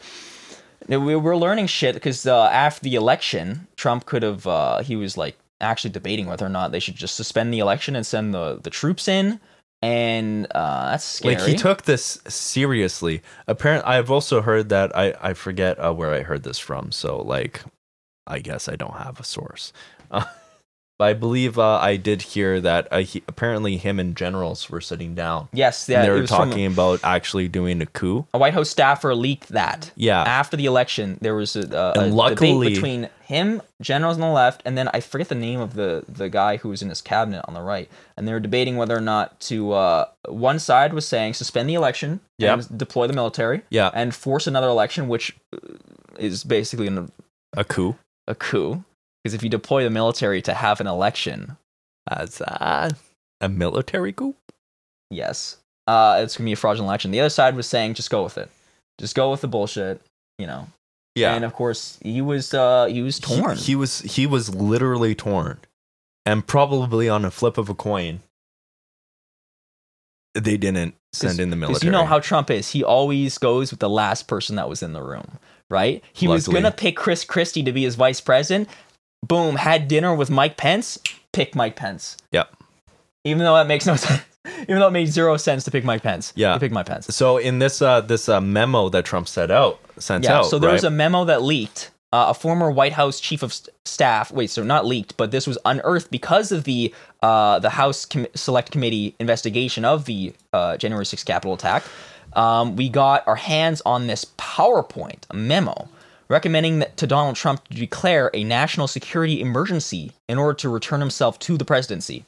we 0.88 1.14
were 1.14 1.36
learning 1.36 1.68
shit 1.68 1.94
because 1.94 2.26
uh, 2.26 2.46
after 2.46 2.82
the 2.82 2.96
election, 2.96 3.68
Trump 3.76 4.04
could 4.06 4.22
have, 4.24 4.46
uh, 4.46 4.80
he 4.82 4.96
was 4.96 5.16
like 5.16 5.36
actually 5.60 5.90
debating 5.90 6.26
whether 6.26 6.44
or 6.44 6.48
not 6.48 6.72
they 6.72 6.80
should 6.80 6.96
just 6.96 7.14
suspend 7.14 7.54
the 7.54 7.60
election 7.60 7.94
and 7.94 8.04
send 8.04 8.34
the 8.34 8.58
the 8.60 8.70
troops 8.70 9.06
in, 9.06 9.38
and 9.80 10.46
uh, 10.52 10.90
that's 10.90 11.04
scary. 11.04 11.36
like 11.36 11.46
he 11.46 11.54
took 11.54 11.82
this 11.82 12.20
seriously. 12.26 13.22
Apparently, 13.46 13.88
I've 13.88 14.10
also 14.10 14.40
heard 14.42 14.70
that 14.70 14.96
I 14.96 15.14
I 15.22 15.34
forget 15.34 15.78
uh, 15.78 15.92
where 15.94 16.12
I 16.12 16.22
heard 16.22 16.42
this 16.42 16.58
from. 16.58 16.90
So 16.90 17.18
like, 17.22 17.62
I 18.26 18.40
guess 18.40 18.68
I 18.68 18.74
don't 18.74 18.94
have 18.96 19.20
a 19.20 19.24
source. 19.24 19.72
But 21.02 21.08
I 21.08 21.14
believe 21.14 21.58
uh, 21.58 21.78
I 21.78 21.96
did 21.96 22.22
hear 22.22 22.60
that 22.60 22.86
uh, 22.92 22.98
he, 22.98 23.24
apparently 23.26 23.76
him 23.76 23.98
and 23.98 24.14
generals 24.16 24.70
were 24.70 24.80
sitting 24.80 25.16
down. 25.16 25.48
yes, 25.52 25.88
yeah, 25.88 25.96
and 25.98 26.04
they 26.06 26.10
were 26.10 26.20
was 26.20 26.30
from 26.30 26.50
talking 26.50 26.64
about 26.66 27.00
actually 27.02 27.48
doing 27.48 27.82
a 27.82 27.86
coup. 27.86 28.24
a 28.32 28.38
White 28.38 28.54
House 28.54 28.70
staffer 28.70 29.12
leaked 29.12 29.48
that. 29.48 29.90
Yeah. 29.96 30.22
After 30.22 30.56
the 30.56 30.66
election, 30.66 31.18
there 31.20 31.34
was 31.34 31.56
a, 31.56 31.62
a, 31.96 32.04
a 32.04 32.06
luckily- 32.06 32.52
debate 32.52 32.74
between 32.74 33.08
him, 33.24 33.62
generals 33.80 34.14
on 34.16 34.20
the 34.20 34.28
left, 34.28 34.62
and 34.64 34.78
then 34.78 34.88
I 34.94 35.00
forget 35.00 35.28
the 35.28 35.34
name 35.34 35.58
of 35.58 35.74
the 35.74 36.04
the 36.08 36.28
guy 36.28 36.58
who 36.58 36.68
was 36.68 36.82
in 36.82 36.88
his 36.88 37.00
cabinet 37.00 37.44
on 37.48 37.54
the 37.54 37.62
right, 37.62 37.90
and 38.16 38.28
they 38.28 38.32
were 38.32 38.38
debating 38.38 38.76
whether 38.76 38.96
or 38.96 39.00
not 39.00 39.40
to. 39.50 39.72
Uh, 39.72 40.04
one 40.28 40.60
side 40.60 40.94
was 40.94 41.04
saying 41.08 41.34
suspend 41.34 41.68
the 41.68 41.74
election 41.74 42.20
Yeah. 42.38 42.52
and 42.54 42.78
deploy 42.78 43.08
the 43.08 43.12
military, 43.12 43.62
Yeah. 43.70 43.90
and 43.92 44.14
force 44.14 44.46
another 44.46 44.68
election, 44.68 45.08
which 45.08 45.34
is 46.20 46.44
basically 46.44 46.86
an, 46.86 47.10
A 47.56 47.64
coup. 47.64 47.96
a 48.28 48.36
coup. 48.36 48.84
Because 49.22 49.34
if 49.34 49.42
you 49.42 49.48
deploy 49.48 49.84
the 49.84 49.90
military 49.90 50.42
to 50.42 50.54
have 50.54 50.80
an 50.80 50.86
election, 50.86 51.56
That's 52.08 52.40
uh, 52.40 52.90
a 53.40 53.48
military 53.48 54.12
coup. 54.12 54.34
yes, 55.10 55.58
uh, 55.86 56.20
it's 56.22 56.36
gonna 56.36 56.46
be 56.46 56.52
a 56.52 56.56
fraudulent 56.56 56.88
election. 56.88 57.10
The 57.10 57.20
other 57.20 57.30
side 57.30 57.56
was 57.56 57.66
saying 57.66 57.94
just 57.94 58.10
go 58.10 58.22
with 58.24 58.38
it, 58.38 58.50
just 58.98 59.14
go 59.14 59.30
with 59.30 59.40
the 59.40 59.48
bullshit, 59.48 60.00
you 60.38 60.46
know. 60.46 60.66
Yeah. 61.14 61.34
and 61.34 61.44
of 61.44 61.52
course 61.52 61.98
he 62.02 62.22
was 62.22 62.54
uh 62.54 62.86
he 62.86 63.02
was 63.02 63.20
torn. 63.20 63.58
He, 63.58 63.76
was 63.76 64.00
he 64.00 64.26
was 64.26 64.54
literally 64.54 65.14
torn, 65.14 65.58
and 66.24 66.46
probably 66.46 67.06
on 67.08 67.24
a 67.26 67.30
flip 67.30 67.58
of 67.58 67.68
a 67.68 67.74
coin, 67.74 68.20
they 70.34 70.56
didn't 70.56 70.94
send 71.12 71.38
in 71.38 71.50
the 71.50 71.56
military. 71.56 71.86
You 71.86 71.92
know 71.92 72.06
how 72.06 72.18
Trump 72.18 72.50
is. 72.50 72.70
He 72.70 72.82
always 72.82 73.36
goes 73.36 73.70
with 73.70 73.80
the 73.80 73.90
last 73.90 74.26
person 74.26 74.56
that 74.56 74.68
was 74.68 74.82
in 74.82 74.94
the 74.94 75.02
room, 75.02 75.38
right? 75.68 76.02
He 76.14 76.26
was 76.28 76.48
gonna 76.48 76.70
pick 76.70 76.96
Chris 76.96 77.24
Christie 77.24 77.62
to 77.62 77.72
be 77.72 77.82
his 77.82 77.94
vice 77.94 78.20
president. 78.20 78.68
Boom, 79.26 79.56
had 79.56 79.88
dinner 79.88 80.14
with 80.14 80.30
Mike 80.30 80.56
Pence. 80.56 80.98
Pick 81.32 81.54
Mike 81.54 81.76
Pence. 81.76 82.16
Yep. 82.32 82.54
Even 83.24 83.44
though 83.44 83.54
that 83.54 83.66
makes 83.66 83.86
no 83.86 83.96
sense. 83.96 84.22
Even 84.62 84.80
though 84.80 84.88
it 84.88 84.92
made 84.92 85.06
zero 85.06 85.36
sense 85.36 85.64
to 85.64 85.70
pick 85.70 85.84
Mike 85.84 86.02
Pence. 86.02 86.32
Yeah. 86.34 86.54
He 86.54 86.58
picked 86.60 86.74
Mike 86.74 86.86
Pence. 86.86 87.06
So 87.14 87.36
in 87.38 87.58
this 87.60 87.80
uh 87.80 88.00
this 88.00 88.28
uh, 88.28 88.40
memo 88.40 88.88
that 88.88 89.04
Trump 89.04 89.28
sent 89.28 89.50
out 89.52 89.78
sent 89.98 90.24
Yeah. 90.24 90.38
out, 90.38 90.46
so 90.46 90.58
there 90.58 90.68
right? 90.68 90.74
was 90.74 90.84
a 90.84 90.90
memo 90.90 91.24
that 91.24 91.42
leaked. 91.42 91.90
Uh, 92.14 92.26
a 92.28 92.34
former 92.34 92.70
White 92.70 92.92
House 92.92 93.18
chief 93.20 93.42
of 93.42 93.54
st- 93.54 93.74
staff. 93.86 94.30
Wait, 94.30 94.50
so 94.50 94.62
not 94.62 94.84
leaked, 94.84 95.16
but 95.16 95.30
this 95.30 95.46
was 95.46 95.56
unearthed 95.64 96.10
because 96.10 96.52
of 96.52 96.64
the 96.64 96.92
uh, 97.22 97.58
the 97.60 97.70
House 97.70 98.04
Com- 98.04 98.26
Select 98.34 98.70
Committee 98.70 99.14
investigation 99.18 99.86
of 99.86 100.04
the 100.04 100.34
uh, 100.52 100.76
January 100.76 101.06
6th 101.06 101.24
Capitol 101.24 101.54
attack. 101.54 101.82
Um, 102.34 102.76
we 102.76 102.90
got 102.90 103.26
our 103.26 103.36
hands 103.36 103.80
on 103.86 104.08
this 104.08 104.26
PowerPoint, 104.36 105.20
a 105.30 105.36
memo 105.36 105.88
recommending 106.32 106.78
that, 106.78 106.96
to 106.96 107.06
Donald 107.06 107.36
Trump 107.36 107.68
to 107.68 107.74
declare 107.74 108.30
a 108.32 108.42
national 108.42 108.88
security 108.88 109.40
emergency 109.40 110.12
in 110.28 110.38
order 110.38 110.54
to 110.54 110.68
return 110.70 111.00
himself 111.00 111.38
to 111.40 111.58
the 111.58 111.64
presidency. 111.64 112.24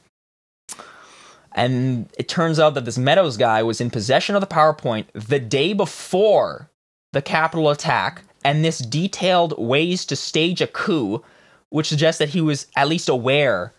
And 1.53 2.09
it 2.17 2.27
turns 2.27 2.59
out 2.59 2.75
that 2.75 2.85
this 2.85 2.97
Meadows 2.97 3.35
guy 3.35 3.63
was 3.63 3.81
in 3.81 3.89
possession 3.89 4.35
of 4.35 4.41
the 4.41 4.47
PowerPoint 4.47 5.05
the 5.13 5.39
day 5.39 5.73
before 5.73 6.69
the 7.13 7.21
Capitol 7.21 7.69
attack, 7.69 8.21
and 8.43 8.63
this 8.63 8.77
detailed 8.77 9.57
ways 9.57 10.05
to 10.05 10.15
stage 10.15 10.61
a 10.61 10.67
coup, 10.67 11.23
which 11.69 11.87
suggests 11.87 12.19
that 12.19 12.29
he 12.29 12.41
was 12.41 12.67
at 12.75 12.89
least 12.89 13.09
aware 13.09 13.73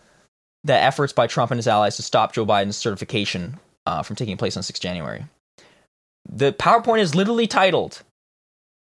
that 0.63 0.83
efforts 0.83 1.13
by 1.13 1.27
Trump 1.27 1.51
and 1.51 1.59
his 1.59 1.67
allies 1.67 1.95
to 1.95 2.01
stop 2.01 2.33
Joe 2.33 2.45
Biden's 2.45 2.75
certification 2.75 3.59
uh, 3.85 4.03
from 4.03 4.17
taking 4.17 4.35
place 4.35 4.57
on 4.57 4.63
6 4.63 4.79
January. 4.79 5.23
The 6.27 6.51
PowerPoint 6.51 6.99
is 6.99 7.15
literally 7.15 7.47
titled 7.47 8.01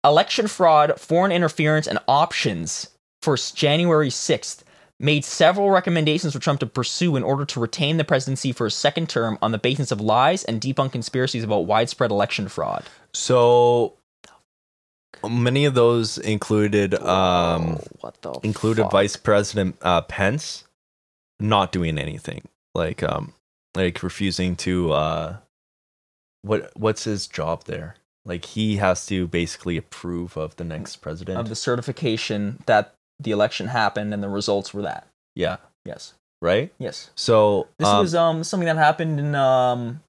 Election 0.04 0.46
Fraud, 0.46 0.98
Foreign 1.00 1.32
Interference, 1.32 1.86
and 1.86 1.98
Options 2.06 2.90
for 3.22 3.36
January 3.36 4.10
6th. 4.10 4.62
Made 5.00 5.24
several 5.24 5.70
recommendations 5.70 6.32
for 6.32 6.40
Trump 6.40 6.58
to 6.58 6.66
pursue 6.66 7.14
in 7.14 7.22
order 7.22 7.44
to 7.44 7.60
retain 7.60 7.98
the 7.98 8.04
presidency 8.04 8.50
for 8.50 8.66
a 8.66 8.70
second 8.70 9.08
term 9.08 9.38
on 9.40 9.52
the 9.52 9.58
basis 9.58 9.92
of 9.92 10.00
lies 10.00 10.42
and 10.44 10.60
debunk 10.60 10.90
conspiracies 10.90 11.44
about 11.44 11.66
widespread 11.66 12.10
election 12.10 12.48
fraud. 12.48 12.84
so 13.14 13.94
many 15.28 15.64
of 15.64 15.74
those 15.74 16.18
included 16.18 16.94
um 16.94 17.74
Whoa, 17.74 17.84
what 18.00 18.22
the 18.22 18.32
included 18.42 18.82
fuck? 18.82 18.92
Vice 18.92 19.16
President 19.16 19.76
uh, 19.82 20.02
Pence 20.02 20.64
not 21.40 21.72
doing 21.72 21.98
anything, 21.98 22.42
like 22.74 23.02
um, 23.02 23.32
like 23.74 24.02
refusing 24.02 24.56
to 24.56 24.92
uh, 24.92 25.36
what 26.42 26.70
what's 26.76 27.04
his 27.04 27.26
job 27.26 27.64
there? 27.64 27.96
Like 28.28 28.44
he 28.44 28.76
has 28.76 29.06
to 29.06 29.26
basically 29.26 29.76
approve 29.78 30.36
of 30.36 30.55
the 30.56 30.64
next 30.64 30.96
president. 30.96 31.38
of 31.38 31.48
the 31.48 31.56
certification 31.56 32.62
that 32.66 32.94
the 33.18 33.30
election 33.32 33.68
happened 33.68 34.12
and 34.14 34.22
the 34.22 34.28
results 34.28 34.72
were 34.74 34.82
that. 34.82 35.06
yeah, 35.34 35.56
Yes. 35.84 36.12
right. 36.42 36.72
Yes. 36.78 37.10
So 37.16 37.66
This 37.78 37.88
um, 37.88 37.98
was 38.00 38.14
um 38.14 38.44
something 38.44 38.66
that 38.66 38.76
happened 38.76 39.18
in 39.18 39.34
um 39.34 40.00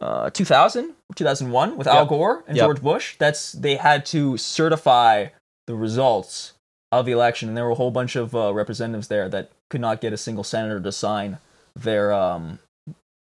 uh 0.00 0.30
2000 0.30 0.94
2001 1.14 1.76
with 1.76 1.86
Al 1.86 2.06
Gore 2.06 2.44
and 2.46 2.56
Yep. 2.56 2.64
George 2.66 2.82
Bush. 2.82 3.16
That's 3.18 3.52
they 3.52 3.76
had 3.76 4.06
to 4.06 4.36
certify 4.36 5.26
the 5.66 5.74
results 5.74 6.52
of 6.92 7.06
the 7.06 7.12
election 7.12 7.48
and 7.48 7.56
there 7.56 7.64
were 7.64 7.72
a 7.72 7.76
whole 7.82 7.90
bunch 7.90 8.14
of 8.14 8.34
uh, 8.36 8.52
representatives 8.54 9.08
there 9.08 9.28
that 9.28 9.50
could 9.70 9.80
not 9.80 10.00
get 10.00 10.12
a 10.12 10.16
single 10.16 10.44
senator 10.44 10.78
to 10.80 10.92
sign 10.92 11.38
their 11.74 12.12
um 12.12 12.60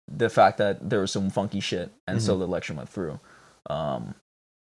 the 0.08 0.30
fact 0.30 0.58
that 0.60 0.90
there 0.92 1.02
was 1.02 1.12
some 1.12 1.30
funky 1.32 1.60
shit 1.60 1.92
and 2.08 2.20
Mm-hmm. 2.20 2.26
so 2.28 2.38
the 2.38 2.46
election 2.46 2.76
went 2.76 2.90
through. 2.90 3.20
Um 3.70 4.16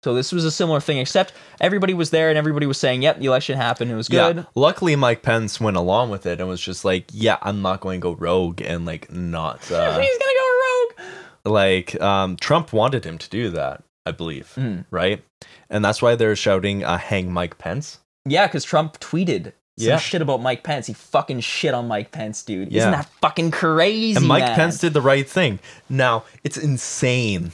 so 0.04 0.14
this 0.14 0.30
was 0.30 0.44
a 0.44 0.52
similar 0.52 0.78
thing, 0.78 0.98
except 0.98 1.32
everybody 1.60 1.92
was 1.92 2.10
there 2.10 2.28
and 2.28 2.38
everybody 2.38 2.66
was 2.66 2.78
saying, 2.78 3.02
"Yep, 3.02 3.18
the 3.18 3.26
election 3.26 3.56
happened. 3.56 3.90
It 3.90 3.96
was 3.96 4.08
good." 4.08 4.36
Yeah. 4.36 4.42
Luckily, 4.54 4.94
Mike 4.94 5.22
Pence 5.22 5.60
went 5.60 5.76
along 5.76 6.10
with 6.10 6.24
it 6.24 6.38
and 6.38 6.48
was 6.48 6.60
just 6.60 6.84
like, 6.84 7.06
"Yeah, 7.12 7.36
I'm 7.42 7.62
not 7.62 7.80
going 7.80 8.00
to 8.00 8.02
go 8.04 8.12
rogue 8.14 8.62
and 8.62 8.86
like 8.86 9.10
not 9.10 9.56
uh, 9.72 9.98
He's 9.98 10.18
gonna 10.18 10.34
go 10.38 10.58
rogue. 11.04 11.52
like 11.52 12.00
um, 12.00 12.36
Trump 12.36 12.72
wanted 12.72 13.04
him 13.04 13.18
to 13.18 13.28
do 13.28 13.50
that, 13.50 13.82
I 14.06 14.12
believe, 14.12 14.52
Mhm. 14.56 14.84
right? 14.92 15.22
And 15.68 15.84
that's 15.84 16.00
why 16.00 16.14
they're 16.14 16.36
shouting, 16.36 16.84
uh, 16.84 16.96
"Hang 16.98 17.32
Mike 17.32 17.58
Pence." 17.58 17.98
Yeah, 18.24 18.46
because 18.46 18.62
Trump 18.62 19.00
tweeted 19.00 19.52
some 19.78 19.88
Yeah. 19.88 19.98
shit 19.98 20.22
about 20.22 20.40
Mike 20.40 20.62
Pence. 20.62 20.86
He 20.86 20.92
fucking 20.92 21.40
shit 21.40 21.74
on 21.74 21.88
Mike 21.88 22.12
Pence, 22.12 22.44
dude. 22.44 22.70
Yeah. 22.70 22.82
Isn't 22.82 22.90
that 22.92 23.08
fucking 23.20 23.50
crazy? 23.50 24.16
And 24.16 24.28
Mike 24.28 24.44
man? 24.44 24.54
Pence 24.54 24.78
did 24.78 24.92
the 24.92 25.00
right 25.02 25.28
thing. 25.28 25.58
Now, 25.88 26.22
it's 26.44 26.56
insane 26.56 27.52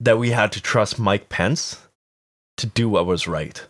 that 0.00 0.18
we 0.18 0.30
had 0.30 0.52
to 0.52 0.60
trust 0.60 0.98
Mike 0.98 1.28
Pence 1.28 1.80
to 2.56 2.66
do 2.66 2.88
what 2.88 3.06
was 3.06 3.26
right. 3.26 3.66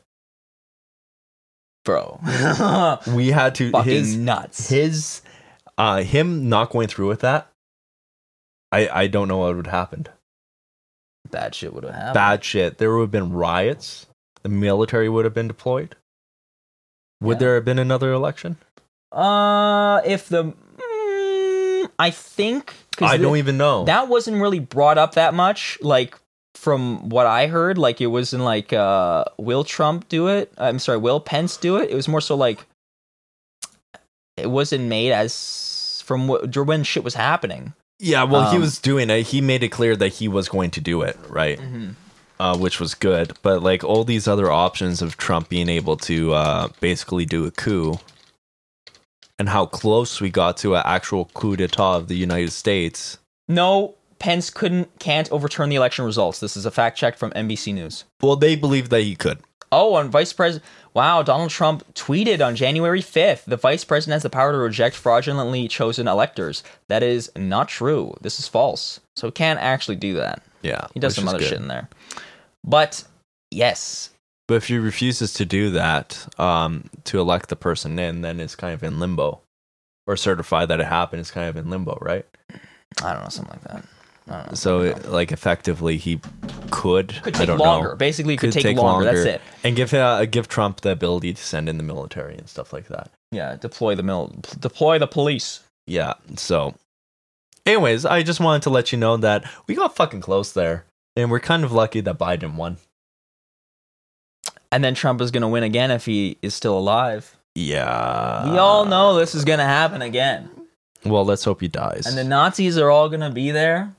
bro. 1.85 2.21
We 3.09 3.29
had 3.31 3.55
to 3.57 3.71
fucking 3.71 3.93
his 3.93 4.17
nuts. 4.17 4.69
his 4.69 5.23
uh 5.77 6.03
him 6.03 6.49
not 6.49 6.71
going 6.71 6.89
through 6.89 7.09
with 7.09 7.21
that. 7.21 7.49
I 8.73 8.89
I 8.89 9.07
don't 9.07 9.29
know 9.29 9.39
what 9.39 9.55
would 9.57 9.67
have 9.67 9.73
happened. 9.75 10.11
Bad 11.31 11.55
shit 11.55 11.73
would 11.75 11.85
have 11.85 11.95
happened. 11.95 12.15
Bad 12.15 12.45
shit. 12.45 12.79
There 12.79 12.95
would 12.95 13.03
have 13.03 13.11
been 13.11 13.33
riots. 13.33 14.07
The 14.43 14.49
military 14.51 15.09
would 15.09 15.25
have 15.25 15.35
been 15.35 15.49
deployed. 15.49 15.97
Would 17.21 17.37
Yeah. 17.37 17.39
there 17.39 17.55
have 17.57 17.65
been 17.65 17.79
another 17.79 18.13
election? 18.13 18.59
Uh, 19.11 20.01
if 20.05 20.29
the, 20.29 20.45
mm, 20.53 21.91
I 21.99 22.11
think 22.11 22.75
I 23.03 23.17
don't 23.17 23.37
even 23.37 23.57
know. 23.57 23.85
that 23.85 24.09
wasn't 24.09 24.41
really 24.41 24.61
brought 24.61 24.99
up 24.99 25.15
that 25.15 25.35
much. 25.35 25.79
Like 25.83 26.17
from 26.55 27.09
what 27.09 27.27
I 27.27 27.47
heard, 27.49 27.79
like 27.79 28.01
it 28.01 28.07
wasn't 28.07 28.45
like 28.45 28.73
uh, 28.73 29.25
will 29.39 29.65
Trump 29.65 30.09
do 30.09 30.29
it? 30.29 30.53
I'm 30.59 30.79
sorry, 30.79 30.99
will 30.99 31.21
Pence 31.21 31.57
do 31.57 31.77
it? 31.77 31.91
It 31.91 31.95
was 31.95 32.09
more 32.09 32.21
so 32.21 32.37
like 32.37 32.65
it 34.37 34.51
wasn't 34.51 34.85
made 34.85 35.13
as 35.13 36.03
from 36.05 36.29
what, 36.29 36.55
when 36.57 36.83
shit 36.85 37.05
was 37.05 37.15
happening. 37.15 37.73
Yeah, 38.01 38.25
well, 38.25 38.51
he 38.51 38.57
Um, 38.57 38.63
was 38.63 38.79
doing 38.79 39.09
it. 39.09 39.23
He 39.29 39.41
made 39.41 39.63
it 39.63 39.69
clear 39.69 39.95
that 39.97 40.09
he 40.15 40.27
was 40.29 40.49
going 40.49 40.71
to 40.73 40.81
do 40.81 41.03
it, 41.03 41.17
right? 41.29 41.59
Uh, 42.41 42.57
which 42.59 42.81
was 42.81 42.95
good. 42.95 43.33
But 43.43 43.63
like 43.63 43.85
all 43.85 44.03
these 44.05 44.27
other 44.27 44.51
options 44.51 45.01
of 45.01 45.17
Trump 45.17 45.49
being 45.49 45.69
able 45.69 45.97
to 45.99 46.35
uh, 46.35 46.69
basically 46.81 47.25
do 47.25 47.47
a 47.47 47.51
coup, 47.53 48.01
and 49.39 49.49
how 49.49 49.67
close 49.67 50.21
we 50.21 50.31
got 50.31 50.57
to 50.59 50.75
an 50.77 50.83
actual 50.85 51.27
coup 51.35 51.57
d'état 51.57 51.97
of 51.97 52.09
the 52.09 52.17
United 52.17 52.53
States. 52.53 53.19
No, 53.49 53.95
Pence 54.19 54.49
couldn't 54.51 54.99
can't 54.99 55.31
overturn 55.33 55.69
the 55.69 55.77
election 55.77 56.05
results. 56.05 56.41
This 56.41 56.57
is 56.57 56.65
a 56.67 56.71
fact 56.71 56.97
check 56.97 57.17
from 57.19 57.31
NBC 57.33 57.75
News. 57.75 58.05
Well, 58.23 58.37
they 58.37 58.57
believe 58.57 58.89
that 58.91 59.03
he 59.03 59.17
could. 59.17 59.39
Oh, 59.73 59.95
on 59.95 60.09
Vice 60.11 60.33
President. 60.33 60.65
Wow, 60.95 61.23
Donald 61.25 61.51
Trump 61.51 61.83
tweeted 61.95 62.41
on 62.47 62.55
January 62.55 63.01
5th 63.03 63.45
the 63.45 63.57
Vice 63.57 63.83
President 63.83 64.15
has 64.15 64.23
the 64.23 64.31
power 64.31 64.53
to 64.53 64.59
reject 64.59 64.95
fraudulently 64.95 65.67
chosen 65.67 66.07
electors. 66.07 66.63
That 66.89 67.03
is 67.03 67.31
not 67.37 67.69
true. 67.69 68.15
This 68.21 68.39
is 68.39 68.47
false. 68.47 69.01
So 69.17 69.27
he 69.27 69.33
can't 69.33 69.59
actually 69.59 69.97
do 69.97 70.15
that. 70.15 70.43
Yeah, 70.63 70.87
He 70.95 71.01
does 71.01 71.17
some 71.17 71.27
other 71.29 71.41
good. 71.41 71.49
shit 71.49 71.59
in 71.59 71.67
there. 71.69 71.89
But 72.63 73.03
yes, 73.51 74.11
But 74.47 74.57
if 74.57 74.69
he 74.69 74.77
refuses 74.77 75.33
to 75.35 75.45
do 75.45 75.71
that, 75.71 76.27
um, 76.39 76.91
to 77.05 77.19
elect 77.19 77.49
the 77.49 77.57
person 77.57 77.99
in, 77.99 78.21
then 78.21 78.41
it's 78.41 78.57
kind 78.57 78.75
of 78.75 78.83
in 78.83 79.01
limbo, 79.01 79.41
or 80.07 80.17
certify 80.17 80.67
that 80.67 80.81
it 80.81 80.87
happened. 80.87 81.21
It's 81.21 81.31
kind 81.31 81.49
of 81.49 81.57
in 81.57 81.71
limbo, 81.71 81.97
right? 82.01 82.27
I 83.03 83.15
don't 83.15 83.23
know, 83.23 83.29
something 83.31 83.59
like 83.63 83.73
that. 83.73 83.85
Know. 84.27 84.55
So, 84.55 84.81
it, 84.81 85.11
like, 85.11 85.33
effectively, 85.33 85.97
he 85.99 86.21
could. 86.71 87.09
could 87.23 87.37
I 87.37 87.39
take 87.39 87.47
don't 87.47 87.59
longer. 87.59 87.91
Know, 87.91 87.97
Basically, 87.97 88.37
could, 88.37 88.53
take, 88.53 88.77
longer. 88.77 89.05
That's 89.05 89.27
it. 89.27 89.41
And 89.63 89.77
give 89.77 89.93
uh, 89.93 90.25
give 90.27 90.49
Trump 90.49 90.81
the 90.81 90.91
ability 90.91 91.35
to 91.35 91.43
send 91.43 91.69
in 91.69 91.77
the 91.77 91.83
military 91.83 92.37
and 92.37 92.49
stuff 92.49 92.73
like 92.73 92.89
that. 92.89 93.11
Yeah, 93.33 93.57
deploy 93.57 93.95
the 93.95 94.03
mil- 94.03 94.35
deploy 94.59 94.99
the 94.99 95.07
police. 95.07 95.61
Yeah. 95.87 96.15
So, 96.37 96.75
anyways, 97.67 98.07
I 98.07 98.23
just 98.23 98.41
wanted 98.41 98.63
to 98.63 98.71
let 98.71 98.93
you 98.93 98.99
know 98.99 99.17
that 99.19 99.45
we 99.67 99.75
got 99.75 99.95
fucking 99.97 100.23
close 100.23 100.53
there, 100.53 100.87
and 101.17 101.31
we're 101.31 101.41
kind 101.41 101.65
of 101.65 101.73
lucky 101.73 102.01
that 102.01 102.19
Biden 102.19 102.55
won. 102.55 102.79
And 104.75 104.83
then 104.83 104.97
Trump 104.97 105.21
is 105.21 105.31
going 105.31 105.43
to 105.43 105.49
win 105.49 105.63
again 105.63 105.93
if 105.93 106.05
he 106.05 106.37
is 106.43 106.53
still 106.53 106.77
alive. 106.77 107.37
Yeah. 107.55 108.51
we 108.51 108.59
all 108.59 108.85
know 108.87 109.15
this 109.15 109.37
is 109.37 109.45
going 109.45 109.61
to 109.61 109.65
happen 109.65 110.03
again. 110.03 110.51
Well, 111.05 111.25
let's 111.25 111.45
hope 111.45 111.61
he 111.61 111.69
dies. 111.69 112.07
And 112.07 112.19
the 112.19 112.25
Nazis 112.25 112.77
are 112.77 112.91
all 112.91 113.09
going 113.09 113.21
to 113.21 113.31
be 113.31 113.53
there. 113.53 113.95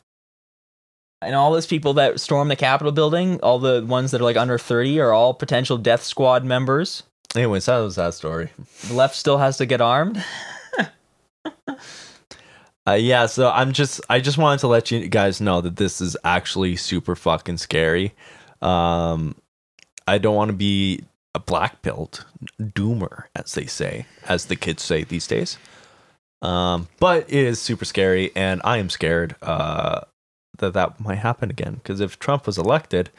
And 1.22 1.34
all 1.34 1.54
those 1.54 1.66
people 1.66 1.94
that 1.94 2.20
storm 2.20 2.50
the 2.50 2.58
Capitol 2.58 2.92
building, 2.92 3.40
all 3.40 3.58
the 3.58 3.86
ones 3.88 4.12
that 4.12 4.20
are 4.20 4.26
like 4.26 4.36
under 4.36 4.58
30 4.58 5.00
are 5.00 5.14
all 5.14 5.34
potential 5.34 5.78
death 5.78 6.04
squad 6.04 6.44
members. 6.44 7.04
anyways, 7.34 7.68
that 7.68 7.78
was 7.78 7.96
that 7.96 8.14
story. 8.14 8.50
The 8.90 8.96
left 8.96 9.16
still 9.16 9.38
has 9.38 9.56
to 9.60 9.66
get 9.66 9.80
armed. 9.80 10.22
Uh, 12.88 12.94
yeah, 12.94 13.26
so 13.26 13.50
I'm 13.50 13.72
just 13.74 14.00
I 14.12 14.20
just 14.20 14.38
wanted 14.38 14.60
to 14.60 14.68
let 14.68 14.92
you 14.92 15.08
guys 15.08 15.42
know 15.42 15.60
that 15.60 15.76
this 15.78 16.00
is 16.02 16.16
actually 16.24 16.76
super 16.76 17.16
fucking 17.16 17.58
scary. 17.58 18.14
Um, 18.62 19.36
I 20.07 20.18
don't 20.18 20.36
want 20.36 20.49
to 20.49 20.56
be 20.57 21.03
a 21.34 21.40
black 21.40 21.82
belt 21.82 22.26
doomer, 22.61 23.23
as 23.36 23.53
they 23.53 23.65
say, 23.65 24.06
as 24.27 24.45
the 24.45 24.56
kids 24.56 24.84
say 24.84 25.03
these 25.03 25.27
days. 25.27 25.57
Um, 26.41 26.88
but 26.99 27.23
it 27.27 27.34
is 27.44 27.60
super 27.60 27.86
scary, 27.86 28.32
and 28.36 28.61
I 28.64 28.77
am 28.77 28.90
scared 28.90 29.36
uh, 29.41 30.02
that 30.60 30.73
that 30.73 30.99
might 30.99 31.15
happen 31.15 31.49
again. 31.49 31.76
Because 31.76 31.99
if 32.02 32.19
Trump 32.19 32.45
was 32.45 32.57
elected, 32.57 33.10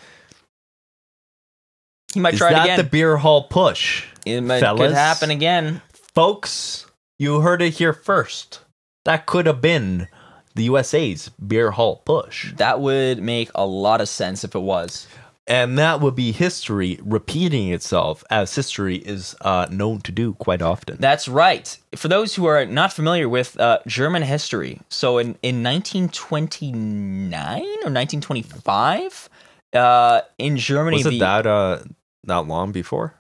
He 2.15 2.21
might 2.21 2.35
is 2.35 2.39
try 2.39 2.53
that 2.53 2.65
again. 2.65 2.79
the 2.79 2.85
beer 2.85 3.17
hall 3.17 3.49
putsch, 3.49 4.05
it 4.25 4.41
might 4.43 4.61
fellas? 4.61 4.89
could 4.91 4.95
happen 4.97 5.31
again. 5.31 5.83
folks? 5.93 6.87
You 7.19 7.41
heard 7.41 7.63
it 7.63 7.75
here 7.75 7.93
first. 7.93 8.61
That 9.07 9.27
could 9.27 9.47
have 9.47 9.61
been 9.61 10.09
the 10.55 10.65
USA's 10.65 11.29
beer 11.31 11.71
hall 11.73 12.03
putsch. 12.07 12.57
That 12.59 12.81
would 12.81 13.23
make 13.23 13.51
a 13.55 13.67
lot 13.67 14.01
of 14.01 14.09
sense 14.09 14.45
if 14.45 14.55
it 14.55 14.61
was. 14.61 15.07
And 15.49 15.79
that 15.79 16.01
would 16.01 16.17
be 16.17 16.33
history 16.33 16.99
repeating 17.05 17.73
itself, 17.73 18.25
as 18.31 18.55
history 18.55 18.97
is 18.97 19.37
uh, 19.43 19.67
known 19.71 20.01
to 20.01 20.11
do 20.11 20.35
quite 20.35 20.61
often. 20.61 20.97
That's 20.99 21.29
right. 21.29 21.79
For 21.95 22.09
those 22.09 22.35
who 22.35 22.47
are 22.47 22.67
not 22.67 22.93
familiar 22.93 23.29
with 23.29 23.59
uh, 23.61 23.79
German 23.87 24.23
history, 24.23 24.81
so 24.89 25.19
in, 25.19 25.37
in 25.43 25.63
1929 25.63 27.61
or 27.61 27.93
1925, 27.93 29.29
uh, 29.73 30.21
in 30.39 30.57
Germany, 30.57 30.97
Was 30.97 31.07
it 31.07 31.11
the, 31.11 31.19
that 31.21 31.47
uh, 31.47 31.79
not 32.25 32.49
long 32.49 32.73
before? 32.73 33.15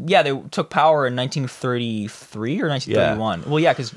Yeah, 0.00 0.22
they 0.22 0.36
took 0.50 0.70
power 0.70 1.06
in 1.06 1.14
1933 1.14 2.62
or 2.62 2.68
1931. 2.68 3.44
Well, 3.46 3.60
yeah, 3.60 3.72
because 3.72 3.94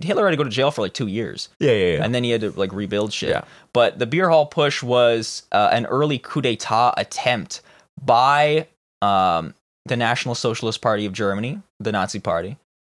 Hitler 0.00 0.24
had 0.24 0.30
to 0.30 0.36
go 0.36 0.44
to 0.44 0.50
jail 0.50 0.70
for 0.70 0.82
like 0.82 0.94
two 0.94 1.08
years. 1.08 1.48
Yeah, 1.58 1.72
yeah, 1.72 1.96
yeah. 1.96 2.04
and 2.04 2.14
then 2.14 2.22
he 2.22 2.30
had 2.30 2.40
to 2.42 2.50
like 2.52 2.72
rebuild 2.72 3.12
shit. 3.12 3.30
Yeah. 3.30 3.44
But 3.72 3.98
the 3.98 4.06
beer 4.06 4.28
hall 4.28 4.48
putsch 4.48 4.82
was 4.82 5.42
uh, 5.50 5.70
an 5.72 5.86
early 5.86 6.18
coup 6.18 6.40
d'état 6.40 6.94
attempt 6.96 7.62
by 8.02 8.68
um, 9.02 9.54
the 9.86 9.96
National 9.96 10.36
Socialist 10.36 10.80
Party 10.80 11.04
of 11.04 11.12
Germany, 11.12 11.60
the 11.80 11.90
Nazi 11.90 12.20
Party, 12.20 12.56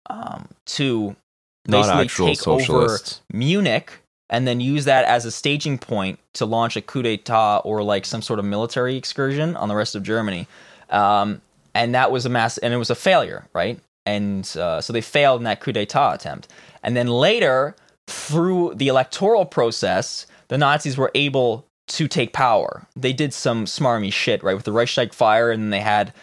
um, 0.10 0.50
to 0.66 1.16
basically 1.64 2.08
take 2.28 2.40
socialists. 2.40 3.22
over 3.30 3.38
Munich 3.38 4.02
and 4.30 4.48
then 4.48 4.60
use 4.60 4.86
that 4.86 5.06
as 5.06 5.26
a 5.26 5.32
staging 5.32 5.78
point 5.78 6.20
to 6.34 6.46
launch 6.46 6.76
a 6.76 6.82
coup 6.82 7.04
d'état 7.04 7.62
or 7.66 7.84
like 7.84 8.06
some 8.06 8.22
sort 8.22 8.40
of 8.40 8.46
military 8.46 8.96
excursion 8.96 9.56
on 9.56 9.68
the 9.68 9.76
rest 9.76 9.94
of 9.96 10.04
Germany. 10.04 10.48
Um, 10.90 11.42
and 11.74 11.96
that 11.96 12.12
was 12.12 12.26
a 12.26 12.30
mass, 12.30 12.58
and 12.58 12.74
it 12.74 12.78
was 12.78 12.90
a 12.90 12.96
failure, 12.96 13.48
right? 13.54 13.80
And 14.06 14.46
uh, 14.58 14.82
so 14.82 14.94
they 14.94 15.02
failed 15.02 15.42
in 15.42 15.46
that 15.46 15.62
coup 15.62 15.72
d'état 15.72 16.14
attempt. 16.14 16.48
And 16.84 16.98
then 16.98 17.08
later, 17.08 17.76
through 18.08 18.74
the 18.76 18.88
electoral 18.88 19.46
process, 19.46 20.26
the 20.48 20.58
Nazis 20.58 20.98
were 20.98 21.12
able 21.16 21.68
to 21.88 22.08
take 22.08 22.34
power. 22.34 22.88
They 22.96 23.14
did 23.14 23.34
some 23.34 23.66
smarmy 23.66 24.12
shit, 24.12 24.44
right, 24.44 24.56
with 24.56 24.66
the 24.66 24.72
Reichstag 24.72 25.14
fire, 25.14 25.52
and 25.52 25.72
they 25.72 25.82
had 25.82 26.14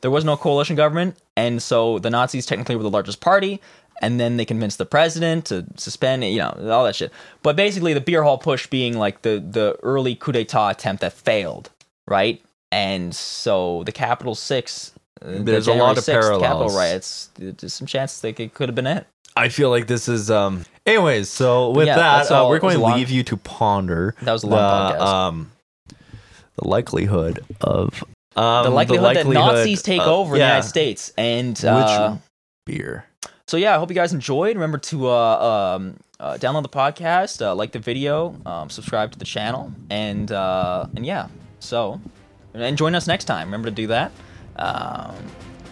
there 0.00 0.10
was 0.10 0.24
no 0.24 0.36
coalition 0.36 0.76
government, 0.76 1.16
and 1.36 1.62
so 1.62 1.98
the 1.98 2.10
Nazis 2.10 2.46
technically 2.46 2.76
were 2.76 2.82
the 2.82 2.90
largest 2.90 3.20
party, 3.20 3.60
and 4.00 4.18
then 4.18 4.36
they 4.36 4.44
convinced 4.44 4.78
the 4.78 4.86
president 4.86 5.46
to 5.46 5.66
suspend, 5.76 6.24
you 6.24 6.38
know, 6.38 6.54
all 6.70 6.84
that 6.84 6.96
shit. 6.96 7.12
But 7.42 7.56
basically, 7.56 7.92
the 7.92 8.00
beer 8.00 8.22
hall 8.22 8.38
putsch 8.38 8.70
being 8.70 8.96
like 8.96 9.22
the 9.22 9.40
the 9.40 9.76
early 9.82 10.14
coup 10.14 10.32
d'état 10.32 10.70
attempt 10.70 11.02
that 11.02 11.12
failed, 11.12 11.70
right? 12.06 12.42
And 12.70 13.14
so 13.14 13.82
the 13.84 13.92
Capital 13.92 14.34
Six, 14.34 14.92
uh, 15.22 15.30
the 15.32 15.38
There's 15.42 15.68
a 15.68 15.72
lot 15.74 15.96
of 15.98 16.04
6th 16.04 16.12
Capitol 16.12 16.40
parallels. 16.40 16.76
riots. 16.76 17.30
There's 17.36 17.72
some 17.72 17.86
chances 17.86 18.20
that 18.20 18.38
it 18.38 18.54
could 18.54 18.68
have 18.68 18.76
been 18.76 18.86
it. 18.86 19.06
I 19.36 19.48
feel 19.48 19.70
like 19.70 19.86
this 19.86 20.08
is. 20.08 20.30
um 20.30 20.64
Anyways, 20.84 21.28
so 21.30 21.70
with 21.70 21.86
Yeah, 21.86 21.96
that, 21.96 22.30
uh, 22.30 22.46
we're 22.48 22.58
going 22.58 22.76
to 22.76 22.82
long- 22.82 22.96
leave 22.98 23.10
you 23.10 23.22
to 23.24 23.36
ponder 23.36 24.14
That 24.22 24.32
was 24.32 24.42
a 24.42 24.46
long 24.46 24.58
the, 24.92 24.98
podcast. 24.98 25.06
um, 25.06 25.52
the 26.56 26.66
likelihood 26.68 27.44
of 27.60 28.02
um, 28.36 28.64
the 28.64 28.70
likelihood, 28.70 29.16
that 29.16 29.26
Nazis 29.26 29.82
take 29.82 30.00
uh, 30.00 30.14
over 30.14 30.32
the 30.36 30.40
United 30.44 30.66
States, 30.66 31.12
and 31.18 31.62
uh, 31.64 32.16
beer. 32.66 33.04
so 33.46 33.56
yeah, 33.56 33.74
I 33.74 33.78
hope 33.78 33.90
you 33.90 33.94
guys 33.94 34.12
enjoyed. 34.12 34.56
Remember 34.56 34.78
to 34.78 35.08
uh, 35.08 35.74
um, 35.76 35.96
uh, 36.20 36.34
download 36.38 36.62
the 36.62 36.68
podcast, 36.68 37.42
uh, 37.44 37.54
like 37.54 37.72
the 37.72 37.78
video, 37.78 38.34
um, 38.46 38.70
subscribe 38.70 39.12
to 39.12 39.18
the 39.18 39.24
channel, 39.24 39.72
and 39.90 40.30
uh, 40.32 40.86
and 40.96 41.04
yeah. 41.06 41.28
So 41.60 42.00
and 42.60 42.76
join 42.76 42.94
us 42.94 43.06
next 43.06 43.24
time. 43.24 43.48
Remember 43.48 43.68
to 43.68 43.74
do 43.74 43.86
that. 43.88 44.12
Um, 44.56 45.14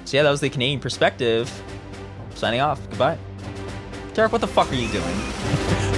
so 0.04 0.16
yeah, 0.16 0.22
that 0.22 0.30
was 0.30 0.40
the 0.40 0.50
Canadian 0.50 0.80
perspective. 0.80 1.50
Signing 2.34 2.60
off. 2.60 2.80
Goodbye. 2.90 3.18
Derek, 4.14 4.32
what 4.32 4.40
the 4.40 4.46
fuck 4.46 4.70
are 4.70 4.74
you 4.74 4.88
doing? 4.88 5.92